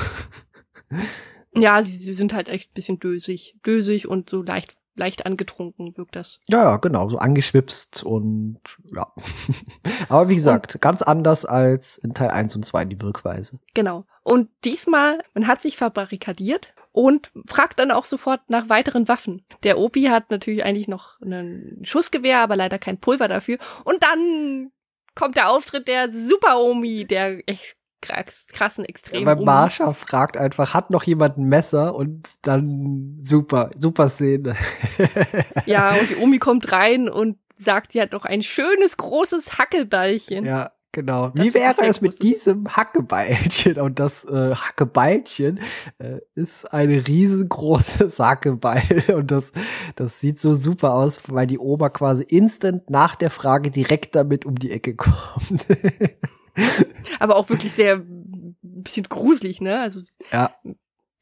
Ja, 1.57 1.83
sie, 1.83 1.97
sie 1.97 2.13
sind 2.13 2.35
halt 2.35 2.49
echt 2.49 2.71
ein 2.71 2.75
bisschen 2.75 2.99
dösig, 2.99 3.57
dösig 3.65 4.09
und 4.09 4.29
so 4.29 4.43
leicht 4.43 4.73
leicht 4.97 5.27
angetrunken 5.27 5.97
wirkt 5.97 6.17
das. 6.17 6.41
Ja, 6.49 6.63
ja, 6.63 6.77
genau, 6.77 7.09
so 7.09 7.19
angeschwipst 7.19 8.03
und 8.05 8.61
ja. 8.95 9.13
Aber 10.09 10.29
wie 10.29 10.37
gesagt, 10.37 10.75
und, 10.75 10.81
ganz 10.81 11.03
anders 11.03 11.45
als 11.45 11.99
in 11.99 12.15
Teil 12.15 12.31
1 12.31 12.57
und 12.57 12.65
2 12.65 12.85
die 12.87 13.01
Wirkweise. 13.01 13.59
Genau. 13.75 14.07
Und 14.23 14.49
diesmal, 14.65 15.23
man 15.35 15.47
hat 15.47 15.61
sich 15.61 15.77
verbarrikadiert 15.77 16.73
und 16.95 17.33
fragt 17.49 17.81
dann 17.81 17.91
auch 17.91 18.05
sofort 18.05 18.49
nach 18.49 18.69
weiteren 18.69 19.09
Waffen. 19.09 19.45
Der 19.65 19.79
Opi 19.79 20.05
hat 20.05 20.31
natürlich 20.31 20.65
eigentlich 20.65 20.87
noch 20.87 21.21
ein 21.21 21.81
Schussgewehr, 21.83 22.39
aber 22.39 22.55
leider 22.55 22.79
kein 22.79 23.01
Pulver 23.01 23.27
dafür. 23.27 23.59
Und 23.83 24.05
dann 24.05 24.71
kommt 25.17 25.37
der 25.37 25.51
Auftritt 25.51 25.89
der 25.89 26.13
Super 26.13 26.61
Omi, 26.61 27.05
der 27.05 27.49
echt 27.49 27.75
krass, 28.01 28.47
krassen 28.53 28.85
Extrem. 28.85 29.27
Weil 29.27 29.37
Marsha 29.37 29.93
fragt 29.93 30.37
einfach, 30.37 30.73
hat 30.73 30.91
noch 30.91 31.03
jemand 31.03 31.37
ein 31.37 31.49
Messer? 31.49 31.97
Und 31.97 32.29
dann 32.43 33.19
super, 33.21 33.71
super 33.77 34.09
Szene. 34.09 34.55
ja, 35.67 35.95
und 35.95 36.11
die 36.11 36.17
Omi 36.17 36.39
kommt 36.39 36.71
rein 36.71 37.09
und 37.09 37.39
sagt, 37.57 37.91
sie 37.91 38.01
hat 38.01 38.15
doch 38.15 38.25
ein 38.25 38.43
schönes, 38.43 38.97
großes 38.99 39.59
Hackelbeilchen. 39.59 40.45
Ja, 40.45 40.71
genau. 40.95 41.29
Das 41.31 41.47
Wie 41.47 41.55
wäre 41.55 41.75
es 41.87 42.01
mit 42.01 42.23
diesem 42.23 42.75
Hackebeilchen? 42.75 43.79
Und 43.79 43.99
das 43.99 44.25
äh, 44.25 44.55
Hackebeilchen 44.55 45.61
äh, 45.99 46.21
ist 46.35 46.73
ein 46.73 46.91
riesengroßes 46.91 48.19
Hackebeil. 48.21 49.05
Und 49.15 49.31
das, 49.31 49.53
das 49.97 50.21
sieht 50.21 50.41
so 50.41 50.55
super 50.55 50.95
aus, 50.95 51.21
weil 51.29 51.47
die 51.47 51.59
Oma 51.59 51.91
quasi 51.91 52.23
instant 52.23 52.89
nach 52.89 53.17
der 53.17 53.31
Frage 53.31 53.71
direkt 53.71 54.15
damit 54.15 54.47
um 54.47 54.55
die 54.55 54.71
Ecke 54.71 54.95
kommt. 54.97 55.67
Aber 57.19 57.37
auch 57.37 57.51
wirklich 57.51 57.73
sehr 57.73 57.97
ein 57.97 58.57
bisschen 58.63 59.09
gruselig, 59.09 59.61
ne? 59.61 59.81
Also 59.81 60.01
ja. 60.33 60.55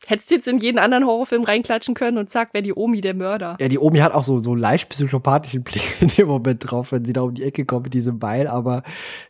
Hättest 0.06 0.30
du 0.30 0.34
jetzt 0.34 0.48
in 0.48 0.58
jeden 0.58 0.78
anderen 0.78 1.06
Horrorfilm 1.06 1.44
reinklatschen 1.44 1.94
können 1.94 2.18
und 2.18 2.30
zack, 2.30 2.54
wäre 2.54 2.62
die 2.62 2.74
Omi 2.74 3.00
der 3.00 3.14
Mörder. 3.14 3.56
Ja, 3.60 3.68
die 3.68 3.78
Omi 3.78 4.00
hat 4.00 4.12
auch 4.12 4.24
so, 4.24 4.42
so 4.42 4.54
leicht 4.54 4.88
psychopathischen 4.88 5.62
Blick 5.64 6.00
in 6.00 6.08
dem 6.08 6.26
Moment 6.26 6.70
drauf, 6.70 6.92
wenn 6.92 7.04
sie 7.04 7.12
da 7.12 7.22
um 7.22 7.34
die 7.34 7.44
Ecke 7.44 7.64
kommt 7.64 7.84
mit 7.84 7.94
diesem 7.94 8.18
Beil. 8.18 8.48
Aber 8.48 8.82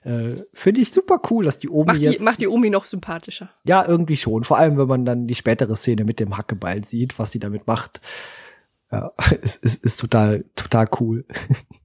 äh, 0.04 0.42
finde 0.54 0.80
ich 0.80 0.90
super 0.90 1.20
cool, 1.30 1.44
dass 1.44 1.58
die 1.58 1.68
Omi 1.68 1.86
macht 1.86 1.98
jetzt. 2.00 2.18
Die, 2.18 2.24
macht 2.24 2.40
die 2.40 2.48
Omi 2.48 2.70
noch 2.70 2.86
sympathischer. 2.86 3.50
Ja, 3.64 3.86
irgendwie 3.86 4.16
schon. 4.16 4.44
Vor 4.44 4.58
allem, 4.58 4.78
wenn 4.78 4.88
man 4.88 5.04
dann 5.04 5.26
die 5.26 5.34
spätere 5.34 5.76
Szene 5.76 6.04
mit 6.04 6.20
dem 6.20 6.36
Hackebeil 6.38 6.84
sieht, 6.84 7.18
was 7.18 7.32
sie 7.32 7.38
damit 7.38 7.66
macht. 7.66 8.00
Ja, 8.90 9.12
ist, 9.42 9.62
ist, 9.62 9.84
ist 9.84 10.00
total, 10.00 10.44
total 10.56 10.88
cool. 11.00 11.24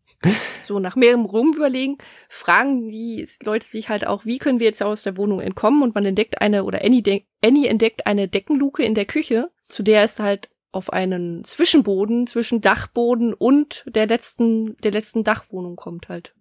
So, 0.65 0.79
nach 0.79 0.95
mehrem 0.95 1.25
Rumüberlegen 1.25 1.97
fragen 2.27 2.89
die 2.89 3.27
Leute 3.43 3.65
sich 3.65 3.89
halt 3.89 4.05
auch, 4.05 4.25
wie 4.25 4.39
können 4.39 4.59
wir 4.59 4.67
jetzt 4.67 4.83
aus 4.83 5.03
der 5.03 5.15
Wohnung 5.17 5.39
entkommen? 5.39 5.83
Und 5.83 5.95
man 5.95 6.05
entdeckt 6.05 6.41
eine, 6.41 6.63
oder 6.63 6.83
Annie, 6.83 7.23
Annie 7.43 7.69
entdeckt 7.69 8.07
eine 8.07 8.27
Deckenluke 8.27 8.83
in 8.83 8.95
der 8.95 9.05
Küche, 9.05 9.49
zu 9.69 9.83
der 9.83 10.03
es 10.03 10.19
halt 10.19 10.49
auf 10.71 10.91
einen 10.91 11.43
Zwischenboden 11.43 12.27
zwischen 12.27 12.61
Dachboden 12.61 13.33
und 13.33 13.85
der 13.87 14.07
letzten, 14.07 14.75
der 14.77 14.91
letzten 14.91 15.23
Dachwohnung 15.23 15.75
kommt 15.75 16.09
halt. 16.09 16.33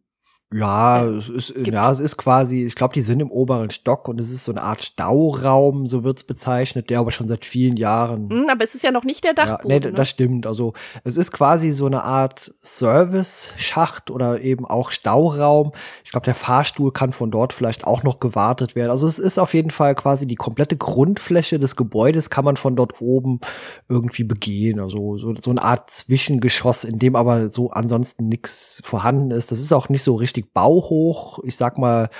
Ja, 0.55 1.05
es 1.05 1.29
ist, 1.29 1.55
ja, 1.67 1.91
es 1.91 1.99
ist 1.99 2.17
quasi, 2.17 2.63
ich 2.63 2.77
glaube, 2.77 2.95
die 2.95 3.01
sind 3.01 3.19
im 3.19 3.33
oberen 3.33 3.71
Stock 3.71 4.07
und 4.07 4.21
es 4.21 4.31
ist 4.31 4.45
so 4.45 4.53
eine 4.53 4.63
Art 4.63 4.85
Stauraum, 4.85 5.89
so 5.89 6.05
wird's 6.05 6.23
bezeichnet, 6.23 6.89
der 6.89 7.01
aber 7.01 7.11
schon 7.11 7.27
seit 7.27 7.45
vielen 7.45 7.77
Jahren. 7.77 8.29
Mm, 8.29 8.49
aber 8.49 8.63
es 8.63 8.77
ist 8.77 8.85
ja 8.85 8.93
noch 8.93 9.03
nicht 9.03 9.25
der 9.25 9.35
Dachboden. 9.35 9.71
Ja, 9.71 9.81
nee, 9.81 9.87
ne? 9.87 9.93
das 9.93 10.09
stimmt. 10.09 10.47
Also 10.47 10.73
es 11.03 11.17
ist 11.17 11.33
quasi 11.33 11.73
so 11.73 11.87
eine 11.87 12.05
Art 12.05 12.53
Service-Schacht 12.65 14.13
oder 14.13 14.41
eben 14.41 14.65
auch 14.65 14.93
Stauraum. 14.93 15.73
Ich 16.05 16.13
glaube, 16.13 16.27
der 16.27 16.37
Fahrstuhl 16.37 16.93
kann 16.93 17.13
von 17.13 17.33
dort 17.33 17.53
vielleicht 17.53 17.85
auch 17.85 18.05
noch 18.05 18.21
gewartet 18.21 18.77
werden. 18.77 18.93
Also 18.93 19.09
es 19.09 19.19
ist 19.19 19.39
auf 19.39 19.53
jeden 19.53 19.71
Fall 19.71 19.97
quasi 19.97 20.29
die 20.29 20.37
komplette 20.37 20.77
Grundfläche 20.77 21.59
des 21.59 21.75
Gebäudes 21.75 22.31
kann 22.31 22.45
man 22.45 22.57
von 22.57 22.77
dort 22.77 23.01
oben 23.01 23.41
irgendwie 23.89 24.23
begehen. 24.23 24.79
Also 24.79 25.19
so, 25.19 25.35
so 25.43 25.51
eine 25.51 25.63
Art 25.63 25.91
Zwischengeschoss, 25.91 26.85
in 26.85 27.01
dem 27.01 27.17
aber 27.17 27.51
so 27.51 27.73
ansonsten 27.73 28.29
nichts 28.29 28.81
vorhanden 28.85 29.33
ist. 29.33 29.51
Das 29.51 29.59
ist 29.59 29.73
auch 29.73 29.89
nicht 29.89 30.05
so 30.05 30.15
richtig 30.15 30.36
richtig 30.37 30.53
bauhoch. 30.53 31.41
Ich 31.45 31.57
sag 31.57 31.79
mal, 31.79 32.11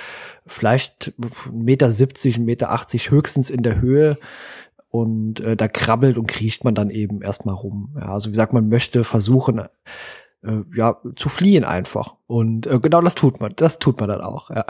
vielleicht 0.45 1.13
Meter 1.51 1.91
70, 1.91 2.39
Meter 2.39 2.71
80 2.71 3.11
höchstens 3.11 3.49
in 3.49 3.63
der 3.63 3.79
Höhe. 3.81 4.17
Und 4.89 5.41
äh, 5.41 5.55
da 5.55 5.67
krabbelt 5.67 6.17
und 6.17 6.27
kriecht 6.27 6.63
man 6.63 6.73
dann 6.73 6.89
eben 6.89 7.21
erstmal 7.21 7.55
rum. 7.55 7.95
Ja, 7.99 8.13
also 8.13 8.27
wie 8.27 8.31
gesagt, 8.31 8.53
man 8.53 8.69
möchte 8.69 9.03
versuchen, 9.03 9.59
äh, 9.59 9.67
ja, 10.75 10.97
zu 11.15 11.29
fliehen 11.29 11.65
einfach. 11.65 12.15
Und 12.25 12.67
äh, 12.67 12.79
genau 12.79 13.01
das 13.01 13.13
tut 13.13 13.39
man. 13.41 13.53
Das 13.57 13.79
tut 13.79 13.99
man 13.99 14.09
dann 14.09 14.21
auch. 14.21 14.49
Ja. 14.49 14.65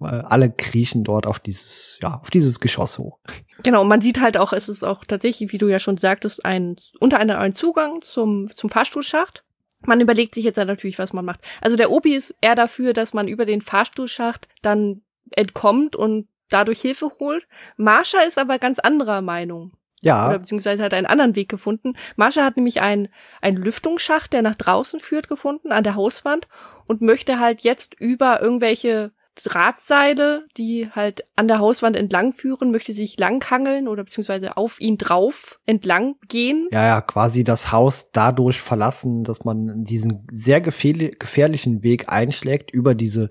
Alle 0.00 0.50
kriechen 0.50 1.02
dort 1.04 1.26
auf 1.26 1.40
dieses, 1.40 1.98
ja, 2.00 2.20
auf 2.20 2.30
dieses 2.30 2.60
Geschoss 2.60 2.98
hoch. 2.98 3.18
Genau, 3.64 3.82
und 3.82 3.88
man 3.88 4.00
sieht 4.00 4.20
halt 4.20 4.38
auch, 4.38 4.52
es 4.52 4.68
ist 4.68 4.84
auch 4.84 5.04
tatsächlich, 5.04 5.52
wie 5.52 5.58
du 5.58 5.68
ja 5.68 5.80
schon 5.80 5.98
sagtest, 5.98 6.44
ein 6.44 6.76
unter 7.00 7.18
anderem 7.18 7.42
ein 7.42 7.54
Zugang 7.54 8.00
zum, 8.02 8.48
zum 8.54 8.70
Fahrstuhlschacht 8.70 9.44
man 9.80 10.00
überlegt 10.00 10.34
sich 10.34 10.44
jetzt 10.44 10.56
natürlich, 10.56 10.98
was 10.98 11.12
man 11.12 11.24
macht. 11.24 11.40
Also 11.60 11.76
der 11.76 11.90
Obi 11.90 12.14
ist 12.14 12.34
eher 12.40 12.54
dafür, 12.54 12.92
dass 12.92 13.14
man 13.14 13.28
über 13.28 13.46
den 13.46 13.62
Fahrstuhlschacht 13.62 14.48
dann 14.62 15.02
entkommt 15.30 15.96
und 15.96 16.28
dadurch 16.48 16.80
Hilfe 16.80 17.10
holt. 17.18 17.46
Marsha 17.76 18.20
ist 18.20 18.38
aber 18.38 18.58
ganz 18.58 18.78
anderer 18.78 19.22
Meinung. 19.22 19.72
Ja. 20.02 20.28
Oder 20.28 20.38
beziehungsweise 20.38 20.82
hat 20.82 20.94
einen 20.94 21.06
anderen 21.06 21.36
Weg 21.36 21.48
gefunden. 21.48 21.94
Marsha 22.16 22.44
hat 22.44 22.56
nämlich 22.56 22.80
einen, 22.80 23.08
einen 23.42 23.58
Lüftungsschacht, 23.58 24.32
der 24.32 24.42
nach 24.42 24.54
draußen 24.54 24.98
führt, 25.00 25.28
gefunden, 25.28 25.72
an 25.72 25.84
der 25.84 25.94
Hauswand 25.94 26.48
und 26.86 27.02
möchte 27.02 27.38
halt 27.38 27.60
jetzt 27.60 27.94
über 28.00 28.40
irgendwelche 28.40 29.12
Drahtseile, 29.34 30.46
die 30.56 30.90
halt 30.90 31.24
an 31.36 31.48
der 31.48 31.58
Hauswand 31.58 31.96
entlang 31.96 32.32
führen, 32.32 32.70
möchte 32.70 32.92
sich 32.92 33.18
langhangeln 33.18 33.88
oder 33.88 34.04
beziehungsweise 34.04 34.56
auf 34.56 34.80
ihn 34.80 34.98
drauf 34.98 35.58
entlang 35.66 36.16
gehen. 36.28 36.68
Ja, 36.70 36.86
ja, 36.86 37.00
quasi 37.00 37.44
das 37.44 37.72
Haus 37.72 38.10
dadurch 38.12 38.60
verlassen, 38.60 39.24
dass 39.24 39.44
man 39.44 39.84
diesen 39.84 40.26
sehr 40.30 40.60
gefährlichen 40.60 41.82
Weg 41.82 42.08
einschlägt 42.08 42.70
über 42.70 42.94
diese, 42.94 43.28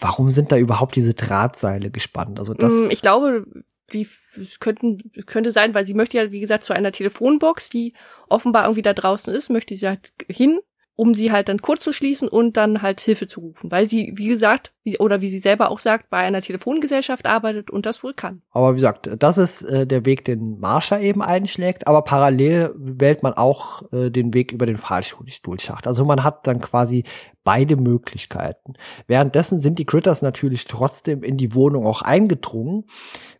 warum 0.00 0.30
sind 0.30 0.52
da 0.52 0.56
überhaupt 0.56 0.96
diese 0.96 1.14
Drahtseile 1.14 1.90
gespannt? 1.90 2.38
Also 2.38 2.54
das. 2.54 2.72
Mm, 2.72 2.90
ich 2.90 3.02
glaube, 3.02 3.46
wie 3.88 4.02
es 4.40 4.60
könnten 4.60 5.12
könnte 5.26 5.52
sein, 5.52 5.74
weil 5.74 5.86
sie 5.86 5.94
möchte 5.94 6.16
ja 6.16 6.30
wie 6.30 6.40
gesagt 6.40 6.64
zu 6.64 6.72
einer 6.72 6.92
Telefonbox, 6.92 7.68
die 7.68 7.94
offenbar 8.28 8.64
irgendwie 8.64 8.82
da 8.82 8.94
draußen 8.94 9.34
ist, 9.34 9.50
möchte 9.50 9.74
sie 9.74 9.88
halt 9.88 10.12
hin 10.28 10.60
um 10.94 11.14
sie 11.14 11.32
halt 11.32 11.48
dann 11.48 11.62
kurz 11.62 11.82
zu 11.82 11.92
schließen 11.92 12.28
und 12.28 12.56
dann 12.56 12.82
halt 12.82 13.00
Hilfe 13.00 13.26
zu 13.26 13.40
rufen, 13.40 13.70
weil 13.70 13.86
sie, 13.86 14.12
wie 14.16 14.28
gesagt, 14.28 14.72
wie, 14.84 14.98
oder 14.98 15.20
wie 15.20 15.30
sie 15.30 15.38
selber 15.38 15.70
auch 15.70 15.78
sagt, 15.78 16.10
bei 16.10 16.18
einer 16.18 16.42
Telefongesellschaft 16.42 17.26
arbeitet 17.26 17.70
und 17.70 17.86
das 17.86 18.02
wohl 18.02 18.14
kann. 18.14 18.42
Aber 18.50 18.72
wie 18.72 18.76
gesagt, 18.76 19.10
das 19.18 19.38
ist 19.38 19.62
äh, 19.62 19.86
der 19.86 20.04
Weg, 20.04 20.24
den 20.24 20.58
Marsha 20.58 20.98
eben 20.98 21.22
einschlägt, 21.22 21.86
aber 21.86 22.02
parallel 22.02 22.72
wählt 22.76 23.22
man 23.22 23.32
auch 23.34 23.82
äh, 23.92 24.10
den 24.10 24.34
Weg 24.34 24.52
über 24.52 24.66
den 24.66 24.76
Fahrstuhlschacht. 24.76 25.86
Also 25.86 26.04
man 26.04 26.24
hat 26.24 26.46
dann 26.46 26.60
quasi 26.60 27.04
beide 27.44 27.76
Möglichkeiten. 27.76 28.74
Währenddessen 29.06 29.60
sind 29.60 29.78
die 29.78 29.84
Critters 29.84 30.22
natürlich 30.22 30.64
trotzdem 30.66 31.22
in 31.22 31.36
die 31.36 31.54
Wohnung 31.54 31.86
auch 31.86 32.02
eingedrungen. 32.02 32.84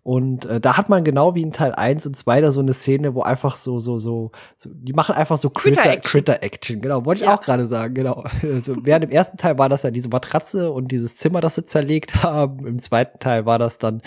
Und 0.02 0.46
äh, 0.46 0.60
da 0.60 0.76
hat 0.76 0.88
man 0.88 1.04
genau 1.04 1.36
wie 1.36 1.42
in 1.42 1.52
Teil 1.52 1.72
1 1.72 2.06
und 2.06 2.16
2 2.16 2.40
da 2.40 2.50
so 2.50 2.58
eine 2.58 2.74
Szene, 2.74 3.14
wo 3.14 3.22
einfach 3.22 3.54
so, 3.54 3.78
so, 3.78 3.98
so, 3.98 4.32
so 4.56 4.70
die 4.72 4.92
machen 4.92 5.14
einfach 5.14 5.36
so 5.36 5.48
Critter-Action. 5.50 6.10
Critter 6.10 6.42
Action, 6.42 6.80
genau, 6.80 7.04
wollte 7.04 7.20
ich 7.20 7.26
ja. 7.26 7.36
auch 7.36 7.40
gerade 7.40 7.66
sagen, 7.66 7.94
genau. 7.94 8.24
Also, 8.42 8.74
während 8.82 9.04
im 9.04 9.10
ersten 9.10 9.36
Teil 9.36 9.58
war 9.58 9.68
das 9.68 9.84
ja 9.84 9.92
diese 9.92 10.08
Matratze 10.08 10.72
und 10.72 10.90
dieses 10.90 11.14
Zimmer, 11.14 11.40
das 11.40 11.54
sie 11.54 11.62
zerlegt 11.62 12.22
haben. 12.24 12.66
Im 12.66 12.80
zweiten 12.80 13.20
Teil 13.20 13.46
war 13.46 13.60
das 13.60 13.78
dann 13.78 14.02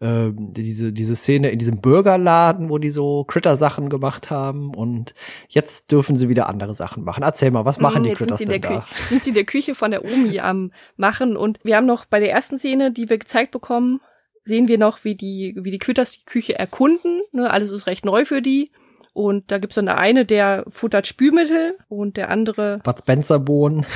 ähm, 0.00 0.52
diese, 0.52 0.92
diese 0.92 1.16
Szene 1.16 1.50
in 1.50 1.58
diesem 1.58 1.80
Burgerladen, 1.80 2.68
wo 2.68 2.78
die 2.78 2.90
so 2.90 3.24
Critter-Sachen 3.24 3.88
gemacht 3.88 4.30
haben. 4.30 4.74
Und 4.74 5.14
jetzt 5.48 5.90
dürfen 5.90 6.16
sie 6.16 6.28
wieder 6.28 6.48
andere 6.48 6.74
Sachen 6.74 7.02
machen. 7.02 7.22
Erzähl 7.22 7.50
mal, 7.50 7.64
was 7.64 7.80
machen 7.80 8.02
mm, 8.02 8.04
die 8.04 8.12
Critters 8.12 8.40
denn 8.40 8.60
da? 8.60 8.86
Sind 9.08 9.22
sie 9.22 9.30
in 9.30 9.34
der 9.34 9.44
Küche 9.44 9.74
von 9.74 9.90
der 9.90 10.04
Omi 10.04 10.38
am 10.40 10.72
machen. 10.96 11.36
Und 11.36 11.60
wir 11.62 11.76
haben 11.76 11.86
noch 11.86 12.04
bei 12.04 12.20
der 12.20 12.30
ersten 12.30 12.58
Szene, 12.58 12.92
die 12.92 13.08
wir 13.08 13.18
gezeigt 13.18 13.52
bekommen, 13.52 14.00
sehen 14.44 14.68
wir 14.68 14.78
noch, 14.78 15.04
wie 15.04 15.14
die, 15.14 15.56
wie 15.58 15.70
die 15.70 15.78
Critters 15.78 16.12
die 16.12 16.24
Küche 16.24 16.58
erkunden. 16.58 17.22
Ne, 17.32 17.50
alles 17.50 17.70
ist 17.70 17.86
recht 17.86 18.04
neu 18.04 18.24
für 18.24 18.42
die. 18.42 18.72
Und 19.14 19.50
da 19.50 19.56
gibt's 19.56 19.76
dann 19.76 19.86
der 19.86 19.96
eine, 19.96 20.26
der 20.26 20.64
futtert 20.68 21.06
Spülmittel 21.06 21.78
und 21.88 22.18
der 22.18 22.30
andere. 22.30 22.80
Bud 22.84 22.98
Spencer 22.98 23.38
Bohnen. 23.38 23.86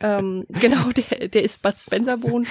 ähm, 0.00 0.46
genau, 0.48 0.90
der, 0.96 1.28
der 1.28 1.42
ist 1.42 1.60
Bud 1.60 1.74
Spencer 1.78 2.16
Bohnen. 2.16 2.46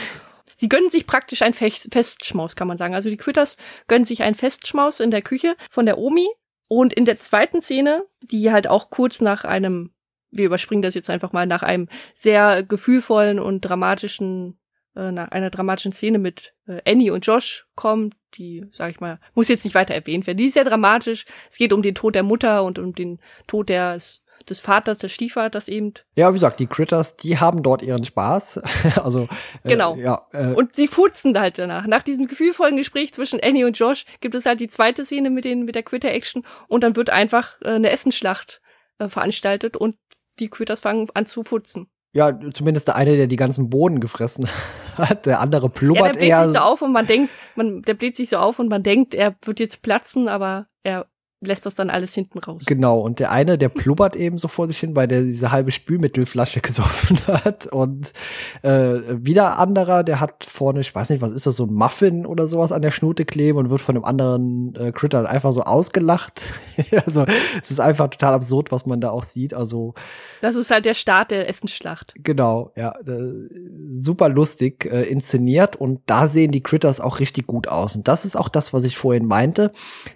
Sie 0.63 0.69
gönnen 0.69 0.89
sich 0.89 1.05
praktisch 1.05 1.41
ein 1.41 1.53
Festschmaus, 1.53 2.55
kann 2.55 2.69
man 2.69 2.77
sagen. 2.77 2.95
Also 2.95 3.09
die 3.09 3.17
Quitters 3.17 3.57
gönnen 3.89 4.05
sich 4.05 4.23
ein 4.23 4.33
Festschmaus 4.33 5.01
in 5.01 5.11
der 5.11 5.21
Küche 5.21 5.57
von 5.69 5.85
der 5.85 5.97
Omi. 5.97 6.25
Und 6.69 6.93
in 6.93 7.03
der 7.03 7.19
zweiten 7.19 7.61
Szene, 7.61 8.05
die 8.21 8.49
halt 8.49 8.67
auch 8.67 8.89
kurz 8.89 9.19
nach 9.19 9.43
einem, 9.43 9.91
wir 10.31 10.45
überspringen 10.45 10.81
das 10.81 10.95
jetzt 10.95 11.09
einfach 11.09 11.33
mal, 11.33 11.47
nach 11.47 11.63
einem 11.63 11.89
sehr 12.15 12.63
gefühlvollen 12.63 13.41
und 13.41 13.59
dramatischen, 13.59 14.57
äh, 14.95 15.11
nach 15.11 15.31
einer 15.31 15.49
dramatischen 15.49 15.91
Szene 15.91 16.17
mit 16.17 16.53
äh, 16.65 16.79
Annie 16.89 17.11
und 17.11 17.25
Josh 17.25 17.67
kommt, 17.75 18.15
die, 18.35 18.65
sag 18.71 18.89
ich 18.89 19.01
mal, 19.01 19.19
muss 19.33 19.49
jetzt 19.49 19.65
nicht 19.65 19.75
weiter 19.75 19.93
erwähnt 19.93 20.27
werden. 20.27 20.37
Die 20.37 20.45
ist 20.45 20.53
sehr 20.53 20.63
dramatisch. 20.63 21.25
Es 21.51 21.57
geht 21.57 21.73
um 21.73 21.81
den 21.81 21.93
Tod 21.93 22.15
der 22.15 22.23
Mutter 22.23 22.63
und 22.63 22.79
um 22.79 22.95
den 22.95 23.19
Tod 23.47 23.67
des 23.67 24.22
des 24.49 24.59
Vaters, 24.59 24.97
des 24.97 25.11
Stiefvaters 25.11 25.67
eben. 25.67 25.93
Ja, 26.15 26.29
wie 26.29 26.35
gesagt, 26.35 26.59
die 26.59 26.67
Critters, 26.67 27.15
die 27.15 27.39
haben 27.39 27.63
dort 27.63 27.81
ihren 27.81 28.03
Spaß. 28.03 28.61
also 29.03 29.23
äh, 29.63 29.69
genau. 29.69 29.95
Ja, 29.95 30.27
äh, 30.31 30.53
und 30.53 30.75
sie 30.75 30.87
futzen 30.87 31.39
halt 31.39 31.59
danach. 31.59 31.87
Nach 31.87 32.03
diesem 32.03 32.27
gefühlvollen 32.27 32.77
Gespräch 32.77 33.13
zwischen 33.13 33.39
Annie 33.41 33.65
und 33.65 33.77
Josh 33.77 34.05
gibt 34.21 34.35
es 34.35 34.45
halt 34.45 34.59
die 34.59 34.67
zweite 34.67 35.05
Szene 35.05 35.29
mit 35.29 35.45
den 35.45 35.63
mit 35.65 35.75
der 35.75 35.83
Critter-Action 35.83 36.43
und 36.67 36.83
dann 36.83 36.95
wird 36.95 37.09
einfach 37.09 37.61
äh, 37.61 37.69
eine 37.69 37.89
Essensschlacht 37.89 38.61
äh, 38.99 39.09
veranstaltet 39.09 39.77
und 39.77 39.95
die 40.39 40.49
Critters 40.49 40.79
fangen 40.79 41.07
an 41.13 41.25
zu 41.25 41.43
futzen. 41.43 41.87
Ja, 42.15 42.31
zumindest 42.53 42.87
der 42.87 42.95
eine, 42.95 43.17
der 43.17 43.25
die 43.25 43.35
ganzen 43.35 43.69
Boden 43.69 43.99
gefressen 43.99 44.47
hat, 44.97 45.25
der 45.25 45.39
andere 45.39 45.69
plubbert 45.69 46.05
ja, 46.05 46.11
der 46.11 46.19
bläht 46.19 46.29
eher. 46.29 46.45
sich 46.45 46.57
so 46.57 46.63
auf 46.63 46.81
und 46.83 46.91
man 46.91 47.07
denkt, 47.07 47.33
man, 47.55 47.81
der 47.81 47.95
bläht 47.95 48.15
sich 48.15 48.29
so 48.29 48.37
auf 48.37 48.59
und 48.59 48.69
man 48.69 48.83
denkt, 48.83 49.15
er 49.15 49.35
wird 49.41 49.59
jetzt 49.59 49.81
platzen, 49.81 50.27
aber 50.27 50.67
er 50.83 51.07
lässt 51.45 51.65
das 51.65 51.75
dann 51.75 51.89
alles 51.89 52.13
hinten 52.13 52.39
raus. 52.39 52.63
Genau, 52.65 52.99
und 52.99 53.19
der 53.19 53.31
eine, 53.31 53.57
der 53.57 53.69
plubbert 53.69 54.15
eben 54.15 54.37
so 54.37 54.47
vor 54.47 54.67
sich 54.67 54.79
hin, 54.79 54.95
weil 54.95 55.07
der 55.07 55.21
diese 55.21 55.51
halbe 55.51 55.71
Spülmittelflasche 55.71 56.61
gesoffen 56.61 57.19
hat. 57.27 57.67
Und 57.67 58.13
äh, 58.61 58.99
wieder 59.09 59.59
anderer, 59.59 60.03
der 60.03 60.19
hat 60.19 60.45
vorne, 60.45 60.81
ich 60.81 60.93
weiß 60.93 61.09
nicht, 61.09 61.21
was 61.21 61.31
ist 61.31 61.47
das, 61.47 61.55
so 61.55 61.65
ein 61.65 61.73
Muffin 61.73 62.25
oder 62.25 62.47
sowas 62.47 62.71
an 62.71 62.81
der 62.81 62.91
Schnute 62.91 63.25
kleben 63.25 63.57
und 63.57 63.69
wird 63.69 63.81
von 63.81 63.95
einem 63.95 64.05
anderen 64.05 64.75
äh, 64.75 64.91
Critter 64.91 65.29
einfach 65.29 65.51
so 65.51 65.61
ausgelacht. 65.63 66.41
also 67.05 67.25
es 67.61 67.71
ist 67.71 67.79
einfach 67.79 68.09
total 68.09 68.33
absurd, 68.33 68.71
was 68.71 68.85
man 68.85 69.01
da 69.01 69.11
auch 69.11 69.23
sieht. 69.23 69.53
Also 69.53 69.93
Das 70.41 70.55
ist 70.55 70.71
halt 70.71 70.85
der 70.85 70.93
Start 70.93 71.31
der 71.31 71.47
Essensschlacht. 71.47 72.13
Genau, 72.17 72.71
ja. 72.75 72.93
Äh, 73.05 73.49
super 73.91 74.29
lustig 74.29 74.85
äh, 74.85 75.03
inszeniert 75.03 75.75
und 75.75 76.01
da 76.05 76.27
sehen 76.27 76.51
die 76.51 76.63
Critters 76.63 76.99
auch 76.99 77.19
richtig 77.19 77.47
gut 77.47 77.67
aus. 77.67 77.95
Und 77.95 78.07
das 78.07 78.25
ist 78.25 78.35
auch 78.35 78.49
das, 78.49 78.73
was 78.73 78.83
ich 78.83 78.97
vorhin 78.97 79.25
meinte, 79.25 79.71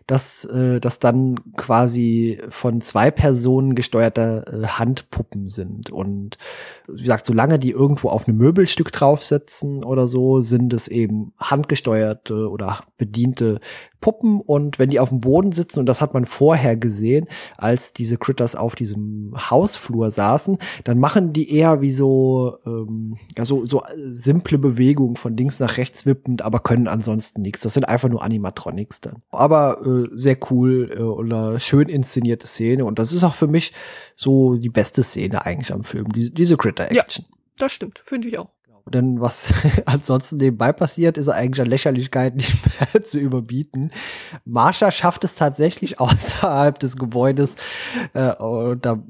dass, 0.05 0.45
äh, 0.45 0.79
dass 0.79 0.99
dann 0.99 1.16
dann 1.17 1.53
quasi 1.55 2.39
von 2.49 2.81
zwei 2.81 3.11
Personen 3.11 3.75
gesteuerte 3.75 4.45
äh, 4.47 4.67
Handpuppen 4.67 5.49
sind. 5.49 5.89
Und 5.89 6.37
wie 6.87 7.01
gesagt, 7.01 7.25
solange 7.25 7.59
die 7.59 7.71
irgendwo 7.71 8.09
auf 8.09 8.27
einem 8.27 8.37
Möbelstück 8.37 8.91
draufsetzen 8.91 9.83
oder 9.83 10.07
so, 10.07 10.39
sind 10.39 10.73
es 10.73 10.87
eben 10.87 11.33
handgesteuerte 11.37 12.49
oder 12.49 12.79
bediente 12.97 13.59
Puppen 13.99 14.41
und 14.41 14.79
wenn 14.79 14.89
die 14.89 14.99
auf 14.99 15.09
dem 15.09 15.19
Boden 15.19 15.51
sitzen, 15.51 15.79
und 15.79 15.85
das 15.85 16.01
hat 16.01 16.13
man 16.13 16.25
vorher 16.25 16.77
gesehen, 16.77 17.27
als 17.57 17.93
diese 17.93 18.17
Critters 18.17 18.55
auf 18.55 18.75
diesem 18.75 19.33
Hausflur 19.49 20.11
saßen, 20.11 20.57
dann 20.83 20.99
machen 20.99 21.33
die 21.33 21.51
eher 21.53 21.81
wie 21.81 21.91
so, 21.91 22.57
ähm, 22.65 23.17
ja, 23.37 23.45
so, 23.45 23.65
so 23.65 23.83
simple 23.95 24.57
Bewegungen 24.57 25.15
von 25.15 25.35
links 25.35 25.59
nach 25.59 25.77
rechts 25.77 26.05
wippend, 26.05 26.41
aber 26.41 26.59
können 26.59 26.87
ansonsten 26.87 27.41
nichts. 27.41 27.61
Das 27.61 27.73
sind 27.73 27.85
einfach 27.85 28.09
nur 28.09 28.23
Animatronics 28.23 29.01
dann. 29.01 29.17
Aber 29.29 29.81
äh, 29.85 30.07
sehr 30.11 30.37
cool 30.51 30.91
äh, 30.95 31.01
oder 31.01 31.59
schön 31.59 31.89
inszenierte 31.89 32.47
Szene 32.47 32.85
und 32.85 32.99
das 32.99 33.13
ist 33.13 33.23
auch 33.23 33.33
für 33.35 33.47
mich 33.47 33.73
so 34.15 34.55
die 34.55 34.69
beste 34.69 35.03
Szene 35.03 35.45
eigentlich 35.45 35.73
am 35.73 35.83
Film, 35.83 36.11
die, 36.11 36.33
diese 36.33 36.57
Critter-Action. 36.57 37.25
Ja, 37.27 37.37
das 37.57 37.71
stimmt, 37.71 38.01
finde 38.03 38.27
ich 38.27 38.37
auch. 38.37 38.49
Denn 38.93 39.19
was 39.19 39.53
ansonsten 39.85 40.37
nebenbei 40.37 40.71
passiert, 40.71 41.17
ist 41.17 41.29
eigentlich 41.29 41.61
an 41.61 41.67
Lächerlichkeit 41.67 42.35
nicht 42.35 42.55
mehr 42.93 43.03
zu 43.03 43.19
überbieten. 43.19 43.91
Marsha 44.45 44.91
schafft 44.91 45.23
es 45.23 45.35
tatsächlich 45.35 45.99
außerhalb 45.99 46.79
des 46.79 46.95
Gebäudes. 46.97 47.55
Äh, 48.13 48.33
und 48.35 48.85
da 48.85 49.03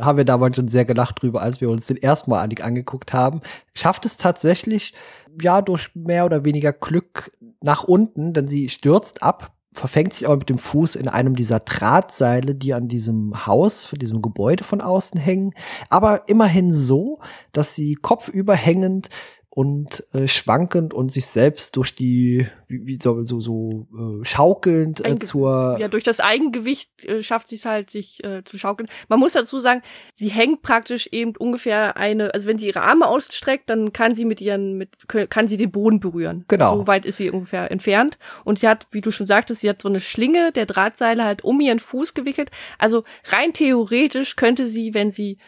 haben 0.00 0.18
wir 0.18 0.24
damals 0.24 0.56
schon 0.56 0.68
sehr 0.68 0.84
gelacht 0.84 1.22
drüber, 1.22 1.42
als 1.42 1.60
wir 1.60 1.70
uns 1.70 1.86
den 1.86 2.02
ersten 2.02 2.30
Mal 2.30 2.40
angeguckt 2.40 3.12
haben. 3.12 3.40
Schafft 3.74 4.04
es 4.06 4.16
tatsächlich, 4.16 4.94
ja, 5.40 5.62
durch 5.62 5.90
mehr 5.94 6.24
oder 6.24 6.44
weniger 6.44 6.72
Glück 6.72 7.32
nach 7.60 7.84
unten, 7.84 8.32
denn 8.32 8.46
sie 8.46 8.68
stürzt 8.68 9.22
ab, 9.22 9.53
verfängt 9.74 10.12
sich 10.12 10.26
aber 10.26 10.36
mit 10.36 10.48
dem 10.48 10.58
Fuß 10.58 10.94
in 10.94 11.08
einem 11.08 11.34
dieser 11.34 11.58
Drahtseile, 11.58 12.54
die 12.54 12.72
an 12.72 12.86
diesem 12.86 13.46
Haus, 13.46 13.84
von 13.84 13.98
diesem 13.98 14.22
Gebäude 14.22 14.62
von 14.62 14.80
außen 14.80 15.20
hängen, 15.20 15.52
aber 15.90 16.28
immerhin 16.28 16.72
so, 16.72 17.18
dass 17.52 17.74
sie 17.74 17.96
kopfüber 17.96 18.54
hängend 18.54 19.08
und 19.54 20.02
äh, 20.12 20.26
schwankend 20.26 20.92
und 20.92 21.12
sich 21.12 21.26
selbst 21.26 21.76
durch 21.76 21.94
die 21.94 22.48
wie, 22.66 22.86
wie 22.86 22.98
so 23.00 23.22
so, 23.22 23.38
so 23.38 23.86
äh, 23.96 24.24
schaukelnd 24.24 25.06
äh, 25.06 25.16
zur 25.20 25.76
ja 25.78 25.86
durch 25.86 26.02
das 26.02 26.18
Eigengewicht 26.18 27.04
äh, 27.04 27.22
schafft 27.22 27.46
sie 27.46 27.54
es 27.54 27.64
halt 27.64 27.88
sich 27.88 28.22
äh, 28.24 28.42
zu 28.42 28.58
schaukeln. 28.58 28.88
Man 29.08 29.20
muss 29.20 29.34
dazu 29.34 29.60
sagen, 29.60 29.82
sie 30.12 30.26
hängt 30.28 30.62
praktisch 30.62 31.08
eben 31.12 31.36
ungefähr 31.36 31.96
eine, 31.96 32.34
also 32.34 32.48
wenn 32.48 32.58
sie 32.58 32.66
ihre 32.66 32.82
Arme 32.82 33.06
ausstreckt, 33.06 33.70
dann 33.70 33.92
kann 33.92 34.16
sie 34.16 34.24
mit 34.24 34.40
ihren 34.40 34.76
mit 34.76 34.90
kann 35.06 35.46
sie 35.46 35.56
den 35.56 35.70
Boden 35.70 36.00
berühren. 36.00 36.44
Genau. 36.48 36.78
So 36.78 36.86
weit 36.88 37.06
ist 37.06 37.18
sie 37.18 37.30
ungefähr 37.30 37.70
entfernt 37.70 38.18
und 38.42 38.58
sie 38.58 38.66
hat, 38.66 38.88
wie 38.90 39.02
du 39.02 39.12
schon 39.12 39.28
sagtest, 39.28 39.60
sie 39.60 39.68
hat 39.68 39.80
so 39.80 39.88
eine 39.88 40.00
Schlinge 40.00 40.50
der 40.50 40.66
Drahtseile 40.66 41.22
halt 41.22 41.44
um 41.44 41.60
ihren 41.60 41.78
Fuß 41.78 42.14
gewickelt. 42.14 42.50
Also 42.80 43.04
rein 43.26 43.52
theoretisch 43.52 44.34
könnte 44.34 44.66
sie, 44.66 44.94
wenn 44.94 45.12
sie 45.12 45.38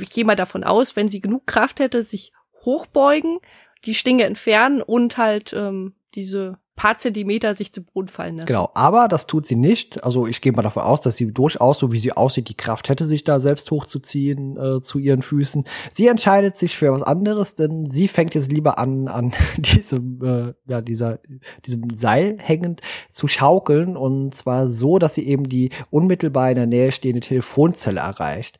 ich 0.00 0.10
gehe 0.10 0.24
mal 0.24 0.36
davon 0.36 0.62
aus, 0.62 0.94
wenn 0.94 1.08
sie 1.08 1.20
genug 1.20 1.46
Kraft 1.46 1.80
hätte, 1.80 2.04
sich 2.04 2.32
hochbeugen, 2.64 3.38
die 3.84 3.94
Stinge 3.94 4.24
entfernen 4.24 4.82
und 4.82 5.16
halt 5.18 5.52
ähm, 5.52 5.94
diese 6.14 6.58
paar 6.76 6.98
Zentimeter 6.98 7.54
sich 7.54 7.72
zu 7.72 7.82
Boden 7.82 8.08
fallen 8.08 8.36
lassen. 8.36 8.46
Genau, 8.46 8.70
aber 8.74 9.06
das 9.06 9.26
tut 9.26 9.46
sie 9.46 9.54
nicht. 9.54 10.02
Also 10.02 10.26
ich 10.26 10.40
gehe 10.40 10.52
mal 10.52 10.62
davon 10.62 10.82
aus, 10.82 11.00
dass 11.00 11.16
sie 11.16 11.32
durchaus, 11.32 11.78
so 11.78 11.92
wie 11.92 11.98
sie 11.98 12.12
aussieht, 12.12 12.48
die 12.48 12.56
Kraft 12.56 12.88
hätte, 12.88 13.04
sich 13.04 13.22
da 13.22 13.38
selbst 13.38 13.70
hochzuziehen 13.70 14.56
äh, 14.56 14.82
zu 14.82 14.98
ihren 14.98 15.22
Füßen. 15.22 15.64
Sie 15.92 16.08
entscheidet 16.08 16.56
sich 16.56 16.76
für 16.76 16.92
was 16.92 17.04
anderes, 17.04 17.54
denn 17.54 17.90
sie 17.90 18.08
fängt 18.08 18.34
jetzt 18.34 18.50
lieber 18.50 18.78
an, 18.78 19.06
an 19.06 19.32
diesem, 19.56 20.20
äh, 20.22 20.54
ja, 20.66 20.80
dieser, 20.80 21.20
diesem 21.64 21.94
Seil 21.94 22.38
hängend 22.40 22.80
zu 23.08 23.28
schaukeln 23.28 23.96
und 23.96 24.34
zwar 24.34 24.68
so, 24.68 24.98
dass 24.98 25.14
sie 25.14 25.26
eben 25.28 25.48
die 25.48 25.70
unmittelbar 25.90 26.50
in 26.50 26.56
der 26.56 26.66
Nähe 26.66 26.90
stehende 26.90 27.20
Telefonzelle 27.20 28.00
erreicht. 28.00 28.58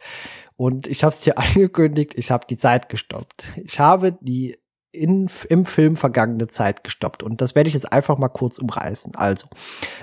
Und 0.56 0.86
ich 0.86 1.02
habe 1.04 1.12
es 1.12 1.20
dir 1.20 1.38
angekündigt, 1.38 2.14
ich 2.16 2.30
habe 2.30 2.46
die 2.48 2.58
Zeit 2.58 2.88
gestoppt. 2.88 3.46
Ich 3.64 3.78
habe 3.78 4.16
die 4.20 4.58
in, 4.92 5.28
im 5.48 5.66
Film 5.66 5.96
vergangene 5.96 6.46
Zeit 6.46 6.84
gestoppt. 6.84 7.22
Und 7.22 7.40
das 7.40 7.54
werde 7.54 7.68
ich 7.68 7.74
jetzt 7.74 7.92
einfach 7.92 8.16
mal 8.18 8.28
kurz 8.28 8.58
umreißen. 8.58 9.14
Also, 9.16 9.48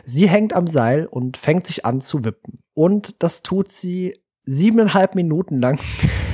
sie 0.03 0.27
hängt 0.27 0.53
am 0.53 0.67
Seil 0.67 1.05
und 1.05 1.37
fängt 1.37 1.65
sich 1.65 1.85
an 1.85 2.01
zu 2.01 2.25
wippen. 2.25 2.59
Und 2.73 3.23
das 3.23 3.41
tut 3.41 3.71
sie 3.71 4.21
siebeneinhalb 4.43 5.15
Minuten 5.15 5.61
lang 5.61 5.79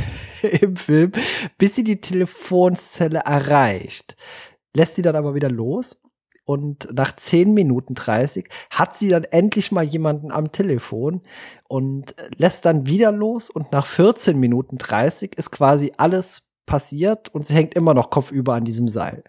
im 0.62 0.76
Film, 0.76 1.12
bis 1.58 1.76
sie 1.76 1.84
die 1.84 2.02
Telefonzelle 2.02 3.20
erreicht. 3.20 4.16
Lässt 4.76 4.96
sie 4.96 5.02
dann 5.02 5.16
aber 5.16 5.36
wieder 5.36 5.50
los 5.50 6.00
und 6.48 6.88
nach 6.94 7.14
10 7.14 7.54
Minuten 7.54 7.94
30 7.94 8.48
hat 8.70 8.98
sie 8.98 9.10
dann 9.10 9.26
endlich 9.26 9.74
mal 9.74 9.84
jemanden 9.84 10.32
am 10.32 10.54
Telefon 10.54 11.22
und 11.68 12.16
lässt 12.38 12.66
dann 12.66 12.86
wieder 12.86 13.12
los 13.12 13.50
und 13.50 13.74
nach 13.74 13.86
14 13.86 14.40
Minuten 14.40 14.78
30 14.78 15.38
ist 15.38 15.52
quasi 15.52 15.92
alles 15.98 16.48
passiert 16.66 17.28
und 17.36 17.50
sie 17.50 17.54
hängt 17.54 17.74
immer 17.74 17.94
noch 17.94 18.10
kopfüber 18.10 18.54
an 18.54 18.64
diesem 18.64 18.88
Seil. 18.88 19.26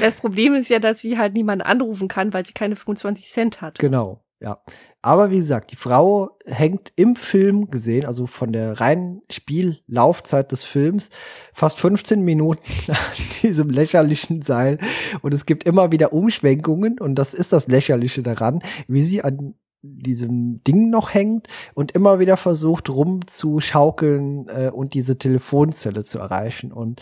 Das 0.00 0.16
Problem 0.16 0.54
ist 0.54 0.70
ja, 0.70 0.80
dass 0.80 1.00
sie 1.00 1.18
halt 1.18 1.34
niemanden 1.34 1.62
anrufen 1.62 2.08
kann, 2.08 2.34
weil 2.34 2.44
sie 2.44 2.52
keine 2.52 2.74
25 2.74 3.28
Cent 3.28 3.60
hat. 3.60 3.78
Genau. 3.78 4.24
Ja. 4.40 4.62
Aber 5.02 5.30
wie 5.30 5.38
gesagt, 5.38 5.72
die 5.72 5.76
Frau 5.76 6.30
hängt 6.44 6.92
im 6.96 7.16
Film 7.16 7.70
gesehen, 7.70 8.04
also 8.04 8.26
von 8.26 8.52
der 8.52 8.80
reinen 8.80 9.22
Spiellaufzeit 9.30 10.52
des 10.52 10.64
Films, 10.64 11.10
fast 11.52 11.78
15 11.78 12.22
Minuten 12.22 12.62
an 12.88 12.96
diesem 13.42 13.70
lächerlichen 13.70 14.42
Seil. 14.42 14.78
Und 15.22 15.34
es 15.34 15.44
gibt 15.44 15.64
immer 15.64 15.90
wieder 15.90 16.12
Umschwenkungen. 16.12 17.00
Und 17.00 17.16
das 17.16 17.34
ist 17.34 17.52
das 17.52 17.66
Lächerliche 17.66 18.22
daran, 18.22 18.62
wie 18.86 19.02
sie 19.02 19.22
an 19.22 19.54
diesem 19.82 20.62
Ding 20.64 20.90
noch 20.90 21.14
hängt 21.14 21.46
und 21.74 21.92
immer 21.92 22.18
wieder 22.18 22.36
versucht 22.36 22.90
rumzuschaukeln 22.90 24.48
äh, 24.48 24.70
und 24.70 24.94
diese 24.94 25.18
Telefonzelle 25.18 26.04
zu 26.04 26.18
erreichen 26.18 26.72
und 26.72 27.00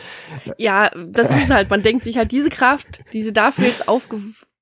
ja, 0.58 0.90
das 0.90 1.30
ist 1.30 1.48
halt, 1.48 1.70
man 1.70 1.80
denkt 1.80 2.04
sich 2.04 2.18
halt 2.18 2.32
diese 2.32 2.50
Kraft, 2.50 3.00
die 3.14 3.22
sie 3.22 3.32
dafür 3.32 3.64
jetzt 3.64 3.88
aufge 3.88 4.18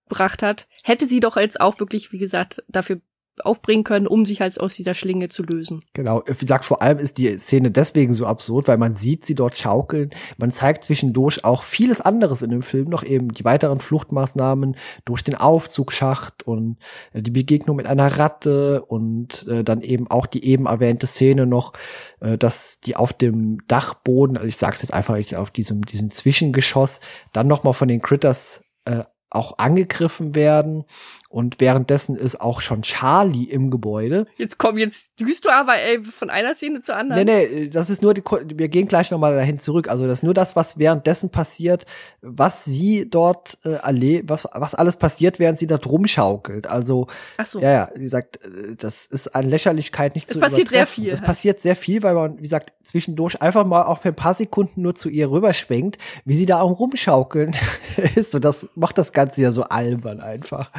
gebracht 0.08 0.42
hat, 0.42 0.66
hätte 0.82 1.06
sie 1.06 1.20
doch 1.20 1.36
jetzt 1.36 1.60
auch 1.60 1.80
wirklich, 1.80 2.12
wie 2.12 2.18
gesagt, 2.18 2.62
dafür 2.68 3.00
aufbringen 3.42 3.84
können, 3.84 4.06
um 4.06 4.24
sich 4.24 4.40
halt 4.40 4.60
aus 4.60 4.76
dieser 4.76 4.94
Schlinge 4.94 5.28
zu 5.28 5.42
lösen. 5.42 5.80
Genau, 5.92 6.22
wie 6.26 6.34
gesagt, 6.34 6.64
vor 6.64 6.82
allem 6.82 6.98
ist 6.98 7.18
die 7.18 7.36
Szene 7.38 7.70
deswegen 7.70 8.14
so 8.14 8.26
absurd, 8.26 8.68
weil 8.68 8.78
man 8.78 8.94
sieht 8.94 9.24
sie 9.24 9.34
dort 9.34 9.56
schaukeln. 9.56 10.10
Man 10.36 10.52
zeigt 10.52 10.84
zwischendurch 10.84 11.44
auch 11.44 11.62
vieles 11.62 12.00
anderes 12.00 12.42
in 12.42 12.50
dem 12.50 12.62
Film 12.62 12.88
noch 12.88 13.02
eben 13.02 13.32
die 13.32 13.44
weiteren 13.44 13.80
Fluchtmaßnahmen 13.80 14.76
durch 15.04 15.24
den 15.24 15.34
Aufzugsschacht 15.34 16.44
und 16.44 16.78
äh, 17.12 17.22
die 17.22 17.32
Begegnung 17.32 17.76
mit 17.76 17.86
einer 17.86 18.18
Ratte 18.18 18.82
und 18.82 19.46
äh, 19.48 19.64
dann 19.64 19.80
eben 19.80 20.08
auch 20.08 20.26
die 20.26 20.44
eben 20.44 20.66
erwähnte 20.66 21.06
Szene 21.06 21.46
noch, 21.46 21.72
äh, 22.20 22.38
dass 22.38 22.78
die 22.80 22.94
auf 22.96 23.12
dem 23.12 23.58
Dachboden, 23.66 24.36
also 24.36 24.48
ich 24.48 24.56
sag's 24.56 24.82
jetzt 24.82 24.94
einfach 24.94 25.14
auf 25.36 25.50
diesem 25.50 25.82
diesem 25.82 26.10
Zwischengeschoss, 26.10 27.00
dann 27.32 27.46
noch 27.46 27.64
mal 27.64 27.72
von 27.72 27.88
den 27.88 28.00
Critters 28.00 28.63
auch 29.34 29.58
angegriffen 29.58 30.34
werden 30.34 30.84
Und 31.34 31.60
währenddessen 31.60 32.14
ist 32.14 32.40
auch 32.40 32.60
schon 32.60 32.82
Charlie 32.82 33.42
im 33.42 33.72
Gebäude. 33.72 34.28
Jetzt 34.36 34.56
komm, 34.56 34.78
jetzt 34.78 35.18
düst 35.18 35.44
du 35.44 35.48
aber 35.48 35.76
ey, 35.76 36.00
von 36.00 36.30
einer 36.30 36.54
Szene 36.54 36.80
zur 36.80 36.94
anderen. 36.94 37.26
Nee, 37.26 37.48
nee, 37.52 37.68
das 37.70 37.90
ist 37.90 38.02
nur 38.02 38.14
die, 38.14 38.22
wir 38.22 38.68
gehen 38.68 38.86
gleich 38.86 39.10
nochmal 39.10 39.34
dahin 39.34 39.58
zurück. 39.58 39.88
Also 39.88 40.06
das 40.06 40.20
ist 40.20 40.22
nur 40.22 40.32
das, 40.32 40.54
was 40.54 40.78
währenddessen 40.78 41.30
passiert, 41.30 41.86
was 42.22 42.64
sie 42.64 43.10
dort 43.10 43.58
äh, 43.64 43.70
erlebt, 43.70 44.30
was, 44.30 44.46
was 44.52 44.76
alles 44.76 44.96
passiert, 44.96 45.40
während 45.40 45.58
sie 45.58 45.66
dort 45.66 45.88
rumschaukelt. 45.88 46.68
Also, 46.68 47.08
Ach 47.36 47.46
so. 47.46 47.58
ja, 47.58 47.72
ja, 47.72 47.88
wie 47.96 48.04
gesagt, 48.04 48.36
äh, 48.44 48.76
das 48.76 49.06
ist 49.06 49.34
an 49.34 49.50
Lächerlichkeit 49.50 50.14
nicht 50.14 50.28
Es 50.28 50.34
zu 50.34 50.38
passiert 50.38 50.68
sehr 50.68 50.86
viel. 50.86 51.10
Es 51.10 51.20
passiert 51.20 51.60
sehr 51.60 51.74
viel, 51.74 52.04
weil 52.04 52.14
man, 52.14 52.38
wie 52.38 52.42
gesagt, 52.42 52.74
zwischendurch 52.84 53.42
einfach 53.42 53.66
mal 53.66 53.82
auch 53.82 53.98
für 53.98 54.10
ein 54.10 54.14
paar 54.14 54.34
Sekunden 54.34 54.82
nur 54.82 54.94
zu 54.94 55.08
ihr 55.08 55.28
rüberschwenkt, 55.32 55.98
wie 56.24 56.36
sie 56.36 56.46
da 56.46 56.60
am 56.60 56.70
Rumschaukeln 56.70 57.56
ist. 58.14 58.36
Und 58.36 58.44
das 58.44 58.68
macht 58.76 58.98
das 58.98 59.12
Ganze 59.12 59.42
ja 59.42 59.50
so 59.50 59.64
albern 59.64 60.20
einfach. 60.20 60.70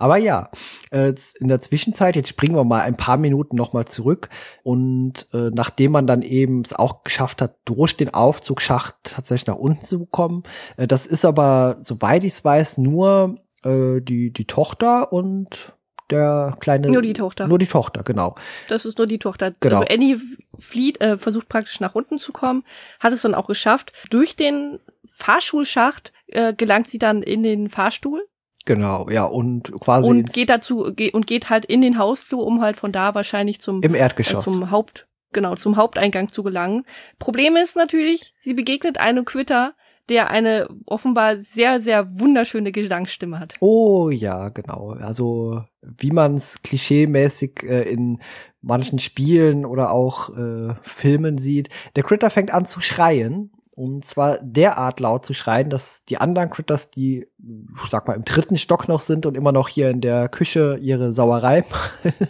Aber 0.00 0.16
ja, 0.16 0.50
äh, 0.90 1.12
in 1.38 1.48
der 1.48 1.60
Zwischenzeit, 1.60 2.16
jetzt 2.16 2.28
springen 2.28 2.56
wir 2.56 2.64
mal 2.64 2.80
ein 2.80 2.96
paar 2.96 3.18
Minuten 3.18 3.56
noch 3.56 3.72
mal 3.72 3.86
zurück 3.86 4.28
und 4.62 5.26
äh, 5.32 5.50
nachdem 5.52 5.92
man 5.92 6.06
dann 6.06 6.22
eben 6.22 6.62
es 6.62 6.72
auch 6.72 7.04
geschafft 7.04 7.42
hat, 7.42 7.56
durch 7.64 7.96
den 7.96 8.14
Aufzugsschacht 8.14 8.94
tatsächlich 9.02 9.46
nach 9.46 9.56
unten 9.56 9.84
zu 9.84 10.06
kommen, 10.06 10.42
äh, 10.76 10.86
das 10.86 11.06
ist 11.06 11.24
aber, 11.24 11.76
soweit 11.82 12.24
ich 12.24 12.32
es 12.32 12.44
weiß, 12.44 12.78
nur 12.78 13.36
äh, 13.62 14.00
die, 14.00 14.32
die 14.32 14.46
Tochter 14.46 15.12
und 15.12 15.74
der 16.10 16.56
kleine. 16.60 16.88
Nur 16.88 17.02
die 17.02 17.12
Tochter. 17.12 17.46
Nur 17.46 17.58
die 17.58 17.66
Tochter, 17.66 18.02
genau. 18.02 18.34
Das 18.68 18.84
ist 18.84 18.98
nur 18.98 19.06
die 19.06 19.18
Tochter. 19.18 19.52
Genau. 19.60 19.80
Also 19.80 19.94
Annie 19.94 20.18
flieht, 20.58 21.00
äh, 21.00 21.18
versucht 21.18 21.48
praktisch 21.48 21.80
nach 21.80 21.94
unten 21.94 22.18
zu 22.18 22.32
kommen, 22.32 22.64
hat 22.98 23.12
es 23.12 23.22
dann 23.22 23.34
auch 23.34 23.46
geschafft. 23.46 23.92
Durch 24.10 24.34
den 24.34 24.78
Fahrschulschacht 25.12 26.12
äh, 26.28 26.54
gelangt 26.54 26.88
sie 26.88 26.98
dann 26.98 27.22
in 27.22 27.42
den 27.42 27.68
Fahrstuhl 27.68 28.26
Genau, 28.66 29.08
ja, 29.08 29.24
und 29.24 29.72
quasi 29.80 30.08
und 30.08 30.32
geht 30.32 30.50
dazu 30.50 30.92
ge 30.94 31.10
und 31.12 31.26
geht 31.26 31.48
halt 31.50 31.64
in 31.64 31.80
den 31.80 31.98
Hausflur, 31.98 32.46
um 32.46 32.60
halt 32.60 32.76
von 32.76 32.92
da 32.92 33.14
wahrscheinlich 33.14 33.60
zum 33.60 33.82
im 33.82 33.94
äh, 33.94 33.98
Erdgeschoss. 33.98 34.44
zum 34.44 34.70
Haupt 34.70 35.08
genau 35.32 35.54
zum 35.54 35.76
Haupteingang 35.76 36.30
zu 36.30 36.42
gelangen. 36.42 36.84
Problem 37.18 37.56
ist 37.56 37.76
natürlich, 37.76 38.34
sie 38.38 38.54
begegnet 38.54 38.98
einem 38.98 39.24
Quitter, 39.24 39.74
der 40.08 40.30
eine 40.30 40.68
offenbar 40.86 41.38
sehr 41.38 41.80
sehr 41.80 42.20
wunderschöne 42.20 42.72
Gesangsstimme 42.72 43.38
hat. 43.38 43.54
Oh 43.60 44.10
ja, 44.10 44.50
genau. 44.50 44.90
Also 45.00 45.62
wie 45.80 46.10
man 46.10 46.34
es 46.34 46.62
klischeemäßig 46.62 47.62
äh, 47.62 47.90
in 47.90 48.20
manchen 48.60 48.98
Spielen 48.98 49.64
oder 49.64 49.92
auch 49.92 50.30
äh, 50.36 50.74
Filmen 50.82 51.38
sieht, 51.38 51.70
der 51.96 52.02
Critter 52.02 52.28
fängt 52.28 52.52
an 52.52 52.66
zu 52.66 52.80
schreien. 52.80 53.52
Und 53.80 54.04
zwar 54.04 54.36
derart 54.42 55.00
laut 55.00 55.24
zu 55.24 55.32
schreien, 55.32 55.70
dass 55.70 56.04
die 56.04 56.18
anderen 56.18 56.50
Critters, 56.50 56.90
die, 56.90 57.26
ich 57.38 57.90
sag 57.90 58.06
mal, 58.06 58.12
im 58.12 58.26
dritten 58.26 58.58
Stock 58.58 58.88
noch 58.88 59.00
sind 59.00 59.24
und 59.24 59.38
immer 59.38 59.52
noch 59.52 59.68
hier 59.68 59.88
in 59.88 60.02
der 60.02 60.28
Küche 60.28 60.76
ihre 60.82 61.14
Sauerei, 61.14 61.64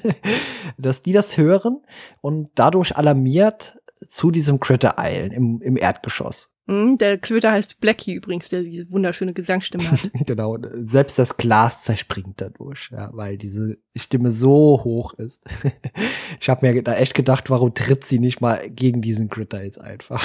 dass 0.79 1.03
die 1.03 1.11
das 1.11 1.37
hören 1.37 1.83
und 2.21 2.51
dadurch 2.55 2.97
alarmiert 2.97 3.77
zu 4.09 4.31
diesem 4.31 4.61
Critter 4.61 4.97
eilen 5.01 5.33
im, 5.33 5.61
im 5.61 5.77
Erdgeschoss. 5.77 6.53
Hm, 6.69 6.99
der 6.99 7.19
Quitter 7.19 7.51
heißt 7.51 7.81
Blackie 7.81 8.15
übrigens, 8.15 8.49
der 8.49 8.63
diese 8.63 8.89
wunderschöne 8.93 9.33
Gesangsstimme 9.33 9.91
hat. 9.91 10.09
genau, 10.27 10.57
selbst 10.73 11.19
das 11.19 11.37
Glas 11.37 11.83
zerspringt 11.83 12.41
dadurch, 12.41 12.91
ja, 12.93 13.11
weil 13.13 13.37
diese 13.37 13.79
Stimme 13.97 14.31
so 14.31 14.81
hoch 14.85 15.15
ist. 15.15 15.43
ich 16.41 16.49
habe 16.49 16.65
mir 16.65 16.81
da 16.85 16.95
echt 16.95 17.15
gedacht, 17.15 17.51
warum 17.51 17.75
tritt 17.75 18.07
sie 18.07 18.21
nicht 18.21 18.41
mal 18.41 18.71
gegen 18.71 19.03
diesen 19.03 19.29
Critter 19.29 19.65
jetzt 19.65 19.81
einfach? 19.81 20.25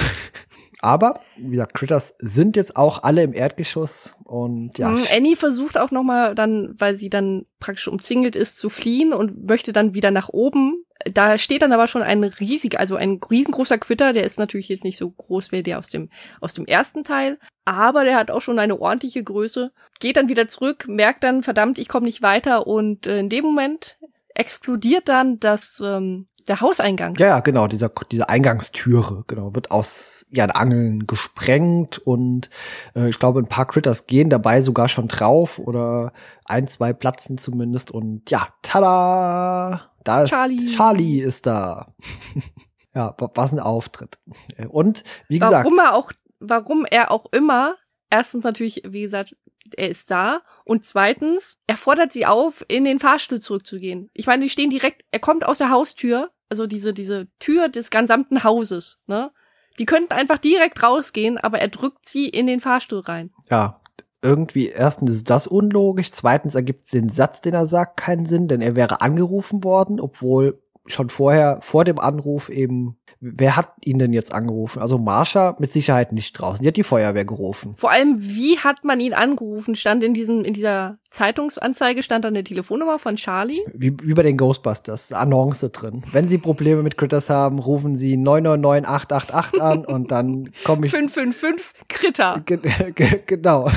Aber, 0.85 1.19
wie 1.35 1.49
gesagt, 1.49 1.73
Critters 1.73 2.13
sind 2.19 2.55
jetzt 2.55 2.77
auch 2.77 3.01
alle 3.01 3.23
im 3.23 3.33
Erdgeschoss 3.33 4.15
und 4.23 4.77
ja. 4.77 4.91
Hm, 4.91 5.03
Annie 5.11 5.35
versucht 5.35 5.79
auch 5.79 5.89
noch 5.89 6.03
mal 6.03 6.35
dann, 6.35 6.75
weil 6.77 6.95
sie 6.95 7.09
dann 7.09 7.47
praktisch 7.59 7.87
umzingelt 7.87 8.35
ist, 8.35 8.59
zu 8.59 8.69
fliehen 8.69 9.11
und 9.11 9.47
möchte 9.47 9.73
dann 9.73 9.95
wieder 9.95 10.11
nach 10.11 10.29
oben. 10.29 10.85
Da 11.11 11.39
steht 11.39 11.63
dann 11.63 11.73
aber 11.73 11.87
schon 11.87 12.03
ein 12.03 12.23
riesig, 12.23 12.79
also 12.79 12.95
ein 12.97 13.19
riesengroßer 13.19 13.79
Quitter, 13.79 14.13
der 14.13 14.25
ist 14.25 14.37
natürlich 14.37 14.69
jetzt 14.69 14.83
nicht 14.83 14.97
so 14.97 15.09
groß 15.09 15.51
wie 15.51 15.63
der 15.63 15.79
aus 15.79 15.89
dem, 15.89 16.11
aus 16.39 16.53
dem 16.53 16.67
ersten 16.67 17.03
Teil, 17.03 17.39
aber 17.65 18.03
der 18.03 18.15
hat 18.15 18.29
auch 18.29 18.41
schon 18.41 18.59
eine 18.59 18.79
ordentliche 18.79 19.23
Größe, 19.23 19.71
geht 19.99 20.17
dann 20.17 20.29
wieder 20.29 20.47
zurück, 20.47 20.85
merkt 20.87 21.23
dann, 21.23 21.41
verdammt, 21.41 21.79
ich 21.79 21.87
komme 21.87 22.05
nicht 22.05 22.21
weiter 22.21 22.67
und 22.67 23.07
äh, 23.07 23.17
in 23.17 23.29
dem 23.29 23.43
Moment 23.43 23.97
explodiert 24.35 25.09
dann 25.09 25.39
das, 25.39 25.81
ähm, 25.83 26.27
der 26.47 26.61
Hauseingang. 26.61 27.15
Ja, 27.15 27.39
genau, 27.39 27.67
dieser, 27.67 27.89
diese 28.11 28.29
Eingangstüre, 28.29 29.23
genau, 29.27 29.55
wird 29.55 29.71
aus 29.71 30.25
ihren 30.29 30.51
Angeln 30.51 31.07
gesprengt 31.07 31.97
und 31.99 32.49
äh, 32.95 33.09
ich 33.09 33.19
glaube, 33.19 33.39
ein 33.39 33.47
paar 33.47 33.65
Critters 33.67 34.05
gehen 34.07 34.29
dabei 34.29 34.61
sogar 34.61 34.87
schon 34.87 35.07
drauf 35.07 35.59
oder 35.59 36.13
ein, 36.45 36.67
zwei 36.67 36.93
platzen 36.93 37.37
zumindest 37.37 37.91
und 37.91 38.29
ja, 38.29 38.49
tada! 38.61 39.91
Da 40.03 40.23
ist 40.23 40.29
Charlie. 40.29 40.75
Charlie 40.75 41.19
ist 41.21 41.47
da. 41.47 41.95
ja, 42.93 43.15
wa- 43.17 43.31
was 43.33 43.51
ein 43.51 43.59
Auftritt. 43.59 44.17
Äh, 44.55 44.67
Und 44.67 45.03
wie 45.27 45.39
gesagt, 45.39 45.65
Warum 45.65 45.79
er 45.79 45.95
auch, 45.95 46.11
warum 46.39 46.85
er 46.89 47.09
auch 47.11 47.25
immer, 47.31 47.75
erstens 48.11 48.43
natürlich, 48.43 48.83
wie 48.85 49.01
gesagt, 49.01 49.35
er 49.75 49.89
ist 49.89 50.11
da 50.11 50.41
und 50.63 50.85
zweitens, 50.85 51.57
er 51.65 51.75
fordert 51.75 52.11
sie 52.11 52.27
auf, 52.27 52.63
in 52.67 52.83
den 52.85 52.99
Fahrstuhl 52.99 53.39
zurückzugehen. 53.41 54.11
Ich 54.13 54.27
meine, 54.27 54.43
die 54.43 54.49
stehen 54.49 54.69
direkt, 54.69 55.03
er 55.11 55.19
kommt 55.19 55.43
aus 55.43 55.57
der 55.57 55.71
Haustür, 55.71 56.29
also 56.49 56.67
diese, 56.67 56.93
diese 56.93 57.27
Tür 57.39 57.69
des 57.69 57.89
gesamten 57.89 58.43
Hauses, 58.43 58.99
ne? 59.07 59.31
Die 59.77 59.85
könnten 59.85 60.13
einfach 60.13 60.37
direkt 60.37 60.81
rausgehen, 60.81 61.37
aber 61.37 61.59
er 61.59 61.67
drückt 61.67 62.07
sie 62.07 62.29
in 62.29 62.47
den 62.47 62.61
Fahrstuhl 62.61 63.01
rein. 63.01 63.31
ja, 63.51 63.81
irgendwie 64.21 64.69
erstens 64.69 65.11
ist 65.11 65.29
das 65.29 65.45
unlogisch, 65.45 66.11
zweitens 66.11 66.55
ergibt 66.55 66.91
den 66.91 67.09
Satz, 67.09 67.41
den 67.41 67.53
er 67.53 67.65
sagt, 67.67 67.97
keinen 67.97 68.25
Sinn, 68.25 68.47
denn 68.47 68.59
er 68.59 68.75
wäre 68.75 69.01
angerufen 69.01 69.63
worden, 69.63 69.99
obwohl 69.99 70.59
schon 70.87 71.09
vorher, 71.09 71.59
vor 71.61 71.83
dem 71.83 71.99
Anruf 71.99 72.49
eben, 72.49 72.97
wer 73.19 73.55
hat 73.55 73.73
ihn 73.83 73.99
denn 73.99 74.13
jetzt 74.13 74.33
angerufen? 74.33 74.81
Also 74.81 74.97
Marsha 74.97 75.55
mit 75.59 75.71
Sicherheit 75.71 76.11
nicht 76.11 76.33
draußen, 76.33 76.61
die 76.61 76.67
hat 76.67 76.77
die 76.77 76.83
Feuerwehr 76.83 77.25
gerufen. 77.25 77.75
Vor 77.77 77.91
allem, 77.91 78.17
wie 78.19 78.59
hat 78.59 78.83
man 78.83 78.99
ihn 78.99 79.13
angerufen? 79.13 79.75
Stand 79.75 80.03
in 80.03 80.13
diesem, 80.13 80.43
in 80.43 80.53
dieser 80.53 80.97
Zeitungsanzeige 81.09 82.03
stand 82.03 82.25
da 82.25 82.29
eine 82.29 82.43
Telefonnummer 82.43 82.99
von 82.99 83.15
Charlie. 83.15 83.61
Wie, 83.73 83.95
wie 84.03 84.13
bei 84.13 84.23
den 84.23 84.37
Ghostbusters, 84.37 85.13
Annonce 85.13 85.71
drin. 85.71 86.03
Wenn 86.11 86.27
Sie 86.27 86.37
Probleme 86.37 86.83
mit 86.83 86.97
Critters 86.97 87.29
haben, 87.29 87.59
rufen 87.59 87.95
Sie 87.95 88.17
999 88.17 88.89
888 88.89 89.61
an 89.61 89.85
und 89.85 90.11
dann 90.11 90.51
komme 90.63 90.85
ich 90.85 90.91
555 90.91 91.87
Kritter. 91.87 92.41
Ge 92.45 92.59
ge 92.93 93.21
genau. 93.25 93.69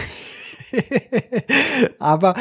Aber 1.98 2.34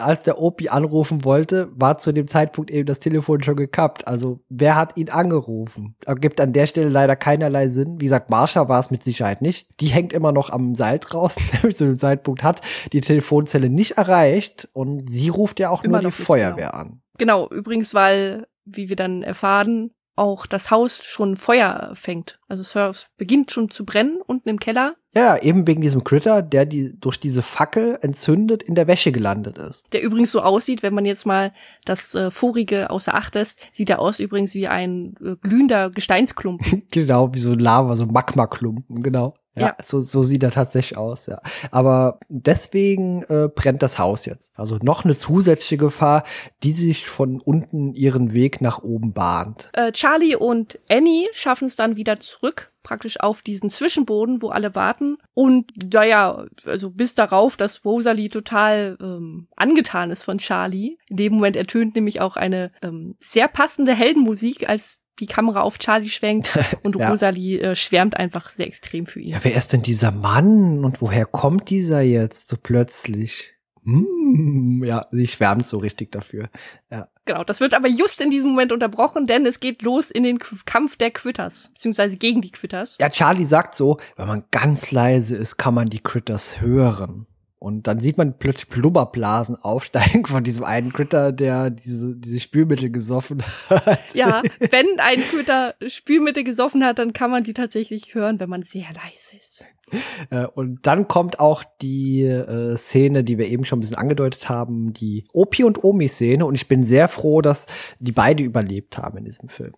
als 0.00 0.22
der 0.22 0.40
Opi 0.40 0.68
anrufen 0.68 1.24
wollte, 1.24 1.68
war 1.74 1.98
zu 1.98 2.12
dem 2.12 2.28
Zeitpunkt 2.28 2.70
eben 2.70 2.86
das 2.86 3.00
Telefon 3.00 3.42
schon 3.42 3.56
gekappt. 3.56 4.06
Also 4.06 4.40
wer 4.48 4.76
hat 4.76 4.96
ihn 4.96 5.10
angerufen? 5.10 5.96
Ergibt 6.04 6.40
an 6.40 6.52
der 6.52 6.66
Stelle 6.66 6.88
leider 6.88 7.16
keinerlei 7.16 7.68
Sinn. 7.68 8.00
Wie 8.00 8.06
gesagt, 8.06 8.30
Marsha 8.30 8.68
war 8.68 8.80
es 8.80 8.90
mit 8.90 9.02
Sicherheit 9.02 9.42
nicht. 9.42 9.80
Die 9.80 9.88
hängt 9.88 10.12
immer 10.12 10.32
noch 10.32 10.50
am 10.50 10.74
Seil 10.74 10.98
draußen, 10.98 11.42
zu 11.74 11.86
dem 11.86 11.98
Zeitpunkt 11.98 12.42
hat 12.42 12.60
die 12.92 13.00
Telefonzelle 13.00 13.70
nicht 13.70 13.92
erreicht 13.92 14.68
und 14.72 15.10
sie 15.10 15.28
ruft 15.28 15.60
ja 15.60 15.70
auch 15.70 15.84
Immer 15.84 16.02
nur 16.02 16.10
die 16.10 16.16
nicht, 16.18 16.26
Feuerwehr 16.26 16.74
an. 16.74 17.00
Genau, 17.18 17.48
übrigens, 17.48 17.94
weil, 17.94 18.46
wie 18.64 18.88
wir 18.88 18.96
dann 18.96 19.22
erfahren, 19.22 19.90
auch 20.16 20.46
das 20.46 20.70
Haus 20.70 21.04
schon 21.04 21.36
Feuer 21.36 21.92
fängt. 21.94 22.40
Also 22.48 22.62
es 22.80 23.06
beginnt 23.16 23.50
schon 23.50 23.70
zu 23.70 23.84
brennen 23.84 24.20
unten 24.26 24.48
im 24.48 24.58
Keller. 24.58 24.96
Ja, 25.16 25.38
eben 25.38 25.66
wegen 25.66 25.80
diesem 25.80 26.04
Critter, 26.04 26.42
der 26.42 26.66
die 26.66 26.94
durch 27.00 27.18
diese 27.18 27.40
Fackel 27.40 27.98
entzündet 28.02 28.62
in 28.62 28.74
der 28.74 28.86
Wäsche 28.86 29.12
gelandet 29.12 29.56
ist. 29.56 29.90
Der 29.94 30.02
übrigens 30.02 30.30
so 30.30 30.42
aussieht, 30.42 30.82
wenn 30.82 30.92
man 30.92 31.06
jetzt 31.06 31.24
mal 31.24 31.52
das 31.86 32.14
äh, 32.14 32.30
vorige 32.30 32.90
außer 32.90 33.14
Acht 33.14 33.34
lässt, 33.34 33.60
sieht 33.72 33.88
er 33.88 33.98
aus 33.98 34.20
übrigens 34.20 34.52
wie 34.52 34.68
ein 34.68 35.14
äh, 35.24 35.36
glühender 35.40 35.90
Gesteinsklumpen. 35.90 36.82
Genau, 36.92 37.32
wie 37.34 37.38
so 37.38 37.54
Lava, 37.54 37.96
so 37.96 38.06
Magmaklumpen, 38.06 39.02
genau. 39.02 39.34
Ja, 39.54 39.68
Ja. 39.68 39.76
So, 39.84 40.00
so 40.00 40.22
sieht 40.22 40.42
er 40.42 40.50
tatsächlich 40.50 40.98
aus, 40.98 41.26
ja. 41.26 41.40
Aber 41.70 42.18
deswegen 42.28 43.22
äh, 43.24 43.48
brennt 43.48 43.82
das 43.82 43.98
Haus 43.98 44.26
jetzt. 44.26 44.52
Also 44.54 44.76
noch 44.82 45.04
eine 45.04 45.16
zusätzliche 45.16 45.78
Gefahr, 45.78 46.24
die 46.62 46.72
sich 46.72 47.06
von 47.08 47.40
unten 47.40 47.94
ihren 47.94 48.32
Weg 48.34 48.60
nach 48.60 48.82
oben 48.82 49.12
bahnt. 49.14 49.70
äh, 49.72 49.92
Charlie 49.92 50.36
und 50.36 50.78
Annie 50.90 51.26
schaffen 51.32 51.66
es 51.66 51.76
dann 51.76 51.96
wieder 51.96 52.20
zurück, 52.20 52.70
praktisch 52.86 53.18
auf 53.18 53.42
diesen 53.42 53.68
Zwischenboden, 53.68 54.40
wo 54.42 54.50
alle 54.50 54.76
warten. 54.76 55.18
Und 55.34 55.72
naja, 55.92 56.46
also 56.64 56.90
bis 56.90 57.14
darauf, 57.14 57.56
dass 57.56 57.84
Rosalie 57.84 58.28
total 58.30 58.96
ähm, 59.00 59.48
angetan 59.56 60.12
ist 60.12 60.22
von 60.22 60.38
Charlie. 60.38 60.98
In 61.08 61.16
dem 61.16 61.34
Moment 61.34 61.56
ertönt 61.56 61.96
nämlich 61.96 62.20
auch 62.20 62.36
eine 62.36 62.70
ähm, 62.82 63.16
sehr 63.18 63.48
passende 63.48 63.92
Heldenmusik, 63.92 64.68
als 64.68 65.02
die 65.18 65.26
Kamera 65.26 65.62
auf 65.62 65.78
Charlie 65.78 66.08
schwenkt 66.08 66.48
und 66.84 66.94
Ja. 66.96 67.10
Rosalie 67.10 67.58
äh, 67.58 67.74
schwärmt 67.74 68.16
einfach 68.16 68.50
sehr 68.50 68.66
extrem 68.66 69.06
für 69.06 69.20
ihn. 69.20 69.30
Ja, 69.30 69.40
wer 69.42 69.56
ist 69.56 69.72
denn 69.72 69.82
dieser 69.82 70.12
Mann 70.12 70.84
und 70.84 71.00
woher 71.00 71.26
kommt 71.26 71.70
dieser 71.70 72.02
jetzt 72.02 72.48
so 72.48 72.56
plötzlich? 72.56 73.55
Hm, 73.86 74.82
ja, 74.84 75.06
sie 75.12 75.28
schwärmt 75.28 75.66
so 75.66 75.78
richtig 75.78 76.10
dafür. 76.10 76.48
Ja. 76.90 77.08
Genau, 77.24 77.44
das 77.44 77.60
wird 77.60 77.74
aber 77.74 77.88
just 77.88 78.20
in 78.20 78.30
diesem 78.30 78.50
Moment 78.50 78.72
unterbrochen, 78.72 79.26
denn 79.26 79.46
es 79.46 79.60
geht 79.60 79.82
los 79.82 80.10
in 80.10 80.24
den 80.24 80.38
Kampf 80.64 80.96
der 80.96 81.12
Quitters, 81.12 81.70
beziehungsweise 81.74 82.16
gegen 82.16 82.40
die 82.40 82.50
Quitters. 82.50 82.96
ja, 83.00 83.08
Charlie 83.08 83.46
sagt 83.46 83.76
so, 83.76 83.98
wenn 84.16 84.26
man 84.26 84.44
ganz 84.50 84.90
leise 84.90 85.36
ist, 85.36 85.56
kann 85.56 85.74
man 85.74 85.88
die 85.88 86.00
Critters 86.00 86.60
hören. 86.60 87.26
Und 87.58 87.86
dann 87.86 88.00
sieht 88.00 88.18
man 88.18 88.38
plötzlich 88.38 88.68
Blubberblasen 88.68 89.56
aufsteigen 89.56 90.26
von 90.26 90.44
diesem 90.44 90.62
einen 90.62 90.92
Critter, 90.92 91.32
der 91.32 91.70
diese, 91.70 92.14
diese 92.14 92.38
Spülmittel 92.38 92.90
gesoffen 92.90 93.42
hat. 93.70 94.14
Ja, 94.14 94.42
wenn 94.70 94.86
ein 94.98 95.20
Critter 95.20 95.74
Spülmittel 95.86 96.44
gesoffen 96.44 96.84
hat, 96.84 96.98
dann 96.98 97.12
kann 97.12 97.30
man 97.30 97.44
sie 97.44 97.54
tatsächlich 97.54 98.14
hören, 98.14 98.40
wenn 98.40 98.50
man 98.50 98.62
sehr 98.62 98.86
leise 98.88 99.36
ist. 99.40 99.64
Äh, 100.30 100.46
und 100.46 100.86
dann 100.86 101.06
kommt 101.06 101.38
auch 101.38 101.62
die 101.80 102.22
äh, 102.22 102.76
Szene, 102.76 103.22
die 103.22 103.38
wir 103.38 103.46
eben 103.46 103.64
schon 103.64 103.78
ein 103.78 103.80
bisschen 103.80 103.96
angedeutet 103.96 104.48
haben, 104.48 104.92
die 104.92 105.24
Opi 105.32 105.62
und 105.62 105.84
Omi-Szene. 105.84 106.44
Und 106.44 106.56
ich 106.56 106.66
bin 106.66 106.84
sehr 106.84 107.06
froh, 107.06 107.42
dass 107.42 107.66
die 108.00 108.10
beide 108.10 108.42
überlebt 108.42 108.98
haben 108.98 109.18
in 109.18 109.24
diesem 109.24 109.48
Film. 109.48 109.72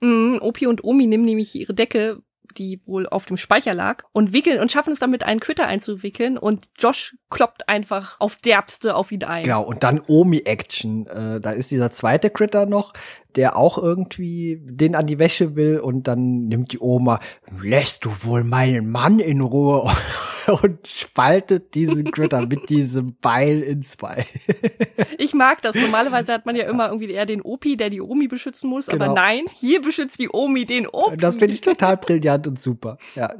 Mm, 0.00 0.38
Opi 0.40 0.66
und 0.66 0.82
Omi 0.82 1.06
nehmen 1.06 1.24
nämlich 1.24 1.54
ihre 1.54 1.74
Decke 1.74 2.22
die 2.56 2.80
wohl 2.86 3.06
auf 3.06 3.26
dem 3.26 3.36
Speicher 3.36 3.74
lag, 3.74 4.04
und 4.12 4.32
wickeln 4.32 4.60
und 4.60 4.72
schaffen 4.72 4.92
es 4.92 4.98
damit, 4.98 5.22
einen 5.22 5.40
Quitter 5.40 5.66
einzuwickeln 5.66 6.38
und 6.38 6.68
Josh 6.78 7.16
kloppt 7.28 7.68
einfach 7.68 8.20
auf 8.20 8.36
derbste 8.36 8.94
auf 8.94 9.12
ihn 9.12 9.24
ein. 9.24 9.44
Genau, 9.44 9.62
und 9.62 9.82
dann 9.82 10.00
Omi-Action. 10.06 11.06
Äh, 11.06 11.40
da 11.40 11.50
ist 11.52 11.70
dieser 11.70 11.92
zweite 11.92 12.30
Critter 12.30 12.66
noch, 12.66 12.92
der 13.36 13.56
auch 13.56 13.78
irgendwie 13.78 14.60
den 14.62 14.94
an 14.94 15.06
die 15.06 15.18
Wäsche 15.18 15.56
will 15.56 15.80
und 15.80 16.08
dann 16.08 16.48
nimmt 16.48 16.72
die 16.72 16.80
Oma, 16.80 17.20
lässt 17.62 18.04
du 18.04 18.10
wohl 18.22 18.44
meinen 18.44 18.90
Mann 18.90 19.18
in 19.18 19.40
Ruhe 19.40 19.90
und 20.62 20.86
spaltet 20.86 21.74
diesen 21.74 22.10
Critter 22.10 22.46
mit 22.46 22.68
diesem 22.68 23.16
Beil 23.20 23.60
in 23.62 23.82
zwei. 23.82 24.26
ich 25.18 25.34
mag 25.34 25.62
das. 25.62 25.76
Normalerweise 25.76 26.32
hat 26.32 26.46
man 26.46 26.56
ja 26.56 26.68
immer 26.68 26.88
irgendwie 26.88 27.10
eher 27.10 27.26
den 27.26 27.42
Opi, 27.42 27.76
der 27.76 27.90
die 27.90 28.00
Omi 28.00 28.28
beschützen 28.28 28.70
muss, 28.70 28.86
genau. 28.86 29.04
aber 29.04 29.14
nein, 29.14 29.44
hier 29.54 29.80
beschützt 29.82 30.18
die 30.18 30.28
Omi 30.32 30.66
den 30.66 30.86
Opi. 30.86 31.16
Das 31.16 31.36
finde 31.36 31.54
ich 31.54 31.60
total 31.60 31.96
brillant 31.96 32.46
und 32.46 32.60
super. 32.60 32.98
Ja, 33.14 33.34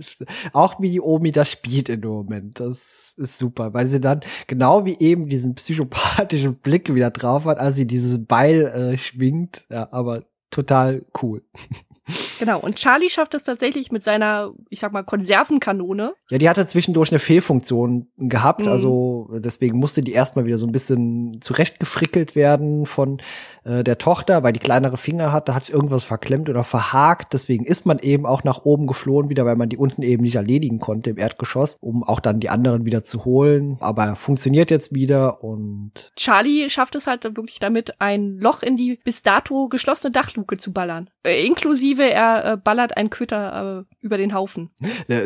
auch 0.52 0.80
wie 0.80 0.90
die 0.90 1.00
Omi 1.00 1.32
das 1.32 1.50
spielt 1.50 1.88
in 1.88 2.02
dem 2.02 2.10
Moment. 2.10 2.60
Das 2.60 3.09
ist 3.20 3.38
super, 3.38 3.72
weil 3.74 3.86
sie 3.86 4.00
dann 4.00 4.20
genau 4.46 4.84
wie 4.84 4.96
eben 4.98 5.28
diesen 5.28 5.54
psychopathischen 5.54 6.56
Blick 6.56 6.92
wieder 6.94 7.10
drauf 7.10 7.44
hat, 7.44 7.60
als 7.60 7.76
sie 7.76 7.86
dieses 7.86 8.24
Beil 8.26 8.66
äh, 8.66 8.98
schwingt. 8.98 9.66
Ja, 9.70 9.88
aber 9.92 10.24
total 10.50 11.04
cool. 11.22 11.42
Genau, 12.38 12.60
und 12.60 12.76
Charlie 12.76 13.08
schafft 13.08 13.34
es 13.34 13.44
tatsächlich 13.44 13.92
mit 13.92 14.04
seiner, 14.04 14.52
ich 14.68 14.80
sag 14.80 14.92
mal, 14.92 15.02
Konservenkanone. 15.02 16.14
Ja, 16.30 16.38
die 16.38 16.48
hatte 16.48 16.66
zwischendurch 16.66 17.10
eine 17.10 17.18
Fehlfunktion 17.18 18.08
gehabt, 18.16 18.66
mhm. 18.66 18.72
also 18.72 19.28
deswegen 19.38 19.78
musste 19.78 20.02
die 20.02 20.12
erstmal 20.12 20.44
wieder 20.44 20.58
so 20.58 20.66
ein 20.66 20.72
bisschen 20.72 21.40
zurechtgefrickelt 21.40 22.34
werden 22.36 22.86
von 22.86 23.20
äh, 23.64 23.84
der 23.84 23.98
Tochter, 23.98 24.42
weil 24.42 24.52
die 24.52 24.60
kleinere 24.60 24.96
Finger 24.96 25.32
hat, 25.32 25.48
da 25.48 25.54
hat 25.54 25.64
sich 25.64 25.74
irgendwas 25.74 26.04
verklemmt 26.04 26.48
oder 26.48 26.64
verhakt. 26.64 27.32
Deswegen 27.34 27.64
ist 27.64 27.86
man 27.86 27.98
eben 27.98 28.26
auch 28.26 28.44
nach 28.44 28.64
oben 28.64 28.86
geflohen 28.86 29.28
wieder, 29.28 29.44
weil 29.44 29.56
man 29.56 29.68
die 29.68 29.76
unten 29.76 30.02
eben 30.02 30.22
nicht 30.22 30.36
erledigen 30.36 30.78
konnte 30.78 31.10
im 31.10 31.18
Erdgeschoss, 31.18 31.76
um 31.80 32.02
auch 32.02 32.20
dann 32.20 32.40
die 32.40 32.48
anderen 32.48 32.84
wieder 32.84 33.04
zu 33.04 33.24
holen. 33.24 33.76
Aber 33.80 34.16
funktioniert 34.16 34.70
jetzt 34.70 34.94
wieder 34.94 35.44
und 35.44 35.92
Charlie 36.16 36.70
schafft 36.70 36.94
es 36.94 37.06
halt 37.06 37.24
wirklich 37.24 37.58
damit, 37.58 38.00
ein 38.00 38.38
Loch 38.38 38.62
in 38.62 38.76
die 38.76 38.98
bis 39.04 39.22
dato 39.22 39.68
geschlossene 39.68 40.10
Dachluke 40.10 40.56
zu 40.56 40.72
ballern. 40.72 41.10
Äh, 41.22 41.44
inklusive 41.44 41.99
er 42.08 42.44
äh, 42.44 42.56
ballert 42.56 42.96
einen 42.96 43.10
Köter 43.10 43.86
äh, 43.90 43.94
über 44.00 44.18
den 44.18 44.34
Haufen. 44.34 44.70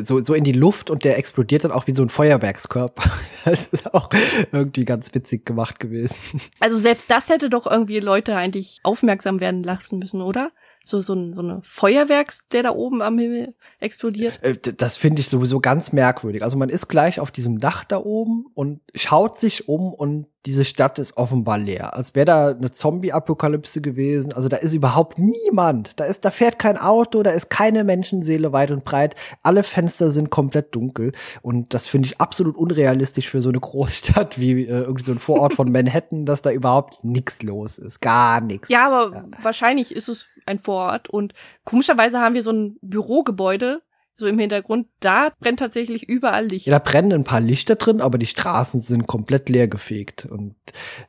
So, 0.05 0.23
so 0.25 0.35
in 0.35 0.45
die 0.45 0.53
Luft 0.53 0.91
und 0.91 1.05
der 1.05 1.19
explodiert 1.19 1.65
dann 1.65 1.73
auch 1.73 1.87
wie 1.87 1.95
so 1.95 2.03
ein 2.03 2.09
Feuerwerkskörper. 2.09 3.11
Das 3.45 3.67
ist 3.67 3.93
auch 3.93 4.09
irgendwie 4.53 4.87
ganz 4.87 5.15
witzig 5.15 5.45
gemacht 5.45 5.79
gewesen. 5.79 6.17
Also 6.61 6.79
selbst 6.79 7.11
das 7.11 7.29
hätte 7.29 7.51
doch 7.51 7.67
irgendwie 7.71 8.01
Leute 8.01 8.37
eigentlich 8.37 8.81
aufmerksam 8.85 9.39
werden 9.39 9.63
lassen 9.63 9.99
müssen, 9.99 10.23
oder? 10.23 10.51
so, 10.85 11.01
so, 11.01 11.15
ein, 11.15 11.33
so 11.35 11.41
eine 11.41 11.61
Feuerwerks, 11.63 12.47
der 12.53 12.63
da 12.63 12.71
oben 12.71 13.03
am 13.03 13.19
Himmel 13.19 13.55
explodiert. 13.81 14.39
Äh, 14.43 14.57
das 14.59 14.97
finde 14.97 15.21
ich 15.21 15.29
sowieso 15.29 15.61
ganz 15.61 15.93
merkwürdig. 15.93 16.43
Also 16.43 16.59
man 16.59 16.69
ist 16.69 16.89
gleich 16.89 17.21
auf 17.21 17.31
diesem 17.31 17.59
Dach 17.59 17.85
da 17.85 17.99
oben 17.99 18.47
und 18.55 18.81
schaut 18.95 19.41
sich 19.41 19.69
um 19.69 19.93
und 19.93 20.27
diese 20.47 20.67
Stadt 20.67 20.99
ist 20.99 21.17
offenbar 21.17 21.57
leer. 21.57 21.97
Als 21.97 22.15
wäre 22.15 22.27
da 22.27 22.49
eine 22.49 22.71
Zombie-Apokalypse 22.71 23.81
gewesen. 23.81 24.35
Also 24.35 24.49
da 24.49 24.59
ist 24.59 24.75
überhaupt 24.75 25.19
niemand. 25.19 25.99
Da 25.99 26.05
ist, 26.05 26.25
da 26.25 26.31
fährt 26.31 26.59
kein 26.59 26.77
Auto, 26.77 27.23
da 27.23 27.31
ist 27.31 27.49
keine 27.49 27.83
Menschenseele 27.83 28.53
weit 28.53 28.71
und 28.71 28.85
breit. 28.85 29.15
Alle 29.43 29.63
Fenster 29.63 30.11
sind 30.11 30.29
komplett 30.29 30.75
dunkel. 30.75 31.13
Und 31.41 31.73
das 31.73 31.87
finde 31.87 32.09
ich 32.09 32.21
absolut 32.21 32.57
unrealistisch 32.57 33.31
für 33.31 33.41
so 33.41 33.49
eine 33.49 33.61
Großstadt 33.61 34.39
wie 34.39 34.67
äh, 34.67 34.83
irgendwie 34.83 35.05
so 35.05 35.13
ein 35.13 35.19
Vorort 35.19 35.55
von 35.55 35.73
Manhattan, 35.73 36.27
dass 36.27 36.43
da 36.43 36.51
überhaupt 36.51 37.05
nichts 37.05 37.43
los 37.43 37.79
ist. 37.79 38.03
Gar 38.03 38.43
nichts. 38.43 38.69
Ja, 38.69 38.87
aber 38.87 39.17
ja. 39.17 39.25
wahrscheinlich 39.41 39.97
ist 39.97 40.09
es 40.09 40.27
ein 40.45 40.59
Vorort. 40.59 41.09
Und 41.09 41.33
komischerweise 41.65 42.21
haben 42.21 42.35
wir 42.35 42.43
so 42.43 42.53
ein 42.53 42.77
Bürogebäude, 42.83 43.81
so 44.17 44.27
im 44.27 44.39
Hintergrund, 44.39 44.87
da 45.01 45.31
brennt 45.41 45.59
tatsächlich 45.59 46.09
überall 46.09 46.47
Licht. 46.47 46.67
Ja, 46.67 46.73
da 46.73 46.79
brennen 46.79 47.13
ein 47.13 47.25
paar 47.25 47.41
Lichter 47.41 47.75
drin, 47.75 48.01
aber 48.01 48.17
die 48.17 48.27
Straßen 48.27 48.81
sind 48.81 49.09
komplett 49.09 49.49
leer 49.49 49.67
gefegt. 49.67 50.27
Und 50.27 50.55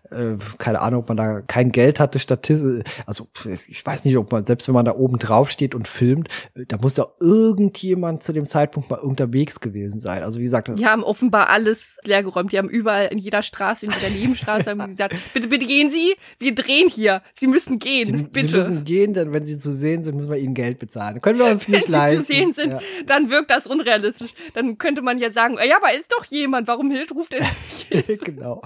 äh, 0.10 0.38
keine 0.58 0.82
Ahnung, 0.82 1.02
ob 1.02 1.10
man 1.10 1.18
da 1.18 1.42
kein 1.42 1.72
Geld 1.72 2.00
hatte, 2.00 2.18
statistisch. 2.18 2.84
Also 3.06 3.28
ich 3.68 3.86
weiß 3.86 4.06
nicht, 4.06 4.18
ob 4.18 4.32
man, 4.32 4.46
selbst 4.46 4.68
wenn 4.68 4.74
man 4.74 4.86
da 4.86 4.96
oben 4.96 5.20
drauf 5.20 5.52
steht 5.52 5.76
und 5.76 5.88
filmt, 5.88 6.30
da 6.68 6.78
muss 6.78 6.98
ja 6.98 7.06
irgendjemand 7.20 8.24
zu 8.24 8.34
dem 8.34 8.48
Zeitpunkt 8.48 8.90
mal 8.90 9.00
unterwegs 9.00 9.60
gewesen 9.60 10.00
sein. 10.00 10.24
Also 10.24 10.40
wie 10.40 10.44
gesagt, 10.44 10.72
die 10.76 10.86
haben 10.88 11.04
offenbar 11.04 11.50
alles 11.50 11.98
leergeräumt. 12.04 12.52
Die 12.52 12.58
haben 12.58 12.70
überall 12.70 13.08
in 13.08 13.20
jeder 13.20 13.44
Straße, 13.44 13.86
in 13.86 13.92
jeder 13.92 14.14
Nebenstraße 14.14 14.72
haben 14.72 14.86
gesagt, 14.88 15.16
bitte, 15.34 15.48
bitte 15.48 15.68
gehen 15.68 15.92
Sie, 15.92 16.16
wir 16.40 16.56
drehen 16.56 16.90
hier. 16.90 17.22
Sie 17.36 17.48
müssen 17.48 17.78
gehen, 17.78 18.18
sie, 18.18 18.24
bitte. 18.24 18.50
Sie 18.50 18.56
müssen 18.58 18.84
gehen, 18.84 19.14
denn 19.14 19.32
wenn 19.32 19.46
Sie 19.46 19.60
zu 19.60 19.72
sehen 19.72 20.04
sind, 20.04 20.16
müssen 20.16 20.30
wir 20.30 20.38
Ihnen 20.38 20.56
Geld 20.56 20.80
bezahlen. 20.80 21.22
Können 21.22 21.38
wir 21.38 21.46
uns 21.46 21.68
nicht 21.68 21.86
wenn 21.86 21.92
leisten. 21.92 22.18
Wenn 22.18 22.26
Sie 22.26 22.34
zu 22.34 22.34
sehen 22.34 22.54
sind, 22.54 22.72
ja. 22.72 22.80
Dann 23.06 23.30
wirkt 23.30 23.52
das 23.52 23.68
unrealistisch. 23.68 24.34
Dann 24.54 24.78
könnte 24.78 25.02
man 25.02 25.18
ja 25.18 25.32
sagen, 25.32 25.58
ja, 25.68 25.78
aber 25.78 25.94
ist 25.94 26.12
doch 26.12 26.26
jemand, 26.26 26.68
warum 26.68 26.92
Hild 26.92 27.12
ruft 27.12 27.34
er 27.34 27.42
nicht? 27.92 28.24
genau. 28.24 28.62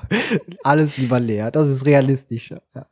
Alles 0.63 0.97
lieber 0.97 1.19
leer. 1.19 1.51
Das 1.51 1.67
ist 1.67 1.85
realistischer. 1.85 2.61
Ja. 2.73 2.85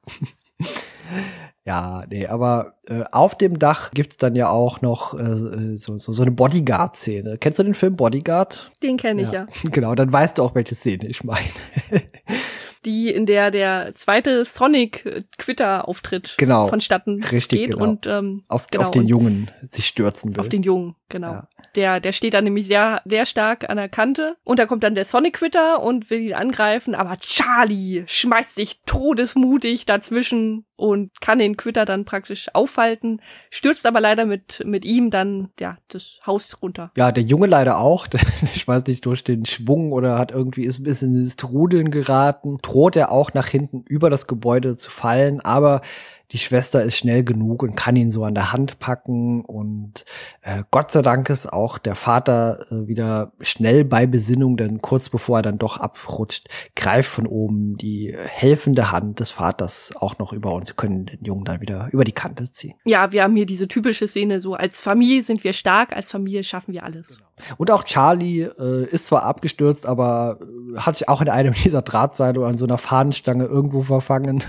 Ja, 1.68 2.05
nee, 2.09 2.26
aber 2.26 2.76
äh, 2.88 3.03
auf 3.11 3.38
dem 3.38 3.59
Dach 3.59 3.91
gibt's 3.91 4.15
dann 4.15 4.38
ja 4.38 4.49
auch 4.49 4.81
noch 4.81 5.14
äh, 5.14 5.76
so, 5.76 5.97
so, 5.97 6.14
so 6.14 6.22
eine 6.22 6.31
Bodyguard-Szene. 6.31 7.38
Kennst 7.39 7.59
du 7.59 7.64
den 7.64 7.73
Film 7.73 7.97
Bodyguard? 7.97 8.72
Den 8.81 8.95
kenne 8.95 9.23
ich 9.23 9.31
ja. 9.31 9.47
ja. 9.64 9.69
Genau, 9.72 9.93
dann 9.93 10.11
weißt 10.11 10.38
du 10.38 10.43
auch, 10.43 10.55
welche 10.55 10.76
Szene 10.76 11.07
ich 11.07 11.26
meine. 11.26 11.43
die 12.85 13.11
in 13.11 13.26
der 13.26 13.51
der 13.51 13.93
zweite 13.95 14.45
Sonic 14.45 15.26
Quitter 15.38 15.89
Auftritt 15.89 16.35
genau, 16.38 16.68
vonstatten 16.68 17.22
richtig, 17.22 17.59
geht 17.59 17.72
genau. 17.72 17.84
und 17.84 18.07
ähm, 18.07 18.43
auf, 18.47 18.68
genau, 18.68 18.85
auf 18.85 18.91
den 18.91 19.05
Jungen 19.05 19.51
sich 19.69 19.88
stürzen 19.88 20.35
will. 20.35 20.39
Auf 20.39 20.47
den 20.47 20.64
Jungen, 20.64 20.95
genau. 21.10 21.34
Ja. 21.34 21.48
Der 21.76 22.00
der 22.00 22.12
steht 22.12 22.34
dann 22.34 22.44
nämlich 22.44 22.68
sehr 22.68 23.02
sehr 23.06 23.26
stark 23.26 23.70
an 23.70 23.78
der 23.78 23.90
Kante 23.90 24.38
und 24.44 24.60
da 24.60 24.66
kommt 24.66 24.84
dann 24.84 24.96
der 24.96 25.06
Sonic 25.06 25.34
Quitter 25.34 25.82
und 25.82 26.10
will 26.10 26.22
ihn 26.22 26.34
angreifen, 26.34 26.96
aber 26.96 27.18
Charlie 27.18 28.04
schmeißt 28.08 28.56
sich 28.56 28.82
todesmutig 28.86 29.86
dazwischen 29.86 30.66
und 30.76 31.20
kann 31.22 31.40
den 31.40 31.58
Quitter 31.58 31.86
dann 31.86 32.06
praktisch 32.06 32.50
aufhalten, 32.54 33.20
stürzt 33.50 33.86
aber 33.86 34.00
leider 34.00 34.26
mit 34.26 34.64
mit 34.66 34.86
ihm 34.86 35.10
dann 35.10 35.50
ja 35.60 35.78
das 35.88 36.20
Haus 36.26 36.58
runter. 36.62 36.92
Ja, 36.96 37.12
der 37.12 37.24
Junge 37.24 37.48
leider 37.48 37.80
auch, 37.80 38.08
ich 38.56 38.68
weiß 38.68 38.86
nicht 38.86 39.06
durch 39.06 39.24
den 39.24 39.46
Schwung 39.46 39.92
oder 39.92 40.18
hat 40.18 40.32
irgendwie 40.32 40.66
ist 40.66 40.80
ein 40.80 40.84
bisschen 40.84 41.16
ins 41.16 41.36
Trudeln 41.36 41.92
geraten 41.92 42.58
droht 42.62 42.96
er 42.96 43.12
auch 43.12 43.34
nach 43.34 43.48
hinten 43.48 43.84
über 43.88 44.10
das 44.10 44.28
Gebäude 44.28 44.78
zu 44.78 44.90
fallen, 44.90 45.42
aber 45.42 45.82
die 46.32 46.38
Schwester 46.38 46.84
ist 46.84 46.95
schnell 46.95 47.24
genug 47.24 47.64
und 47.64 47.76
kann 47.76 47.95
ihn 47.95 48.12
so 48.12 48.24
an 48.24 48.34
der 48.34 48.52
Hand 48.52 48.80
packen 48.80 49.45
und 49.45 50.06
äh, 50.41 50.64
Gott 50.72 50.91
sei 50.91 51.02
Dank 51.02 51.30
ist 51.30 51.52
auch 51.52 51.78
der 51.78 51.95
Vater 51.95 52.66
äh, 52.70 52.88
wieder 52.88 53.32
schnell 53.41 53.86
bei 53.86 54.06
Besinnung, 54.06 54.58
denn 54.58 54.80
kurz 54.80 55.10
bevor 55.10 55.40
er 55.40 55.44
dann 55.44 55.58
doch 55.58 55.78
abrutscht, 55.78 56.48
greift 56.76 57.10
von 57.10 57.28
oben 57.28 57.78
die 57.78 58.14
helfende 58.16 58.91
Hand 58.91 59.20
des 59.20 59.32
Vaters 59.32 59.94
auch 59.95 60.18
noch 60.18 60.34
über 60.34 60.54
und 60.54 60.68
sie 60.68 60.74
können 60.74 61.06
den 61.06 61.24
Jungen 61.24 61.45
dann 61.45 61.62
wieder 61.62 61.90
über 61.91 62.04
die 62.04 62.12
Kante 62.12 62.52
ziehen. 62.52 62.76
Ja, 62.86 63.12
wir 63.12 63.24
haben 63.24 63.36
hier 63.36 63.45
diese 63.45 63.68
typische 63.68 64.08
Szene 64.08 64.41
so, 64.41 64.56
als 64.56 64.82
Familie 64.82 65.24
sind 65.24 65.44
wir 65.44 65.54
stark, 65.54 65.95
als 65.95 66.12
Familie 66.12 66.44
schaffen 66.44 66.74
wir 66.74 66.84
alles. 66.84 67.18
Genau. 67.18 67.27
Und 67.57 67.72
auch 67.72 67.84
Charlie 67.84 68.41
äh, 68.41 68.85
ist 68.85 69.07
zwar 69.07 69.23
abgestürzt, 69.23 69.85
aber 69.85 70.39
äh, 70.41 70.80
hat 70.80 70.97
sich 70.97 71.07
auch 71.07 71.22
in 71.22 71.30
einem 71.30 71.53
dieser 71.64 71.81
Drahtseile 71.81 72.39
oder 72.39 72.49
an 72.49 72.57
so 72.57 72.65
einer 72.65 72.77
Fahnenstange 72.77 73.45
irgendwo 73.45 73.81
verfangen 73.81 74.43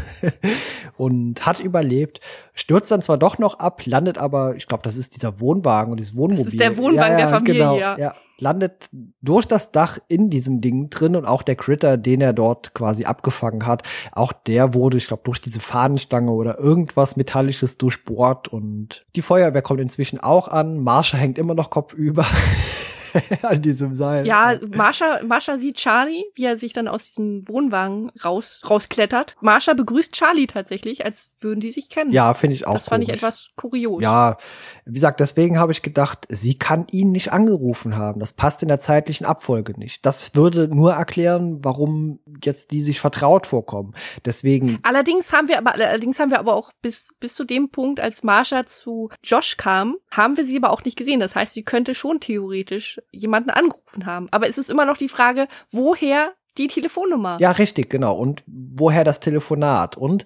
und 0.97 1.44
hat 1.47 1.60
überlebt. 1.60 2.20
Stürzt 2.59 2.91
dann 2.91 3.03
zwar 3.03 3.19
doch 3.19 3.39
noch 3.39 3.61
ab, 3.61 3.87
landet 3.87 4.19
aber, 4.19 4.57
ich 4.57 4.67
glaube, 4.67 4.83
das 4.83 4.97
ist 4.97 5.15
dieser 5.15 5.39
Wohnwagen 5.39 5.93
und 5.93 6.01
dieses 6.01 6.17
Wohnmobil. 6.17 6.45
Das 6.45 6.55
ist 6.55 6.61
der 6.61 6.77
Wohnwagen 6.77 6.97
ja, 6.97 7.11
ja, 7.11 7.17
der 7.17 7.29
Familie, 7.29 7.55
genau, 7.55 7.79
ja. 7.79 7.97
ja. 7.97 8.15
Landet 8.41 8.89
durch 9.23 9.47
das 9.47 9.71
Dach 9.71 10.01
in 10.09 10.29
diesem 10.29 10.61
Ding 10.61 10.91
drin 10.91 11.15
und 11.15 11.25
auch 11.25 11.43
der 11.45 11.55
Critter, 11.55 11.97
den 11.97 12.21
er 12.21 12.33
dort 12.33 12.75
quasi 12.75 13.05
abgefangen 13.05 13.65
hat, 13.65 13.85
auch 14.11 14.33
der 14.33 14.75
wurde, 14.75 14.97
ich 14.97 15.07
glaube, 15.07 15.23
durch 15.25 15.41
diese 15.41 15.61
Fahnenstange 15.61 16.33
oder 16.33 16.59
irgendwas 16.59 17.15
Metallisches 17.15 17.79
durchbohrt 17.79 18.49
und 18.49 19.07
die 19.15 19.23
Feuerwehr 19.23 19.63
kommt 19.63 19.81
inzwischen 19.81 20.19
auch 20.19 20.49
an. 20.49 20.83
Marsha 20.83 21.17
hängt 21.17 21.39
immer 21.39 21.55
noch 21.55 21.71
kopfüber. 21.71 22.27
an 23.43 23.63
diesem 23.63 23.95
Seil. 23.95 24.27
Ja, 24.27 24.59
Marsha, 24.75 25.21
Marsha 25.25 25.59
sieht 25.59 25.77
Charlie, 25.77 26.25
wie 26.35 26.45
er 26.45 26.59
sich 26.59 26.73
dann 26.73 26.89
aus 26.89 27.05
diesem 27.05 27.49
Wohnwagen 27.49 28.11
raus, 28.25 28.63
rausklettert. 28.69 29.37
Marsha 29.41 29.75
begrüßt 29.75 30.13
Charlie 30.13 30.47
tatsächlich, 30.47 31.05
als 31.05 31.31
würden 31.41 31.61
die 31.61 31.71
sich 31.71 31.89
kennen. 31.89 32.13
Ja, 32.13 32.35
finde 32.35 32.55
ich 32.55 32.67
auch. 32.67 32.75
Das 32.75 32.89
fand 32.89 33.05
komisch. 33.05 33.09
ich 33.09 33.15
etwas 33.15 33.51
kurios. 33.57 34.03
Ja, 34.03 34.39
wie 34.85 34.95
gesagt, 34.95 35.21
deswegen 35.21 35.59
habe 35.59 35.73
ich 35.73 35.83
gedacht, 35.83 36.27
sie 36.29 36.59
kann 36.59 36.87
ihn 36.91 37.13
nicht 37.13 37.33
angerufen 37.33 37.97
haben. 37.97 38.21
Das 38.21 38.33
passt 38.33 38.63
in 38.63 38.69
der 38.69 38.81
zeitlichen 38.81 39.27
Abfolge 39.27 39.79
nicht. 39.79 40.05
Das 40.05 40.35
würde 40.35 40.69
nur 40.69 40.93
erklären, 40.95 41.59
warum 41.63 42.21
jetzt 42.43 42.71
die 42.71 42.81
sich 42.81 43.01
vertraut 43.01 43.47
vorkommen. 43.47 43.95
Deswegen. 44.25 44.79
Allerdings 44.83 45.33
haben 45.33 45.49
wir 45.49 45.59
aber, 45.59 45.75
allerdings 45.75 46.19
haben 46.19 46.31
wir 46.31 46.39
aber 46.39 46.55
auch 46.55 46.73
bis, 46.83 47.15
bis 47.21 47.35
zu 47.35 47.45
dem 47.45 47.71
Punkt, 47.71 48.01
als 48.01 48.23
Marsha 48.23 48.67
zu 48.67 49.11
Josh 49.23 49.57
kam, 49.57 49.97
haben 50.11 50.37
wir 50.37 50.45
sie 50.45 50.57
aber 50.57 50.71
auch 50.71 50.85
nicht 50.85 50.97
gesehen. 50.97 51.21
Das 51.21 51.37
heißt, 51.37 51.55
sie 51.55 51.63
könnte 51.63 51.95
schon 51.95 52.21
theoretisch 52.21 52.98
jemanden 53.12 53.51
angerufen 53.51 54.07
haben. 54.07 54.29
Aber 54.31 54.49
es 54.49 54.59
ist 54.59 54.70
immer 54.70 54.85
noch 54.85 54.97
die 54.97 55.09
Frage, 55.09 55.49
woher 55.70 56.33
die 56.59 56.69
Telefonnummer? 56.69 57.39
Ja, 57.41 57.53
richtig, 57.53 57.89
genau. 57.89 58.16
Und 58.16 58.43
woher 58.47 59.05
das 59.05 59.20
Telefonat? 59.20 59.97
Und 59.97 60.25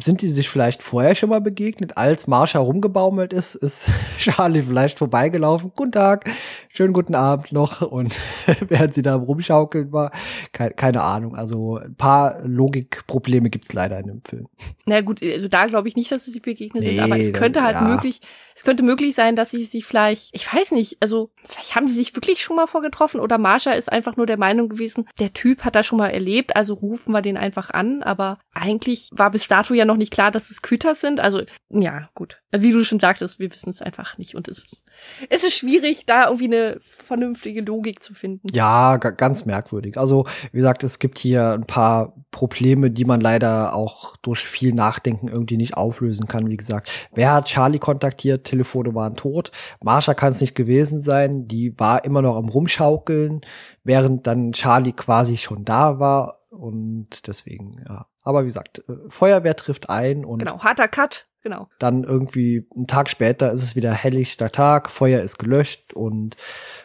sind 0.00 0.22
die 0.22 0.28
sich 0.28 0.48
vielleicht 0.48 0.82
vorher 0.82 1.14
schon 1.14 1.30
mal 1.30 1.40
begegnet? 1.40 1.96
Als 1.96 2.26
Marsha 2.26 2.58
rumgebaumelt 2.58 3.32
ist, 3.32 3.54
ist 3.54 3.90
Charlie 4.18 4.62
vielleicht 4.62 4.98
vorbeigelaufen. 4.98 5.72
Guten 5.74 5.92
Tag, 5.92 6.30
schönen 6.70 6.92
guten 6.92 7.14
Abend 7.14 7.52
noch. 7.52 7.82
Und 7.82 8.14
während 8.68 8.94
sie 8.94 9.02
da 9.02 9.14
rumschaukeln 9.14 9.92
war, 9.92 10.12
keine, 10.52 10.70
keine 10.72 11.02
Ahnung. 11.02 11.36
Also 11.36 11.76
ein 11.76 11.94
paar 11.94 12.40
Logikprobleme 12.46 13.50
gibt's 13.50 13.72
leider 13.72 13.98
in 13.98 14.06
dem 14.06 14.22
Film. 14.24 14.48
Na 14.86 15.00
gut, 15.02 15.22
also 15.22 15.48
da 15.48 15.66
glaube 15.66 15.88
ich 15.88 15.96
nicht, 15.96 16.10
dass 16.10 16.24
sie 16.24 16.30
sich 16.30 16.42
begegnet 16.42 16.84
sind, 16.84 16.96
Nee, 16.96 17.00
aber 17.00 17.18
es 17.18 17.32
könnte 17.32 17.62
halt 17.62 17.74
ja. 17.74 17.82
möglich, 17.82 18.20
es 18.54 18.64
könnte 18.64 18.82
möglich 18.82 19.14
sein, 19.14 19.36
dass 19.36 19.50
sie 19.50 19.64
sich 19.64 19.84
vielleicht, 19.84 20.34
ich 20.34 20.52
weiß 20.52 20.72
nicht, 20.72 20.96
also 21.00 21.30
vielleicht 21.44 21.74
haben 21.74 21.86
die 21.86 21.92
sich 21.92 22.14
wirklich 22.16 22.42
schon 22.42 22.56
mal 22.56 22.66
vorgetroffen 22.66 23.20
oder 23.20 23.38
Marsha 23.38 23.72
ist 23.72 23.92
einfach 23.92 24.16
nur 24.16 24.26
der 24.26 24.38
Meinung 24.38 24.68
gewesen, 24.68 25.06
der 25.20 25.32
Typ 25.32 25.64
hat 25.64 25.74
das 25.74 25.86
schon 25.86 25.98
mal 25.98 26.08
erlebt, 26.08 26.56
also 26.56 26.74
rufen 26.74 27.12
wir 27.12 27.22
den 27.22 27.36
einfach 27.36 27.70
an, 27.70 28.02
aber 28.02 28.38
eigentlich 28.54 29.10
war 29.12 29.30
bis 29.30 29.44
dato 29.58 29.74
ja 29.74 29.84
noch 29.84 29.96
nicht 29.96 30.12
klar, 30.12 30.30
dass 30.30 30.50
es 30.50 30.62
Küters 30.62 31.00
sind, 31.00 31.20
also 31.20 31.42
ja, 31.70 32.08
gut. 32.14 32.40
Wie 32.50 32.72
du 32.72 32.82
schon 32.82 32.98
sagtest, 32.98 33.38
wir 33.38 33.52
wissen 33.52 33.68
es 33.70 33.82
einfach 33.82 34.16
nicht 34.16 34.34
und 34.34 34.48
es 34.48 34.58
ist, 34.58 34.84
es 35.28 35.44
ist 35.44 35.52
schwierig, 35.54 36.06
da 36.06 36.24
irgendwie 36.26 36.46
eine 36.46 36.78
vernünftige 36.80 37.60
Logik 37.60 38.02
zu 38.02 38.14
finden. 38.14 38.48
Ja, 38.52 38.96
ga- 38.96 39.10
ganz 39.10 39.44
merkwürdig. 39.44 39.98
Also, 39.98 40.26
wie 40.52 40.58
gesagt, 40.58 40.82
es 40.82 40.98
gibt 40.98 41.18
hier 41.18 41.52
ein 41.52 41.66
paar 41.66 42.14
Probleme, 42.30 42.90
die 42.90 43.04
man 43.04 43.20
leider 43.20 43.74
auch 43.74 44.16
durch 44.18 44.40
viel 44.40 44.72
Nachdenken 44.74 45.28
irgendwie 45.28 45.58
nicht 45.58 45.76
auflösen 45.76 46.26
kann. 46.26 46.48
Wie 46.48 46.56
gesagt, 46.56 46.90
wer 47.14 47.32
hat 47.34 47.46
Charlie 47.48 47.78
kontaktiert? 47.78 48.44
Telefone 48.44 48.94
waren 48.94 49.14
tot. 49.16 49.50
Marsha 49.82 50.14
kann 50.14 50.32
es 50.32 50.40
nicht 50.40 50.54
gewesen 50.54 51.02
sein. 51.02 51.48
Die 51.48 51.78
war 51.78 52.04
immer 52.04 52.22
noch 52.22 52.36
am 52.36 52.48
Rumschaukeln, 52.48 53.42
während 53.84 54.26
dann 54.26 54.52
Charlie 54.52 54.92
quasi 54.92 55.36
schon 55.36 55.64
da 55.66 55.98
war. 55.98 56.38
Und 56.50 57.26
deswegen, 57.26 57.82
ja. 57.86 58.06
Aber 58.28 58.42
wie 58.42 58.48
gesagt, 58.48 58.82
äh, 58.90 58.92
Feuerwehr 59.08 59.56
trifft 59.56 59.88
ein 59.88 60.22
und 60.26 60.40
Genau, 60.40 60.58
harter 60.62 60.86
Cut, 60.86 61.26
genau. 61.42 61.68
dann 61.78 62.04
irgendwie 62.04 62.66
einen 62.76 62.86
Tag 62.86 63.08
später 63.08 63.50
ist 63.52 63.62
es 63.62 63.74
wieder 63.74 63.90
helllichter 63.92 64.50
Tag, 64.50 64.90
Feuer 64.90 65.22
ist 65.22 65.38
gelöscht 65.38 65.94
und 65.94 66.36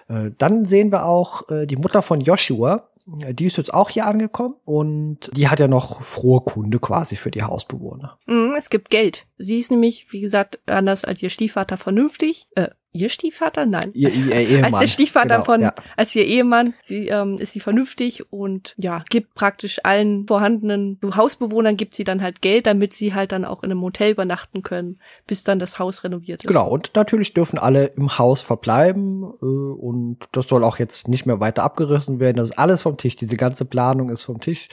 äh, 0.08 0.32
dann 0.38 0.64
sehen 0.64 0.90
wir 0.94 1.06
auch 1.06 1.50
äh, 1.50 1.66
die 1.66 1.76
Mutter 1.76 2.02
von 2.02 2.22
Joshua. 2.22 2.88
Äh, 3.20 3.34
Die 3.34 3.48
ist 3.48 3.58
jetzt 3.58 3.74
auch 3.74 3.90
hier 3.90 4.06
angekommen 4.06 4.56
und 4.64 5.30
die 5.36 5.50
hat 5.50 5.60
ja 5.60 5.68
noch 5.68 6.02
frohe 6.02 6.40
Kunde 6.40 6.80
quasi 6.80 7.18
für 7.18 7.30
die 7.32 7.44
Hausbewohner. 7.44 8.18
Mhm, 8.26 8.56
es 8.58 8.70
gibt 8.70 8.90
Geld. 8.90 9.26
Sie 9.38 9.60
ist 9.60 9.70
nämlich, 9.70 10.08
wie 10.12 10.22
gesagt, 10.22 10.60
anders 10.66 11.04
als 11.04 11.22
ihr 11.22 11.30
Stiefvater 11.30 11.76
vernünftig. 11.76 12.48
Äh, 12.56 12.70
ihr 12.94 13.10
Stiefvater? 13.10 13.66
Nein. 13.66 13.92
Ihr, 13.94 14.10
ihr 14.14 14.32
Ehemann. 14.34 14.74
als 14.74 14.80
der 14.80 14.88
Stiefvater 14.88 15.36
genau, 15.36 15.44
von, 15.46 15.62
Ja. 15.62 15.74
als 15.98 16.16
ihr 16.16 16.26
Ehemann, 16.26 16.74
sie 16.84 17.08
ähm, 17.10 17.38
ist 17.40 17.54
sie 17.54 17.60
vernünftig 17.60 18.32
und 18.32 18.74
ja, 18.78 19.04
gibt 19.10 19.36
praktisch 19.36 19.80
allen 19.84 20.26
vorhandenen 20.28 21.00
Hausbewohnern 21.04 21.76
gibt 21.76 21.96
sie 21.96 22.04
dann 22.04 22.22
halt 22.22 22.42
Geld, 22.42 22.66
damit 22.68 22.94
sie 22.94 23.14
halt 23.14 23.32
dann 23.32 23.46
auch 23.46 23.64
in 23.64 23.72
einem 23.72 23.82
Hotel 23.82 24.12
übernachten 24.12 24.62
können, 24.64 25.00
bis 25.28 25.44
dann 25.44 25.60
das 25.60 25.80
Haus 25.80 26.04
renoviert 26.04 26.44
ist. 26.44 26.48
Genau, 26.48 26.70
und 26.70 26.92
natürlich 26.96 27.34
dürfen 27.34 27.60
alle 27.60 27.86
im 27.88 28.18
Haus 28.18 28.42
verbleiben 28.42 29.24
äh, 29.42 29.46
und 29.46 30.18
das 30.32 30.48
soll 30.48 30.64
auch 30.64 30.78
jetzt 30.80 31.08
nicht 31.08 31.26
mehr 31.26 31.40
weiter 31.40 31.64
abgerissen 31.64 32.20
werden. 32.20 32.38
Das 32.38 32.52
ist 32.52 32.60
alles 32.60 32.84
vom 32.84 32.98
Tisch. 32.98 33.16
Diese 33.16 33.38
ganze 33.38 33.66
Planung 33.66 34.10
ist 34.10 34.24
vom 34.24 34.40
Tisch. 34.40 34.68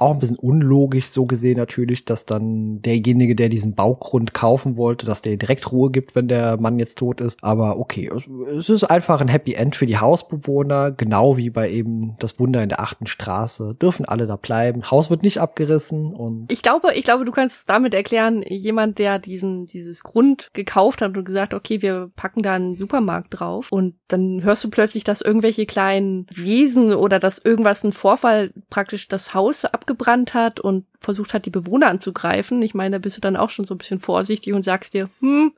Auch 0.00 0.14
ein 0.14 0.18
bisschen 0.18 0.38
unlogisch 0.38 1.08
so 1.08 1.26
gesehen 1.26 1.56
natürlich, 1.56 2.04
dass 2.04 2.26
dann 2.26 2.80
derjenige, 2.82 3.36
der 3.36 3.48
diesen 3.48 3.74
Baugrund 3.74 4.34
kaufen 4.34 4.76
wollte, 4.76 5.06
dass 5.06 5.22
der 5.22 5.36
direkt 5.36 5.70
Ruhe 5.72 5.90
gibt, 5.90 6.14
wenn 6.14 6.28
der 6.28 6.60
Mann 6.60 6.78
jetzt 6.78 6.98
tot 6.98 7.20
ist. 7.20 7.42
Aber 7.42 7.78
okay, 7.78 8.10
es, 8.56 8.68
ist 8.68 8.84
einfach 8.84 9.20
ein 9.20 9.28
Happy 9.28 9.54
End 9.54 9.76
für 9.76 9.86
die 9.86 9.98
Hausbewohner, 9.98 10.92
genau 10.92 11.36
wie 11.36 11.50
bei 11.50 11.70
eben 11.70 12.16
das 12.18 12.38
Wunder 12.38 12.62
in 12.62 12.70
der 12.70 12.80
achten 12.80 13.06
Straße. 13.06 13.74
Dürfen 13.74 14.06
alle 14.06 14.26
da 14.26 14.36
bleiben. 14.36 14.90
Haus 14.90 15.10
wird 15.10 15.22
nicht 15.22 15.38
abgerissen 15.38 16.14
und 16.14 16.50
Ich 16.50 16.62
glaube, 16.62 16.92
ich 16.94 17.04
glaube, 17.04 17.24
du 17.24 17.32
kannst 17.32 17.68
damit 17.68 17.94
erklären, 17.94 18.42
jemand, 18.48 18.98
der 18.98 19.18
diesen, 19.18 19.66
dieses 19.66 20.02
Grund 20.02 20.48
gekauft 20.52 21.02
hat 21.02 21.16
und 21.16 21.24
gesagt, 21.24 21.54
okay, 21.54 21.82
wir 21.82 22.10
packen 22.16 22.42
da 22.42 22.54
einen 22.54 22.76
Supermarkt 22.76 23.38
drauf 23.38 23.68
und 23.70 23.94
dann 24.08 24.42
hörst 24.42 24.64
du 24.64 24.70
plötzlich, 24.70 25.04
dass 25.04 25.20
irgendwelche 25.20 25.66
kleinen 25.66 26.26
Wesen 26.32 26.94
oder 26.94 27.18
dass 27.18 27.38
irgendwas 27.38 27.84
ein 27.84 27.92
Vorfall 27.92 28.52
praktisch 28.70 29.08
das 29.08 29.34
Haus 29.34 29.64
abgebrannt 29.90 30.34
hat 30.34 30.60
und 30.60 30.84
versucht 31.00 31.34
hat, 31.34 31.46
die 31.46 31.50
Bewohner 31.50 31.88
anzugreifen. 31.88 32.62
Ich 32.62 32.74
meine, 32.74 32.96
da 32.96 32.98
bist 32.98 33.16
du 33.16 33.20
dann 33.20 33.36
auch 33.36 33.50
schon 33.50 33.64
so 33.64 33.74
ein 33.74 33.78
bisschen 33.78 34.00
vorsichtig 34.00 34.52
und 34.52 34.64
sagst 34.64 34.94
dir, 34.94 35.08
hm, 35.20 35.52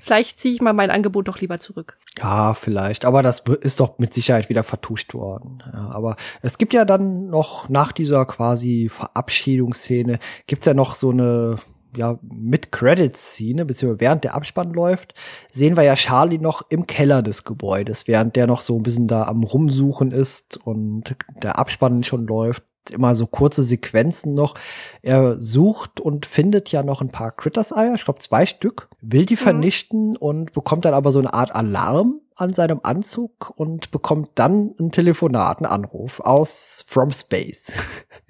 vielleicht 0.00 0.38
ziehe 0.38 0.54
ich 0.54 0.60
mal 0.60 0.72
mein 0.72 0.90
Angebot 0.90 1.28
doch 1.28 1.40
lieber 1.40 1.60
zurück. 1.60 1.98
Ja, 2.18 2.54
vielleicht. 2.54 3.04
Aber 3.04 3.22
das 3.22 3.44
ist 3.60 3.80
doch 3.80 3.98
mit 3.98 4.14
Sicherheit 4.14 4.48
wieder 4.48 4.62
vertuscht 4.62 5.14
worden. 5.14 5.62
Ja, 5.72 5.90
aber 5.92 6.16
es 6.42 6.58
gibt 6.58 6.72
ja 6.72 6.84
dann 6.84 7.28
noch 7.28 7.68
nach 7.68 7.92
dieser 7.92 8.24
quasi 8.24 8.88
Verabschiedungsszene 8.90 10.18
gibt's 10.46 10.66
ja 10.66 10.74
noch 10.74 10.94
so 10.94 11.10
eine 11.10 11.58
ja, 11.96 12.18
Mid-Credits-Szene, 12.22 13.64
beziehungsweise 13.64 14.00
während 14.00 14.24
der 14.24 14.34
Abspann 14.34 14.72
läuft, 14.72 15.14
sehen 15.50 15.76
wir 15.76 15.84
ja 15.84 15.94
Charlie 15.94 16.38
noch 16.38 16.62
im 16.68 16.86
Keller 16.86 17.22
des 17.22 17.44
Gebäudes, 17.44 18.06
während 18.06 18.36
der 18.36 18.46
noch 18.46 18.60
so 18.60 18.76
ein 18.76 18.82
bisschen 18.82 19.06
da 19.06 19.24
am 19.24 19.42
Rumsuchen 19.42 20.12
ist 20.12 20.58
und 20.58 21.16
der 21.42 21.58
Abspann 21.58 22.04
schon 22.04 22.26
läuft. 22.26 22.62
Immer 22.90 23.14
so 23.14 23.26
kurze 23.26 23.62
Sequenzen 23.62 24.34
noch. 24.34 24.54
Er 25.02 25.40
sucht 25.40 26.00
und 26.00 26.26
findet 26.26 26.70
ja 26.70 26.82
noch 26.82 27.00
ein 27.00 27.08
paar 27.08 27.32
Critters-Eier, 27.32 27.94
ich 27.94 28.04
glaube 28.04 28.20
zwei 28.20 28.46
Stück, 28.46 28.88
will 29.00 29.26
die 29.26 29.36
vernichten 29.36 30.16
und 30.16 30.52
bekommt 30.52 30.84
dann 30.84 30.94
aber 30.94 31.12
so 31.12 31.18
eine 31.18 31.32
Art 31.34 31.54
Alarm 31.54 32.20
an 32.36 32.52
seinem 32.52 32.80
Anzug 32.82 33.52
und 33.56 33.90
bekommt 33.90 34.30
dann 34.36 34.74
ein 34.78 34.90
Telefonat, 34.90 35.58
einen 35.58 35.72
Anruf 35.72 36.20
aus 36.20 36.84
From 36.86 37.10
Space, 37.10 37.72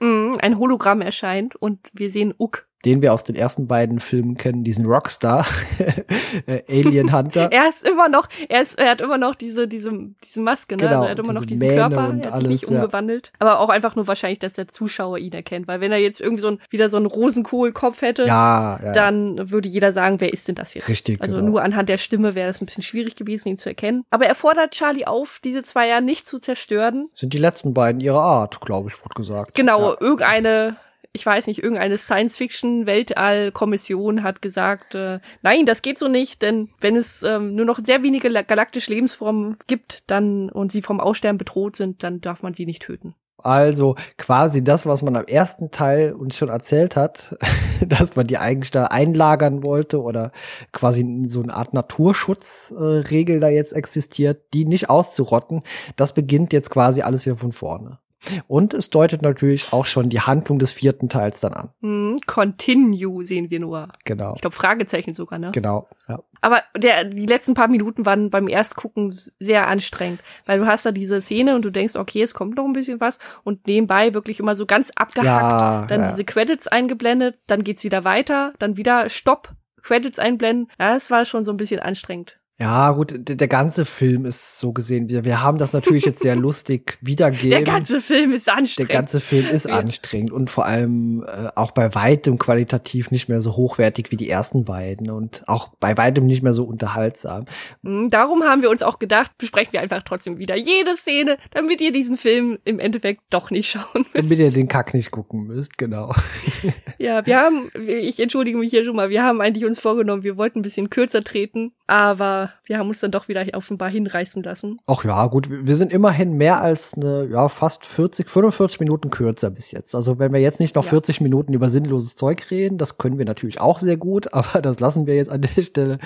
Mm, 0.00 0.36
ein 0.40 0.58
Hologramm 0.58 1.00
erscheint 1.00 1.56
und 1.56 1.90
wir 1.94 2.10
sehen 2.10 2.34
Uck. 2.38 2.66
Den 2.84 3.02
wir 3.02 3.12
aus 3.12 3.24
den 3.24 3.36
ersten 3.36 3.66
beiden 3.66 4.00
Filmen 4.00 4.36
kennen, 4.36 4.64
diesen 4.64 4.86
Rockstar, 4.86 5.46
äh, 6.46 6.62
Alien 6.68 7.12
Hunter. 7.12 7.50
Er 7.62 7.68
ist 7.68 7.86
immer 7.86 8.08
noch, 8.08 8.28
er 8.48 8.62
ist, 8.62 8.78
er 8.78 8.90
hat 8.90 9.00
immer 9.00 9.18
noch 9.18 9.34
diese, 9.34 9.68
diese, 9.68 9.90
diese 10.24 10.40
Maske, 10.40 10.76
ne? 10.76 10.82
Genau, 10.82 10.92
also 10.92 11.04
er 11.04 11.10
hat 11.10 11.18
immer 11.18 11.32
noch 11.32 11.42
diese 11.42 11.60
diesen 11.60 11.66
Mähne 11.76 11.88
Körper, 11.88 12.08
und 12.08 12.24
er 12.24 12.32
hat 12.32 12.38
sich 12.38 12.48
nicht 12.48 12.64
alles, 12.64 12.74
ja. 12.74 12.82
umgewandelt. 12.82 13.32
Aber 13.38 13.60
auch 13.60 13.68
einfach 13.68 13.94
nur 13.94 14.06
wahrscheinlich, 14.06 14.38
dass 14.38 14.54
der 14.54 14.68
Zuschauer 14.68 15.18
ihn 15.18 15.32
erkennt. 15.32 15.68
Weil 15.68 15.80
wenn 15.80 15.92
er 15.92 15.98
jetzt 15.98 16.20
irgendwie 16.20 16.42
so 16.42 16.48
ein, 16.48 16.58
wieder 16.70 16.88
so 16.88 16.96
einen 16.96 17.06
Rosenkohlkopf 17.06 18.02
hätte, 18.02 18.24
Ja, 18.24 18.80
ja, 18.82 18.92
dann 18.92 19.50
würde 19.50 19.68
jeder 19.68 19.92
sagen, 19.92 20.20
wer 20.20 20.32
ist 20.32 20.48
denn 20.48 20.54
das 20.54 20.74
jetzt? 20.74 20.88
Richtig, 20.88 21.20
Also 21.20 21.36
genau. 21.36 21.46
nur 21.46 21.62
anhand 21.62 21.88
der 21.88 21.98
Stimme 21.98 22.34
wäre 22.34 22.48
es 22.48 22.60
ein 22.60 22.66
bisschen 22.66 22.82
schwierig 22.82 23.16
gewesen, 23.16 23.48
ihn 23.48 23.58
zu 23.58 23.68
erkennen. 23.68 24.04
Aber 24.10 24.26
er 24.26 24.34
fordert 24.34 24.72
Charlie 24.72 25.06
auf, 25.06 25.40
diese 25.44 25.62
zwei 25.62 25.88
ja 25.88 26.00
nicht 26.00 26.26
zu 26.26 26.38
zerstören. 26.38 27.08
Sind 27.12 27.32
die 27.32 27.38
letzten 27.38 27.74
beiden 27.74 28.00
ihrer 28.00 28.22
Art, 28.22 28.60
glaube 28.60 28.88
ich, 28.90 28.98
wurde 29.02 29.14
gesagt. 29.14 29.54
Genau, 29.54 29.94
irgendeine, 29.98 30.76
ich 31.14 31.26
weiß 31.26 31.46
nicht, 31.46 31.62
irgendeine 31.62 31.98
Science-Fiction-Weltall-Kommission 31.98 34.22
hat 34.22 34.40
gesagt, 34.40 34.94
äh, 34.94 35.20
nein, 35.42 35.66
das 35.66 35.82
geht 35.82 35.98
so 35.98 36.08
nicht, 36.08 36.40
denn 36.40 36.70
wenn 36.80 36.96
es 36.96 37.22
ähm, 37.22 37.54
nur 37.54 37.66
noch 37.66 37.80
sehr 37.84 38.02
wenige 38.02 38.28
la- 38.28 38.40
galaktische 38.42 38.94
Lebensformen 38.94 39.58
gibt, 39.66 40.10
dann 40.10 40.48
und 40.48 40.72
sie 40.72 40.80
vom 40.80 41.00
Aussterben 41.00 41.36
bedroht 41.38 41.76
sind, 41.76 42.02
dann 42.02 42.22
darf 42.22 42.42
man 42.42 42.54
sie 42.54 42.64
nicht 42.64 42.80
töten. 42.82 43.14
Also 43.38 43.96
quasi 44.18 44.62
das, 44.62 44.86
was 44.86 45.02
man 45.02 45.16
am 45.16 45.24
ersten 45.24 45.70
Teil 45.70 46.12
uns 46.12 46.36
schon 46.36 46.48
erzählt 46.48 46.96
hat, 46.96 47.36
dass 47.86 48.16
man 48.16 48.26
die 48.26 48.38
eigentlich 48.38 48.70
da 48.70 48.84
einlagern 48.84 49.64
wollte 49.64 50.00
oder 50.00 50.32
quasi 50.72 51.24
so 51.28 51.42
eine 51.42 51.54
Art 51.54 51.74
Naturschutzregel 51.74 53.36
äh, 53.36 53.40
da 53.40 53.48
jetzt 53.48 53.74
existiert, 53.74 54.44
die 54.54 54.64
nicht 54.64 54.88
auszurotten, 54.88 55.62
das 55.96 56.14
beginnt 56.14 56.52
jetzt 56.52 56.70
quasi 56.70 57.02
alles 57.02 57.26
wieder 57.26 57.36
von 57.36 57.52
vorne. 57.52 57.98
Und 58.46 58.74
es 58.74 58.90
deutet 58.90 59.22
natürlich 59.22 59.72
auch 59.72 59.86
schon 59.86 60.08
die 60.08 60.20
Handlung 60.20 60.58
des 60.58 60.72
vierten 60.72 61.08
Teils 61.08 61.40
dann 61.40 61.54
an. 61.54 61.70
Hm, 61.80 62.18
continue 62.26 63.26
sehen 63.26 63.50
wir 63.50 63.60
nur. 63.60 63.88
Genau. 64.04 64.34
Ich 64.34 64.40
glaube 64.40 64.56
Fragezeichen 64.56 65.14
sogar, 65.14 65.38
ne? 65.38 65.50
Genau. 65.52 65.88
Ja. 66.08 66.20
Aber 66.40 66.62
der, 66.76 67.04
die 67.04 67.26
letzten 67.26 67.54
paar 67.54 67.68
Minuten 67.68 68.04
waren 68.04 68.30
beim 68.30 68.48
Erstgucken 68.48 69.14
sehr 69.38 69.68
anstrengend, 69.68 70.20
weil 70.46 70.58
du 70.58 70.66
hast 70.66 70.84
da 70.84 70.92
diese 70.92 71.20
Szene 71.20 71.54
und 71.54 71.64
du 71.64 71.70
denkst, 71.70 71.96
okay, 71.96 72.22
es 72.22 72.34
kommt 72.34 72.56
noch 72.56 72.64
ein 72.64 72.72
bisschen 72.72 73.00
was 73.00 73.18
und 73.44 73.66
nebenbei 73.66 74.14
wirklich 74.14 74.40
immer 74.40 74.56
so 74.56 74.66
ganz 74.66 74.90
abgehackt, 74.94 75.26
Ja, 75.26 75.86
dann 75.86 76.00
ja. 76.00 76.10
diese 76.10 76.24
Credits 76.24 76.68
eingeblendet, 76.68 77.38
dann 77.46 77.64
geht's 77.64 77.84
wieder 77.84 78.04
weiter, 78.04 78.52
dann 78.58 78.76
wieder 78.76 79.08
Stopp, 79.08 79.54
Credits 79.82 80.18
einblenden. 80.18 80.68
Ja, 80.78 80.94
das 80.94 81.10
war 81.10 81.24
schon 81.24 81.44
so 81.44 81.52
ein 81.52 81.56
bisschen 81.56 81.80
anstrengend. 81.80 82.38
Ja, 82.62 82.92
gut, 82.92 83.12
der, 83.16 83.48
ganze 83.48 83.84
Film 83.84 84.24
ist 84.24 84.60
so 84.60 84.72
gesehen. 84.72 85.10
Wir, 85.10 85.24
wir 85.24 85.42
haben 85.42 85.58
das 85.58 85.72
natürlich 85.72 86.04
jetzt 86.04 86.22
sehr 86.22 86.36
lustig 86.46 86.96
wiedergegeben. 87.00 87.50
Der 87.50 87.62
ganze 87.62 88.00
Film 88.00 88.32
ist 88.32 88.48
anstrengend. 88.48 88.88
Der 88.88 88.96
ganze 88.98 89.18
Film 89.18 89.48
ist 89.50 89.68
anstrengend 89.68 90.30
und 90.30 90.48
vor 90.48 90.64
allem 90.64 91.24
äh, 91.24 91.48
auch 91.56 91.72
bei 91.72 91.92
weitem 91.96 92.38
qualitativ 92.38 93.10
nicht 93.10 93.28
mehr 93.28 93.40
so 93.40 93.56
hochwertig 93.56 94.12
wie 94.12 94.16
die 94.16 94.30
ersten 94.30 94.64
beiden 94.64 95.10
und 95.10 95.42
auch 95.48 95.70
bei 95.80 95.96
weitem 95.96 96.24
nicht 96.24 96.44
mehr 96.44 96.54
so 96.54 96.62
unterhaltsam. 96.62 97.46
Mhm, 97.82 98.10
darum 98.10 98.44
haben 98.44 98.62
wir 98.62 98.70
uns 98.70 98.84
auch 98.84 99.00
gedacht, 99.00 99.32
besprechen 99.38 99.72
wir 99.72 99.80
einfach 99.80 100.04
trotzdem 100.04 100.38
wieder 100.38 100.56
jede 100.56 100.96
Szene, 100.96 101.38
damit 101.50 101.80
ihr 101.80 101.90
diesen 101.90 102.16
Film 102.16 102.58
im 102.64 102.78
Endeffekt 102.78 103.22
doch 103.30 103.50
nicht 103.50 103.70
schauen 103.70 104.06
müsst. 104.14 104.14
Damit 104.14 104.38
ihr 104.38 104.52
den 104.52 104.68
Kack 104.68 104.94
nicht 104.94 105.10
gucken 105.10 105.48
müsst, 105.48 105.78
genau. 105.78 106.14
ja, 106.98 107.26
wir 107.26 107.40
haben, 107.40 107.70
ich 107.88 108.20
entschuldige 108.20 108.56
mich 108.56 108.70
hier 108.70 108.84
schon 108.84 108.94
mal, 108.94 109.10
wir 109.10 109.24
haben 109.24 109.40
eigentlich 109.40 109.64
uns 109.64 109.80
vorgenommen, 109.80 110.22
wir 110.22 110.36
wollten 110.36 110.60
ein 110.60 110.62
bisschen 110.62 110.90
kürzer 110.90 111.24
treten, 111.24 111.72
aber 111.88 112.51
wir 112.64 112.78
haben 112.78 112.88
uns 112.88 113.00
dann 113.00 113.10
doch 113.10 113.28
wieder 113.28 113.44
offenbar 113.54 113.90
hinreißen 113.90 114.42
lassen. 114.42 114.78
Ach 114.86 115.04
ja, 115.04 115.26
gut, 115.26 115.48
wir 115.50 115.76
sind 115.76 115.92
immerhin 115.92 116.34
mehr 116.34 116.60
als 116.60 116.94
eine, 116.94 117.26
ja, 117.30 117.48
fast 117.48 117.86
40, 117.86 118.30
45 118.30 118.80
Minuten 118.80 119.10
kürzer 119.10 119.50
bis 119.50 119.70
jetzt. 119.72 119.94
Also 119.94 120.18
wenn 120.18 120.32
wir 120.32 120.40
jetzt 120.40 120.60
nicht 120.60 120.74
noch 120.74 120.84
ja. 120.84 120.90
40 120.90 121.20
Minuten 121.20 121.52
über 121.52 121.68
sinnloses 121.68 122.16
Zeug 122.16 122.50
reden, 122.50 122.78
das 122.78 122.98
können 122.98 123.18
wir 123.18 123.24
natürlich 123.24 123.60
auch 123.60 123.78
sehr 123.78 123.96
gut, 123.96 124.32
aber 124.34 124.62
das 124.62 124.80
lassen 124.80 125.06
wir 125.06 125.16
jetzt 125.16 125.30
an 125.30 125.42
der 125.42 125.62
Stelle. 125.62 125.98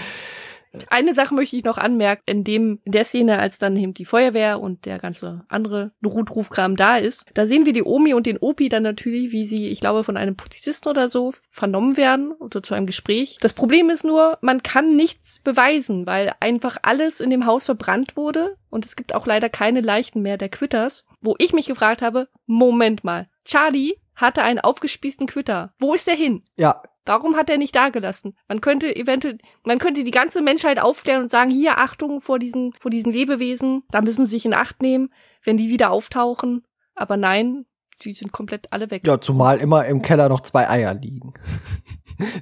Eine 0.89 1.15
Sache 1.15 1.35
möchte 1.35 1.57
ich 1.57 1.65
noch 1.65 1.79
anmerken, 1.79 2.23
in 2.27 2.45
dem, 2.45 2.81
in 2.85 2.93
der 2.93 3.05
Szene, 3.05 3.39
als 3.39 3.59
dann 3.59 3.77
eben 3.77 3.95
die 3.95 4.05
Feuerwehr 4.05 4.61
und 4.61 4.85
der 4.87 4.99
ganze 4.99 5.45
andere 5.49 5.93
Notrufkram 6.01 6.77
da 6.77 6.97
ist, 6.97 7.25
da 7.35 7.47
sehen 7.47 7.67
wir 7.67 7.73
die 7.73 7.85
Omi 7.85 8.15
und 8.15 8.27
den 8.27 8.39
Opi 8.39 8.69
dann 8.69 8.83
natürlich, 8.83 9.33
wie 9.33 9.47
sie, 9.47 9.69
ich 9.69 9.81
glaube, 9.81 10.05
von 10.05 10.17
einem 10.17 10.37
Polizisten 10.37 10.89
oder 10.89 11.09
so 11.09 11.33
vernommen 11.51 11.97
werden 11.97 12.33
oder 12.33 12.63
zu 12.63 12.75
einem 12.75 12.87
Gespräch. 12.87 13.39
Das 13.41 13.55
Problem 13.55 13.91
ist 13.91 14.05
nur, 14.05 14.39
man 14.41 14.63
kann 14.63 14.97
nichts 14.97 15.41
beweisen, 15.43 16.07
weil 16.07 16.33
einfach 16.41 16.79
alles 16.83 17.21
in 17.21 17.31
dem 17.31 17.47
Haus 17.47 17.65
verbrannt 17.65 18.17
wurde 18.17 18.57
und 18.71 18.85
es 18.85 18.97
gibt 18.97 19.15
auch 19.15 19.27
leider 19.27 19.49
keine 19.49 19.81
Leichen 19.81 20.23
mehr 20.23 20.37
der 20.37 20.49
Quitters, 20.49 21.07
wo 21.21 21.35
ich 21.39 21.53
mich 21.53 21.67
gefragt 21.67 22.03
habe, 22.03 22.29
Moment 22.47 23.05
mal, 23.05 23.29
Charlie 23.45 23.95
hatte 24.15 24.43
einen 24.43 24.61
aufgespießten 24.61 25.27
Quitter. 25.27 25.75
Wo 25.79 25.95
ist 25.95 26.07
der 26.07 26.15
hin? 26.15 26.43
Ja, 26.57 26.83
Warum 27.07 27.37
hat 27.37 27.49
er 27.49 27.57
nicht 27.57 27.75
dagelassen? 27.75 28.37
Man 28.49 28.61
könnte 28.61 28.95
eventuell, 28.95 29.39
man 29.65 29.79
könnte 29.79 30.05
die 30.05 30.11
ganze 30.11 30.43
Menschheit 30.43 30.81
aufklären 30.81 31.23
und 31.23 31.31
sagen, 31.31 31.51
hier 31.51 31.79
Achtung 31.79 32.21
vor 32.21 32.39
diesen, 32.39 32.73
vor 32.73 32.91
diesen 32.91 33.13
Lebewesen, 33.13 33.85
da 33.91 34.03
müssen 34.03 34.27
sie 34.27 34.33
sich 34.33 34.45
in 34.45 34.55
Acht 34.55 34.83
nehmen, 34.83 35.11
wenn 35.45 35.57
die 35.57 35.71
wieder 35.71 35.91
auftauchen. 35.91 36.67
Aber 36.95 37.17
nein, 37.17 37.65
die 38.03 38.13
sind 38.13 38.33
komplett 38.33 38.73
alle 38.73 38.91
weg. 38.91 39.07
Ja, 39.07 39.21
zumal 39.21 39.59
immer 39.59 39.87
im 39.87 40.03
Keller 40.03 40.29
noch 40.29 40.41
zwei 40.41 40.69
Eier 40.69 40.95
liegen. 40.95 41.33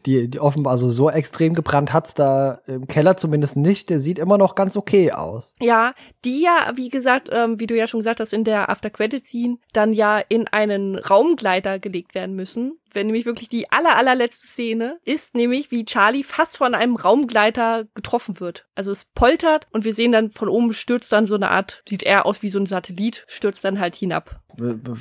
die, 0.06 0.28
die 0.28 0.40
offenbar 0.40 0.72
also 0.72 0.88
so 0.88 1.10
extrem 1.10 1.54
gebrannt 1.54 1.92
hat's 1.92 2.14
da 2.14 2.60
im 2.66 2.86
Keller 2.86 3.16
zumindest 3.16 3.56
nicht. 3.56 3.90
Der 3.90 4.00
sieht 4.00 4.18
immer 4.18 4.38
noch 4.38 4.54
ganz 4.54 4.76
okay 4.76 5.12
aus. 5.12 5.54
Ja, 5.60 5.92
die 6.24 6.42
ja, 6.42 6.72
wie 6.76 6.88
gesagt, 6.88 7.28
ähm, 7.32 7.60
wie 7.60 7.66
du 7.66 7.76
ja 7.76 7.86
schon 7.86 8.00
gesagt 8.00 8.20
hast, 8.20 8.32
in 8.32 8.44
der 8.44 8.68
After 8.68 8.90
Credit 8.90 9.26
Scene 9.26 9.58
dann 9.72 9.92
ja 9.92 10.18
in 10.18 10.48
einen 10.48 10.96
Raumgleiter 10.96 11.78
gelegt 11.78 12.14
werden 12.14 12.34
müssen. 12.34 12.78
Wenn 12.94 13.06
nämlich 13.06 13.26
wirklich 13.26 13.48
die 13.48 13.70
aller, 13.70 13.96
allerletzte 13.96 14.46
Szene 14.46 14.98
ist 15.04 15.34
nämlich, 15.34 15.70
wie 15.70 15.84
Charlie 15.84 16.22
fast 16.22 16.56
von 16.56 16.74
einem 16.74 16.96
Raumgleiter 16.96 17.84
getroffen 17.94 18.40
wird. 18.40 18.66
Also 18.74 18.90
es 18.90 19.04
poltert 19.04 19.66
und 19.72 19.84
wir 19.84 19.92
sehen 19.92 20.12
dann 20.12 20.30
von 20.30 20.48
oben 20.48 20.72
stürzt 20.72 21.12
dann 21.12 21.26
so 21.26 21.34
eine 21.34 21.50
Art, 21.50 21.82
sieht 21.88 22.02
eher 22.02 22.26
aus 22.26 22.42
wie 22.42 22.48
so 22.48 22.58
ein 22.58 22.66
Satellit, 22.66 23.24
stürzt 23.28 23.64
dann 23.64 23.80
halt 23.80 23.94
hinab. 23.94 24.40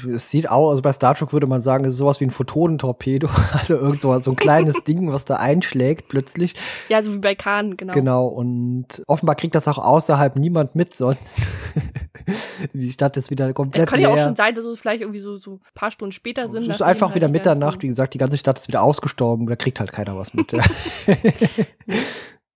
Es 0.08 0.32
sieht 0.32 0.50
auch, 0.50 0.72
also 0.72 0.82
bei 0.82 0.92
Star 0.94 1.14
Trek 1.16 1.32
würde 1.32 1.46
man 1.46 1.62
sagen, 1.62 1.86
es 1.86 1.94
ist 1.94 2.00
sowas 2.00 2.20
wie 2.20 2.26
ein 2.26 2.32
Photonentorpedo. 2.32 3.30
Also 3.54 3.76
irgend 3.76 4.02
so, 4.02 4.18
so 4.20 4.32
ein 4.32 4.36
kleines 4.36 4.84
Ding, 4.88 5.12
was 5.12 5.26
da 5.26 5.36
einschlägt 5.36 6.08
plötzlich. 6.08 6.56
Ja, 6.90 7.04
so 7.04 7.14
wie 7.14 7.20
bei 7.20 7.36
Kahn, 7.36 7.78
genau. 7.78 7.94
Genau, 7.94 8.28
und 8.28 8.88
offenbar 9.08 9.36
kriegt 9.36 9.54
das 9.54 9.68
auch 9.68 9.78
außerhalb 9.78 10.36
niemand 10.36 10.76
mit 10.76 10.96
sonst. 10.96 11.36
die 12.74 12.92
Stadt 12.92 13.16
ist 13.18 13.30
wieder 13.30 13.54
komplett 13.54 13.84
Es 13.84 13.90
kann 13.90 14.02
ja 14.02 14.10
auch 14.10 14.18
schon 14.18 14.36
sein, 14.36 14.56
dass 14.56 14.66
es 14.66 14.80
vielleicht 14.80 15.02
irgendwie 15.02 15.20
so, 15.20 15.38
so 15.38 15.56
ein 15.56 15.60
paar 15.76 15.92
Stunden 15.92 16.12
später 16.12 16.50
sind. 16.50 16.64
Es 16.64 16.76
ist 16.76 16.82
einfach 16.82 17.10
halt 17.10 17.16
wieder 17.16 17.28
Mitternacht, 17.28 17.83
wie 17.84 17.88
gesagt, 17.88 18.14
die 18.14 18.18
ganze 18.18 18.38
Stadt 18.38 18.60
ist 18.60 18.68
wieder 18.68 18.82
ausgestorben, 18.82 19.46
da 19.46 19.56
kriegt 19.56 19.80
halt 19.80 19.92
keiner 19.92 20.18
was 20.18 20.34
mit. 20.34 20.52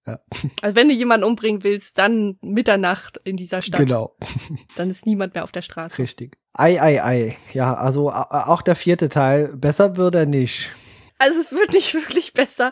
Ja. 0.08 0.20
Also 0.62 0.76
wenn 0.76 0.88
du 0.88 0.94
jemanden 0.94 1.26
umbringen 1.26 1.64
willst, 1.64 1.98
dann 1.98 2.38
Mitternacht 2.42 3.20
in 3.26 3.36
dieser 3.36 3.62
Stadt. 3.62 3.82
Genau. 3.82 4.16
Dann 4.78 4.90
ist 4.90 5.06
niemand 5.06 5.34
mehr 5.34 5.44
auf 5.44 5.52
der 5.52 5.62
Straße. 5.62 5.98
Richtig. 5.98 6.38
Ei, 6.54 6.82
ei, 6.82 7.04
ei. 7.04 7.38
Ja, 7.54 7.74
also 7.74 8.10
auch 8.12 8.62
der 8.62 8.78
vierte 8.78 9.10
Teil. 9.10 9.50
Besser 9.58 9.98
wird 9.98 10.16
er 10.16 10.26
nicht. 10.26 10.74
Also 11.20 11.40
es 11.42 11.52
wird 11.52 11.74
nicht 11.74 11.94
wirklich 11.94 12.34
besser. 12.34 12.72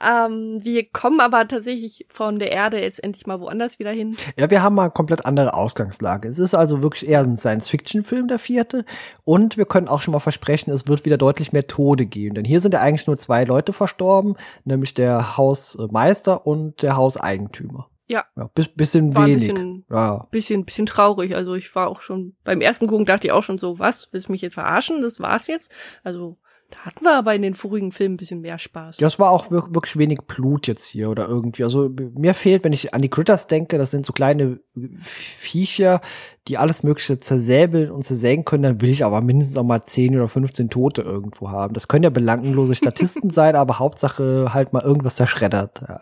Ähm, 0.00 0.60
wir 0.62 0.88
kommen 0.90 1.20
aber 1.20 1.46
tatsächlich 1.48 2.06
von 2.08 2.38
der 2.38 2.52
Erde 2.52 2.80
jetzt 2.80 3.02
endlich 3.02 3.26
mal 3.26 3.40
woanders 3.40 3.78
wieder 3.78 3.90
hin. 3.90 4.16
Ja, 4.38 4.50
wir 4.50 4.62
haben 4.62 4.74
mal 4.74 4.90
komplett 4.90 5.26
andere 5.26 5.54
Ausgangslage. 5.54 6.28
Es 6.28 6.38
ist 6.38 6.54
also 6.54 6.82
wirklich 6.82 7.08
eher 7.08 7.20
ein 7.20 7.38
Science-Fiction-Film, 7.38 8.28
der 8.28 8.38
vierte. 8.38 8.84
Und 9.24 9.56
wir 9.56 9.66
können 9.66 9.88
auch 9.88 10.00
schon 10.00 10.12
mal 10.12 10.20
versprechen, 10.20 10.70
es 10.70 10.86
wird 10.86 11.04
wieder 11.04 11.16
deutlich 11.16 11.52
mehr 11.52 11.66
Tode 11.66 12.06
geben. 12.06 12.36
Denn 12.36 12.44
hier 12.44 12.60
sind 12.60 12.74
ja 12.74 12.80
eigentlich 12.80 13.06
nur 13.06 13.18
zwei 13.18 13.44
Leute 13.44 13.72
verstorben, 13.72 14.36
nämlich 14.64 14.94
der 14.94 15.36
Hausmeister 15.36 16.46
und 16.46 16.82
der 16.82 16.96
Hauseigentümer. 16.96 17.88
Ja. 18.08 18.24
ja 18.36 18.50
bis, 18.54 18.68
bisschen 18.68 19.14
war 19.14 19.26
wenig. 19.26 19.48
Ein 19.50 19.54
bisschen, 19.54 19.84
ja. 19.90 20.26
bisschen, 20.30 20.64
bisschen 20.64 20.86
traurig. 20.86 21.34
Also 21.34 21.54
ich 21.54 21.74
war 21.74 21.88
auch 21.88 22.00
schon, 22.00 22.34
beim 22.42 22.60
ersten 22.60 22.86
Gucken 22.86 23.06
dachte 23.06 23.26
ich 23.26 23.32
auch 23.32 23.42
schon 23.42 23.58
so, 23.58 23.78
was, 23.78 24.08
willst 24.12 24.28
du 24.28 24.32
mich 24.32 24.40
jetzt 24.40 24.54
verarschen? 24.54 25.02
Das 25.02 25.20
war's 25.20 25.46
jetzt? 25.46 25.70
Also, 26.02 26.38
da 26.70 26.80
hatten 26.80 27.04
wir 27.04 27.16
aber 27.16 27.34
in 27.34 27.40
den 27.40 27.54
vorigen 27.54 27.92
Filmen 27.92 28.14
ein 28.14 28.18
bisschen 28.18 28.42
mehr 28.42 28.58
Spaß. 28.58 29.00
Ja, 29.00 29.06
es 29.06 29.18
war 29.18 29.30
auch 29.30 29.50
wirklich 29.50 29.96
wenig 29.96 30.18
Blut 30.26 30.66
jetzt 30.66 30.86
hier 30.86 31.08
oder 31.08 31.26
irgendwie. 31.26 31.64
Also 31.64 31.88
mir 32.14 32.34
fehlt, 32.34 32.62
wenn 32.62 32.74
ich 32.74 32.92
an 32.92 33.00
die 33.00 33.08
Critters 33.08 33.46
denke, 33.46 33.78
das 33.78 33.90
sind 33.90 34.04
so 34.04 34.12
kleine 34.12 34.60
Viecher, 35.00 36.02
die 36.46 36.58
alles 36.58 36.82
Mögliche 36.82 37.20
zersäbeln 37.20 37.90
und 37.90 38.04
zersägen 38.04 38.44
können, 38.44 38.64
dann 38.64 38.80
will 38.82 38.90
ich 38.90 39.02
aber 39.02 39.22
mindestens 39.22 39.56
auch 39.56 39.64
mal 39.64 39.82
10 39.82 40.16
oder 40.16 40.28
15 40.28 40.68
Tote 40.68 41.00
irgendwo 41.00 41.50
haben. 41.50 41.72
Das 41.72 41.88
können 41.88 42.04
ja 42.04 42.10
belanglose 42.10 42.74
Statisten 42.74 43.30
sein, 43.30 43.56
aber 43.56 43.78
Hauptsache 43.78 44.52
halt 44.52 44.74
mal 44.74 44.82
irgendwas 44.82 45.16
zerschreddert. 45.16 45.82
Ja. 45.88 46.00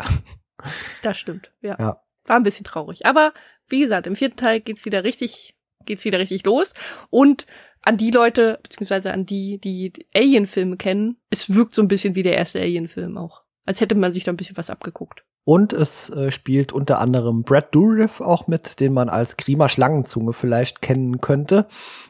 Das 1.02 1.16
stimmt, 1.16 1.52
ja. 1.60 1.76
ja. 1.78 2.00
War 2.24 2.36
ein 2.36 2.42
bisschen 2.42 2.64
traurig. 2.64 3.06
Aber 3.06 3.32
wie 3.68 3.80
gesagt, 3.80 4.08
im 4.08 4.16
vierten 4.16 4.36
Teil 4.36 4.60
geht's 4.60 4.84
wieder 4.84 5.04
richtig, 5.04 5.54
geht's 5.84 6.04
wieder 6.04 6.18
richtig 6.18 6.44
los. 6.44 6.72
Und 7.10 7.46
an 7.86 7.96
die 7.96 8.10
Leute, 8.10 8.58
beziehungsweise 8.64 9.12
an 9.12 9.26
die, 9.26 9.58
die 9.58 9.92
Alien-Filme 10.14 10.76
kennen, 10.76 11.18
es 11.30 11.54
wirkt 11.54 11.74
so 11.74 11.82
ein 11.82 11.88
bisschen 11.88 12.16
wie 12.16 12.24
der 12.24 12.36
erste 12.36 12.60
Alien-Film 12.60 13.16
auch. 13.16 13.42
Als 13.64 13.80
hätte 13.80 13.94
man 13.94 14.12
sich 14.12 14.24
da 14.24 14.32
ein 14.32 14.36
bisschen 14.36 14.56
was 14.56 14.70
abgeguckt. 14.70 15.24
Und 15.44 15.72
es 15.72 16.10
äh, 16.10 16.32
spielt 16.32 16.72
unter 16.72 16.98
anderem 16.98 17.44
Brad 17.44 17.72
Dourif 17.72 18.20
auch 18.20 18.48
mit, 18.48 18.80
den 18.80 18.92
man 18.92 19.08
als 19.08 19.36
Grima 19.36 19.68
Schlangenzunge 19.68 20.32
vielleicht 20.32 20.82
kennen 20.82 21.20
könnte 21.20 21.68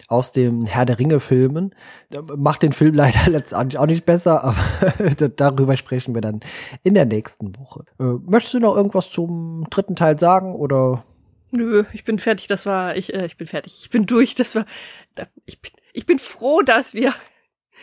aus 0.08 0.32
dem 0.32 0.64
Herr 0.64 0.86
der 0.86 0.98
Ringe 0.98 1.20
Filmen. 1.20 1.74
Macht 2.34 2.62
den 2.62 2.72
Film 2.72 2.94
leider 2.94 3.30
letztendlich 3.30 3.78
auch 3.78 3.86
nicht 3.86 4.06
besser, 4.06 4.42
aber 4.44 4.56
darüber 5.36 5.76
sprechen 5.76 6.14
wir 6.14 6.22
dann 6.22 6.40
in 6.82 6.94
der 6.94 7.04
nächsten 7.04 7.54
Woche. 7.58 7.84
Äh, 8.00 8.18
möchtest 8.24 8.54
du 8.54 8.60
noch 8.60 8.74
irgendwas 8.74 9.10
zum 9.10 9.66
dritten 9.68 9.96
Teil 9.96 10.18
sagen 10.18 10.54
oder 10.54 11.04
Nö, 11.56 11.84
ich 11.92 12.04
bin 12.04 12.18
fertig, 12.18 12.46
das 12.48 12.66
war, 12.66 12.96
ich, 12.96 13.14
äh, 13.14 13.26
ich 13.26 13.36
bin 13.36 13.46
fertig, 13.46 13.80
ich 13.82 13.90
bin 13.90 14.06
durch, 14.06 14.34
das 14.34 14.54
war, 14.54 14.66
ich 15.44 15.60
bin, 15.60 15.72
ich 15.92 16.06
bin 16.06 16.18
froh, 16.18 16.60
dass 16.62 16.94
wir 16.94 17.14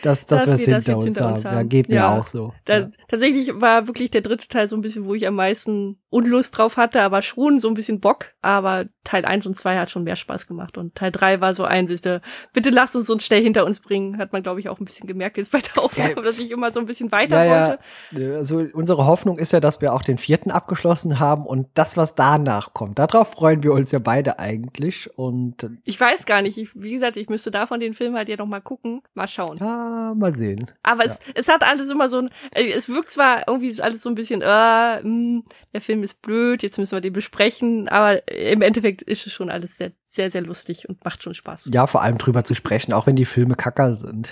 dass, 0.02 0.26
dass, 0.26 0.46
dass 0.46 0.58
wir 0.58 0.66
das 0.66 0.86
hinter, 0.86 0.96
uns, 0.96 1.04
hinter 1.04 1.32
uns 1.32 1.44
haben. 1.44 1.56
Ja, 1.56 1.62
geht 1.62 1.88
mir 1.88 1.94
ja. 1.96 2.18
auch 2.18 2.26
so. 2.26 2.52
Da, 2.64 2.78
ja. 2.78 2.90
Tatsächlich 3.08 3.52
war 3.54 3.86
wirklich 3.86 4.10
der 4.10 4.20
dritte 4.20 4.48
Teil 4.48 4.68
so 4.68 4.76
ein 4.76 4.82
bisschen, 4.82 5.06
wo 5.06 5.14
ich 5.14 5.26
am 5.26 5.34
meisten 5.34 5.98
Unlust 6.14 6.56
drauf 6.56 6.76
hatte, 6.76 7.02
aber 7.02 7.22
schon 7.22 7.58
so 7.58 7.66
ein 7.66 7.74
bisschen 7.74 7.98
Bock. 7.98 8.34
Aber 8.40 8.84
Teil 9.02 9.24
1 9.24 9.46
und 9.46 9.58
2 9.58 9.78
hat 9.78 9.90
schon 9.90 10.04
mehr 10.04 10.14
Spaß 10.14 10.46
gemacht. 10.46 10.78
Und 10.78 10.94
Teil 10.94 11.10
3 11.10 11.40
war 11.40 11.54
so 11.54 11.64
ein, 11.64 11.88
bitte, 11.88 12.22
bitte 12.52 12.70
lasst 12.70 12.94
uns 12.94 13.10
uns 13.10 13.24
schnell 13.24 13.42
hinter 13.42 13.66
uns 13.66 13.80
bringen. 13.80 14.16
Hat 14.16 14.32
man, 14.32 14.44
glaube 14.44 14.60
ich, 14.60 14.68
auch 14.68 14.78
ein 14.78 14.84
bisschen 14.84 15.08
gemerkt 15.08 15.38
jetzt 15.38 15.50
bei 15.50 15.60
der 15.60 15.82
Aufnahme, 15.82 16.14
ja, 16.16 16.22
dass 16.22 16.38
ich 16.38 16.52
immer 16.52 16.70
so 16.70 16.78
ein 16.78 16.86
bisschen 16.86 17.10
weiter 17.10 17.44
ja, 17.44 17.78
wollte. 18.12 18.36
Also 18.36 18.64
unsere 18.74 19.06
Hoffnung 19.06 19.38
ist 19.38 19.52
ja, 19.52 19.58
dass 19.58 19.80
wir 19.80 19.92
auch 19.92 20.02
den 20.02 20.16
vierten 20.16 20.52
abgeschlossen 20.52 21.18
haben 21.18 21.46
und 21.46 21.66
das, 21.74 21.96
was 21.96 22.14
danach 22.14 22.74
kommt. 22.74 23.00
Darauf 23.00 23.32
freuen 23.32 23.64
wir 23.64 23.72
uns 23.72 23.90
ja 23.90 23.98
beide 23.98 24.38
eigentlich. 24.38 25.10
Und 25.18 25.68
ich 25.82 26.00
weiß 26.00 26.26
gar 26.26 26.42
nicht. 26.42 26.58
Ich, 26.58 26.70
wie 26.80 26.92
gesagt, 26.92 27.16
ich 27.16 27.28
müsste 27.28 27.50
davon 27.50 27.80
den 27.80 27.94
Film 27.94 28.14
halt 28.14 28.28
ja 28.28 28.36
noch 28.36 28.46
mal 28.46 28.60
gucken. 28.60 29.02
Mal 29.14 29.26
schauen. 29.26 29.58
Ja, 29.58 30.14
mal 30.16 30.36
sehen. 30.36 30.70
Aber 30.84 31.04
es, 31.04 31.18
es 31.34 31.48
hat 31.48 31.64
alles 31.64 31.90
immer 31.90 32.08
so 32.08 32.18
ein, 32.18 32.30
äh, 32.54 32.70
es 32.70 32.88
wirkt 32.88 33.10
zwar 33.10 33.48
irgendwie 33.48 33.82
alles 33.82 34.02
so 34.02 34.08
ein 34.08 34.14
bisschen, 34.14 34.42
äh, 34.42 34.46
mh, 34.46 35.02
hm, 35.02 35.44
der 35.72 35.80
Film 35.80 36.03
ist 36.04 36.22
blöd, 36.22 36.62
jetzt 36.62 36.78
müssen 36.78 36.96
wir 36.96 37.00
den 37.00 37.12
besprechen, 37.12 37.88
aber 37.88 38.26
im 38.28 38.62
Endeffekt 38.62 39.02
ist 39.02 39.26
es 39.26 39.32
schon 39.32 39.50
alles 39.50 39.76
sehr, 39.76 39.92
sehr, 40.14 40.30
sehr 40.30 40.42
lustig 40.42 40.88
und 40.88 41.04
macht 41.04 41.22
schon 41.22 41.34
Spaß. 41.34 41.70
Ja, 41.72 41.88
vor 41.88 42.02
allem 42.02 42.18
drüber 42.18 42.44
zu 42.44 42.54
sprechen, 42.54 42.92
auch 42.92 43.06
wenn 43.06 43.16
die 43.16 43.24
Filme 43.24 43.56
kacker 43.56 43.96
sind. 43.96 44.30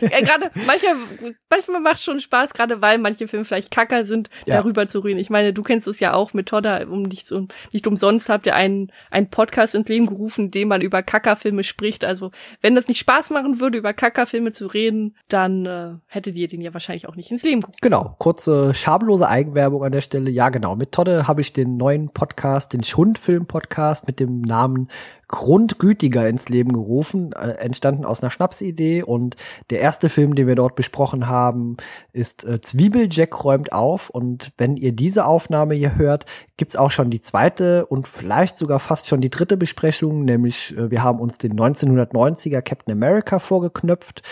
ja, 0.00 0.20
gerade 0.20 0.50
manchmal, 0.66 0.94
manchmal 1.50 1.80
macht 1.80 2.00
schon 2.00 2.20
Spaß, 2.20 2.54
gerade 2.54 2.80
weil 2.80 2.96
manche 2.96 3.28
Filme 3.28 3.44
vielleicht 3.44 3.70
kacker 3.70 4.06
sind, 4.06 4.30
ja. 4.46 4.56
darüber 4.56 4.88
zu 4.88 5.00
reden. 5.00 5.18
Ich 5.18 5.28
meine, 5.28 5.52
du 5.52 5.62
kennst 5.62 5.86
es 5.88 6.00
ja 6.00 6.14
auch 6.14 6.32
mit 6.32 6.48
Todda, 6.48 6.86
um 6.88 7.02
nicht, 7.02 7.26
so, 7.26 7.46
nicht 7.72 7.86
umsonst 7.86 8.30
habt 8.30 8.46
ihr 8.46 8.54
einen, 8.54 8.90
einen 9.10 9.28
Podcast 9.28 9.74
ins 9.74 9.88
Leben 9.88 10.06
gerufen, 10.06 10.46
in 10.46 10.50
dem 10.52 10.68
man 10.68 10.80
über 10.80 11.02
Kackerfilme 11.02 11.64
spricht. 11.64 12.02
Also, 12.02 12.30
wenn 12.62 12.74
das 12.74 12.88
nicht 12.88 12.98
Spaß 12.98 13.28
machen 13.28 13.60
würde, 13.60 13.76
über 13.76 13.92
Kackerfilme 13.92 14.52
zu 14.52 14.66
reden, 14.66 15.16
dann 15.28 15.66
äh, 15.66 15.96
hättet 16.06 16.36
ihr 16.36 16.48
den 16.48 16.62
ja 16.62 16.72
wahrscheinlich 16.72 17.08
auch 17.08 17.16
nicht 17.16 17.30
ins 17.30 17.42
Leben 17.42 17.60
gerufen. 17.60 17.78
Genau, 17.82 18.16
kurze, 18.18 18.72
schamlose 18.74 19.28
Eigenwerbung 19.28 19.84
an 19.84 19.92
der 19.92 20.00
Stelle. 20.00 20.30
Ja, 20.30 20.48
genau. 20.48 20.76
Mit 20.76 20.92
Todde 20.92 21.28
habe 21.28 21.42
ich 21.42 21.52
den 21.52 21.76
neuen 21.76 22.08
Podcast, 22.08 22.72
den 22.72 22.82
Schundfilm-Podcast 22.82 24.06
mit 24.06 24.18
dem 24.18 24.40
Namen 24.40 24.88
Grundgütiger 25.28 26.28
ins 26.28 26.48
Leben 26.48 26.72
gerufen, 26.72 27.32
äh, 27.32 27.52
entstanden 27.58 28.04
aus 28.04 28.22
einer 28.22 28.30
Schnapsidee. 28.30 29.02
Und 29.02 29.36
der 29.70 29.80
erste 29.80 30.08
Film, 30.08 30.34
den 30.34 30.46
wir 30.46 30.54
dort 30.54 30.74
besprochen 30.76 31.28
haben, 31.28 31.76
ist 32.12 32.44
äh, 32.44 32.60
Zwiebeljack 32.60 33.44
räumt 33.44 33.72
auf. 33.72 34.10
Und 34.10 34.52
wenn 34.58 34.76
ihr 34.76 34.92
diese 34.92 35.26
Aufnahme 35.26 35.74
hier 35.74 35.96
hört, 35.96 36.26
gibt's 36.56 36.76
auch 36.76 36.90
schon 36.90 37.10
die 37.10 37.20
zweite 37.20 37.86
und 37.86 38.06
vielleicht 38.06 38.56
sogar 38.56 38.80
fast 38.80 39.08
schon 39.08 39.20
die 39.20 39.30
dritte 39.30 39.56
Besprechung, 39.56 40.24
nämlich 40.24 40.76
äh, 40.76 40.90
wir 40.90 41.02
haben 41.02 41.20
uns 41.20 41.38
den 41.38 41.58
1990er 41.58 42.62
Captain 42.62 42.92
America 42.92 43.38
vorgeknöpft. 43.38 44.22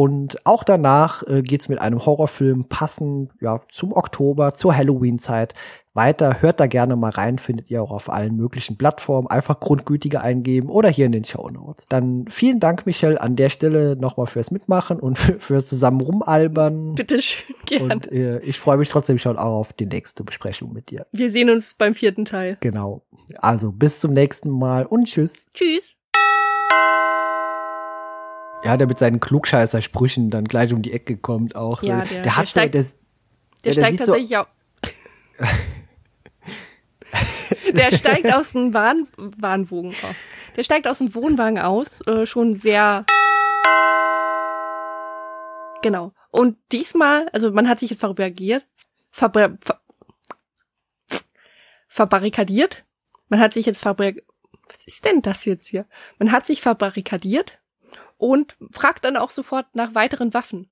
Und 0.00 0.46
auch 0.46 0.64
danach 0.64 1.22
äh, 1.26 1.42
geht's 1.42 1.68
mit 1.68 1.78
einem 1.78 2.06
Horrorfilm 2.06 2.64
passend 2.70 3.32
ja, 3.38 3.60
zum 3.70 3.92
Oktober, 3.92 4.54
zur 4.54 4.74
Halloween-Zeit 4.74 5.52
weiter. 5.92 6.40
Hört 6.40 6.58
da 6.58 6.68
gerne 6.68 6.96
mal 6.96 7.10
rein, 7.10 7.36
findet 7.36 7.70
ihr 7.70 7.82
auch 7.82 7.90
auf 7.90 8.08
allen 8.08 8.34
möglichen 8.34 8.78
Plattformen. 8.78 9.26
Einfach 9.28 9.60
Grundgütige 9.60 10.22
eingeben 10.22 10.70
oder 10.70 10.88
hier 10.88 11.04
in 11.04 11.12
den 11.12 11.24
Show 11.24 11.50
Notes. 11.50 11.84
Dann 11.90 12.24
vielen 12.30 12.60
Dank, 12.60 12.86
Michelle, 12.86 13.20
an 13.20 13.36
der 13.36 13.50
Stelle 13.50 13.94
nochmal 13.94 14.26
fürs 14.26 14.50
Mitmachen 14.50 15.00
und 15.00 15.18
fürs 15.38 15.66
zusammen 15.66 16.00
rumalbern. 16.00 16.94
Bitteschön, 16.94 17.54
gerne. 17.66 17.94
Und 17.96 18.10
äh, 18.10 18.40
ich 18.40 18.58
freue 18.58 18.78
mich 18.78 18.88
trotzdem 18.88 19.18
schon 19.18 19.36
auch 19.36 19.58
auf 19.58 19.74
die 19.74 19.84
nächste 19.84 20.24
Besprechung 20.24 20.72
mit 20.72 20.88
dir. 20.88 21.04
Wir 21.12 21.30
sehen 21.30 21.50
uns 21.50 21.74
beim 21.74 21.94
vierten 21.94 22.24
Teil. 22.24 22.56
Genau. 22.60 23.02
Also 23.36 23.70
bis 23.70 24.00
zum 24.00 24.14
nächsten 24.14 24.48
Mal 24.48 24.86
und 24.86 25.04
tschüss. 25.04 25.34
Tschüss. 25.52 25.99
Ja, 28.62 28.76
der 28.76 28.86
mit 28.86 28.98
seinen 28.98 29.20
Klugscheißer-Sprüchen 29.20 30.30
dann 30.30 30.44
gleich 30.44 30.72
um 30.72 30.82
die 30.82 30.92
Ecke 30.92 31.16
kommt 31.16 31.56
auch. 31.56 31.82
Ja, 31.82 32.02
der, 32.02 32.06
der, 32.06 32.22
der 32.22 32.36
hat 32.36 32.44
der 32.44 32.46
steigt, 32.46 32.74
so, 32.74 32.80
der, 32.80 32.92
der, 33.64 33.72
steigt 33.72 33.98
tatsächlich 33.98 34.28
so, 34.28 34.36
auch. 34.36 34.46
der 37.72 37.96
steigt 37.96 38.34
aus 38.34 38.52
dem 38.52 38.74
Warn, 38.74 39.08
Warnwogen. 39.16 39.94
Oh. 40.02 40.14
Der 40.56 40.62
steigt 40.62 40.86
aus 40.86 40.98
dem 40.98 41.14
Wohnwagen 41.14 41.58
aus, 41.58 42.06
äh, 42.06 42.26
schon 42.26 42.54
sehr. 42.54 43.06
Genau. 45.82 46.12
Und 46.30 46.58
diesmal, 46.70 47.30
also 47.30 47.50
man 47.50 47.66
hat 47.66 47.80
sich 47.80 47.96
verbarrikadiert, 47.96 48.66
verbar 49.10 49.56
ver 49.60 49.80
verbarrikadiert. 51.88 52.84
Man 53.28 53.40
hat 53.40 53.54
sich 53.54 53.64
jetzt 53.64 53.80
verbarrikadiert. 53.80 54.28
Was 54.68 54.86
ist 54.86 55.04
denn 55.04 55.22
das 55.22 55.46
jetzt 55.46 55.66
hier? 55.66 55.86
Man 56.18 56.30
hat 56.30 56.46
sich 56.46 56.60
verbarrikadiert 56.60 57.59
und 58.20 58.56
fragt 58.70 59.04
dann 59.04 59.16
auch 59.16 59.30
sofort 59.30 59.74
nach 59.74 59.94
weiteren 59.94 60.34
Waffen. 60.34 60.69